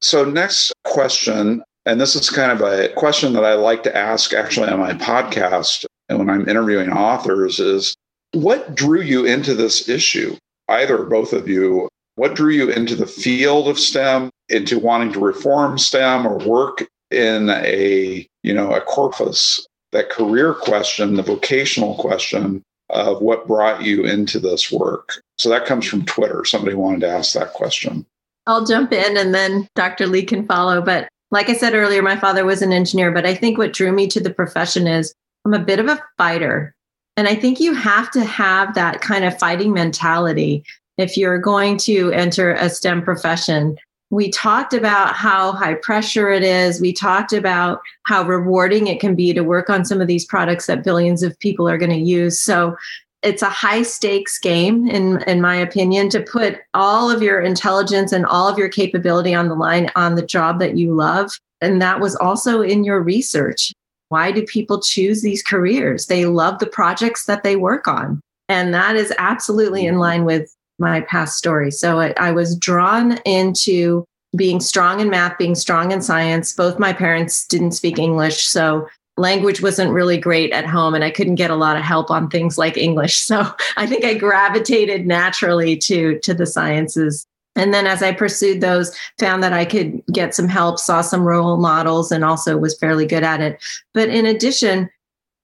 So, 0.00 0.24
next 0.24 0.72
question, 0.84 1.62
and 1.86 2.00
this 2.00 2.14
is 2.14 2.30
kind 2.30 2.52
of 2.52 2.60
a 2.60 2.88
question 2.90 3.32
that 3.32 3.44
I 3.44 3.54
like 3.54 3.82
to 3.84 3.96
ask 3.96 4.32
actually 4.32 4.68
on 4.68 4.80
my 4.80 4.92
podcast 4.92 5.84
and 6.08 6.18
when 6.18 6.30
I'm 6.30 6.48
interviewing 6.48 6.90
authors 6.90 7.60
is 7.60 7.94
what 8.32 8.74
drew 8.74 9.00
you 9.00 9.24
into 9.24 9.54
this 9.54 9.88
issue? 9.88 10.36
Either 10.68 11.04
both 11.04 11.32
of 11.32 11.48
you, 11.48 11.88
what 12.16 12.34
drew 12.34 12.52
you 12.52 12.70
into 12.70 12.94
the 12.94 13.06
field 13.06 13.68
of 13.68 13.78
STEM, 13.78 14.30
into 14.48 14.78
wanting 14.78 15.12
to 15.12 15.20
reform 15.20 15.78
STEM 15.78 16.26
or 16.26 16.38
work 16.38 16.86
in 17.10 17.50
a, 17.50 18.26
you 18.42 18.54
know, 18.54 18.72
a 18.72 18.80
corpus, 18.80 19.66
that 19.92 20.10
career 20.10 20.54
question, 20.54 21.14
the 21.14 21.22
vocational 21.22 21.94
question 21.96 22.62
of 22.90 23.20
what 23.20 23.46
brought 23.46 23.82
you 23.82 24.04
into 24.04 24.38
this 24.38 24.70
work? 24.70 25.20
So 25.38 25.48
that 25.48 25.66
comes 25.66 25.86
from 25.86 26.04
Twitter. 26.04 26.44
Somebody 26.44 26.74
wanted 26.74 27.00
to 27.00 27.08
ask 27.08 27.34
that 27.34 27.52
question. 27.52 28.06
I'll 28.46 28.64
jump 28.64 28.92
in 28.92 29.16
and 29.16 29.34
then 29.34 29.68
Dr. 29.74 30.06
Lee 30.06 30.22
can 30.22 30.46
follow. 30.46 30.80
But 30.80 31.08
like 31.30 31.50
I 31.50 31.54
said 31.54 31.74
earlier, 31.74 32.02
my 32.02 32.16
father 32.16 32.44
was 32.44 32.62
an 32.62 32.72
engineer, 32.72 33.10
but 33.10 33.26
I 33.26 33.34
think 33.34 33.58
what 33.58 33.74
drew 33.74 33.92
me 33.92 34.06
to 34.08 34.20
the 34.20 34.32
profession 34.32 34.86
is 34.86 35.12
I'm 35.44 35.54
a 35.54 35.58
bit 35.58 35.78
of 35.78 35.86
a 35.86 36.02
fighter. 36.16 36.74
And 37.16 37.28
I 37.28 37.34
think 37.34 37.60
you 37.60 37.74
have 37.74 38.10
to 38.12 38.24
have 38.24 38.74
that 38.74 39.00
kind 39.00 39.24
of 39.24 39.38
fighting 39.38 39.72
mentality 39.72 40.64
if 40.96 41.16
you're 41.16 41.38
going 41.38 41.76
to 41.78 42.10
enter 42.12 42.52
a 42.52 42.70
STEM 42.70 43.02
profession. 43.02 43.76
We 44.10 44.30
talked 44.30 44.72
about 44.72 45.14
how 45.14 45.52
high 45.52 45.74
pressure 45.74 46.30
it 46.30 46.42
is. 46.42 46.80
We 46.80 46.92
talked 46.92 47.32
about 47.32 47.80
how 48.06 48.22
rewarding 48.24 48.86
it 48.86 49.00
can 49.00 49.14
be 49.14 49.34
to 49.34 49.42
work 49.42 49.68
on 49.68 49.84
some 49.84 50.00
of 50.00 50.06
these 50.06 50.24
products 50.24 50.66
that 50.66 50.84
billions 50.84 51.22
of 51.22 51.38
people 51.40 51.68
are 51.68 51.78
going 51.78 51.90
to 51.90 51.96
use. 51.96 52.40
So 52.40 52.76
it's 53.22 53.42
a 53.42 53.50
high 53.50 53.82
stakes 53.82 54.38
game 54.38 54.86
in 54.88 55.22
in 55.22 55.40
my 55.40 55.56
opinion 55.56 56.08
to 56.10 56.22
put 56.22 56.60
all 56.72 57.10
of 57.10 57.22
your 57.22 57.40
intelligence 57.40 58.12
and 58.12 58.24
all 58.24 58.48
of 58.48 58.56
your 58.56 58.68
capability 58.68 59.34
on 59.34 59.48
the 59.48 59.54
line 59.54 59.90
on 59.96 60.14
the 60.14 60.24
job 60.24 60.60
that 60.60 60.76
you 60.76 60.94
love. 60.94 61.32
And 61.60 61.82
that 61.82 62.00
was 62.00 62.14
also 62.16 62.62
in 62.62 62.84
your 62.84 63.02
research. 63.02 63.72
Why 64.08 64.32
do 64.32 64.42
people 64.46 64.80
choose 64.80 65.20
these 65.20 65.42
careers? 65.42 66.06
They 66.06 66.24
love 66.24 66.60
the 66.60 66.66
projects 66.66 67.26
that 67.26 67.42
they 67.42 67.56
work 67.56 67.88
on. 67.88 68.20
And 68.48 68.72
that 68.72 68.96
is 68.96 69.12
absolutely 69.18 69.84
in 69.84 69.94
mm-hmm. 69.94 70.00
line 70.00 70.24
with 70.24 70.54
my 70.78 71.00
past 71.02 71.36
story 71.36 71.70
so 71.70 71.98
I, 72.00 72.32
was 72.32 72.56
drawn 72.56 73.18
into 73.24 74.04
being 74.36 74.60
strong 74.60 75.00
in 75.00 75.10
math 75.10 75.38
being 75.38 75.54
strong 75.54 75.92
in 75.92 76.02
science 76.02 76.52
both 76.52 76.78
my 76.78 76.92
parents 76.92 77.46
didn't 77.46 77.72
speak 77.72 77.98
english 77.98 78.44
so 78.44 78.86
language 79.18 79.60
wasn't 79.60 79.92
really 79.92 80.16
great 80.16 80.52
at 80.52 80.64
home 80.64 80.94
and 80.94 81.04
I 81.04 81.10
couldn't 81.10 81.34
get 81.34 81.50
a 81.50 81.56
lot 81.56 81.76
of 81.76 81.82
help 81.82 82.10
on 82.10 82.30
things 82.30 82.56
like 82.56 82.76
English. 82.76 83.18
So 83.28 83.46
I 83.76 83.86
think 83.86 84.04
I 84.04 84.14
gravitated 84.14 85.06
naturally 85.06 85.76
to 85.78 86.18
to 86.20 86.32
the 86.32 86.46
sciences. 86.46 87.26
And 87.56 87.74
then 87.74 87.86
as 87.86 88.02
I 88.02 88.12
pursued 88.12 88.60
those, 88.62 88.96
found 89.18 89.42
that 89.42 89.52
I 89.52 89.66
could 89.66 90.00
get 90.12 90.34
some 90.34 90.48
help, 90.48 90.78
saw 90.78 91.02
some 91.02 91.24
role 91.24 91.58
models 91.58 92.10
and 92.10 92.24
also 92.24 92.56
was 92.56 92.78
fairly 92.78 93.04
good 93.04 93.24
at 93.24 93.40
it. 93.40 93.62
But 93.92 94.08
in 94.08 94.24
addition, 94.24 94.88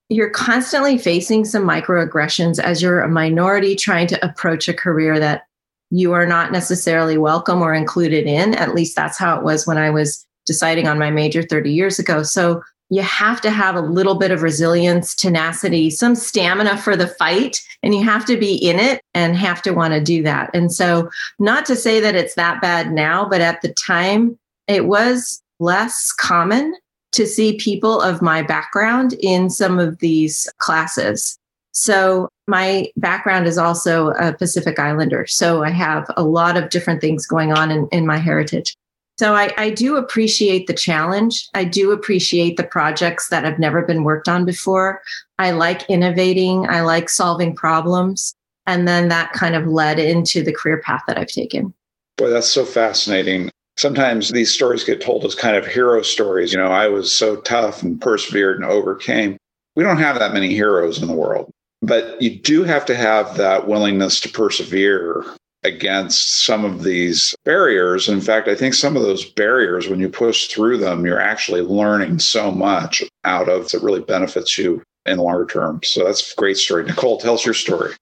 you're 0.08 0.30
constantly 0.30 0.98
facing 0.98 1.44
some 1.44 1.64
microaggressions 1.64 2.58
as 2.58 2.82
you're 2.82 3.00
a 3.00 3.08
minority 3.08 3.74
trying 3.74 4.06
to 4.08 4.24
approach 4.24 4.68
a 4.68 4.74
career 4.74 5.18
that 5.18 5.44
you 5.90 6.12
are 6.12 6.26
not 6.26 6.52
necessarily 6.52 7.16
welcome 7.16 7.62
or 7.62 7.72
included 7.72 8.26
in. 8.26 8.54
At 8.54 8.74
least 8.74 8.96
that's 8.96 9.18
how 9.18 9.38
it 9.38 9.44
was 9.44 9.66
when 9.66 9.78
I 9.78 9.90
was 9.90 10.26
deciding 10.46 10.88
on 10.88 10.98
my 10.98 11.10
major 11.10 11.42
30 11.42 11.72
years 11.72 11.98
ago. 11.98 12.22
So 12.22 12.62
you 12.90 13.02
have 13.02 13.40
to 13.40 13.50
have 13.50 13.76
a 13.76 13.80
little 13.80 14.16
bit 14.16 14.30
of 14.30 14.42
resilience, 14.42 15.14
tenacity, 15.14 15.88
some 15.90 16.14
stamina 16.14 16.76
for 16.76 16.96
the 16.96 17.06
fight, 17.06 17.60
and 17.82 17.94
you 17.94 18.02
have 18.02 18.26
to 18.26 18.36
be 18.36 18.54
in 18.54 18.78
it 18.78 19.00
and 19.14 19.36
have 19.36 19.62
to 19.62 19.72
want 19.72 19.94
to 19.94 20.00
do 20.00 20.22
that. 20.22 20.50
And 20.52 20.72
so, 20.72 21.08
not 21.38 21.64
to 21.66 21.76
say 21.76 21.98
that 22.00 22.14
it's 22.14 22.34
that 22.34 22.60
bad 22.60 22.92
now, 22.92 23.26
but 23.26 23.40
at 23.40 23.62
the 23.62 23.72
time, 23.72 24.38
it 24.68 24.86
was 24.86 25.42
less 25.60 26.12
common 26.12 26.74
to 27.14 27.26
see 27.26 27.56
people 27.56 28.00
of 28.00 28.22
my 28.22 28.42
background 28.42 29.14
in 29.20 29.50
some 29.50 29.78
of 29.78 29.98
these 29.98 30.48
classes. 30.58 31.38
So, 31.72 32.28
my 32.46 32.86
background 32.96 33.46
is 33.46 33.58
also 33.58 34.10
a 34.10 34.32
Pacific 34.32 34.78
Islander. 34.78 35.26
So, 35.26 35.64
I 35.64 35.70
have 35.70 36.06
a 36.16 36.22
lot 36.22 36.56
of 36.56 36.70
different 36.70 37.00
things 37.00 37.26
going 37.26 37.52
on 37.52 37.70
in, 37.70 37.88
in 37.90 38.06
my 38.06 38.18
heritage. 38.18 38.76
So 39.16 39.34
I, 39.34 39.52
I, 39.56 39.70
do 39.70 39.96
appreciate 39.96 40.66
the 40.66 40.74
challenge. 40.74 41.48
I 41.54 41.62
do 41.62 41.92
appreciate 41.92 42.56
the 42.56 42.64
projects 42.64 43.28
that 43.28 43.44
have 43.44 43.60
never 43.60 43.82
been 43.82 44.02
worked 44.02 44.28
on 44.28 44.44
before. 44.44 45.02
I 45.38 45.52
like 45.52 45.88
innovating. 45.88 46.68
I 46.68 46.80
like 46.80 47.08
solving 47.08 47.54
problems. 47.54 48.34
And 48.66 48.88
then 48.88 49.08
that 49.08 49.32
kind 49.32 49.54
of 49.54 49.66
led 49.66 49.98
into 49.98 50.42
the 50.42 50.52
career 50.52 50.80
path 50.80 51.02
that 51.06 51.18
I've 51.18 51.28
taken. 51.28 51.72
Boy, 52.16 52.30
that's 52.30 52.48
so 52.48 52.64
fascinating. 52.64 53.50
Sometimes 53.76 54.30
these 54.30 54.52
stories 54.52 54.84
get 54.84 55.00
told 55.00 55.24
as 55.24 55.34
kind 55.34 55.56
of 55.56 55.66
hero 55.66 56.02
stories. 56.02 56.52
You 56.52 56.58
know, 56.58 56.70
I 56.70 56.88
was 56.88 57.12
so 57.12 57.36
tough 57.36 57.82
and 57.82 58.00
persevered 58.00 58.56
and 58.56 58.64
overcame. 58.64 59.36
We 59.74 59.82
don't 59.82 59.98
have 59.98 60.18
that 60.18 60.32
many 60.32 60.54
heroes 60.54 61.02
in 61.02 61.08
the 61.08 61.14
world, 61.14 61.50
but 61.82 62.20
you 62.22 62.38
do 62.38 62.62
have 62.62 62.86
to 62.86 62.94
have 62.94 63.36
that 63.36 63.66
willingness 63.66 64.20
to 64.20 64.28
persevere 64.28 65.24
against 65.64 66.44
some 66.44 66.64
of 66.64 66.84
these 66.84 67.34
barriers. 67.44 68.08
In 68.08 68.20
fact, 68.20 68.48
I 68.48 68.54
think 68.54 68.74
some 68.74 68.96
of 68.96 69.02
those 69.02 69.24
barriers, 69.24 69.88
when 69.88 69.98
you 69.98 70.08
push 70.08 70.46
through 70.46 70.78
them, 70.78 71.04
you're 71.04 71.20
actually 71.20 71.62
learning 71.62 72.20
so 72.20 72.52
much 72.52 73.02
out 73.24 73.48
of 73.48 73.70
that 73.70 73.82
really 73.82 74.02
benefits 74.02 74.56
you 74.56 74.82
in 75.06 75.16
the 75.16 75.22
longer 75.22 75.46
term. 75.46 75.80
So 75.82 76.04
that's 76.04 76.32
a 76.32 76.36
great 76.36 76.58
story. 76.58 76.84
Nicole, 76.84 77.18
tell 77.18 77.34
us 77.34 77.44
your 77.44 77.54
story. 77.54 77.94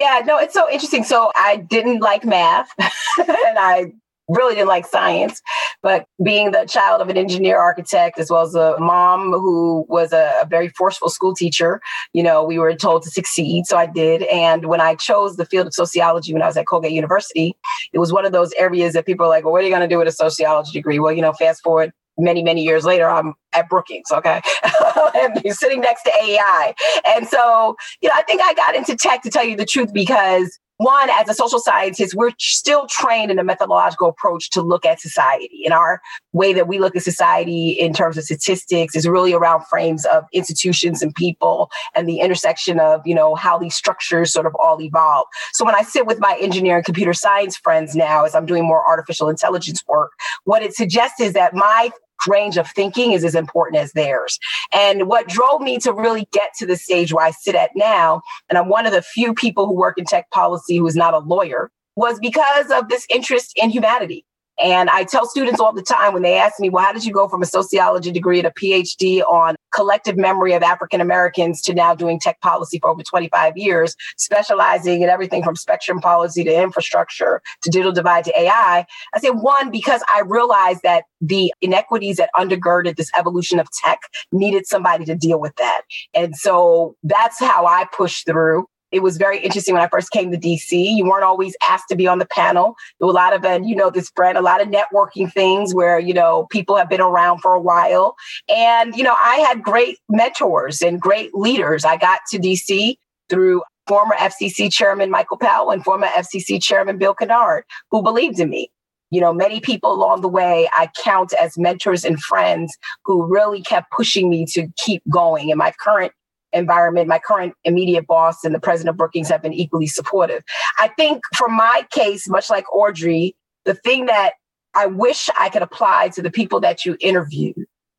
Yeah, 0.00 0.22
no, 0.24 0.38
it's 0.38 0.54
so 0.54 0.70
interesting. 0.70 1.04
So 1.04 1.32
I 1.34 1.56
didn't 1.56 2.00
like 2.00 2.24
math 2.24 2.70
and 2.78 3.58
I 3.58 3.92
really 4.28 4.54
didn't 4.54 4.68
like 4.68 4.86
science, 4.86 5.40
but 5.82 6.06
being 6.22 6.50
the 6.50 6.64
child 6.66 7.00
of 7.00 7.08
an 7.08 7.16
engineer 7.16 7.58
architect, 7.58 8.18
as 8.18 8.30
well 8.30 8.42
as 8.42 8.54
a 8.54 8.78
mom 8.78 9.32
who 9.32 9.86
was 9.88 10.12
a, 10.12 10.32
a, 10.42 10.46
very 10.46 10.68
forceful 10.68 11.08
school 11.08 11.34
teacher, 11.34 11.80
you 12.12 12.22
know, 12.22 12.44
we 12.44 12.58
were 12.58 12.74
told 12.74 13.02
to 13.02 13.10
succeed. 13.10 13.66
So 13.66 13.76
I 13.76 13.86
did. 13.86 14.22
And 14.24 14.66
when 14.66 14.80
I 14.80 14.94
chose 14.94 15.36
the 15.36 15.46
field 15.46 15.66
of 15.66 15.74
sociology 15.74 16.32
when 16.32 16.42
I 16.42 16.46
was 16.46 16.56
at 16.56 16.66
Colgate 16.66 16.92
University, 16.92 17.54
it 17.92 17.98
was 17.98 18.12
one 18.12 18.24
of 18.24 18.32
those 18.32 18.52
areas 18.54 18.94
that 18.94 19.06
people 19.06 19.26
are 19.26 19.30
like, 19.30 19.44
well, 19.44 19.52
what 19.52 19.62
are 19.62 19.64
you 19.64 19.70
going 19.70 19.82
to 19.82 19.88
do 19.88 19.98
with 19.98 20.08
a 20.08 20.12
sociology 20.12 20.72
degree? 20.72 20.98
Well, 20.98 21.12
you 21.12 21.22
know, 21.22 21.32
fast 21.32 21.62
forward 21.62 21.92
many, 22.18 22.42
many 22.42 22.62
years 22.62 22.84
later, 22.84 23.08
I'm 23.08 23.34
at 23.52 23.68
Brookings, 23.68 24.10
okay? 24.10 24.40
and 25.14 25.40
he's 25.42 25.58
sitting 25.58 25.80
next 25.80 26.02
to 26.02 26.10
AI. 26.10 26.74
And 27.06 27.26
so, 27.28 27.76
you 28.02 28.08
know, 28.08 28.14
I 28.16 28.22
think 28.22 28.42
I 28.42 28.54
got 28.54 28.74
into 28.74 28.96
tech 28.96 29.22
to 29.22 29.30
tell 29.30 29.44
you 29.44 29.56
the 29.56 29.64
truth 29.64 29.92
because 29.92 30.58
one, 30.78 31.10
as 31.10 31.28
a 31.28 31.34
social 31.34 31.58
scientist, 31.58 32.14
we're 32.14 32.30
still 32.38 32.86
trained 32.88 33.32
in 33.32 33.38
a 33.38 33.44
methodological 33.44 34.08
approach 34.08 34.48
to 34.50 34.62
look 34.62 34.86
at 34.86 35.00
society. 35.00 35.62
And 35.64 35.74
our 35.74 36.00
way 36.32 36.52
that 36.52 36.68
we 36.68 36.78
look 36.78 36.94
at 36.94 37.02
society 37.02 37.70
in 37.70 37.92
terms 37.92 38.16
of 38.16 38.24
statistics 38.24 38.94
is 38.94 39.06
really 39.06 39.32
around 39.32 39.64
frames 39.66 40.04
of 40.06 40.24
institutions 40.32 41.02
and 41.02 41.12
people 41.14 41.68
and 41.96 42.08
the 42.08 42.20
intersection 42.20 42.78
of, 42.78 43.00
you 43.04 43.14
know, 43.14 43.34
how 43.34 43.58
these 43.58 43.74
structures 43.74 44.32
sort 44.32 44.46
of 44.46 44.54
all 44.54 44.80
evolve. 44.80 45.26
So 45.52 45.64
when 45.64 45.74
I 45.74 45.82
sit 45.82 46.06
with 46.06 46.20
my 46.20 46.38
engineer 46.40 46.76
and 46.76 46.84
computer 46.84 47.12
science 47.12 47.56
friends 47.56 47.96
now, 47.96 48.24
as 48.24 48.36
I'm 48.36 48.46
doing 48.46 48.64
more 48.64 48.88
artificial 48.88 49.28
intelligence 49.28 49.82
work, 49.88 50.12
what 50.48 50.62
it 50.62 50.74
suggests 50.74 51.20
is 51.20 51.34
that 51.34 51.52
my 51.52 51.90
range 52.26 52.56
of 52.56 52.66
thinking 52.70 53.12
is 53.12 53.22
as 53.22 53.34
important 53.34 53.82
as 53.82 53.92
theirs. 53.92 54.38
And 54.72 55.06
what 55.06 55.28
drove 55.28 55.60
me 55.60 55.76
to 55.80 55.92
really 55.92 56.26
get 56.32 56.54
to 56.56 56.64
the 56.64 56.74
stage 56.74 57.12
where 57.12 57.26
I 57.26 57.32
sit 57.32 57.54
at 57.54 57.72
now, 57.76 58.22
and 58.48 58.56
I'm 58.56 58.70
one 58.70 58.86
of 58.86 58.92
the 58.92 59.02
few 59.02 59.34
people 59.34 59.66
who 59.66 59.74
work 59.74 59.98
in 59.98 60.06
tech 60.06 60.30
policy 60.30 60.78
who 60.78 60.86
is 60.86 60.96
not 60.96 61.12
a 61.12 61.18
lawyer, 61.18 61.70
was 61.96 62.18
because 62.18 62.70
of 62.70 62.88
this 62.88 63.06
interest 63.10 63.52
in 63.56 63.68
humanity. 63.68 64.24
And 64.62 64.90
I 64.90 65.04
tell 65.04 65.26
students 65.26 65.60
all 65.60 65.72
the 65.72 65.82
time 65.82 66.12
when 66.12 66.22
they 66.22 66.36
ask 66.36 66.58
me, 66.58 66.68
well, 66.68 66.84
how 66.84 66.92
did 66.92 67.04
you 67.04 67.12
go 67.12 67.28
from 67.28 67.42
a 67.42 67.46
sociology 67.46 68.10
degree 68.10 68.42
to 68.42 68.48
a 68.48 68.52
PhD 68.52 69.20
on 69.22 69.56
collective 69.72 70.16
memory 70.16 70.54
of 70.54 70.62
African 70.62 71.00
Americans 71.00 71.62
to 71.62 71.74
now 71.74 71.94
doing 71.94 72.18
tech 72.18 72.40
policy 72.40 72.78
for 72.78 72.90
over 72.90 73.02
25 73.02 73.56
years, 73.56 73.94
specializing 74.16 75.02
in 75.02 75.08
everything 75.08 75.42
from 75.44 75.54
spectrum 75.54 76.00
policy 76.00 76.42
to 76.44 76.62
infrastructure 76.62 77.40
to 77.62 77.70
digital 77.70 77.92
divide 77.92 78.24
to 78.24 78.40
AI? 78.40 78.86
I 79.14 79.20
say, 79.20 79.30
one, 79.30 79.70
because 79.70 80.02
I 80.12 80.22
realized 80.26 80.80
that 80.82 81.04
the 81.20 81.52
inequities 81.60 82.16
that 82.16 82.30
undergirded 82.36 82.96
this 82.96 83.10
evolution 83.16 83.58
of 83.60 83.68
tech 83.84 84.00
needed 84.32 84.66
somebody 84.66 85.04
to 85.04 85.14
deal 85.14 85.40
with 85.40 85.54
that. 85.56 85.82
And 86.14 86.34
so 86.36 86.96
that's 87.02 87.38
how 87.38 87.66
I 87.66 87.86
pushed 87.96 88.26
through 88.26 88.66
it 88.90 89.00
was 89.00 89.16
very 89.16 89.38
interesting 89.38 89.74
when 89.74 89.82
I 89.82 89.88
first 89.88 90.10
came 90.10 90.30
to 90.30 90.38
DC. 90.38 90.72
You 90.72 91.04
weren't 91.04 91.24
always 91.24 91.54
asked 91.68 91.88
to 91.90 91.96
be 91.96 92.06
on 92.06 92.18
the 92.18 92.26
panel. 92.26 92.74
A 93.02 93.06
lot 93.06 93.34
of, 93.34 93.44
and 93.44 93.68
you 93.68 93.76
know, 93.76 93.90
this 93.90 94.10
brand, 94.10 94.38
a 94.38 94.42
lot 94.42 94.60
of 94.60 94.68
networking 94.68 95.32
things 95.32 95.74
where, 95.74 95.98
you 95.98 96.14
know, 96.14 96.46
people 96.50 96.76
have 96.76 96.88
been 96.88 97.00
around 97.00 97.40
for 97.40 97.52
a 97.52 97.60
while. 97.60 98.16
And, 98.48 98.96
you 98.96 99.04
know, 99.04 99.14
I 99.18 99.36
had 99.36 99.62
great 99.62 99.98
mentors 100.08 100.80
and 100.80 101.00
great 101.00 101.34
leaders. 101.34 101.84
I 101.84 101.96
got 101.96 102.20
to 102.30 102.38
DC 102.38 102.96
through 103.28 103.62
former 103.86 104.14
FCC 104.16 104.72
chairman 104.72 105.10
Michael 105.10 105.38
Powell 105.38 105.70
and 105.70 105.84
former 105.84 106.06
FCC 106.08 106.62
chairman 106.62 106.98
Bill 106.98 107.14
Kennard, 107.14 107.64
who 107.90 108.02
believed 108.02 108.40
in 108.40 108.48
me. 108.48 108.70
You 109.10 109.22
know, 109.22 109.32
many 109.32 109.60
people 109.60 109.90
along 109.92 110.20
the 110.20 110.28
way 110.28 110.68
I 110.74 110.90
count 111.02 111.32
as 111.40 111.56
mentors 111.56 112.04
and 112.04 112.20
friends 112.20 112.76
who 113.06 113.26
really 113.26 113.62
kept 113.62 113.90
pushing 113.90 114.28
me 114.28 114.44
to 114.50 114.68
keep 114.76 115.02
going. 115.08 115.50
And 115.50 115.56
my 115.56 115.72
current 115.82 116.12
environment, 116.52 117.08
my 117.08 117.18
current 117.18 117.54
immediate 117.64 118.06
boss 118.06 118.44
and 118.44 118.54
the 118.54 118.60
president 118.60 118.90
of 118.90 118.96
Brookings 118.96 119.28
have 119.28 119.42
been 119.42 119.52
equally 119.52 119.86
supportive. 119.86 120.42
I 120.78 120.88
think 120.88 121.22
for 121.36 121.48
my 121.48 121.86
case, 121.90 122.28
much 122.28 122.50
like 122.50 122.64
Audrey, 122.72 123.36
the 123.64 123.74
thing 123.74 124.06
that 124.06 124.32
I 124.74 124.86
wish 124.86 125.28
I 125.38 125.48
could 125.48 125.62
apply 125.62 126.10
to 126.10 126.22
the 126.22 126.30
people 126.30 126.60
that 126.60 126.84
you 126.84 126.96
interview 127.00 127.52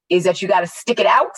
is 0.10 0.24
that 0.24 0.42
you 0.42 0.48
got 0.48 0.62
to 0.62 0.68
stick 0.68 1.00
it 1.00 1.06
out 1.06 1.36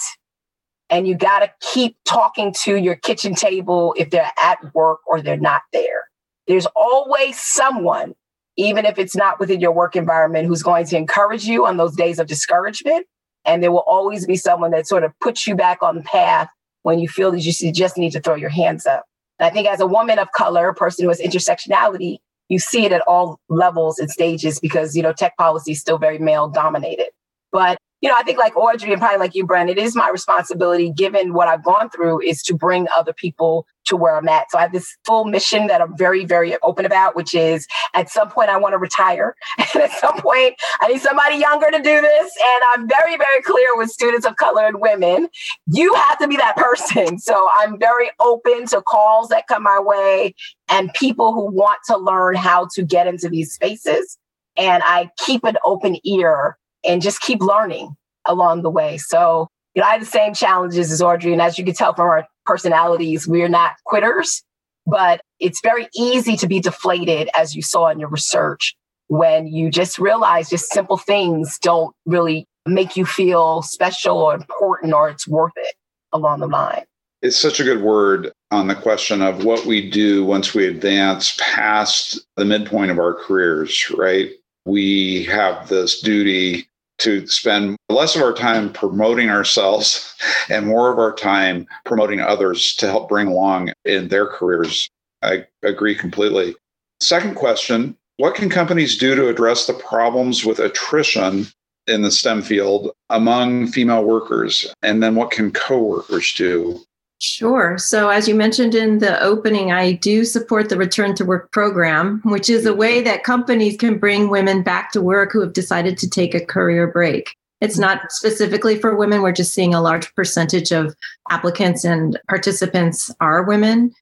and 0.89 1.07
you 1.07 1.15
got 1.15 1.39
to 1.39 1.51
keep 1.61 1.97
talking 2.05 2.53
to 2.63 2.75
your 2.75 2.95
kitchen 2.95 3.33
table 3.33 3.93
if 3.97 4.09
they're 4.09 4.31
at 4.41 4.73
work 4.73 4.99
or 5.07 5.21
they're 5.21 5.37
not 5.37 5.61
there. 5.73 6.09
There's 6.47 6.67
always 6.75 7.39
someone, 7.39 8.13
even 8.57 8.85
if 8.85 8.99
it's 8.99 9.15
not 9.15 9.39
within 9.39 9.61
your 9.61 9.71
work 9.71 9.95
environment, 9.95 10.47
who's 10.47 10.63
going 10.63 10.85
to 10.87 10.97
encourage 10.97 11.45
you 11.45 11.65
on 11.65 11.77
those 11.77 11.95
days 11.95 12.19
of 12.19 12.27
discouragement. 12.27 13.05
And 13.45 13.63
there 13.63 13.71
will 13.71 13.83
always 13.87 14.25
be 14.25 14.35
someone 14.35 14.71
that 14.71 14.87
sort 14.87 15.03
of 15.03 15.17
puts 15.19 15.47
you 15.47 15.55
back 15.55 15.81
on 15.81 15.95
the 15.95 16.03
path 16.03 16.49
when 16.83 16.99
you 16.99 17.07
feel 17.07 17.31
that 17.31 17.39
you 17.39 17.71
just 17.71 17.97
need 17.97 18.11
to 18.11 18.19
throw 18.19 18.35
your 18.35 18.49
hands 18.49 18.85
up. 18.85 19.05
And 19.39 19.47
I 19.47 19.49
think 19.49 19.67
as 19.67 19.79
a 19.79 19.87
woman 19.87 20.19
of 20.19 20.31
color, 20.31 20.69
a 20.69 20.73
person 20.75 21.03
who 21.03 21.09
has 21.09 21.19
intersectionality, 21.19 22.17
you 22.49 22.59
see 22.59 22.85
it 22.85 22.91
at 22.91 23.01
all 23.07 23.39
levels 23.49 23.97
and 23.97 24.09
stages 24.09 24.59
because, 24.59 24.95
you 24.95 25.01
know, 25.01 25.13
tech 25.13 25.37
policy 25.37 25.71
is 25.71 25.79
still 25.79 25.97
very 25.97 26.19
male 26.19 26.47
dominated. 26.47 27.07
But 27.51 27.77
you 28.01 28.09
know, 28.09 28.15
I 28.17 28.23
think 28.23 28.39
like 28.39 28.57
Audrey 28.57 28.91
and 28.91 28.99
probably 28.99 29.19
like 29.19 29.35
you, 29.35 29.45
Brent, 29.45 29.69
it 29.69 29.77
is 29.77 29.95
my 29.95 30.09
responsibility, 30.09 30.91
given 30.91 31.33
what 31.33 31.47
I've 31.47 31.63
gone 31.63 31.89
through, 31.91 32.21
is 32.21 32.41
to 32.43 32.55
bring 32.55 32.87
other 32.97 33.13
people 33.13 33.67
to 33.85 33.95
where 33.95 34.15
I'm 34.15 34.27
at. 34.27 34.49
So 34.49 34.57
I 34.57 34.61
have 34.61 34.71
this 34.71 34.95
full 35.05 35.25
mission 35.25 35.67
that 35.67 35.81
I'm 35.81 35.95
very, 35.95 36.25
very 36.25 36.57
open 36.63 36.85
about, 36.85 37.15
which 37.15 37.35
is 37.35 37.67
at 37.93 38.09
some 38.09 38.29
point 38.29 38.49
I 38.49 38.57
want 38.57 38.73
to 38.73 38.77
retire. 38.77 39.35
And 39.73 39.83
at 39.83 39.91
some 39.91 40.17
point 40.17 40.55
I 40.81 40.87
need 40.89 41.01
somebody 41.01 41.37
younger 41.37 41.69
to 41.71 41.77
do 41.77 42.01
this. 42.01 42.33
And 42.43 42.63
I'm 42.73 42.89
very, 42.89 43.15
very 43.15 43.41
clear 43.43 43.77
with 43.77 43.89
students 43.89 44.25
of 44.25 44.35
color 44.35 44.65
and 44.65 44.81
women, 44.81 45.29
you 45.67 45.93
have 45.93 46.17
to 46.17 46.27
be 46.27 46.35
that 46.37 46.57
person. 46.57 47.19
So 47.19 47.47
I'm 47.53 47.79
very 47.79 48.09
open 48.19 48.65
to 48.67 48.81
calls 48.81 49.29
that 49.29 49.47
come 49.47 49.63
my 49.63 49.79
way 49.79 50.33
and 50.67 50.93
people 50.93 51.33
who 51.33 51.51
want 51.51 51.79
to 51.87 51.97
learn 51.97 52.35
how 52.35 52.67
to 52.73 52.83
get 52.83 53.07
into 53.07 53.29
these 53.29 53.53
spaces. 53.53 54.17
And 54.57 54.83
I 54.85 55.09
keep 55.25 55.43
an 55.45 55.57
open 55.63 55.97
ear 56.03 56.57
and 56.83 57.01
just 57.01 57.21
keep 57.21 57.41
learning 57.41 57.95
along 58.25 58.61
the 58.61 58.69
way. 58.69 58.97
So, 58.97 59.47
you 59.75 59.81
know, 59.81 59.87
I 59.87 59.93
had 59.93 60.01
the 60.01 60.05
same 60.05 60.33
challenges 60.33 60.91
as 60.91 61.01
Audrey. 61.01 61.33
And 61.33 61.41
as 61.41 61.57
you 61.57 61.65
can 61.65 61.73
tell 61.73 61.93
from 61.93 62.07
our 62.07 62.27
personalities, 62.45 63.27
we're 63.27 63.49
not 63.49 63.73
quitters, 63.85 64.43
but 64.85 65.21
it's 65.39 65.61
very 65.61 65.87
easy 65.95 66.35
to 66.37 66.47
be 66.47 66.59
deflated, 66.59 67.29
as 67.37 67.55
you 67.55 67.61
saw 67.61 67.87
in 67.87 67.99
your 67.99 68.09
research, 68.09 68.75
when 69.07 69.47
you 69.47 69.69
just 69.69 69.97
realize 69.99 70.49
just 70.49 70.71
simple 70.71 70.97
things 70.97 71.57
don't 71.59 71.95
really 72.05 72.45
make 72.65 72.95
you 72.95 73.05
feel 73.05 73.61
special 73.61 74.17
or 74.17 74.35
important 74.35 74.93
or 74.93 75.09
it's 75.09 75.27
worth 75.27 75.53
it 75.55 75.75
along 76.13 76.39
the 76.39 76.47
line. 76.47 76.83
It's 77.21 77.37
such 77.37 77.59
a 77.59 77.63
good 77.63 77.81
word 77.81 78.31
on 78.49 78.67
the 78.67 78.75
question 78.75 79.21
of 79.21 79.45
what 79.45 79.65
we 79.65 79.89
do 79.89 80.25
once 80.25 80.53
we 80.53 80.65
advance 80.65 81.37
past 81.39 82.19
the 82.35 82.45
midpoint 82.45 82.91
of 82.91 82.97
our 82.97 83.13
careers, 83.13 83.91
right? 83.95 84.31
We 84.65 85.23
have 85.25 85.69
this 85.69 86.01
duty 86.01 86.67
to 87.01 87.25
spend 87.27 87.75
less 87.89 88.15
of 88.15 88.21
our 88.21 88.33
time 88.33 88.71
promoting 88.71 89.29
ourselves 89.29 90.13
and 90.49 90.67
more 90.67 90.91
of 90.91 90.99
our 90.99 91.13
time 91.13 91.67
promoting 91.85 92.19
others 92.19 92.75
to 92.75 92.87
help 92.87 93.09
bring 93.09 93.27
along 93.27 93.71
in 93.85 94.07
their 94.07 94.27
careers. 94.27 94.89
I 95.21 95.45
agree 95.63 95.95
completely. 95.95 96.55
Second 97.01 97.35
question 97.35 97.95
What 98.17 98.35
can 98.35 98.49
companies 98.49 98.97
do 98.97 99.15
to 99.15 99.27
address 99.27 99.65
the 99.65 99.73
problems 99.73 100.45
with 100.45 100.59
attrition 100.59 101.47
in 101.87 102.03
the 102.03 102.11
STEM 102.11 102.43
field 102.43 102.91
among 103.09 103.67
female 103.67 104.03
workers? 104.03 104.71
And 104.81 105.01
then 105.01 105.15
what 105.15 105.31
can 105.31 105.51
coworkers 105.51 106.33
do? 106.33 106.81
Sure. 107.21 107.77
So, 107.77 108.09
as 108.09 108.27
you 108.27 108.33
mentioned 108.33 108.73
in 108.73 108.97
the 108.97 109.21
opening, 109.21 109.71
I 109.71 109.91
do 109.91 110.25
support 110.25 110.69
the 110.69 110.77
Return 110.77 111.13
to 111.15 111.23
Work 111.23 111.51
program, 111.51 112.19
which 112.25 112.49
is 112.49 112.65
a 112.65 112.73
way 112.73 112.99
that 113.01 113.23
companies 113.23 113.77
can 113.77 113.99
bring 113.99 114.31
women 114.31 114.63
back 114.63 114.91
to 114.93 115.03
work 115.03 115.31
who 115.31 115.41
have 115.41 115.53
decided 115.53 115.99
to 115.99 116.09
take 116.09 116.33
a 116.33 116.43
career 116.43 116.87
break. 116.87 117.35
It's 117.61 117.77
not 117.77 118.11
specifically 118.11 118.75
for 118.79 118.95
women. 118.95 119.21
We're 119.21 119.33
just 119.33 119.53
seeing 119.53 119.75
a 119.75 119.81
large 119.81 120.11
percentage 120.15 120.71
of 120.71 120.95
applicants 121.29 121.85
and 121.85 122.19
participants 122.27 123.13
are 123.19 123.43
women. 123.43 123.93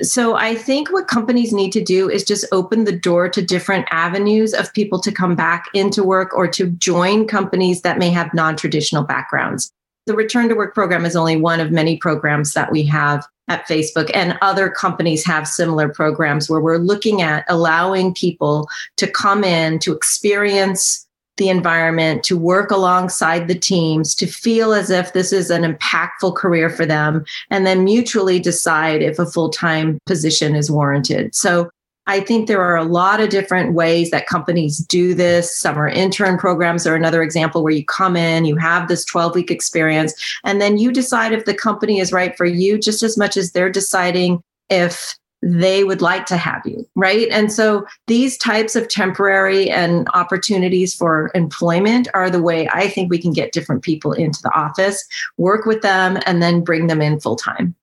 So, 0.00 0.36
I 0.36 0.54
think 0.54 0.90
what 0.90 1.08
companies 1.08 1.52
need 1.52 1.72
to 1.72 1.84
do 1.84 2.08
is 2.08 2.24
just 2.24 2.46
open 2.52 2.84
the 2.84 2.98
door 2.98 3.28
to 3.28 3.42
different 3.42 3.86
avenues 3.90 4.54
of 4.54 4.72
people 4.72 4.98
to 5.00 5.12
come 5.12 5.36
back 5.36 5.66
into 5.74 6.02
work 6.02 6.32
or 6.34 6.48
to 6.48 6.70
join 6.70 7.26
companies 7.26 7.82
that 7.82 7.98
may 7.98 8.08
have 8.08 8.32
non 8.32 8.56
traditional 8.56 9.04
backgrounds. 9.04 9.70
The 10.06 10.14
Return 10.14 10.48
to 10.48 10.54
Work 10.56 10.74
program 10.74 11.04
is 11.04 11.14
only 11.14 11.36
one 11.36 11.60
of 11.60 11.70
many 11.70 11.96
programs 11.96 12.54
that 12.54 12.72
we 12.72 12.82
have 12.84 13.24
at 13.48 13.66
Facebook, 13.68 14.10
and 14.14 14.38
other 14.40 14.68
companies 14.68 15.24
have 15.24 15.46
similar 15.46 15.88
programs 15.88 16.48
where 16.48 16.60
we're 16.60 16.78
looking 16.78 17.22
at 17.22 17.44
allowing 17.48 18.14
people 18.14 18.68
to 18.96 19.06
come 19.06 19.44
in 19.44 19.78
to 19.80 19.92
experience 19.92 21.06
the 21.36 21.48
environment, 21.48 22.24
to 22.24 22.36
work 22.36 22.70
alongside 22.70 23.48
the 23.48 23.58
teams, 23.58 24.14
to 24.14 24.26
feel 24.26 24.72
as 24.72 24.90
if 24.90 25.12
this 25.12 25.32
is 25.32 25.50
an 25.50 25.62
impactful 25.62 26.34
career 26.36 26.68
for 26.68 26.84
them, 26.84 27.24
and 27.50 27.66
then 27.66 27.84
mutually 27.84 28.38
decide 28.38 29.02
if 29.02 29.18
a 29.18 29.26
full 29.26 29.50
time 29.50 29.98
position 30.06 30.54
is 30.54 30.70
warranted. 30.70 31.34
So 31.34 31.70
I 32.06 32.20
think 32.20 32.46
there 32.46 32.62
are 32.62 32.76
a 32.76 32.84
lot 32.84 33.20
of 33.20 33.30
different 33.30 33.74
ways 33.74 34.10
that 34.10 34.26
companies 34.26 34.78
do 34.78 35.14
this. 35.14 35.56
Summer 35.56 35.88
intern 35.88 36.36
programs 36.36 36.86
are 36.86 36.96
another 36.96 37.22
example 37.22 37.62
where 37.62 37.72
you 37.72 37.84
come 37.84 38.16
in, 38.16 38.44
you 38.44 38.56
have 38.56 38.88
this 38.88 39.04
12 39.04 39.34
week 39.34 39.50
experience, 39.50 40.14
and 40.44 40.60
then 40.60 40.78
you 40.78 40.92
decide 40.92 41.32
if 41.32 41.44
the 41.44 41.54
company 41.54 42.00
is 42.00 42.12
right 42.12 42.36
for 42.36 42.46
you 42.46 42.78
just 42.78 43.02
as 43.02 43.16
much 43.16 43.36
as 43.36 43.52
they're 43.52 43.70
deciding 43.70 44.42
if 44.68 45.16
they 45.42 45.82
would 45.82 46.00
like 46.00 46.24
to 46.26 46.36
have 46.36 46.62
you, 46.64 46.88
right? 46.94 47.28
And 47.30 47.52
so 47.52 47.84
these 48.06 48.38
types 48.38 48.76
of 48.76 48.88
temporary 48.88 49.68
and 49.68 50.06
opportunities 50.14 50.94
for 50.94 51.32
employment 51.34 52.06
are 52.14 52.30
the 52.30 52.42
way 52.42 52.68
I 52.72 52.88
think 52.88 53.10
we 53.10 53.18
can 53.18 53.32
get 53.32 53.52
different 53.52 53.82
people 53.82 54.12
into 54.12 54.40
the 54.42 54.54
office, 54.54 55.04
work 55.38 55.66
with 55.66 55.82
them, 55.82 56.18
and 56.26 56.40
then 56.40 56.62
bring 56.62 56.86
them 56.86 57.02
in 57.02 57.18
full 57.18 57.36
time. 57.36 57.74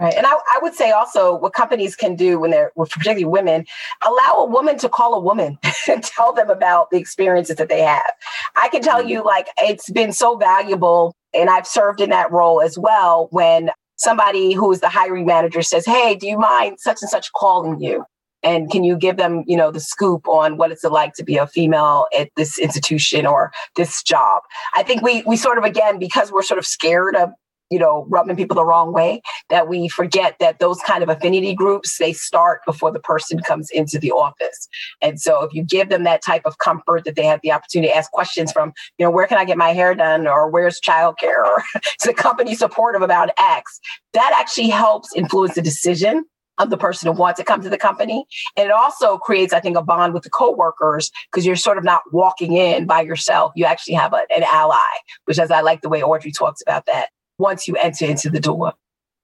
Right. 0.00 0.14
And 0.14 0.26
I, 0.26 0.32
I, 0.32 0.60
would 0.62 0.74
say 0.74 0.92
also 0.92 1.34
what 1.34 1.54
companies 1.54 1.96
can 1.96 2.14
do 2.14 2.38
when 2.38 2.52
they're, 2.52 2.70
particularly 2.76 3.24
women, 3.24 3.64
allow 4.06 4.34
a 4.38 4.46
woman 4.46 4.78
to 4.78 4.88
call 4.88 5.14
a 5.14 5.20
woman 5.20 5.58
and 5.88 6.04
tell 6.04 6.32
them 6.32 6.50
about 6.50 6.90
the 6.90 6.98
experiences 6.98 7.56
that 7.56 7.68
they 7.68 7.80
have. 7.80 8.12
I 8.56 8.68
can 8.68 8.80
tell 8.80 9.00
mm-hmm. 9.00 9.08
you, 9.08 9.24
like, 9.24 9.48
it's 9.58 9.90
been 9.90 10.12
so 10.12 10.36
valuable, 10.36 11.16
and 11.34 11.50
I've 11.50 11.66
served 11.66 12.00
in 12.00 12.10
that 12.10 12.30
role 12.30 12.60
as 12.60 12.78
well 12.78 13.26
when 13.32 13.70
somebody 13.96 14.52
who 14.52 14.70
is 14.70 14.80
the 14.80 14.88
hiring 14.88 15.26
manager 15.26 15.62
says, 15.62 15.84
Hey, 15.84 16.14
do 16.14 16.28
you 16.28 16.38
mind 16.38 16.78
such 16.78 16.98
and 17.02 17.10
such 17.10 17.32
calling 17.32 17.80
you? 17.80 18.04
And 18.44 18.70
can 18.70 18.84
you 18.84 18.96
give 18.96 19.16
them, 19.16 19.42
you 19.48 19.56
know, 19.56 19.72
the 19.72 19.80
scoop 19.80 20.28
on 20.28 20.58
what 20.58 20.70
it's 20.70 20.84
like 20.84 21.14
to 21.14 21.24
be 21.24 21.36
a 21.36 21.48
female 21.48 22.06
at 22.16 22.30
this 22.36 22.56
institution 22.56 23.26
or 23.26 23.50
this 23.74 24.00
job? 24.02 24.42
I 24.74 24.84
think 24.84 25.02
we 25.02 25.22
we 25.22 25.36
sort 25.36 25.58
of 25.58 25.64
again 25.64 25.98
because 25.98 26.30
we're 26.30 26.42
sort 26.42 26.58
of 26.58 26.66
scared 26.66 27.16
of 27.16 27.30
you 27.70 27.78
know, 27.78 28.06
rubbing 28.08 28.36
people 28.36 28.54
the 28.54 28.64
wrong 28.64 28.92
way, 28.92 29.22
that 29.50 29.68
we 29.68 29.88
forget 29.88 30.36
that 30.40 30.58
those 30.58 30.80
kind 30.80 31.02
of 31.02 31.08
affinity 31.08 31.54
groups, 31.54 31.98
they 31.98 32.12
start 32.12 32.60
before 32.66 32.90
the 32.90 33.00
person 33.00 33.40
comes 33.40 33.70
into 33.70 33.98
the 33.98 34.10
office. 34.10 34.68
And 35.02 35.20
so 35.20 35.42
if 35.42 35.52
you 35.52 35.64
give 35.64 35.88
them 35.88 36.04
that 36.04 36.22
type 36.24 36.42
of 36.44 36.58
comfort 36.58 37.04
that 37.04 37.16
they 37.16 37.24
have 37.26 37.40
the 37.42 37.52
opportunity 37.52 37.90
to 37.92 37.96
ask 37.96 38.10
questions 38.10 38.52
from, 38.52 38.72
you 38.98 39.04
know, 39.04 39.10
where 39.10 39.26
can 39.26 39.38
I 39.38 39.44
get 39.44 39.58
my 39.58 39.70
hair 39.70 39.94
done 39.94 40.26
or 40.26 40.50
where's 40.50 40.80
childcare 40.80 41.44
or 41.44 41.62
is 41.76 42.06
the 42.06 42.14
company 42.14 42.54
supportive 42.54 43.02
about 43.02 43.30
X, 43.38 43.80
that 44.12 44.32
actually 44.38 44.68
helps 44.68 45.14
influence 45.14 45.54
the 45.54 45.62
decision 45.62 46.24
I'm 46.58 46.70
the 46.70 46.76
person 46.76 47.06
who 47.06 47.18
wants 47.18 47.38
to 47.38 47.44
come 47.44 47.62
to 47.62 47.70
the 47.70 47.78
company. 47.78 48.26
And 48.56 48.66
it 48.66 48.72
also 48.72 49.16
creates, 49.16 49.52
I 49.52 49.60
think, 49.60 49.76
a 49.76 49.82
bond 49.82 50.12
with 50.12 50.24
the 50.24 50.30
coworkers 50.30 51.10
because 51.30 51.46
you're 51.46 51.56
sort 51.56 51.78
of 51.78 51.84
not 51.84 52.02
walking 52.12 52.54
in 52.54 52.86
by 52.86 53.02
yourself. 53.02 53.52
You 53.54 53.64
actually 53.64 53.94
have 53.94 54.12
a, 54.12 54.26
an 54.34 54.42
ally, 54.42 54.76
which 55.26 55.38
as 55.38 55.50
I 55.50 55.60
like 55.60 55.82
the 55.82 55.88
way 55.88 56.02
Audrey 56.02 56.32
talks 56.32 56.60
about 56.60 56.86
that 56.86 57.10
once 57.38 57.66
you 57.66 57.76
enter 57.76 58.04
into 58.04 58.28
the 58.30 58.40
door. 58.40 58.74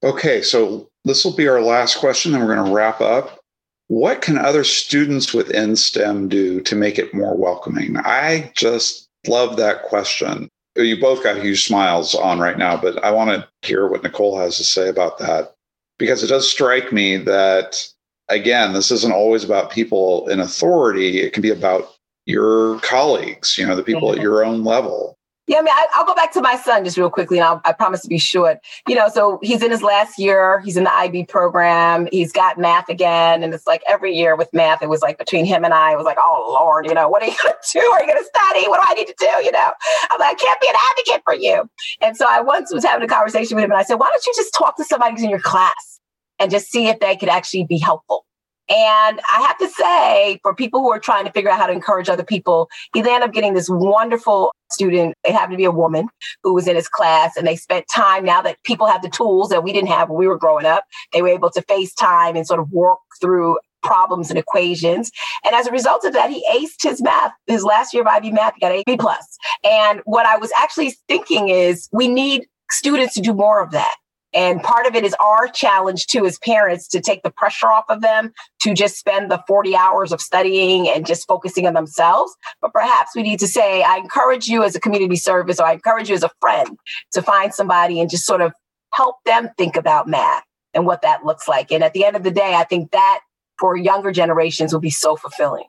Okay, 0.03 0.41
so 0.41 0.89
this 1.03 1.23
will 1.23 1.35
be 1.35 1.47
our 1.47 1.61
last 1.61 1.97
question, 1.97 2.33
and 2.33 2.45
we're 2.45 2.55
going 2.55 2.67
to 2.67 2.73
wrap 2.73 3.01
up. 3.01 3.39
What 3.87 4.21
can 4.21 4.37
other 4.37 4.63
students 4.63 5.33
within 5.33 5.75
STEM 5.75 6.29
do 6.29 6.59
to 6.61 6.75
make 6.75 6.97
it 6.97 7.13
more 7.13 7.35
welcoming? 7.35 7.97
I 7.97 8.51
just 8.55 9.07
love 9.27 9.57
that 9.57 9.83
question. 9.83 10.49
You 10.75 10.99
both 10.99 11.23
got 11.23 11.41
huge 11.41 11.65
smiles 11.65 12.15
on 12.15 12.39
right 12.39 12.57
now, 12.57 12.77
but 12.77 13.01
I 13.03 13.11
want 13.11 13.29
to 13.29 13.47
hear 13.67 13.87
what 13.87 14.03
Nicole 14.03 14.37
has 14.39 14.57
to 14.57 14.63
say 14.63 14.89
about 14.89 15.19
that 15.19 15.53
because 15.97 16.23
it 16.23 16.27
does 16.27 16.49
strike 16.49 16.91
me 16.91 17.17
that, 17.17 17.87
again, 18.27 18.73
this 18.73 18.91
isn't 18.91 19.13
always 19.13 19.43
about 19.43 19.71
people 19.71 20.27
in 20.27 20.39
authority. 20.39 21.21
It 21.21 21.31
can 21.31 21.41
be 21.41 21.51
about 21.51 21.93
your 22.25 22.79
colleagues, 22.79 23.57
you 23.57 23.65
know, 23.65 23.75
the 23.75 23.83
people 23.83 24.11
at 24.11 24.21
your 24.21 24.43
own 24.43 24.63
level. 24.63 25.15
Yeah, 25.47 25.59
I 25.59 25.61
mean, 25.61 25.73
I, 25.75 25.99
will 25.99 26.07
go 26.07 26.15
back 26.15 26.33
to 26.33 26.41
my 26.41 26.55
son 26.55 26.83
just 26.83 26.97
real 26.97 27.11
quickly, 27.11 27.37
and 27.37 27.45
I'll, 27.45 27.61
I 27.65 27.71
promise 27.71 28.01
to 28.01 28.07
be 28.07 28.17
short. 28.17 28.57
You 28.87 28.95
know, 28.95 29.09
so 29.09 29.37
he's 29.43 29.61
in 29.61 29.69
his 29.69 29.83
last 29.83 30.17
year. 30.17 30.59
He's 30.61 30.75
in 30.75 30.85
the 30.85 30.93
IB 30.93 31.25
program. 31.25 32.07
He's 32.11 32.31
got 32.31 32.57
math 32.57 32.89
again, 32.89 33.43
and 33.43 33.53
it's 33.53 33.67
like 33.67 33.83
every 33.87 34.15
year 34.15 34.35
with 34.35 34.51
math, 34.53 34.81
it 34.81 34.89
was 34.89 35.03
like 35.03 35.19
between 35.19 35.45
him 35.45 35.63
and 35.63 35.71
I, 35.71 35.93
it 35.93 35.97
was 35.97 36.05
like, 36.05 36.17
oh 36.19 36.45
Lord, 36.49 36.87
you 36.87 36.95
know, 36.95 37.07
what 37.07 37.21
are 37.21 37.27
you 37.27 37.33
to 37.33 37.55
do? 37.73 37.79
Are 37.79 38.01
you 38.01 38.07
going 38.07 38.21
to 38.21 38.29
study? 38.35 38.67
What 38.67 38.81
do 38.81 38.87
I 38.87 38.93
need 38.95 39.07
to 39.07 39.15
do? 39.19 39.45
You 39.45 39.51
know, 39.51 39.71
I'm 40.09 40.19
like, 40.19 40.35
I 40.35 40.43
can't 40.43 40.61
be 40.61 40.67
an 40.67 40.75
advocate 40.89 41.21
for 41.23 41.35
you. 41.35 41.69
And 42.01 42.17
so 42.17 42.25
I 42.27 42.41
once 42.41 42.73
was 42.73 42.83
having 42.83 43.03
a 43.03 43.07
conversation 43.07 43.55
with 43.55 43.65
him, 43.65 43.71
and 43.71 43.79
I 43.79 43.83
said, 43.83 43.95
why 43.95 44.09
don't 44.11 44.25
you 44.25 44.33
just 44.35 44.53
talk 44.53 44.77
to 44.77 44.83
somebody 44.83 45.11
who's 45.11 45.23
in 45.23 45.29
your 45.29 45.39
class 45.39 45.99
and 46.39 46.49
just 46.49 46.71
see 46.71 46.87
if 46.87 46.99
they 46.99 47.15
could 47.15 47.29
actually 47.29 47.65
be 47.65 47.77
helpful? 47.77 48.25
And 48.69 49.19
I 49.31 49.41
have 49.41 49.57
to 49.59 49.67
say, 49.69 50.39
for 50.41 50.55
people 50.55 50.79
who 50.79 50.91
are 50.91 50.99
trying 50.99 51.25
to 51.25 51.31
figure 51.31 51.51
out 51.51 51.59
how 51.59 51.67
to 51.67 51.73
encourage 51.73 52.09
other 52.09 52.23
people, 52.23 52.67
he 52.93 52.99
ended 53.01 53.21
up 53.21 53.31
getting 53.31 53.53
this 53.53 53.69
wonderful 53.69 54.51
student. 54.71 55.13
It 55.23 55.33
happened 55.33 55.53
to 55.53 55.57
be 55.57 55.65
a 55.65 55.71
woman 55.71 56.09
who 56.43 56.53
was 56.53 56.67
in 56.67 56.75
his 56.75 56.89
class, 56.89 57.37
and 57.37 57.45
they 57.45 57.55
spent 57.55 57.85
time 57.93 58.25
now 58.25 58.41
that 58.41 58.57
people 58.63 58.87
have 58.87 59.03
the 59.03 59.09
tools 59.09 59.49
that 59.49 59.63
we 59.63 59.71
didn't 59.71 59.89
have 59.89 60.09
when 60.09 60.17
we 60.17 60.27
were 60.27 60.37
growing 60.37 60.65
up. 60.65 60.85
They 61.13 61.21
were 61.21 61.27
able 61.27 61.51
to 61.51 61.61
FaceTime 61.61 62.35
and 62.35 62.47
sort 62.47 62.59
of 62.59 62.71
work 62.71 62.99
through 63.21 63.57
problems 63.83 64.29
and 64.29 64.39
equations. 64.39 65.11
And 65.45 65.53
as 65.53 65.67
a 65.67 65.71
result 65.71 66.03
of 66.05 66.13
that, 66.13 66.31
he 66.31 66.43
aced 66.51 66.81
his 66.81 67.03
math. 67.03 67.31
His 67.45 67.63
last 67.63 67.93
year 67.93 68.01
of 68.01 68.07
IB 68.07 68.31
math, 68.31 68.55
he 68.55 68.59
got 68.59 68.71
a 68.71 68.83
B 68.85 68.97
plus. 68.97 69.37
And 69.63 70.01
what 70.05 70.25
I 70.25 70.37
was 70.37 70.51
actually 70.59 70.95
thinking 71.07 71.49
is 71.49 71.87
we 71.91 72.07
need 72.07 72.47
students 72.71 73.13
to 73.13 73.21
do 73.21 73.33
more 73.33 73.61
of 73.61 73.71
that. 73.71 73.95
And 74.35 74.61
part 74.61 74.85
of 74.85 74.95
it 74.95 75.05
is 75.05 75.15
our 75.19 75.47
challenge 75.47 76.07
too 76.07 76.25
as 76.25 76.37
parents 76.39 76.87
to 76.89 76.99
take 76.99 77.23
the 77.23 77.31
pressure 77.31 77.67
off 77.67 77.85
of 77.87 78.01
them 78.01 78.33
to 78.61 78.73
just 78.73 78.97
spend 78.97 79.31
the 79.31 79.41
40 79.47 79.75
hours 79.75 80.11
of 80.11 80.19
studying 80.19 80.89
and 80.89 81.05
just 81.05 81.25
focusing 81.25 81.65
on 81.65 81.73
themselves. 81.73 82.35
But 82.61 82.73
perhaps 82.73 83.15
we 83.15 83.23
need 83.23 83.39
to 83.39 83.47
say, 83.47 83.81
I 83.81 83.95
encourage 83.95 84.47
you 84.47 84.63
as 84.63 84.75
a 84.75 84.79
community 84.79 85.15
service 85.15 85.59
or 85.59 85.65
I 85.65 85.73
encourage 85.73 86.09
you 86.09 86.15
as 86.15 86.23
a 86.23 86.31
friend 86.41 86.77
to 87.13 87.21
find 87.21 87.53
somebody 87.53 88.01
and 88.01 88.09
just 88.09 88.25
sort 88.25 88.41
of 88.41 88.51
help 88.93 89.15
them 89.25 89.49
think 89.57 89.77
about 89.77 90.07
math 90.07 90.43
and 90.73 90.85
what 90.85 91.01
that 91.01 91.25
looks 91.25 91.47
like. 91.47 91.71
And 91.71 91.83
at 91.83 91.93
the 91.93 92.03
end 92.03 92.17
of 92.17 92.23
the 92.23 92.31
day, 92.31 92.55
I 92.55 92.65
think 92.65 92.91
that 92.91 93.21
for 93.57 93.77
younger 93.77 94.11
generations 94.11 94.73
will 94.73 94.81
be 94.81 94.89
so 94.89 95.15
fulfilling. 95.15 95.65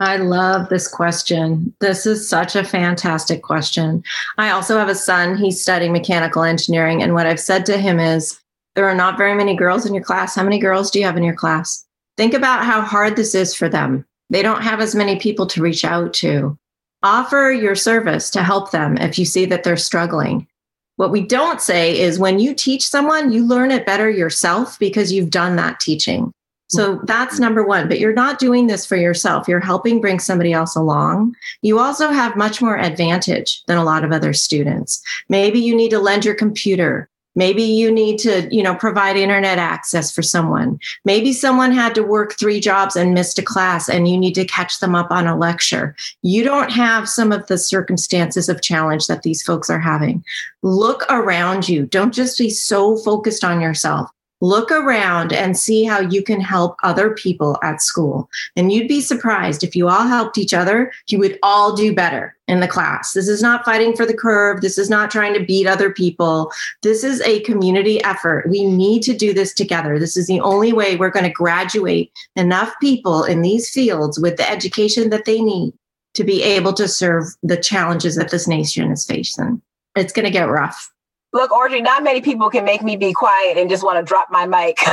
I 0.00 0.16
love 0.16 0.68
this 0.68 0.88
question. 0.88 1.72
This 1.80 2.04
is 2.04 2.28
such 2.28 2.56
a 2.56 2.64
fantastic 2.64 3.42
question. 3.42 4.02
I 4.38 4.50
also 4.50 4.76
have 4.76 4.88
a 4.88 4.94
son, 4.94 5.36
he's 5.36 5.62
studying 5.62 5.92
mechanical 5.92 6.42
engineering. 6.42 7.02
And 7.02 7.14
what 7.14 7.26
I've 7.26 7.40
said 7.40 7.64
to 7.66 7.78
him 7.78 8.00
is 8.00 8.40
there 8.74 8.88
are 8.88 8.94
not 8.94 9.16
very 9.16 9.34
many 9.34 9.54
girls 9.54 9.86
in 9.86 9.94
your 9.94 10.02
class. 10.02 10.34
How 10.34 10.42
many 10.42 10.58
girls 10.58 10.90
do 10.90 10.98
you 10.98 11.04
have 11.04 11.16
in 11.16 11.22
your 11.22 11.34
class? 11.34 11.86
Think 12.16 12.34
about 12.34 12.64
how 12.64 12.80
hard 12.80 13.14
this 13.14 13.34
is 13.34 13.54
for 13.54 13.68
them. 13.68 14.04
They 14.30 14.42
don't 14.42 14.62
have 14.62 14.80
as 14.80 14.94
many 14.96 15.16
people 15.16 15.46
to 15.46 15.62
reach 15.62 15.84
out 15.84 16.12
to. 16.14 16.58
Offer 17.04 17.52
your 17.52 17.76
service 17.76 18.30
to 18.30 18.42
help 18.42 18.72
them 18.72 18.96
if 18.96 19.18
you 19.18 19.24
see 19.24 19.44
that 19.46 19.62
they're 19.62 19.76
struggling. 19.76 20.48
What 20.96 21.10
we 21.10 21.22
don't 21.22 21.60
say 21.60 21.98
is 21.98 22.18
when 22.18 22.38
you 22.38 22.54
teach 22.54 22.86
someone, 22.86 23.32
you 23.32 23.46
learn 23.46 23.70
it 23.70 23.86
better 23.86 24.08
yourself 24.08 24.78
because 24.78 25.12
you've 25.12 25.30
done 25.30 25.56
that 25.56 25.80
teaching. 25.80 26.32
So 26.68 26.96
mm-hmm. 26.96 27.06
that's 27.06 27.38
number 27.38 27.64
one. 27.64 27.88
But 27.88 28.00
you're 28.00 28.12
not 28.12 28.38
doing 28.38 28.66
this 28.66 28.86
for 28.86 28.96
yourself. 28.96 29.48
You're 29.48 29.60
helping 29.60 30.00
bring 30.00 30.18
somebody 30.18 30.52
else 30.52 30.74
along. 30.74 31.34
You 31.62 31.78
also 31.78 32.10
have 32.10 32.36
much 32.36 32.62
more 32.62 32.78
advantage 32.78 33.62
than 33.66 33.78
a 33.78 33.84
lot 33.84 34.04
of 34.04 34.12
other 34.12 34.32
students. 34.32 35.02
Maybe 35.28 35.58
you 35.58 35.74
need 35.76 35.90
to 35.90 35.98
lend 35.98 36.24
your 36.24 36.34
computer. 36.34 37.08
Maybe 37.36 37.64
you 37.64 37.90
need 37.90 38.18
to, 38.20 38.48
you 38.54 38.62
know, 38.62 38.76
provide 38.76 39.16
internet 39.16 39.58
access 39.58 40.14
for 40.14 40.22
someone. 40.22 40.78
Maybe 41.04 41.32
someone 41.32 41.72
had 41.72 41.94
to 41.96 42.04
work 42.04 42.38
three 42.38 42.60
jobs 42.60 42.94
and 42.94 43.12
missed 43.12 43.40
a 43.40 43.42
class 43.42 43.88
and 43.88 44.06
you 44.06 44.16
need 44.16 44.34
to 44.36 44.44
catch 44.44 44.78
them 44.78 44.94
up 44.94 45.10
on 45.10 45.26
a 45.26 45.36
lecture. 45.36 45.96
You 46.22 46.44
don't 46.44 46.70
have 46.70 47.08
some 47.08 47.32
of 47.32 47.46
the 47.48 47.58
circumstances 47.58 48.48
of 48.48 48.62
challenge 48.62 49.08
that 49.08 49.22
these 49.22 49.42
folks 49.42 49.68
are 49.68 49.80
having. 49.80 50.24
Look 50.62 51.04
around 51.10 51.68
you. 51.68 51.86
Don't 51.86 52.14
just 52.14 52.38
be 52.38 52.50
so 52.50 52.96
focused 52.98 53.42
on 53.42 53.60
yourself 53.60 54.10
look 54.44 54.70
around 54.70 55.32
and 55.32 55.56
see 55.56 55.84
how 55.84 56.00
you 56.00 56.22
can 56.22 56.40
help 56.40 56.76
other 56.82 57.14
people 57.14 57.58
at 57.62 57.80
school. 57.80 58.28
And 58.56 58.70
you'd 58.70 58.88
be 58.88 59.00
surprised 59.00 59.64
if 59.64 59.74
you 59.74 59.88
all 59.88 60.06
helped 60.06 60.36
each 60.36 60.52
other, 60.52 60.92
you 61.08 61.18
would 61.18 61.38
all 61.42 61.74
do 61.74 61.94
better 61.94 62.36
in 62.46 62.60
the 62.60 62.68
class. 62.68 63.14
This 63.14 63.26
is 63.26 63.40
not 63.40 63.64
fighting 63.64 63.96
for 63.96 64.04
the 64.04 64.12
curve. 64.12 64.60
This 64.60 64.76
is 64.76 64.90
not 64.90 65.10
trying 65.10 65.32
to 65.32 65.44
beat 65.44 65.66
other 65.66 65.90
people. 65.90 66.52
This 66.82 67.02
is 67.02 67.22
a 67.22 67.40
community 67.40 68.04
effort. 68.04 68.46
We 68.50 68.66
need 68.66 69.02
to 69.04 69.16
do 69.16 69.32
this 69.32 69.54
together. 69.54 69.98
This 69.98 70.14
is 70.14 70.26
the 70.26 70.40
only 70.40 70.74
way 70.74 70.96
we're 70.96 71.10
going 71.10 71.24
to 71.24 71.30
graduate 71.30 72.12
enough 72.36 72.74
people 72.80 73.24
in 73.24 73.40
these 73.40 73.70
fields 73.70 74.20
with 74.20 74.36
the 74.36 74.48
education 74.48 75.08
that 75.08 75.24
they 75.24 75.40
need 75.40 75.72
to 76.12 76.22
be 76.22 76.42
able 76.42 76.74
to 76.74 76.86
serve 76.86 77.24
the 77.42 77.56
challenges 77.56 78.14
that 78.16 78.30
this 78.30 78.46
nation 78.46 78.92
is 78.92 79.06
facing. 79.06 79.62
It's 79.96 80.12
going 80.12 80.26
to 80.26 80.30
get 80.30 80.50
rough. 80.50 80.93
Look, 81.34 81.50
Audrey, 81.50 81.82
not 81.82 82.04
many 82.04 82.20
people 82.20 82.48
can 82.48 82.64
make 82.64 82.82
me 82.82 82.96
be 82.96 83.12
quiet 83.12 83.58
and 83.58 83.68
just 83.68 83.82
want 83.82 83.98
to 83.98 84.04
drop 84.04 84.28
my 84.30 84.46
mic. 84.46 84.76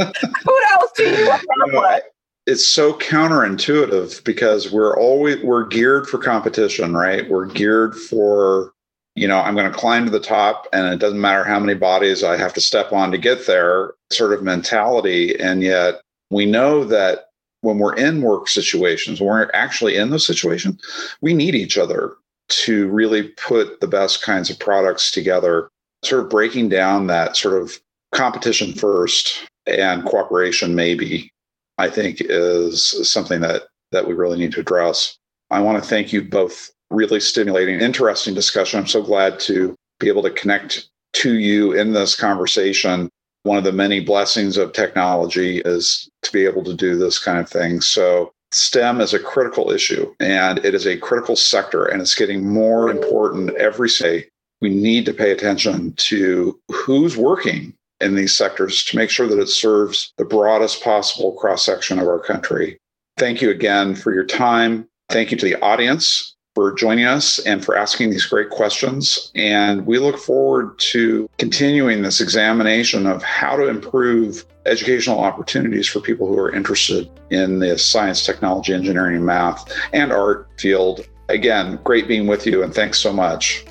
Kudos 0.00 0.92
to 0.94 1.02
you. 1.02 1.18
you 1.18 1.72
know, 1.72 1.98
it's 2.46 2.66
so 2.66 2.92
counterintuitive 2.94 4.22
because 4.22 4.70
we're 4.70 4.96
always 4.96 5.42
we're 5.42 5.66
geared 5.66 6.06
for 6.06 6.18
competition, 6.18 6.94
right? 6.94 7.28
We're 7.28 7.46
geared 7.46 7.96
for 7.96 8.72
you 9.16 9.26
know, 9.26 9.40
I'm 9.40 9.56
going 9.56 9.70
to 9.70 9.76
climb 9.76 10.04
to 10.04 10.12
the 10.12 10.20
top 10.20 10.68
and 10.72 10.86
it 10.94 11.00
doesn't 11.00 11.20
matter 11.20 11.42
how 11.42 11.58
many 11.58 11.74
bodies 11.74 12.22
I 12.22 12.36
have 12.36 12.54
to 12.54 12.60
step 12.60 12.92
on 12.92 13.10
to 13.10 13.18
get 13.18 13.48
there 13.48 13.94
sort 14.12 14.32
of 14.32 14.44
mentality. 14.44 15.36
And 15.40 15.60
yet 15.60 16.00
we 16.30 16.46
know 16.46 16.84
that 16.84 17.30
when 17.62 17.78
we're 17.78 17.96
in 17.96 18.22
work 18.22 18.46
situations, 18.46 19.20
when 19.20 19.30
we're 19.30 19.50
actually 19.54 19.96
in 19.96 20.10
those 20.10 20.24
situations, 20.24 20.80
we 21.20 21.34
need 21.34 21.56
each 21.56 21.76
other 21.76 22.14
to 22.48 22.88
really 22.88 23.24
put 23.28 23.80
the 23.80 23.86
best 23.86 24.22
kinds 24.22 24.50
of 24.50 24.58
products 24.58 25.10
together, 25.10 25.68
sort 26.04 26.24
of 26.24 26.30
breaking 26.30 26.68
down 26.68 27.06
that 27.06 27.36
sort 27.36 27.60
of 27.60 27.78
competition 28.14 28.72
first 28.72 29.46
and 29.66 30.04
cooperation 30.04 30.74
maybe, 30.74 31.30
I 31.76 31.90
think 31.90 32.18
is 32.20 33.08
something 33.10 33.40
that 33.40 33.64
that 33.92 34.06
we 34.06 34.14
really 34.14 34.38
need 34.38 34.52
to 34.52 34.60
address. 34.60 35.16
I 35.50 35.60
want 35.60 35.82
to 35.82 35.88
thank 35.88 36.12
you 36.12 36.22
both. 36.22 36.70
Really 36.90 37.20
stimulating, 37.20 37.80
interesting 37.80 38.32
discussion. 38.32 38.80
I'm 38.80 38.86
so 38.86 39.02
glad 39.02 39.38
to 39.40 39.74
be 40.00 40.08
able 40.08 40.22
to 40.22 40.30
connect 40.30 40.88
to 41.14 41.34
you 41.34 41.72
in 41.72 41.92
this 41.92 42.14
conversation. 42.14 43.10
One 43.42 43.58
of 43.58 43.64
the 43.64 43.72
many 43.72 44.00
blessings 44.00 44.56
of 44.56 44.72
technology 44.72 45.60
is 45.66 46.08
to 46.22 46.32
be 46.32 46.46
able 46.46 46.64
to 46.64 46.72
do 46.72 46.96
this 46.96 47.18
kind 47.18 47.40
of 47.40 47.48
thing. 47.48 47.82
So 47.82 48.32
STEM 48.52 49.00
is 49.00 49.12
a 49.12 49.18
critical 49.18 49.70
issue 49.70 50.14
and 50.20 50.58
it 50.64 50.74
is 50.74 50.86
a 50.86 50.96
critical 50.96 51.36
sector 51.36 51.84
and 51.84 52.00
it's 52.00 52.14
getting 52.14 52.48
more 52.48 52.90
important 52.90 53.54
every 53.56 53.88
day. 53.88 54.26
We 54.60 54.70
need 54.70 55.06
to 55.06 55.14
pay 55.14 55.30
attention 55.30 55.92
to 55.94 56.58
who's 56.70 57.16
working 57.16 57.74
in 58.00 58.14
these 58.14 58.36
sectors 58.36 58.84
to 58.84 58.96
make 58.96 59.10
sure 59.10 59.26
that 59.26 59.38
it 59.38 59.48
serves 59.48 60.12
the 60.16 60.24
broadest 60.24 60.82
possible 60.82 61.32
cross 61.32 61.64
section 61.64 61.98
of 61.98 62.06
our 62.06 62.20
country. 62.20 62.78
Thank 63.18 63.42
you 63.42 63.50
again 63.50 63.94
for 63.94 64.12
your 64.12 64.24
time. 64.24 64.88
Thank 65.10 65.30
you 65.30 65.36
to 65.38 65.44
the 65.44 65.60
audience 65.60 66.34
for 66.54 66.72
joining 66.72 67.04
us 67.04 67.38
and 67.40 67.64
for 67.64 67.76
asking 67.76 68.10
these 68.10 68.26
great 68.26 68.50
questions. 68.50 69.30
And 69.34 69.86
we 69.86 69.98
look 69.98 70.18
forward 70.18 70.78
to 70.90 71.28
continuing 71.38 72.02
this 72.02 72.20
examination 72.20 73.06
of 73.06 73.22
how 73.22 73.56
to 73.56 73.68
improve 73.68 74.44
educational 74.68 75.18
opportunities 75.18 75.88
for 75.88 76.00
people 76.00 76.26
who 76.26 76.38
are 76.38 76.54
interested 76.54 77.10
in 77.30 77.58
the 77.58 77.78
science, 77.78 78.24
technology, 78.24 78.72
engineering, 78.72 79.24
math, 79.24 79.72
and 79.92 80.12
art 80.12 80.48
field. 80.58 81.06
Again, 81.28 81.78
great 81.84 82.06
being 82.06 82.26
with 82.26 82.46
you, 82.46 82.62
and 82.62 82.74
thanks 82.74 82.98
so 82.98 83.12
much. 83.12 83.64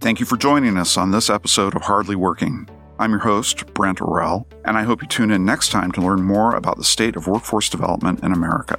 Thank 0.00 0.20
you 0.20 0.26
for 0.26 0.36
joining 0.36 0.76
us 0.76 0.96
on 0.96 1.10
this 1.10 1.30
episode 1.30 1.74
of 1.74 1.82
Hardly 1.82 2.16
Working. 2.16 2.68
I'm 2.98 3.10
your 3.10 3.20
host, 3.20 3.66
Brent 3.74 3.98
Orrell, 3.98 4.46
and 4.64 4.78
I 4.78 4.82
hope 4.82 5.02
you 5.02 5.08
tune 5.08 5.30
in 5.30 5.44
next 5.44 5.70
time 5.70 5.92
to 5.92 6.00
learn 6.00 6.22
more 6.22 6.54
about 6.54 6.78
the 6.78 6.84
state 6.84 7.16
of 7.16 7.26
workforce 7.26 7.68
development 7.68 8.22
in 8.22 8.32
America. 8.32 8.78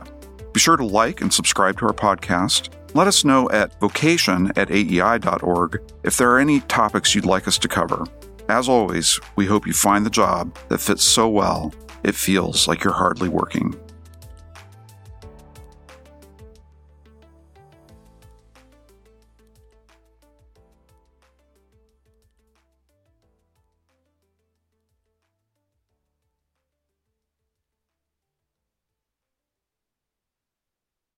Be 0.53 0.59
sure 0.59 0.77
to 0.77 0.85
like 0.85 1.21
and 1.21 1.31
subscribe 1.31 1.77
to 1.79 1.85
our 1.85 1.93
podcast 1.93 2.69
let 2.93 3.05
us 3.05 3.23
know 3.23 3.49
at 3.51 3.79
vocation 3.79 4.51
at 4.55 4.69
aei.org 4.69 5.81
if 6.03 6.17
there 6.17 6.31
are 6.31 6.39
any 6.39 6.61
topics 6.61 7.13
you'd 7.13 7.25
like 7.25 7.47
us 7.47 7.57
to 7.59 7.67
cover. 7.67 8.05
As 8.49 8.69
always, 8.69 9.19
we 9.35 9.45
hope 9.45 9.67
you 9.67 9.73
find 9.73 10.05
the 10.05 10.09
job 10.09 10.57
that 10.69 10.79
fits 10.79 11.03
so 11.03 11.27
well 11.27 11.73
it 12.03 12.15
feels 12.15 12.67
like 12.67 12.83
you're 12.83 12.93
hardly 12.93 13.27
working. 13.27 13.75